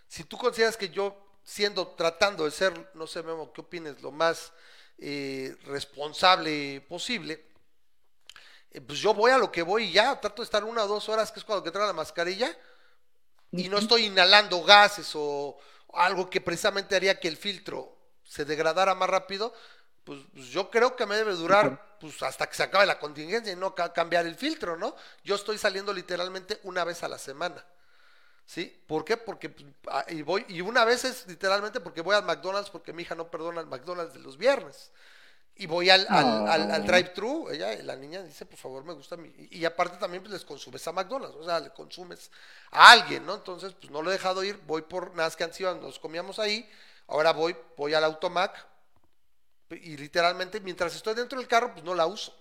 Si 0.08 0.24
tú 0.24 0.38
consideras 0.38 0.78
que 0.78 0.90
yo, 0.90 1.18
siendo, 1.44 1.88
tratando 1.88 2.46
de 2.46 2.52
ser, 2.52 2.92
no 2.94 3.08
sé, 3.08 3.24
Memo, 3.24 3.52
¿qué 3.52 3.62
opines? 3.62 4.04
Lo 4.04 4.12
más 4.12 4.52
eh, 5.00 5.58
responsable 5.64 6.82
posible, 6.82 7.44
eh, 8.70 8.82
pues 8.82 9.00
yo 9.00 9.16
voy 9.16 9.32
a 9.32 9.40
lo 9.40 9.52
que 9.52 9.64
voy 9.64 9.86
y 9.86 9.94
ya, 9.94 10.20
trato 10.22 10.44
de 10.44 10.46
estar 10.46 10.64
una 10.64 10.84
o 10.84 10.88
dos 10.88 11.10
horas, 11.10 11.32
que 11.32 11.40
es 11.40 11.44
cuando 11.44 11.64
que 11.64 11.72
traigo 11.72 11.88
la 11.88 11.94
mascarilla, 11.94 12.56
y 13.52 13.68
no 13.68 13.80
estoy 13.80 14.06
inhalando 14.06 14.62
gases 14.62 15.10
o 15.16 15.58
algo 15.92 16.30
que 16.30 16.40
precisamente 16.40 16.96
haría 16.96 17.20
que 17.20 17.28
el 17.28 17.36
filtro 17.36 17.98
se 18.24 18.46
degradara 18.46 18.94
más 18.94 19.10
rápido, 19.10 19.56
pues, 20.10 20.22
pues 20.34 20.48
yo 20.48 20.72
creo 20.72 20.96
que 20.96 21.06
me 21.06 21.16
debe 21.16 21.34
durar 21.36 21.98
pues 22.00 22.22
hasta 22.24 22.48
que 22.50 22.56
se 22.56 22.64
acabe 22.64 22.86
la 22.88 22.98
contingencia 23.00 23.54
y 23.54 23.56
no 23.56 23.76
ca- 23.76 23.94
cambiar 23.94 24.26
el 24.26 24.36
filtro, 24.36 24.76
¿no? 24.76 24.96
Yo 25.24 25.36
estoy 25.36 25.58
saliendo 25.60 25.94
literalmente 25.94 26.60
una 26.64 26.84
vez 26.84 27.04
a 27.04 27.08
la 27.08 27.20
semana. 27.20 27.64
¿Sí? 28.46 28.82
¿Por 28.88 29.06
qué? 29.06 29.18
Porque 29.18 29.50
pues, 29.50 29.68
y 30.08 30.24
voy 30.24 30.46
y 30.50 30.62
una 30.62 30.84
vez 30.86 31.06
es 31.06 31.28
literalmente 31.28 31.80
porque 31.80 32.02
voy 32.02 32.16
al 32.16 32.24
McDonald's 32.26 32.72
porque 32.72 32.94
mi 32.94 33.04
hija 33.04 33.14
no 33.16 33.30
perdona 33.30 33.62
el 33.62 33.68
McDonald's 33.68 34.14
de 34.14 34.20
los 34.20 34.38
viernes. 34.38 34.92
Y 35.56 35.68
voy 35.68 35.90
al, 35.90 36.08
al, 36.10 36.48
al- 36.48 36.72
al 36.72 36.86
drive-thru, 36.86 37.50
ella, 37.52 37.76
la 37.84 37.96
niña 37.98 38.24
dice, 38.24 38.46
por 38.46 38.58
favor, 38.58 38.84
me 38.86 38.94
gusta 38.94 39.18
mi... 39.18 39.30
Y, 39.52 39.66
aparte 39.66 39.98
también 39.98 40.24
pues 40.24 40.32
les 40.34 40.46
consumes 40.46 40.88
a 40.88 40.94
McDonald's, 40.94 41.36
o 41.36 41.44
sea, 41.44 41.60
le 41.60 41.72
consumes 41.72 42.32
a 42.72 42.92
alguien, 42.92 43.26
¿no? 43.26 43.36
Entonces, 43.36 43.74
pues 43.74 43.92
no 43.92 44.02
lo 44.02 44.10
he 44.10 44.14
dejado 44.14 44.44
ir, 44.44 44.58
voy 44.66 44.84
por 44.84 45.10
nada 45.16 45.28
más 45.28 45.36
que 45.36 45.46
nos 45.82 46.00
comíamos 46.00 46.40
ahí, 46.40 46.70
ahora 47.08 47.34
voy, 47.34 47.58
voy 47.76 47.94
al 47.94 48.06
Automac 48.06 48.69
y 49.70 49.98
literalmente 49.98 50.60
mientras 50.60 50.96
estoy 50.96 51.16
dentro 51.16 51.40
del 51.40 51.48
carro, 51.48 51.74
pues 51.74 51.84
no 51.84 51.94
la 51.94 52.06
uso. 52.06 52.36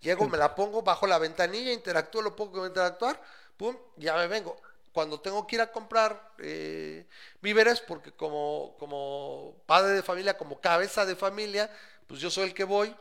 Llego, 0.00 0.28
me 0.28 0.38
la 0.38 0.54
pongo, 0.54 0.82
bajo 0.82 1.06
la 1.06 1.18
ventanilla, 1.18 1.72
interactúo 1.72 2.22
lo 2.22 2.36
poco 2.36 2.52
que 2.52 2.58
voy 2.58 2.66
a 2.66 2.68
interactuar, 2.68 3.20
pum, 3.56 3.76
ya 3.96 4.14
me 4.16 4.26
vengo. 4.26 4.60
Cuando 4.92 5.20
tengo 5.20 5.46
que 5.46 5.56
ir 5.56 5.62
a 5.62 5.72
comprar 5.72 6.32
eh, 6.38 7.06
víveres, 7.40 7.80
porque 7.80 8.12
como, 8.12 8.76
como 8.78 9.62
padre 9.66 9.92
de 9.92 10.02
familia, 10.02 10.36
como 10.36 10.60
cabeza 10.60 11.04
de 11.04 11.16
familia, 11.16 11.70
pues 12.06 12.20
yo 12.20 12.30
soy 12.30 12.44
el 12.44 12.54
que 12.54 12.64
voy. 12.64 12.94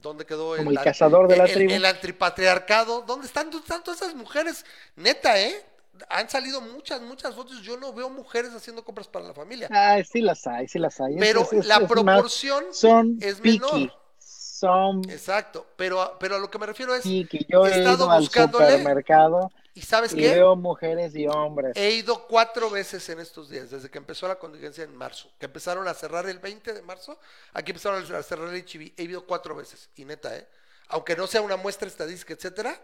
¿Dónde 0.00 0.24
quedó 0.24 0.56
Como 0.56 0.70
el 0.70 0.80
cazador 0.80 1.26
de 1.26 1.36
la 1.36 1.44
el, 1.44 1.52
tribu. 1.52 1.72
el 1.72 1.84
antipatriarcado? 1.84 3.02
¿Dónde 3.02 3.26
están, 3.26 3.50
dónde 3.50 3.64
están 3.64 3.82
todas 3.82 4.00
esas 4.00 4.14
mujeres? 4.14 4.64
Neta, 4.94 5.40
¿eh? 5.40 5.64
Han 6.08 6.28
salido 6.28 6.60
muchas, 6.60 7.00
muchas 7.02 7.34
fotos. 7.34 7.60
Yo 7.62 7.76
no 7.76 7.92
veo 7.92 8.08
mujeres 8.10 8.52
haciendo 8.54 8.84
compras 8.84 9.08
para 9.08 9.26
la 9.26 9.34
familia. 9.34 9.68
Ay, 9.70 10.04
sí 10.04 10.20
las 10.20 10.46
hay, 10.46 10.68
sí 10.68 10.78
las 10.78 11.00
hay. 11.00 11.16
Pero 11.18 11.42
es- 11.42 11.52
es- 11.52 11.66
la 11.66 11.76
es 11.76 11.80
más- 11.82 11.88
proporción 11.90 12.64
son 12.72 13.18
es 13.20 13.40
picky. 13.40 13.58
menor. 13.60 13.92
Son 14.18 15.08
Exacto, 15.08 15.66
pero, 15.76 16.16
pero 16.18 16.34
a 16.34 16.38
lo 16.40 16.50
que 16.50 16.58
me 16.58 16.66
refiero 16.66 16.92
es, 16.94 17.02
picky. 17.02 17.46
Yo 17.48 17.64
he 17.64 17.70
he 17.70 17.78
estado 17.78 18.06
ido 18.06 18.10
al 18.10 18.24
supermercado 18.24 19.52
¿y 19.74 19.82
sabes 19.82 20.12
y 20.12 20.16
qué? 20.16 20.34
veo 20.34 20.56
mujeres 20.56 21.14
y 21.14 21.28
hombres. 21.28 21.76
He 21.76 21.92
ido 21.92 22.26
cuatro 22.26 22.68
veces 22.68 23.08
en 23.08 23.20
estos 23.20 23.48
días, 23.48 23.70
desde 23.70 23.88
que 23.88 23.98
empezó 23.98 24.26
la 24.26 24.36
contingencia 24.36 24.82
en 24.82 24.96
marzo, 24.96 25.30
que 25.38 25.46
empezaron 25.46 25.86
a 25.86 25.94
cerrar 25.94 26.28
el 26.28 26.40
20 26.40 26.72
de 26.72 26.82
marzo, 26.82 27.20
aquí 27.52 27.70
empezaron 27.70 28.02
a 28.12 28.22
cerrar 28.24 28.48
el 28.52 28.56
HIV, 28.68 28.94
he 28.96 29.04
ido 29.04 29.24
cuatro 29.26 29.54
veces, 29.54 29.90
y 29.94 30.04
neta, 30.04 30.36
¿eh? 30.36 30.48
Aunque 30.88 31.14
no 31.14 31.28
sea 31.28 31.40
una 31.42 31.56
muestra 31.56 31.86
estadística, 31.86 32.34
etcétera, 32.34 32.80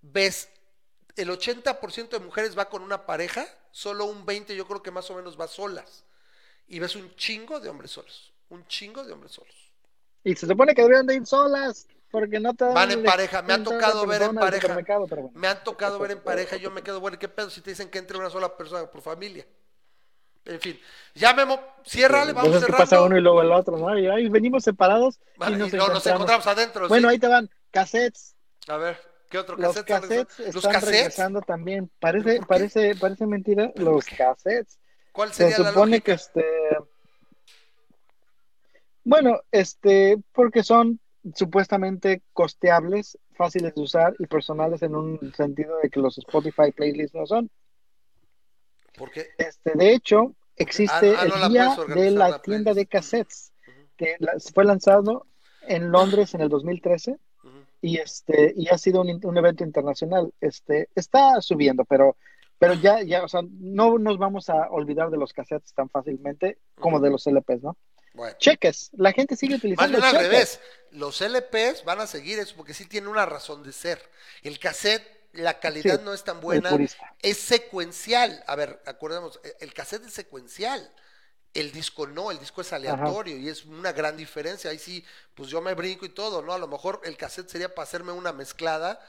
ves, 0.00 0.48
el 1.22 1.30
80% 1.30 2.08
de 2.10 2.18
mujeres 2.20 2.56
va 2.58 2.68
con 2.68 2.82
una 2.82 3.06
pareja, 3.06 3.46
solo 3.70 4.04
un 4.06 4.24
20 4.24 4.54
yo 4.56 4.66
creo 4.66 4.82
que 4.82 4.90
más 4.90 5.10
o 5.10 5.14
menos 5.14 5.38
va 5.38 5.48
solas, 5.48 6.04
y 6.66 6.78
ves 6.78 6.96
un 6.96 7.14
chingo 7.16 7.60
de 7.60 7.68
hombres 7.68 7.90
solos, 7.90 8.32
un 8.48 8.66
chingo 8.66 9.04
de 9.04 9.12
hombres 9.12 9.32
solos. 9.32 9.54
Y 10.24 10.34
se 10.36 10.46
supone 10.46 10.74
que 10.74 10.82
deberían 10.82 11.06
de 11.06 11.14
ir 11.16 11.26
solas, 11.26 11.86
porque 12.10 12.40
no 12.40 12.54
te 12.54 12.64
Van 12.64 12.90
en 12.90 13.02
pareja, 13.04 13.42
me 13.42 13.52
ha 13.52 13.58
descuento 13.58 13.70
de 13.70 13.80
tocado 13.80 14.06
ver 14.06 14.22
en 14.22 14.34
pareja. 14.34 14.78
bueno. 14.98 15.30
Me 15.34 15.48
han 15.48 15.62
tocado 15.64 15.98
ver 15.98 16.10
en 16.12 16.20
pareja, 16.22 16.56
yo 16.56 16.70
me 16.70 16.82
quedo, 16.82 17.00
bueno, 17.00 17.18
¿qué 17.18 17.28
pedo 17.28 17.50
si 17.50 17.60
te 17.60 17.70
dicen 17.70 17.90
que 17.90 17.98
entre 17.98 18.16
una 18.18 18.30
sola 18.30 18.56
persona 18.56 18.90
por 18.90 19.02
familia? 19.02 19.46
En 20.44 20.60
fin, 20.60 20.80
ya 21.14 21.34
Memo, 21.34 21.60
ciérrale, 21.84 22.32
vamos 22.32 22.46
Entonces, 22.46 22.66
¿qué 22.66 22.72
pasa 22.72 22.86
cerrando. 22.86 23.06
uno 23.06 23.18
y 23.18 23.20
luego 23.20 23.42
el 23.42 23.52
otro, 23.52 23.76
¿no? 23.76 23.98
Y 23.98 24.06
ahí 24.06 24.28
venimos 24.30 24.64
separados 24.64 25.20
Vale, 25.36 25.56
y 25.56 25.56
y 25.56 25.58
nos, 25.58 25.72
no, 25.74 25.88
nos 25.88 26.06
encontramos. 26.06 26.06
encontramos 26.06 26.46
adentro. 26.46 26.88
Bueno, 26.88 27.08
¿sí? 27.08 27.12
ahí 27.14 27.18
te 27.18 27.28
van 27.28 27.50
cassettes. 27.70 28.34
A 28.68 28.76
ver, 28.78 28.98
¿qué 29.28 29.38
otro 29.38 29.56
Los 29.56 29.82
cassette? 29.82 29.86
cassettes 29.86 30.40
están 30.40 30.54
¿Los 30.54 30.66
cassettes? 30.66 30.94
regresando 30.94 31.40
también. 31.42 31.86
¿Pero 31.86 31.98
Parece, 32.00 32.24
por 32.24 32.34
qué? 32.34 32.46
parece, 32.46 32.96
parece 32.96 33.26
mentira. 33.26 33.70
¿Pero 33.74 33.84
por 33.86 33.94
Los 33.94 34.06
qué? 34.06 34.16
cassettes. 34.16 34.78
¿Cuál 35.12 35.32
Se 35.32 35.50
sería 35.50 35.58
la 35.58 35.72
supone 35.72 36.00
que 36.00 36.12
este. 36.12 36.44
Bueno, 39.04 39.40
este, 39.52 40.18
porque 40.32 40.62
son 40.62 41.00
supuestamente 41.34 42.22
costeables, 42.32 43.18
fáciles 43.34 43.74
de 43.74 43.80
usar 43.82 44.14
y 44.18 44.26
personales 44.26 44.82
en 44.82 44.94
un 44.94 45.32
sentido 45.34 45.78
de 45.82 45.90
que 45.90 46.00
los 46.00 46.18
Spotify 46.18 46.72
playlists 46.72 47.14
no 47.14 47.26
son. 47.26 47.50
Porque 48.96 49.28
Este, 49.38 49.72
de 49.74 49.92
hecho, 49.92 50.34
existe 50.56 51.14
ah, 51.16 51.24
no 51.26 51.36
la 51.36 51.46
el 51.46 51.52
día 51.52 51.76
de 51.86 52.10
la 52.10 52.28
la 52.30 52.42
tienda 52.42 52.74
de 52.74 52.86
cassettes, 52.86 53.52
que 53.96 54.16
la- 54.18 54.34
fue 54.54 54.64
lanzado 54.64 55.26
en 55.62 55.90
Londres 55.90 56.34
en 56.34 56.40
el 56.40 56.48
2013 56.48 57.12
ujú, 57.12 57.18
y 57.80 57.98
este 57.98 58.52
y 58.56 58.68
ha 58.68 58.78
sido 58.78 59.00
un, 59.02 59.20
un 59.24 59.38
evento 59.38 59.64
internacional. 59.64 60.32
Este 60.40 60.88
está 60.94 61.40
subiendo, 61.40 61.84
pero 61.84 62.16
pero 62.58 62.74
ya 62.74 63.02
ya, 63.02 63.22
o 63.24 63.28
sea, 63.28 63.42
no 63.60 63.98
nos 63.98 64.18
vamos 64.18 64.48
a 64.48 64.68
olvidar 64.70 65.10
de 65.10 65.16
los 65.16 65.32
cassettes 65.32 65.72
tan 65.74 65.88
fácilmente 65.88 66.58
como 66.80 67.00
de 67.00 67.10
los 67.10 67.26
LPs, 67.26 67.62
¿no? 67.62 67.76
bueno. 68.14 68.36
Cheques, 68.38 68.90
la 68.96 69.12
gente 69.12 69.36
sigue 69.36 69.54
Más 69.54 69.60
utilizando 69.60 69.98
bien 69.98 70.16
al 70.16 70.22
revés, 70.22 70.60
los 70.90 71.20
LPs 71.20 71.84
van 71.84 72.00
a 72.00 72.06
seguir 72.06 72.38
eso 72.38 72.54
porque 72.56 72.74
sí 72.74 72.84
tiene 72.86 73.08
una 73.08 73.26
razón 73.26 73.62
de 73.62 73.72
ser. 73.72 74.00
El 74.42 74.58
cassette, 74.58 75.06
la 75.32 75.60
calidad 75.60 76.00
Sí, 76.00 76.04
no 76.04 76.12
es 76.12 76.24
tan 76.24 76.40
buena, 76.40 76.70
es 77.22 77.38
secuencial. 77.38 78.42
A 78.46 78.56
ver, 78.56 78.82
acordemos, 78.86 79.40
e- 79.44 79.56
el 79.60 79.72
cassette 79.72 80.06
es 80.06 80.12
secuencial. 80.12 80.92
El 81.54 81.72
disco 81.72 82.06
no, 82.06 82.30
el 82.30 82.38
disco 82.38 82.60
es 82.60 82.72
aleatorio 82.72 83.36
y 83.36 83.48
es 83.48 83.64
una 83.64 83.92
gran 83.92 84.16
diferencia. 84.16 84.70
Ahí 84.70 84.78
sí, 84.78 85.04
pues 85.34 85.48
yo 85.50 85.60
me 85.60 85.74
brinco 85.74 86.04
y 86.06 86.10
todo, 86.10 86.42
¿no? 86.42 86.52
A 86.52 86.58
lo 86.58 86.68
mejor 86.68 87.00
el 87.04 87.16
cassette 87.16 87.48
sería 87.48 87.74
para 87.74 87.84
hacerme 87.84 88.12
una 88.12 88.32
mezclada. 88.32 89.00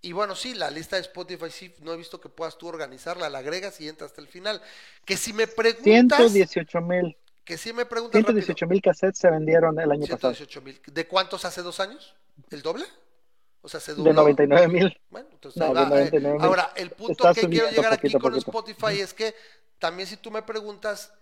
Y 0.00 0.12
bueno, 0.12 0.36
sí, 0.36 0.54
la 0.54 0.70
lista 0.70 0.96
de 0.96 1.02
Spotify 1.02 1.50
sí, 1.50 1.74
no 1.80 1.92
he 1.92 1.96
visto 1.96 2.20
que 2.20 2.28
puedas 2.28 2.58
tú 2.58 2.68
organizarla, 2.68 3.28
la 3.30 3.38
agregas 3.38 3.80
y 3.80 3.88
entras 3.88 4.10
hasta 4.10 4.20
el 4.20 4.28
final. 4.28 4.62
Que 5.04 5.16
si 5.16 5.32
me 5.32 5.46
preguntas, 5.48 6.30
118 6.30 6.80
mil. 6.82 7.16
que 7.44 7.58
si 7.58 7.72
me 7.72 7.86
preguntas 7.86 8.22
rápido, 8.22 8.46
118 8.46 8.66
mil 8.66 8.82
cassettes 8.82 9.18
se 9.20 9.30
vendieron 9.30 9.78
el 9.80 9.90
año 9.90 10.06
pasado. 10.08 10.34
118 10.34 10.62
mil. 10.62 10.80
¿De 10.86 11.06
cuántos 11.08 11.44
hace 11.44 11.62
dos 11.62 11.80
años? 11.80 12.14
¿El 12.50 12.62
doble? 12.62 12.84
O 13.62 13.68
sea, 13.68 13.80
se 13.80 13.94
De 14.02 14.12
dobló. 14.12 14.12
99 14.12 14.68
mil. 14.68 15.00
Bueno, 15.10 15.28
entonces 15.32 15.62
No, 15.62 15.74
de 15.74 15.84
va, 15.86 15.88
eh. 16.02 16.10
99,000. 16.12 16.40
Ahora, 16.40 16.72
el 16.76 16.90
punto 16.92 17.24
Está 17.24 17.34
que 17.34 17.48
quiero 17.48 17.68
llegar 17.68 17.92
aquí 17.92 18.08
poquito 18.08 18.18
con 18.18 18.32
poquito. 18.32 18.38
Spotify 18.38 19.00
es 19.00 19.14
que 19.14 19.34
también 19.78 20.08
si 20.08 20.16
tú 20.16 20.30
me 20.30 20.42
preguntas, 20.42 21.12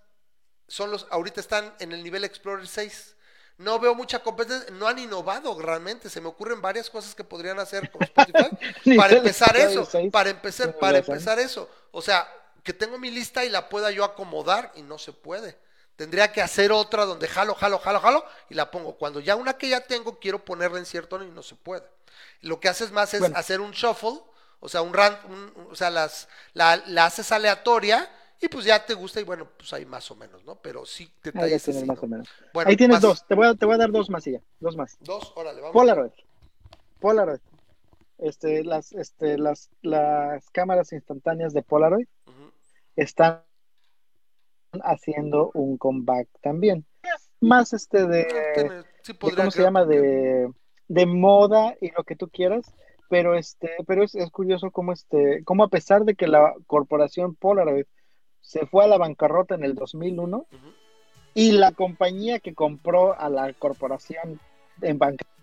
son 0.68 0.90
los, 0.90 1.06
ahorita 1.10 1.40
están 1.40 1.74
en 1.78 1.92
el 1.92 2.02
nivel 2.02 2.24
Explorer 2.24 2.66
6. 2.66 3.14
No 3.58 3.78
veo 3.78 3.94
mucha 3.94 4.18
competencia, 4.18 4.70
no 4.72 4.86
han 4.86 4.98
innovado 4.98 5.58
realmente. 5.60 6.10
Se 6.10 6.20
me 6.20 6.28
ocurren 6.28 6.60
varias 6.60 6.90
cosas 6.90 7.14
que 7.14 7.24
podrían 7.24 7.58
hacer 7.58 7.90
con 7.90 8.02
Spotify 8.02 8.50
para 8.96 9.14
empezar 9.14 9.56
eso, 9.56 9.84
6. 9.86 10.10
para 10.12 10.28
empezar, 10.30 10.76
para 10.78 10.98
empezar 10.98 11.38
eso. 11.38 11.68
O 11.90 12.02
sea, 12.02 12.28
que 12.62 12.74
tengo 12.74 12.98
mi 12.98 13.10
lista 13.10 13.44
y 13.44 13.48
la 13.48 13.68
pueda 13.68 13.90
yo 13.90 14.04
acomodar 14.04 14.72
y 14.74 14.82
no 14.82 14.98
se 14.98 15.12
puede. 15.12 15.56
Tendría 15.96 16.30
que 16.32 16.42
hacer 16.42 16.70
otra 16.72 17.06
donde 17.06 17.26
jalo, 17.28 17.54
jalo, 17.54 17.78
jalo, 17.78 18.00
jalo 18.00 18.24
y 18.50 18.54
la 18.54 18.70
pongo. 18.70 18.96
Cuando 18.98 19.20
ya 19.20 19.36
una 19.36 19.56
que 19.56 19.68
ya 19.70 19.80
tengo 19.80 20.18
quiero 20.18 20.44
ponerla 20.44 20.78
en 20.78 20.84
cierto 20.84 21.22
y 21.24 21.28
no 21.30 21.42
se 21.42 21.54
puede. 21.54 21.84
Lo 22.42 22.60
que 22.60 22.68
haces 22.68 22.90
más 22.92 23.14
es 23.14 23.20
Bueno. 23.20 23.38
hacer 23.38 23.62
un 23.62 23.70
shuffle, 23.70 24.20
o 24.60 24.68
sea, 24.68 24.82
un, 24.82 24.94
un- 24.94 25.68
o 25.70 25.74
sea, 25.74 25.88
las, 25.88 26.28
la, 26.52 26.76
la 26.86 27.06
haces 27.06 27.32
aleatoria 27.32 28.10
y 28.40 28.48
pues 28.48 28.64
ya 28.64 28.84
te 28.84 28.94
gusta 28.94 29.20
y 29.20 29.24
bueno, 29.24 29.48
pues 29.56 29.72
ahí 29.72 29.86
más 29.86 30.10
o 30.10 30.16
menos, 30.16 30.44
¿no? 30.44 30.56
Pero 30.56 30.84
sí 30.84 31.08
tienes 31.22 31.68
así, 31.68 31.84
más 31.84 31.96
¿no? 31.98 32.02
o 32.02 32.06
menos. 32.06 32.28
Bueno, 32.52 32.68
Ahí 32.70 32.76
tienes 32.76 32.96
más- 32.96 33.02
dos. 33.02 33.26
Te 33.26 33.34
voy, 33.34 33.46
a, 33.46 33.54
te 33.54 33.64
voy 33.66 33.74
a 33.74 33.78
dar 33.78 33.90
dos 33.90 34.10
más 34.10 34.26
y 34.26 34.32
ya. 34.32 34.40
Dos 34.60 34.76
más. 34.76 34.96
Dos, 35.00 35.32
órale, 35.36 35.60
vamos. 35.60 35.72
Polaroid. 35.72 36.10
Polaroid. 37.00 37.40
Este, 38.18 38.64
las, 38.64 38.92
este, 38.92 39.36
las, 39.38 39.70
las 39.82 40.48
cámaras 40.50 40.92
instantáneas 40.92 41.52
de 41.52 41.62
Polaroid 41.62 42.06
están 42.96 43.42
haciendo 44.82 45.50
un 45.54 45.76
comeback 45.76 46.28
también. 46.40 46.84
Más 47.40 47.72
este 47.72 48.00
Ah, 48.00 48.06
de, 48.06 48.84
sí 49.02 49.12
de 49.12 49.18
¿cómo 49.18 49.50
se 49.50 49.62
llama? 49.62 49.84
De, 49.84 50.50
de 50.88 51.06
moda 51.06 51.74
y 51.80 51.90
lo 51.92 52.04
que 52.04 52.16
tú 52.16 52.28
quieras. 52.28 52.72
Pero 53.08 53.36
este, 53.36 53.70
pero 53.86 54.02
es, 54.02 54.14
es 54.16 54.30
curioso 54.30 54.70
cómo 54.72 54.92
este, 54.92 55.44
cómo 55.44 55.62
a 55.64 55.68
pesar 55.68 56.04
de 56.04 56.14
que 56.16 56.26
la 56.26 56.52
corporación 56.66 57.36
Polaroid 57.36 57.84
se 58.46 58.64
fue 58.64 58.84
a 58.84 58.86
la 58.86 58.96
bancarrota 58.96 59.56
en 59.56 59.64
el 59.64 59.74
2001 59.74 60.36
Ujú. 60.38 60.48
y 61.34 61.50
la 61.52 61.72
compañía 61.72 62.38
que 62.38 62.54
compró 62.54 63.18
a 63.18 63.28
la 63.28 63.52
corporación 63.54 64.40
en 64.82 64.98
bancarrota 64.98 65.34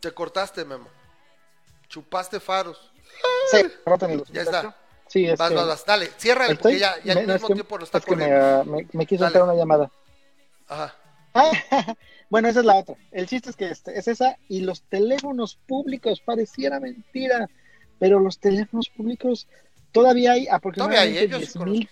Te 0.00 0.10
cortaste, 0.12 0.64
Memo. 0.64 0.88
Chupaste 1.88 2.40
faros. 2.40 2.90
en 3.52 3.66
el 3.66 3.70
Ya 4.32 4.44
2008. 4.44 4.50
está. 4.50 4.76
Sí, 5.06 5.26
es 5.26 5.38
Vas, 5.38 5.50
que- 5.50 5.54
vas. 5.56 5.86
Dale, 5.86 6.06
ciérrale 6.18 6.56
porque 6.56 6.78
ya, 6.78 6.94
ya 7.04 7.14
me- 7.14 7.20
al 7.20 7.26
mismo 7.28 7.48
que- 7.48 7.54
tiempo 7.54 7.78
nos 7.78 7.88
está 7.88 7.98
es 7.98 8.04
que 8.04 8.16
me, 8.16 8.32
ah, 8.32 8.64
me- 8.66 8.88
me 8.92 9.06
quiso 9.06 9.24
entrar 9.26 9.44
una 9.44 9.54
llamada. 9.54 9.90
Ajá. 10.66 10.96
bueno, 12.30 12.48
esa 12.48 12.60
es 12.60 12.66
la 12.66 12.76
otra. 12.76 12.96
El 13.12 13.26
chiste 13.28 13.50
es 13.50 13.56
que 13.56 13.66
este, 13.70 13.96
es 13.98 14.08
esa 14.08 14.36
y 14.48 14.62
los 14.62 14.82
teléfonos 14.82 15.56
públicos, 15.68 16.20
pareciera 16.20 16.80
mentira, 16.80 17.48
pero 18.00 18.18
los 18.18 18.38
teléfonos 18.40 18.88
públicos 18.88 19.46
todavía 19.92 20.32
hay 20.32 20.44
Todavía 20.44 20.56
aproximadamente 20.56 21.18
hay, 21.20 21.28
yo 21.28 21.40
sí 21.40 21.58
10.000 21.58 21.88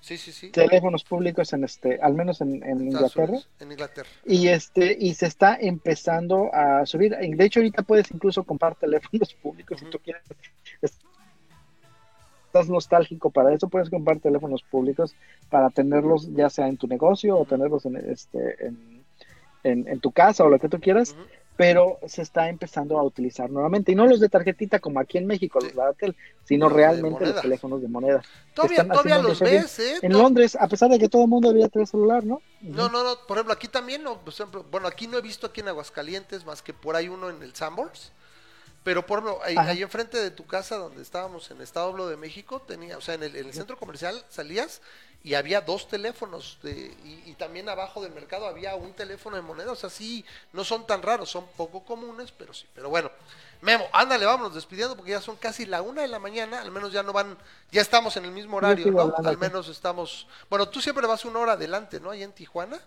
Sí, 0.00 0.16
sí, 0.16 0.32
sí. 0.32 0.50
teléfonos 0.50 1.04
públicos 1.04 1.52
en 1.52 1.64
este, 1.64 1.98
al 2.00 2.14
menos 2.14 2.40
en, 2.40 2.54
Inglaterra. 2.54 3.24
Unidos, 3.24 3.48
en 3.60 3.72
Inglaterra. 3.72 4.08
Y 4.24 4.48
este, 4.48 4.96
y 4.98 5.12
se 5.14 5.26
está 5.26 5.56
empezando 5.60 6.52
a 6.54 6.86
subir. 6.86 7.16
De 7.16 7.44
hecho, 7.44 7.60
ahorita 7.60 7.82
puedes 7.82 8.10
incluso 8.10 8.42
comprar 8.44 8.76
teléfonos 8.76 9.34
públicos 9.34 9.78
si 9.78 9.86
tú 9.86 9.98
quieres. 9.98 10.22
Estás 12.46 12.68
nostálgico 12.68 13.30
para 13.30 13.54
eso, 13.54 13.68
puedes 13.68 13.90
comprar 13.90 14.18
teléfonos 14.18 14.62
públicos 14.62 15.14
para 15.50 15.70
tenerlos 15.70 16.32
ya 16.34 16.50
sea 16.50 16.66
en 16.66 16.78
tu 16.78 16.88
negocio 16.88 17.38
o 17.38 17.44
tenerlos 17.44 17.86
en 17.86 17.96
este 17.96 18.66
en, 18.66 19.86
en, 19.86 20.00
tu 20.00 20.10
casa 20.10 20.42
o 20.42 20.48
lo 20.48 20.58
que 20.58 20.68
tú 20.68 20.80
quieras, 20.80 21.12
Ujú. 21.12 21.20
Pero 21.56 21.98
se 22.06 22.22
está 22.22 22.48
empezando 22.48 22.98
a 22.98 23.02
utilizar 23.02 23.50
nuevamente. 23.50 23.92
Y 23.92 23.94
no 23.94 24.06
los 24.06 24.18
de 24.20 24.28
tarjetita 24.28 24.78
como 24.78 24.98
aquí 24.98 25.18
en 25.18 25.26
México, 25.26 25.60
Sí. 25.60 25.66
los 25.66 25.76
de 25.76 25.82
Airtel, 25.82 26.16
sino 26.44 26.66
Los 26.68 26.76
de 26.76 26.82
realmente 26.82 27.26
los 27.26 27.42
teléfonos 27.42 27.82
de 27.82 27.88
moneda. 27.88 28.22
Todavía, 28.54 28.78
Están 28.82 28.90
todavía 28.90 29.18
los 29.18 29.40
ves, 29.40 29.78
¿eh? 29.78 29.98
En 30.00 30.12
Londres, 30.12 30.56
a 30.58 30.68
pesar 30.68 30.90
de 30.90 30.98
que 30.98 31.08
todo 31.08 31.22
el 31.22 31.28
mundo 31.28 31.48
debería 31.48 31.68
tener 31.68 31.86
celular, 31.86 32.24
¿no? 32.24 32.40
No, 32.62 32.88
no, 32.88 33.04
no. 33.04 33.16
Por 33.26 33.36
ejemplo, 33.36 33.52
aquí 33.52 33.68
también, 33.68 34.02
no, 34.02 34.18
por 34.20 34.32
ejemplo, 34.32 34.64
bueno, 34.70 34.88
aquí 34.88 35.06
no 35.06 35.18
he 35.18 35.22
visto 35.22 35.46
aquí 35.48 35.60
en 35.60 35.68
Aguascalientes 35.68 36.44
más 36.46 36.62
que 36.62 36.72
por 36.72 36.96
ahí 36.96 37.08
uno 37.08 37.28
en 37.28 37.42
el 37.42 37.54
Sanborns. 37.54 38.12
Pero 38.82 39.04
por 39.04 39.18
ejemplo, 39.18 39.40
ahí, 39.44 39.54
ahí 39.58 39.82
enfrente 39.82 40.16
de 40.16 40.30
tu 40.30 40.46
casa 40.46 40.76
donde 40.76 41.02
estábamos 41.02 41.50
en 41.50 41.60
Establo 41.60 42.08
de 42.08 42.16
México, 42.16 42.62
tenía, 42.62 42.96
o 42.96 43.02
sea, 43.02 43.14
en 43.14 43.22
el, 43.24 43.36
en 43.36 43.46
el 43.46 43.52
centro 43.52 43.76
comercial 43.76 44.24
salías 44.30 44.80
y 45.22 45.34
había 45.34 45.60
dos 45.60 45.88
teléfonos 45.88 46.58
de, 46.62 46.72
y, 47.04 47.22
y 47.26 47.34
también 47.34 47.68
abajo 47.68 48.02
del 48.02 48.12
mercado 48.12 48.46
había 48.46 48.74
un 48.74 48.92
teléfono 48.92 49.36
de 49.36 49.42
moneda, 49.42 49.72
o 49.72 49.76
sea, 49.76 49.90
sí, 49.90 50.24
no 50.52 50.64
son 50.64 50.86
tan 50.86 51.02
raros, 51.02 51.30
son 51.30 51.46
poco 51.56 51.84
comunes, 51.84 52.32
pero 52.32 52.54
sí. 52.54 52.66
Pero 52.74 52.88
bueno, 52.88 53.10
Memo, 53.60 53.84
ándale, 53.92 54.24
vámonos 54.24 54.54
despidiendo 54.54 54.96
porque 54.96 55.10
ya 55.10 55.20
son 55.20 55.36
casi 55.36 55.66
la 55.66 55.82
una 55.82 56.02
de 56.02 56.08
la 56.08 56.18
mañana, 56.18 56.62
al 56.62 56.70
menos 56.70 56.92
ya 56.92 57.02
no 57.02 57.12
van, 57.12 57.36
ya 57.70 57.82
estamos 57.82 58.16
en 58.16 58.24
el 58.24 58.32
mismo 58.32 58.56
horario, 58.56 59.14
Al 59.24 59.36
menos 59.36 59.68
estamos, 59.68 60.26
bueno, 60.48 60.68
tú 60.68 60.80
siempre 60.80 61.06
vas 61.06 61.24
una 61.26 61.40
hora 61.40 61.52
adelante, 61.52 62.00
¿no? 62.00 62.10
Allá 62.10 62.24
en 62.24 62.32
Tijuana. 62.32 62.80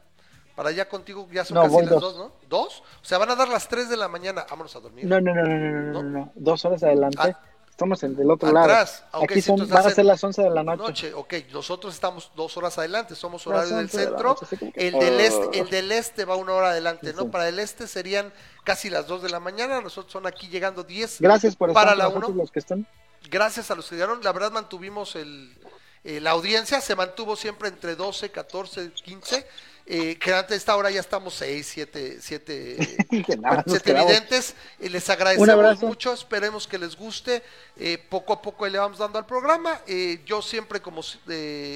Para 0.55 0.69
allá 0.69 0.87
contigo 0.87 1.27
ya 1.31 1.43
son 1.43 1.55
No, 1.55 1.63
casi 1.63 1.81
las 1.81 1.89
dos. 1.89 2.01
dos, 2.01 2.15
¿no? 2.15 2.31
¿Dos? 2.47 2.83
O 3.01 3.05
sea, 3.05 3.17
van 3.17 3.31
a 3.31 3.35
dar 3.35 3.47
las 3.47 3.67
tres 3.67 3.89
de 3.89 3.97
la 3.97 4.07
mañana. 4.07 4.45
Vámonos 4.47 4.75
a 4.75 4.79
dormir. 4.81 5.03
No, 5.03 5.19
no, 5.19 5.33
no, 5.33 5.41
no, 5.41 5.57
no, 5.57 5.71
no, 5.81 6.03
no, 6.03 6.03
no. 6.03 6.31
Dos 6.35 6.63
horas 6.65 6.83
adelante. 6.83 7.17
Ah. 7.19 7.39
Estamos 7.73 8.03
en 8.03 8.15
del 8.15 8.29
otro 8.29 8.49
Atrás. 8.49 8.99
lado. 9.01 9.09
Ah, 9.13 9.17
ok, 9.17 9.23
Aquí 9.23 9.41
sí, 9.41 9.41
son, 9.47 9.67
van 9.67 9.87
a 9.87 9.89
ser 9.89 10.05
las 10.05 10.23
11 10.23 10.43
de 10.43 10.49
la 10.51 10.61
noche. 10.63 10.77
Noche, 10.83 11.13
ok, 11.15 11.33
nosotros 11.51 11.95
estamos 11.95 12.31
dos 12.35 12.55
horas 12.55 12.77
adelante, 12.77 13.15
somos 13.15 13.47
horario 13.47 13.75
del 13.75 13.85
11 13.85 13.97
de 13.97 14.03
la 14.03 14.09
centro, 14.11 14.29
noche, 14.39 14.57
que- 14.75 14.87
el 14.87 14.93
del 14.93 15.19
este, 15.19 15.45
Oh. 15.47 15.51
el 15.53 15.69
del 15.71 15.91
este 15.91 16.25
va 16.25 16.35
una 16.35 16.53
hora 16.53 16.69
adelante, 16.69 17.11
¿no? 17.13 17.23
Sí. 17.23 17.27
Para 17.29 17.49
el 17.49 17.57
este 17.57 17.87
serían 17.87 18.31
casi 18.63 18.91
las 18.91 19.07
dos 19.07 19.23
de 19.23 19.29
la 19.31 19.39
mañana, 19.39 19.81
nosotros 19.81 20.13
son 20.13 20.27
aquí 20.27 20.49
llegando 20.49 20.83
10 20.83 21.19
Gracias 21.19 21.55
por 21.55 21.71
estar 21.71 21.83
para 21.83 22.11
con 22.11 22.21
la 22.21 22.27
los 22.35 22.51
que 22.51 22.59
están. 22.59 22.85
gracias 23.27 23.71
a 23.71 23.75
los 23.75 23.89
que 23.89 23.95
llegaron, 23.95 24.21
la 24.21 24.31
verdad 24.33 24.51
mantuvimos 24.51 25.15
el, 25.15 25.57
eh, 26.03 26.19
la 26.21 26.29
audiencia, 26.29 26.79
se 26.79 26.95
mantuvo 26.95 27.35
siempre 27.35 27.69
entre 27.69 27.95
12, 27.95 28.29
14, 28.29 28.91
15, 29.03 29.47
eh, 29.85 30.17
que 30.17 30.33
antes 30.33 30.49
de 30.51 30.55
esta 30.55 30.75
hora 30.77 30.89
ya 30.89 30.99
estamos 31.01 31.33
6, 31.35 31.67
7, 31.67 32.17
7, 32.21 32.77
Que 33.25 33.35
nada 33.37 33.63
siete 33.67 33.93
videntes, 34.07 34.55
eh, 34.79 34.89
les 34.89 35.09
agradecemos 35.09 35.47
mucho, 35.87 36.13
esperemos 36.13 36.67
que 36.67 36.77
les 36.77 36.95
guste, 36.95 37.43
eh, 37.77 37.97
poco 38.09 38.33
a 38.33 38.41
poco 38.41 38.65
le 38.67 38.77
vamos 38.79 38.97
dando 38.97 39.19
al 39.19 39.25
programa, 39.25 39.81
eh, 39.85 40.21
yo 40.25 40.41
siempre 40.41 40.81
como, 40.81 41.01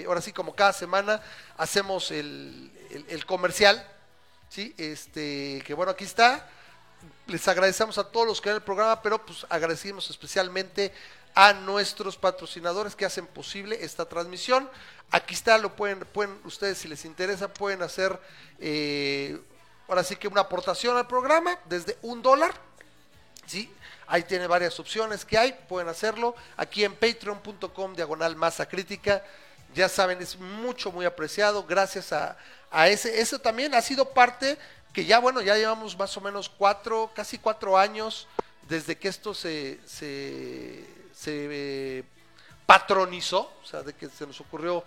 ahora 0.07 0.21
sí 0.21 0.31
como 0.31 0.55
cada 0.55 0.71
semana 0.73 1.21
hacemos 1.57 2.11
el, 2.11 2.71
el- 2.91 3.05
el 3.09 3.25
comercial, 3.25 3.85
¿sí? 4.49 4.73
Este, 4.77 5.61
que 5.65 5.73
bueno, 5.73 5.91
aquí 5.91 6.05
está, 6.05 6.49
les 7.27 7.45
agradecemos 7.47 7.97
a 7.97 8.05
todos 8.05 8.25
los 8.25 8.39
que 8.39 8.49
ven 8.49 8.55
el 8.57 8.63
programa, 8.63 9.01
pero 9.01 9.23
pues 9.25 9.45
agradecemos 9.49 10.09
especialmente 10.09 10.93
a 11.39 11.53
nuestros 11.53 12.17
patrocinadores 12.17 12.95
que 12.95 13.05
hacen 13.05 13.27
posible 13.27 13.77
esta 13.85 14.05
transmisión. 14.05 14.67
Aquí 15.11 15.35
está, 15.35 15.59
lo 15.59 15.75
pueden, 15.75 15.99
pueden 15.99 16.35
ustedes 16.45 16.79
si 16.79 16.87
les 16.87 17.05
interesa, 17.05 17.53
pueden 17.53 17.83
hacer 17.83 18.19
eh, 18.59 19.39
ahora 19.87 20.03
sí 20.03 20.15
que 20.15 20.27
una 20.27 20.41
aportación 20.41 20.97
al 20.97 21.05
programa 21.05 21.59
desde 21.65 21.95
un 22.01 22.23
dólar. 22.23 22.55
¿sí? 23.45 23.71
Ahí 24.07 24.23
tiene 24.23 24.47
varias 24.47 24.79
opciones 24.79 25.25
que 25.25 25.37
hay, 25.37 25.53
pueden 25.69 25.89
hacerlo. 25.89 26.35
Aquí 26.55 26.83
en 26.83 26.95
patreon.com 26.95 27.93
diagonal 27.93 28.35
masa 28.35 28.67
crítica. 28.67 29.23
Ya 29.75 29.89
saben, 29.89 30.19
es 30.19 30.39
mucho, 30.39 30.91
muy 30.91 31.05
apreciado. 31.05 31.63
Gracias 31.65 32.13
a, 32.13 32.35
a 32.71 32.87
ese. 32.87 33.21
Eso 33.21 33.37
también 33.37 33.75
ha 33.75 33.81
sido 33.83 34.09
parte 34.09 34.57
que 34.91 35.05
ya, 35.05 35.19
bueno, 35.19 35.41
ya 35.41 35.55
llevamos 35.55 35.95
más 35.99 36.17
o 36.17 36.21
menos 36.21 36.49
cuatro, 36.49 37.11
casi 37.13 37.37
cuatro 37.37 37.77
años 37.77 38.27
desde 38.67 38.97
que 38.97 39.07
esto 39.07 39.33
se, 39.35 39.79
se, 39.85 40.96
se, 41.17 41.47
eh, 41.49 42.03
patronizó, 42.67 43.51
o 43.63 43.65
sea, 43.65 43.81
de 43.81 43.93
que 43.93 44.09
se 44.09 44.27
nos 44.27 44.39
ocurrió 44.41 44.83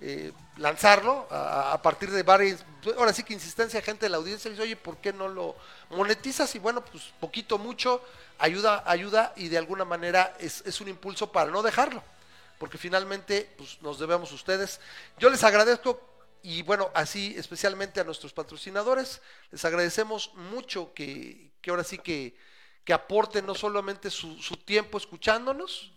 eh, 0.00 0.32
lanzarlo 0.58 1.26
a, 1.30 1.80
partir 1.80 2.10
de 2.10 2.22
varias, 2.22 2.64
ahora 2.96 3.12
sí 3.12 3.22
que 3.24 3.32
insistencia 3.32 3.80
gente 3.80 4.06
de 4.06 4.10
la 4.10 4.18
audiencia, 4.18 4.50
dice, 4.50 4.62
oye, 4.62 4.76
¿por 4.76 4.98
qué 4.98 5.12
no 5.12 5.28
lo 5.28 5.56
monetizas? 5.90 6.54
Y 6.54 6.58
bueno, 6.58 6.84
pues 6.84 7.12
poquito, 7.18 7.58
mucho, 7.58 8.04
ayuda, 8.38 8.82
ayuda 8.86 9.32
y 9.36 9.48
de 9.48 9.58
alguna 9.58 9.84
manera 9.84 10.36
es, 10.38 10.62
es 10.66 10.80
un 10.80 10.88
impulso 10.88 11.32
para 11.32 11.50
no 11.50 11.62
dejarlo, 11.62 12.02
porque 12.58 12.78
finalmente 12.78 13.50
pues, 13.56 13.80
nos 13.80 13.98
debemos 13.98 14.30
ustedes. 14.32 14.80
Yo 15.18 15.30
les 15.30 15.42
agradezco 15.42 16.00
y 16.42 16.62
bueno, 16.62 16.90
así 16.94 17.34
especialmente 17.38 18.00
a 18.00 18.04
nuestros 18.04 18.32
patrocinadores, 18.32 19.22
les 19.50 19.64
agradecemos 19.64 20.32
mucho 20.34 20.92
que, 20.94 21.52
que 21.62 21.70
ahora 21.70 21.84
sí 21.84 21.98
que, 21.98 22.34
que 22.84 22.92
aporten 22.92 23.46
no 23.46 23.54
solamente 23.54 24.10
su, 24.10 24.36
su 24.42 24.56
tiempo 24.56 24.98
escuchándonos, 24.98 25.92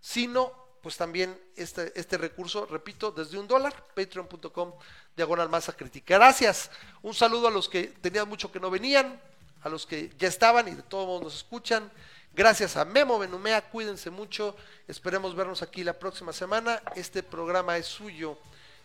sino 0.00 0.60
pues 0.82 0.96
también 0.96 1.38
este, 1.56 1.92
este 1.98 2.16
recurso, 2.16 2.66
repito, 2.66 3.10
desde 3.10 3.38
un 3.38 3.46
dólar, 3.46 3.74
patreon.com, 3.94 4.72
diagonal 5.14 5.48
masa 5.48 5.76
crítica. 5.76 6.14
Gracias. 6.14 6.70
Un 7.02 7.14
saludo 7.14 7.48
a 7.48 7.50
los 7.50 7.68
que 7.68 7.88
tenían 7.88 8.28
mucho 8.28 8.50
que 8.50 8.60
no 8.60 8.70
venían, 8.70 9.20
a 9.62 9.68
los 9.68 9.86
que 9.86 10.10
ya 10.18 10.28
estaban 10.28 10.68
y 10.68 10.74
de 10.74 10.82
todos 10.82 11.06
modos 11.06 11.22
nos 11.22 11.36
escuchan. 11.36 11.90
Gracias 12.32 12.76
a 12.76 12.84
Memo 12.84 13.18
Benumea, 13.18 13.68
cuídense 13.68 14.08
mucho. 14.08 14.56
Esperemos 14.88 15.34
vernos 15.34 15.62
aquí 15.62 15.84
la 15.84 15.98
próxima 15.98 16.32
semana. 16.32 16.80
Este 16.94 17.22
programa 17.22 17.76
es 17.76 17.86
suyo 17.86 18.38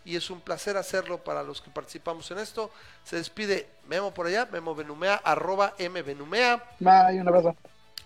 y 0.06 0.16
es 0.16 0.30
un 0.30 0.40
placer 0.40 0.78
hacerlo 0.78 1.18
para 1.22 1.42
los 1.42 1.60
que 1.60 1.68
participamos 1.70 2.30
en 2.30 2.38
esto. 2.38 2.70
Se 3.04 3.16
despide 3.16 3.68
Memo 3.88 4.14
por 4.14 4.26
allá, 4.26 4.46
Memo 4.50 4.74
Benumea, 4.74 5.16
arroba 5.22 5.74
M 5.78 6.00
Benumea 6.00 6.64
Bye, 6.78 7.20
un 7.20 7.28
abrazo. 7.28 7.54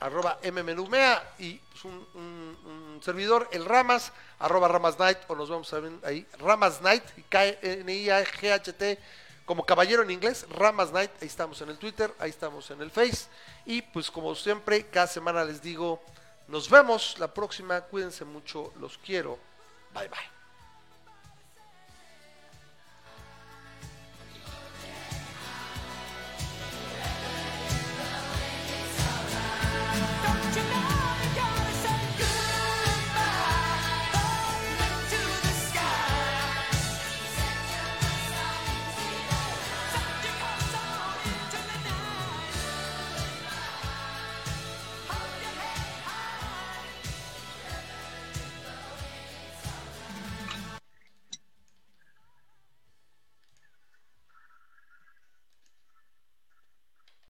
arroba 0.01 0.39
mmenumea 0.43 1.23
y 1.39 1.55
pues, 1.59 1.85
un, 1.85 1.93
un- 2.15 2.59
un 2.97 3.01
servidor, 3.05 3.49
el 3.53 3.65
Ramas, 3.67 4.13
arroba 4.39 4.67
Ramas 4.69 4.99
Night, 4.99 5.19
o 5.29 5.35
nos 5.37 5.49
vamos 5.51 5.73
a 5.75 5.79
ver 5.81 5.93
ahí, 6.05 6.27
Ramas 6.39 6.81
Night, 6.83 7.05
K-N-I-A-G-H-T, 7.29 8.99
como 9.45 9.65
caballero 9.67 10.03
en 10.03 10.11
inglés, 10.11 10.47
Ramas 10.51 10.93
Night, 10.93 11.11
ahí 11.21 11.27
estamos 11.29 11.61
en 11.61 11.69
el 11.71 11.79
Twitter, 11.79 12.13
ahí 12.19 12.31
estamos 12.31 12.71
en 12.71 12.81
el 12.83 12.91
Face, 12.91 13.27
y 13.67 13.83
pues 13.83 14.11
como 14.11 14.35
siempre, 14.35 14.87
cada 14.87 15.07
semana 15.07 15.45
les 15.45 15.61
digo, 15.61 16.01
nos 16.49 16.69
vemos 16.71 17.17
la 17.19 17.29
próxima, 17.35 17.81
cuídense 17.83 18.25
mucho, 18.25 18.73
los 18.81 18.97
quiero, 18.99 19.39
bye 19.95 20.09
bye. 20.09 20.40